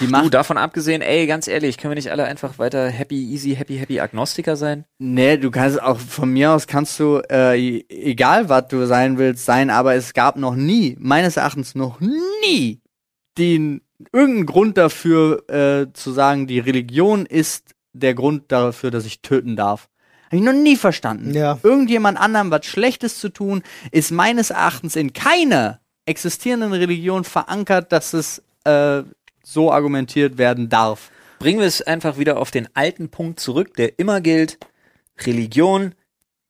Die 0.00 0.06
du, 0.06 0.10
macht, 0.10 0.34
davon 0.34 0.58
abgesehen, 0.58 1.02
ey, 1.02 1.26
ganz 1.26 1.48
ehrlich, 1.48 1.78
können 1.78 1.92
wir 1.92 1.96
nicht 1.96 2.10
alle 2.10 2.24
einfach 2.24 2.58
weiter 2.58 2.88
happy, 2.88 3.32
easy, 3.32 3.54
happy, 3.54 3.76
happy 3.76 4.00
Agnostiker 4.00 4.56
sein? 4.56 4.84
nee, 4.98 5.36
du 5.36 5.50
kannst 5.50 5.80
auch, 5.80 5.98
von 5.98 6.30
mir 6.30 6.52
aus 6.52 6.66
kannst 6.66 6.98
du, 6.98 7.20
äh, 7.30 7.58
e- 7.58 7.84
egal 7.88 8.48
was 8.48 8.68
du 8.68 8.86
sein 8.86 9.18
willst, 9.18 9.44
sein, 9.44 9.70
aber 9.70 9.94
es 9.94 10.14
gab 10.14 10.36
noch 10.36 10.54
nie, 10.54 10.96
meines 10.98 11.36
Erachtens 11.36 11.74
noch 11.74 12.00
nie, 12.00 12.80
den, 13.38 13.82
irgendeinen 14.12 14.46
Grund 14.46 14.78
dafür, 14.78 15.48
äh, 15.48 15.92
zu 15.92 16.12
sagen, 16.12 16.46
die 16.46 16.58
Religion 16.58 17.26
ist 17.26 17.74
der 17.92 18.14
Grund 18.14 18.50
dafür, 18.50 18.90
dass 18.90 19.06
ich 19.06 19.22
töten 19.22 19.56
darf. 19.56 19.88
Habe 20.26 20.36
ich 20.36 20.42
noch 20.42 20.52
nie 20.52 20.76
verstanden. 20.76 21.32
Ja. 21.32 21.58
Irgendjemand 21.62 22.18
anderem 22.18 22.50
was 22.50 22.66
Schlechtes 22.66 23.20
zu 23.20 23.28
tun, 23.28 23.62
ist 23.92 24.10
meines 24.10 24.50
Erachtens 24.50 24.96
in 24.96 25.12
keiner 25.12 25.80
existierenden 26.06 26.72
Religion 26.72 27.24
verankert, 27.24 27.92
dass 27.92 28.12
es 28.12 28.42
äh, 28.64 29.02
so 29.44 29.70
argumentiert 29.70 30.38
werden 30.38 30.68
darf. 30.68 31.10
Bringen 31.38 31.60
wir 31.60 31.66
es 31.66 31.82
einfach 31.82 32.18
wieder 32.18 32.38
auf 32.38 32.50
den 32.50 32.68
alten 32.74 33.10
Punkt 33.10 33.38
zurück, 33.38 33.74
der 33.76 33.98
immer 33.98 34.20
gilt. 34.20 34.58
Religion 35.20 35.94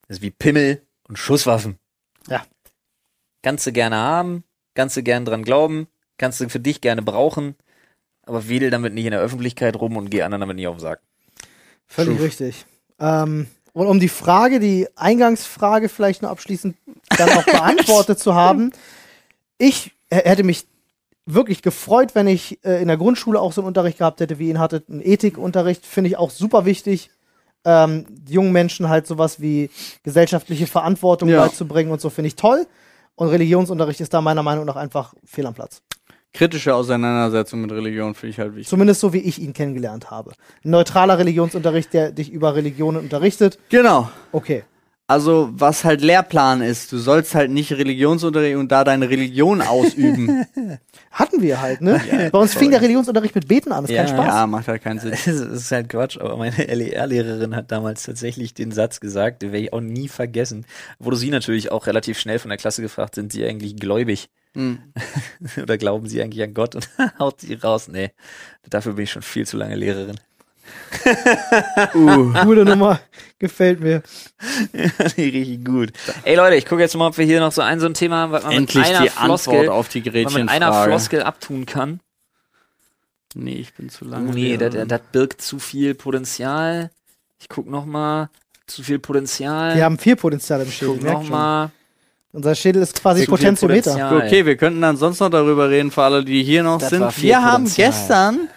ist 0.07 0.21
wie 0.21 0.31
Pimmel 0.31 0.81
und 1.07 1.17
Schusswaffen. 1.17 1.77
Ja. 2.27 2.43
Kannst 3.43 3.67
du 3.67 3.71
gerne 3.71 3.97
haben, 3.97 4.43
kannst 4.73 4.97
du 4.97 5.03
gerne 5.03 5.25
dran 5.25 5.43
glauben, 5.43 5.87
kannst 6.17 6.39
du 6.39 6.49
für 6.49 6.59
dich 6.59 6.81
gerne 6.81 7.01
brauchen, 7.01 7.55
aber 8.23 8.47
wedel 8.47 8.71
damit 8.71 8.93
nicht 8.93 9.05
in 9.05 9.11
der 9.11 9.19
Öffentlichkeit 9.19 9.75
rum 9.75 9.97
und 9.97 10.09
geh 10.09 10.23
anderen 10.23 10.41
damit 10.41 10.55
nicht 10.55 10.67
auf 10.67 10.77
den 10.77 10.81
Sack. 10.81 11.01
Völlig 11.85 12.19
richtig. 12.19 12.65
Ähm, 12.99 13.47
und 13.73 13.87
um 13.87 13.99
die 13.99 14.09
Frage, 14.09 14.59
die 14.59 14.87
Eingangsfrage 14.95 15.89
vielleicht 15.89 16.21
nur 16.21 16.31
abschließend 16.31 16.77
dann 17.17 17.29
auch 17.31 17.43
beantwortet 17.45 18.19
zu 18.19 18.33
haben, 18.33 18.71
ich 19.57 19.91
hätte 20.09 20.43
mich 20.43 20.65
wirklich 21.25 21.61
gefreut, 21.61 22.13
wenn 22.15 22.27
ich 22.27 22.63
äh, 22.63 22.81
in 22.81 22.87
der 22.87 22.97
Grundschule 22.97 23.39
auch 23.39 23.51
so 23.51 23.61
einen 23.61 23.67
Unterricht 23.67 23.97
gehabt 23.97 24.19
hätte, 24.19 24.37
wie 24.39 24.49
ihn 24.49 24.59
hattet. 24.59 24.89
Einen 24.89 25.01
Ethikunterricht 25.01 25.85
finde 25.85 26.09
ich 26.09 26.17
auch 26.17 26.29
super 26.29 26.65
wichtig. 26.65 27.09
Ähm, 27.63 28.05
jungen 28.29 28.51
Menschen 28.51 28.89
halt 28.89 29.07
sowas 29.07 29.41
wie 29.41 29.71
gesellschaftliche 30.03 30.67
Verantwortung 30.67 31.29
Ja. 31.29 31.41
beizubringen 31.41 31.91
und 31.91 31.99
so 31.99 32.09
finde 32.11 32.27
ich 32.27 32.35
toll. 32.35 32.67
Und 33.15 33.29
Religionsunterricht 33.29 34.01
ist 34.01 34.13
da 34.13 34.21
meiner 34.21 34.43
Meinung 34.43 34.65
nach 34.65 34.75
einfach 34.75 35.13
fehl 35.23 35.45
am 35.47 35.53
Platz. 35.55 35.81
Kritische 36.33 36.75
Auseinandersetzung 36.75 37.61
mit 37.61 37.71
Religion 37.71 38.13
finde 38.13 38.31
ich 38.31 38.39
halt 38.39 38.51
wichtig. 38.55 38.67
Zumindest 38.67 38.99
so, 38.99 39.13
wie 39.13 39.19
ich 39.19 39.39
ihn 39.39 39.53
kennengelernt 39.53 40.11
habe. 40.11 40.33
Ein 40.65 40.71
neutraler 40.71 41.17
Religionsunterricht, 41.17 41.93
der 41.93 42.11
dich 42.11 42.29
über 42.29 42.55
Religionen 42.55 42.97
unterrichtet. 42.97 43.57
Genau. 43.69 44.09
Okay. 44.33 44.63
Also, 45.07 45.49
was 45.53 45.83
halt 45.83 46.01
Lehrplan 46.01 46.61
ist, 46.61 46.91
du 46.91 46.97
sollst 46.97 47.35
halt 47.35 47.51
nicht 47.51 47.71
Religionsunterricht 47.71 48.55
und 48.57 48.71
da 48.71 48.83
deine 48.83 49.07
Religion 49.07 49.61
ausüben. 49.61 50.47
Hatten 51.11 51.43
wir 51.43 51.61
halt, 51.61 51.81
ne? 51.81 52.01
Bei 52.31 52.39
uns 52.39 52.55
fing 52.55 52.71
der 52.71 52.81
Religionsunterricht 52.81 53.35
mit 53.35 53.47
Beten 53.47 53.71
an, 53.71 53.83
ist 53.85 53.89
kein 53.89 54.07
Ja. 54.07 54.07
Spaß. 54.07 54.25
ja, 54.25 54.47
macht 54.47 54.67
halt 54.67 54.81
keinen 54.81 54.99
Sinn. 54.99 55.11
Das 55.25 55.27
ist 55.27 55.71
halt 55.71 55.89
Quatsch, 55.89 56.17
aber 56.19 56.37
meine 56.37 56.55
LER-Lehrerin 56.55 57.55
hat 57.55 57.71
damals 57.71 58.01
tatsächlich 58.03 58.55
den 58.55 58.71
Satz 58.71 58.99
gesagt, 58.99 59.43
den 59.43 59.51
werde 59.51 59.65
ich 59.65 59.73
auch 59.73 59.81
nie 59.81 60.07
vergessen. 60.07 60.65
Wurde 60.97 61.17
sie 61.17 61.29
natürlich 61.29 61.71
auch 61.71 61.85
relativ 61.85 62.17
schnell 62.17 62.39
von 62.39 62.49
der 62.49 62.57
Klasse 62.57 62.81
gefragt, 62.81 63.13
sind 63.13 63.31
sie 63.31 63.45
eigentlich 63.45 63.75
gläubig? 63.75 64.29
Hm. 64.55 64.79
Oder 65.61 65.77
glauben 65.77 66.07
sie 66.07 66.19
eigentlich 66.23 66.41
an 66.41 66.55
Gott? 66.55 66.73
Und 66.73 66.89
haut 67.19 67.41
sie 67.41 67.53
raus. 67.53 67.89
Nee, 67.89 68.09
dafür 68.69 68.93
bin 68.93 69.03
ich 69.03 69.11
schon 69.11 69.21
viel 69.21 69.45
zu 69.45 69.55
lange 69.55 69.75
Lehrerin. 69.75 70.15
Uh. 71.93 72.33
Coole 72.43 72.65
Nummer. 72.65 72.99
Gefällt 73.39 73.79
mir. 73.81 74.01
Die 75.17 75.29
richtig 75.29 75.65
gut. 75.65 75.91
Ey 76.23 76.35
Leute, 76.35 76.55
ich 76.55 76.65
gucke 76.65 76.81
jetzt 76.81 76.95
mal, 76.95 77.07
ob 77.07 77.17
wir 77.17 77.25
hier 77.25 77.39
noch 77.39 77.51
so 77.51 77.61
ein 77.61 77.79
so 77.79 77.85
ein 77.85 77.93
Thema 77.93 78.17
haben, 78.17 78.31
was 78.31 78.43
man 78.43 78.53
Endlich 78.53 78.87
mit 78.87 78.95
einer 78.95 79.03
die 79.05 79.09
Floskel, 79.09 79.53
Antwort 79.59 79.69
auf 79.77 79.89
die 79.89 80.05
was 80.05 80.13
man 80.13 80.43
mit 80.43 80.49
einer 80.49 80.67
Gretchenfrage. 80.67 80.91
Floskel 80.91 81.23
abtun 81.23 81.65
kann. 81.65 81.99
Nee, 83.33 83.55
ich 83.55 83.73
bin 83.73 83.89
zu 83.89 84.05
lange. 84.05 84.31
nee, 84.31 84.55
das, 84.57 84.73
das 84.87 85.01
birgt 85.11 85.41
zu 85.41 85.59
viel 85.59 85.93
Potenzial. 85.95 86.91
Ich 87.39 87.49
guck 87.49 87.69
noch 87.69 87.85
mal. 87.85 88.29
Zu 88.67 88.81
viel 88.81 88.97
Potenzial. 88.99 89.75
Wir 89.75 89.83
haben 89.83 89.99
viel 89.99 90.15
Potenzial 90.15 90.61
im 90.61 90.69
ich 90.69 90.75
Schädel. 90.77 90.95
guck 90.95 91.03
noch 91.03 91.21
schon. 91.21 91.31
mal. 91.31 91.71
Unser 92.31 92.55
Schädel 92.55 92.81
ist 92.81 92.99
quasi 92.99 93.25
Potentiometer. 93.25 93.91
Potenzial. 93.91 94.25
Okay, 94.27 94.45
wir 94.45 94.57
könnten 94.57 94.81
dann 94.81 94.97
sonst 94.97 95.19
noch 95.19 95.29
darüber 95.29 95.69
reden, 95.69 95.91
für 95.91 96.03
alle, 96.03 96.23
die 96.23 96.43
hier 96.43 96.63
noch 96.63 96.79
Das 96.79 96.89
sind. 96.89 97.21
Wir 97.21 97.43
haben 97.43 97.63
Potenzial. 97.65 97.91
gestern 97.91 98.49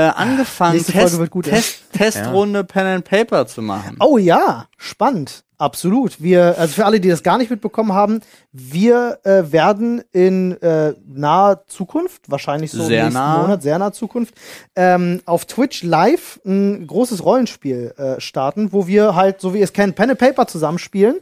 äh, 0.00 0.12
angefangen, 0.14 0.84
Test, 0.84 1.18
wird 1.18 1.30
gut, 1.30 1.46
ja. 1.46 1.54
Test, 1.54 1.92
Testrunde 1.92 2.64
Pen 2.64 2.86
and 2.86 3.04
Paper 3.04 3.46
zu 3.46 3.62
machen. 3.62 3.96
Oh 4.00 4.18
ja, 4.18 4.66
spannend. 4.78 5.44
Absolut. 5.60 6.22
Wir, 6.22 6.58
also 6.58 6.72
für 6.72 6.86
alle, 6.86 7.00
die 7.00 7.10
das 7.10 7.22
gar 7.22 7.36
nicht 7.36 7.50
mitbekommen 7.50 7.92
haben, 7.92 8.20
wir 8.50 9.18
äh, 9.24 9.52
werden 9.52 10.02
in 10.10 10.52
äh, 10.62 10.94
naher 11.06 11.64
Zukunft, 11.66 12.30
wahrscheinlich 12.30 12.70
so 12.70 12.84
Sehr 12.84 13.00
im 13.00 13.04
nächsten 13.08 13.22
nah. 13.22 13.42
Monat, 13.42 13.62
sehr 13.62 13.78
naher 13.78 13.92
Zukunft, 13.92 14.34
ähm, 14.74 15.20
auf 15.26 15.44
Twitch 15.44 15.82
live 15.82 16.40
ein 16.46 16.86
großes 16.86 17.22
Rollenspiel 17.22 17.92
äh, 17.98 18.20
starten, 18.22 18.72
wo 18.72 18.86
wir 18.86 19.14
halt, 19.14 19.42
so 19.42 19.52
wie 19.52 19.58
ihr 19.58 19.64
es 19.64 19.74
kennt, 19.74 19.96
Pen 19.96 20.08
and 20.08 20.18
Paper 20.18 20.46
zusammenspielen, 20.46 21.16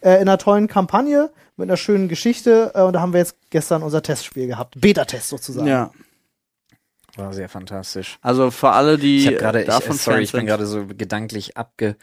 äh, 0.00 0.14
in 0.14 0.22
einer 0.22 0.38
tollen 0.38 0.66
Kampagne 0.66 1.30
mit 1.56 1.68
einer 1.68 1.76
schönen 1.76 2.08
Geschichte. 2.08 2.72
Äh, 2.74 2.82
und 2.82 2.94
da 2.94 3.00
haben 3.00 3.12
wir 3.12 3.20
jetzt 3.20 3.36
gestern 3.50 3.84
unser 3.84 4.02
Testspiel 4.02 4.48
gehabt. 4.48 4.80
Beta-Test 4.80 5.28
sozusagen. 5.28 5.68
Ja. 5.68 5.92
War 7.16 7.32
sehr 7.32 7.48
fantastisch. 7.48 8.18
Also 8.22 8.50
für 8.50 8.70
alle, 8.70 8.98
die 8.98 9.28
Ich 9.28 9.38
gerade, 9.38 9.60
äh, 9.60 9.62
ich, 9.62 9.68
davon 9.68 9.96
äh, 9.96 9.98
sorry, 9.98 10.22
ich 10.22 10.32
bin 10.32 10.46
gerade 10.46 10.66
so 10.66 10.86
gedanklich 10.86 11.56
abge, 11.56 11.96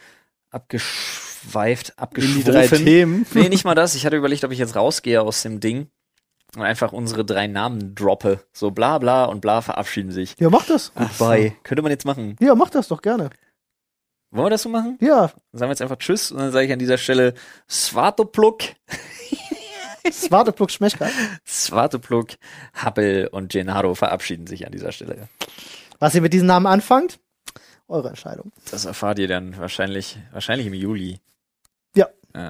abgeschweift, 0.50 1.94
in 2.14 2.34
die 2.34 2.44
drei 2.44 2.66
Themen. 2.66 3.26
Nee, 3.34 3.48
nicht 3.48 3.64
mal 3.64 3.74
das. 3.74 3.94
Ich 3.94 4.06
hatte 4.06 4.16
überlegt, 4.16 4.44
ob 4.44 4.52
ich 4.52 4.58
jetzt 4.58 4.76
rausgehe 4.76 5.20
aus 5.20 5.42
dem 5.42 5.60
Ding 5.60 5.88
und 6.56 6.62
einfach 6.62 6.92
unsere 6.92 7.24
drei 7.24 7.46
Namen 7.46 7.94
droppe. 7.94 8.40
So 8.52 8.70
bla 8.70 8.98
bla 8.98 9.24
und 9.26 9.40
bla 9.40 9.60
verabschieden 9.60 10.10
sich. 10.12 10.34
Ja, 10.38 10.50
mach 10.50 10.66
das. 10.66 10.92
Bye. 11.18 11.54
Könnte 11.62 11.82
man 11.82 11.90
jetzt 11.90 12.04
machen. 12.04 12.36
Ja, 12.40 12.54
mach 12.54 12.70
das 12.70 12.88
doch 12.88 13.02
gerne. 13.02 13.30
Wollen 14.30 14.46
wir 14.46 14.50
das 14.50 14.62
so 14.62 14.70
machen? 14.70 14.96
Ja, 15.00 15.26
Dann 15.26 15.58
sagen 15.58 15.68
wir 15.68 15.72
jetzt 15.72 15.82
einfach 15.82 15.98
Tschüss 15.98 16.32
und 16.32 16.38
dann 16.38 16.52
sage 16.52 16.64
ich 16.66 16.72
an 16.72 16.78
dieser 16.78 16.96
Stelle 16.96 17.34
Svatopluk, 17.68 18.62
Swarteplug 20.12 20.70
Schmechka. 20.70 21.08
Svatopluk, 21.46 22.28
Happel 22.74 23.28
und 23.28 23.52
Gennaro 23.52 23.94
verabschieden 23.94 24.46
sich 24.46 24.66
an 24.66 24.72
dieser 24.72 24.92
Stelle. 24.92 25.28
Was 25.98 26.14
ihr 26.14 26.20
mit 26.20 26.32
diesen 26.32 26.46
Namen 26.46 26.66
anfangt, 26.66 27.18
eure 27.88 28.08
Entscheidung. 28.08 28.52
Das 28.70 28.84
erfahrt 28.84 29.18
ihr 29.18 29.28
dann 29.28 29.56
wahrscheinlich, 29.58 30.18
wahrscheinlich 30.32 30.66
im 30.66 30.74
Juli. 30.74 31.20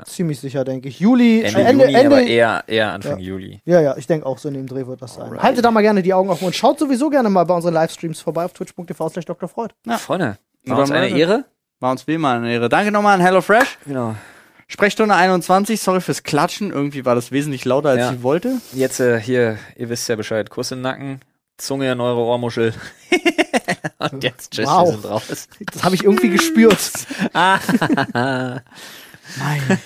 Ziemlich 0.04 0.38
sicher, 0.38 0.64
denke 0.64 0.88
ich. 0.88 1.00
Juli, 1.00 1.42
Ende, 1.42 1.60
äh, 1.60 1.64
Ende, 1.64 1.84
Juni, 1.86 1.96
Ende, 1.96 2.16
aber 2.16 2.26
eher, 2.26 2.64
eher 2.68 2.92
Anfang 2.92 3.18
Juli. 3.18 3.60
Ja, 3.64 3.80
ja, 3.80 3.96
ich 3.96 4.06
denke 4.06 4.26
auch, 4.26 4.38
so 4.38 4.48
in 4.48 4.54
dem 4.54 4.66
Dreh 4.68 4.86
wird 4.86 5.02
das 5.02 5.14
sein. 5.14 5.24
Alright. 5.24 5.42
Haltet 5.42 5.64
da 5.64 5.70
mal 5.72 5.80
gerne 5.80 6.02
die 6.02 6.14
Augen 6.14 6.30
offen 6.30 6.46
und 6.46 6.54
schaut 6.54 6.78
sowieso 6.78 7.10
gerne 7.10 7.28
mal 7.28 7.44
bei 7.44 7.54
unseren 7.54 7.74
Livestreams 7.74 8.20
vorbei 8.20 8.44
auf 8.44 8.52
twitch.tv 8.52 9.08
slash 9.08 9.24
Dr. 9.24 9.48
Freud. 9.48 9.74
Ja. 9.84 9.98
Freunde, 9.98 10.38
war 10.64 10.74
Oder 10.76 10.82
uns 10.82 10.90
eine 10.92 11.08
Ehre. 11.08 11.44
War 11.80 11.90
uns 11.90 12.06
wie 12.06 12.14
immer 12.14 12.34
eine 12.34 12.52
Ehre. 12.52 12.68
Danke 12.68 12.92
nochmal 12.92 13.14
an 13.14 13.20
HelloFresh. 13.20 13.78
Genau. 13.84 14.14
Sprechstunde 14.72 15.14
21, 15.14 15.80
sorry 15.80 16.00
fürs 16.00 16.22
Klatschen. 16.22 16.70
Irgendwie 16.72 17.04
war 17.04 17.14
das 17.14 17.30
wesentlich 17.30 17.66
lauter, 17.66 17.90
als 17.90 17.98
Ja. 18.00 18.12
ich 18.12 18.22
wollte. 18.22 18.56
Jetzt 18.72 19.00
äh, 19.00 19.20
hier, 19.20 19.58
ihr 19.76 19.90
wisst 19.90 20.08
ja 20.08 20.16
Bescheid, 20.16 20.48
Kuss 20.48 20.70
im 20.70 20.80
Nacken, 20.80 21.20
Zunge 21.58 21.92
in 21.92 22.00
eure 22.00 22.20
Ohrmuschel. 22.22 22.72
Und 24.10 24.24
jetzt 24.24 24.52
tschüss, 24.52 24.66
Wow. 24.66 24.86
wir 24.88 24.92
sind 24.92 25.04
raus. 25.10 25.48
Das 25.72 25.84
habe 25.84 25.94
ich 25.94 26.04
irgendwie 26.04 26.30
gespürt. 26.30 26.78
Ah. 27.34 27.58
Nein. 29.38 29.78